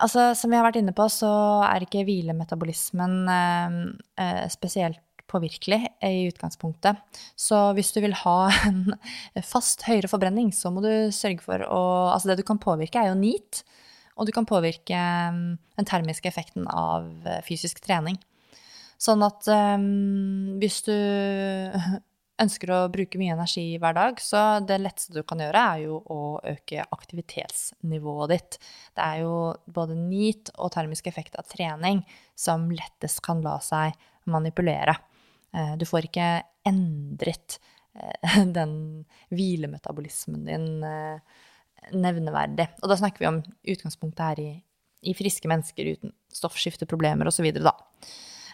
Altså, 0.00 0.32
som 0.34 0.50
vi 0.50 0.58
har 0.58 0.66
vært 0.66 0.80
inne 0.80 0.94
på, 0.96 1.06
så 1.12 1.30
er 1.68 1.84
ikke 1.84 2.02
hvilemetabolismen 2.08 3.14
eh, 3.30 3.78
eh 4.24 4.48
spesielt 4.50 5.02
påvirkelig 5.30 5.84
i 6.02 6.24
utgangspunktet. 6.26 6.98
Så 7.38 7.58
hvis 7.76 7.92
du 7.94 8.00
vil 8.02 8.16
ha 8.24 8.50
en 8.66 8.96
fast 9.46 9.84
høyere 9.86 10.10
forbrenning, 10.10 10.50
så 10.56 10.72
må 10.74 10.82
du 10.82 11.14
sørge 11.14 11.44
for 11.44 11.62
å 11.66 11.82
Altså 12.10 12.32
det 12.32 12.40
du 12.40 12.46
kan 12.46 12.58
påvirke, 12.58 12.98
er 12.98 13.12
jo 13.12 13.20
NEAT. 13.20 13.62
Og 14.18 14.26
du 14.26 14.34
kan 14.34 14.48
påvirke 14.48 14.98
mm, 15.32 15.44
den 15.78 15.88
termiske 15.88 16.28
effekten 16.28 16.66
av 16.68 17.06
eh, 17.24 17.40
fysisk 17.46 17.78
trening. 17.84 18.18
Sånn 19.00 19.24
at 19.24 19.48
um, 19.48 20.58
hvis 20.60 20.82
du 20.84 20.94
ønsker 22.44 22.72
å 22.72 22.80
bruke 22.92 23.20
mye 23.20 23.34
energi 23.34 23.64
hver 23.80 23.96
dag, 23.96 24.20
så 24.20 24.60
det 24.64 24.80
letteste 24.80 25.16
du 25.16 25.24
kan 25.28 25.40
gjøre, 25.40 25.64
er 25.74 25.84
jo 25.86 25.98
å 26.12 26.20
øke 26.52 26.84
aktivitetsnivået 26.96 28.32
ditt. 28.34 28.58
Det 28.96 29.04
er 29.04 29.22
jo 29.24 29.34
både 29.72 29.96
NEAT 29.98 30.52
og 30.56 30.72
termisk 30.76 31.10
effekt 31.10 31.36
av 31.40 31.48
trening 31.48 32.02
som 32.38 32.68
lettest 32.72 33.22
kan 33.24 33.42
la 33.44 33.58
seg 33.64 33.96
manipulere. 34.30 34.96
Eh, 35.56 35.76
du 35.80 35.86
får 35.88 36.08
ikke 36.08 36.30
endret 36.68 37.58
eh, 37.96 38.40
den 38.58 38.74
hvilemetabolismen 39.32 40.48
din 40.48 40.72
eh, 40.86 41.38
nevneverdig. 41.96 42.68
Og 42.82 42.92
da 42.92 42.98
snakker 43.00 43.24
vi 43.24 43.30
om 43.30 43.44
utgangspunktet 43.74 44.26
her 44.26 44.42
i, 44.44 44.50
i 45.08 45.16
friske 45.16 45.48
mennesker 45.50 45.94
uten 45.94 46.16
stoffskifteproblemer 46.36 47.28
osv., 47.30 47.48
da. 47.60 47.74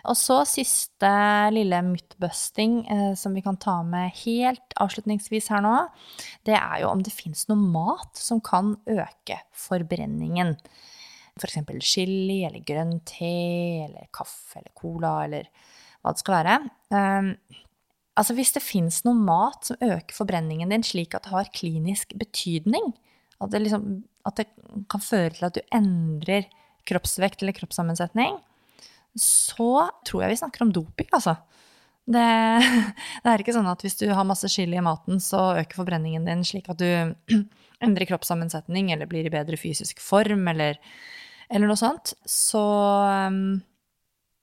Og 0.06 0.16
så 0.18 0.40
siste 0.48 1.10
lille 1.54 1.80
mythbusting 1.82 2.78
eh, 2.92 3.12
som 3.18 3.34
vi 3.34 3.42
kan 3.44 3.58
ta 3.60 3.80
med 3.86 4.14
helt 4.22 4.76
avslutningsvis 4.82 5.50
her 5.50 5.64
nå, 5.64 5.74
det 6.46 6.54
er 6.58 6.82
jo 6.82 6.90
om 6.92 7.02
det 7.04 7.14
fins 7.14 7.46
noe 7.50 7.58
mat 7.58 8.18
som 8.18 8.42
kan 8.44 8.76
øke 8.86 9.40
forbrenningen. 9.66 10.54
F.eks. 11.36 11.58
For 11.68 11.84
chili 11.84 12.40
eller 12.48 12.64
grønn 12.64 13.00
te 13.08 13.32
eller 13.84 14.08
kaffe 14.14 14.60
eller 14.60 14.72
cola 14.78 15.18
eller 15.26 15.48
hva 16.00 16.14
det 16.14 16.22
skal 16.22 16.38
være. 16.38 16.58
Um, 16.94 17.32
altså 18.16 18.36
hvis 18.38 18.54
det 18.56 18.64
fins 18.64 19.02
noe 19.04 19.18
mat 19.18 19.68
som 19.68 19.82
øker 19.84 20.16
forbrenningen 20.16 20.72
din 20.72 20.86
slik 20.86 21.16
at 21.16 21.26
det 21.26 21.34
har 21.34 21.52
klinisk 21.52 22.14
betydning, 22.16 22.94
at 23.42 23.52
det, 23.52 23.66
liksom, 23.66 23.88
at 24.24 24.38
det 24.40 24.46
kan 24.88 25.02
føre 25.04 25.34
til 25.36 25.48
at 25.50 25.58
du 25.58 25.76
endrer 25.76 26.46
kroppsvekt 26.88 27.42
eller 27.42 27.56
kroppssammensetning, 27.56 28.38
så 29.20 29.88
tror 30.06 30.24
jeg 30.24 30.34
vi 30.34 30.40
snakker 30.42 30.64
om 30.66 30.72
doping, 30.74 31.08
altså. 31.16 31.36
Det, 32.06 32.22
det, 33.22 33.30
er 33.30 33.42
ikke 33.42 33.54
sånn 33.56 33.70
at 33.70 33.82
hvis 33.82 33.98
du 33.98 34.06
har 34.14 34.28
masse 34.28 34.48
chili 34.52 34.78
i 34.78 34.84
maten, 34.84 35.20
så 35.22 35.56
øker 35.62 35.82
forbrenningen 35.82 36.28
din 36.28 36.44
slik 36.46 36.70
at 36.72 36.80
du 36.82 36.86
endrer 37.84 38.08
kroppssammensetning 38.08 38.92
eller 38.94 39.10
blir 39.10 39.26
i 39.26 39.32
bedre 39.32 39.58
fysisk 39.60 40.00
form 40.02 40.46
eller, 40.52 40.78
eller 41.50 41.70
noe 41.70 41.80
sånt. 41.80 42.14
Så 42.30 42.62
um, 42.62 43.58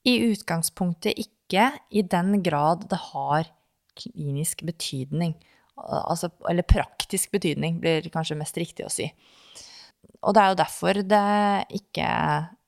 i 0.03 0.17
utgangspunktet 0.27 1.21
ikke 1.23 1.69
i 1.93 2.03
den 2.03 2.41
grad 2.43 2.89
det 2.91 2.99
har 3.13 3.47
klinisk 3.99 4.65
betydning. 4.67 5.37
Altså, 5.77 6.29
eller 6.49 6.65
praktisk 6.67 7.31
betydning, 7.33 7.79
blir 7.81 8.05
kanskje 8.13 8.37
mest 8.37 8.57
riktig 8.59 8.85
å 8.85 8.91
si. 8.93 9.07
Og 10.23 10.35
det 10.35 10.41
er 10.41 10.51
jo 10.51 10.59
derfor 10.59 10.99
det 11.07 11.23
ikke 11.79 12.07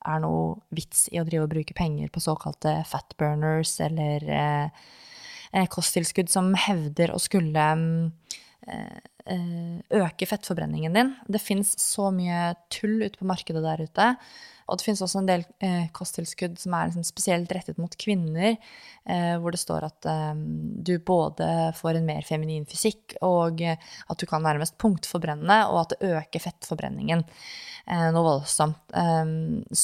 er 0.06 0.22
noe 0.22 0.56
vits 0.74 1.06
i 1.12 1.20
å 1.20 1.26
drive 1.26 1.46
og 1.46 1.52
bruke 1.54 1.76
penger 1.76 2.10
på 2.12 2.22
såkalte 2.24 2.78
fat 2.88 3.16
burners 3.20 3.76
eller, 3.84 4.26
eh, 4.30 5.66
kosttilskudd 5.72 6.30
som 6.32 6.54
hevder 6.66 7.12
å 7.14 7.20
skulle 7.22 7.66
eh, 7.72 7.80
eh, 7.80 8.45
øke 8.66 10.26
fettforbrenningen 10.26 10.94
din. 10.94 11.14
Det 11.30 11.42
fins 11.42 11.74
så 11.82 12.08
mye 12.14 12.54
tull 12.72 13.00
ute 13.04 13.18
på 13.18 13.28
markedet 13.28 13.62
der 13.62 13.82
ute. 13.86 14.06
Og 14.66 14.78
det 14.78 14.86
finnes 14.86 15.02
også 15.04 15.20
en 15.20 15.28
del 15.28 15.44
eh, 15.62 15.86
kosttilskudd 15.94 16.56
som 16.58 16.74
er 16.74 16.88
liksom 16.88 17.04
spesielt 17.06 17.52
rettet 17.54 17.78
mot 17.78 17.92
kvinner, 18.02 18.56
eh, 19.06 19.34
hvor 19.38 19.54
det 19.54 19.60
står 19.62 19.86
at 19.86 20.08
eh, 20.10 20.32
du 20.88 20.96
både 21.06 21.46
får 21.78 22.00
en 22.00 22.08
mer 22.08 22.26
feminin 22.26 22.66
fysikk, 22.66 23.14
og 23.26 23.62
at 23.62 24.18
du 24.18 24.26
kan 24.26 24.42
være 24.42 24.62
mest 24.62 24.78
punktforbrenne, 24.82 25.60
og 25.70 25.84
at 25.84 25.94
det 25.94 26.10
øker 26.18 26.44
fettforbrenningen 26.48 27.22
eh, 27.22 28.08
noe 28.10 28.26
voldsomt. 28.26 28.82
Eh, 28.90 29.32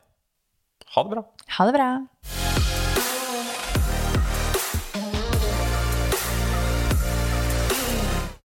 Ha 0.96 1.06
det 1.08 1.16
bra. 1.16 1.26
Ha 1.58 1.70
det 1.70 1.78
bra. 1.78 1.92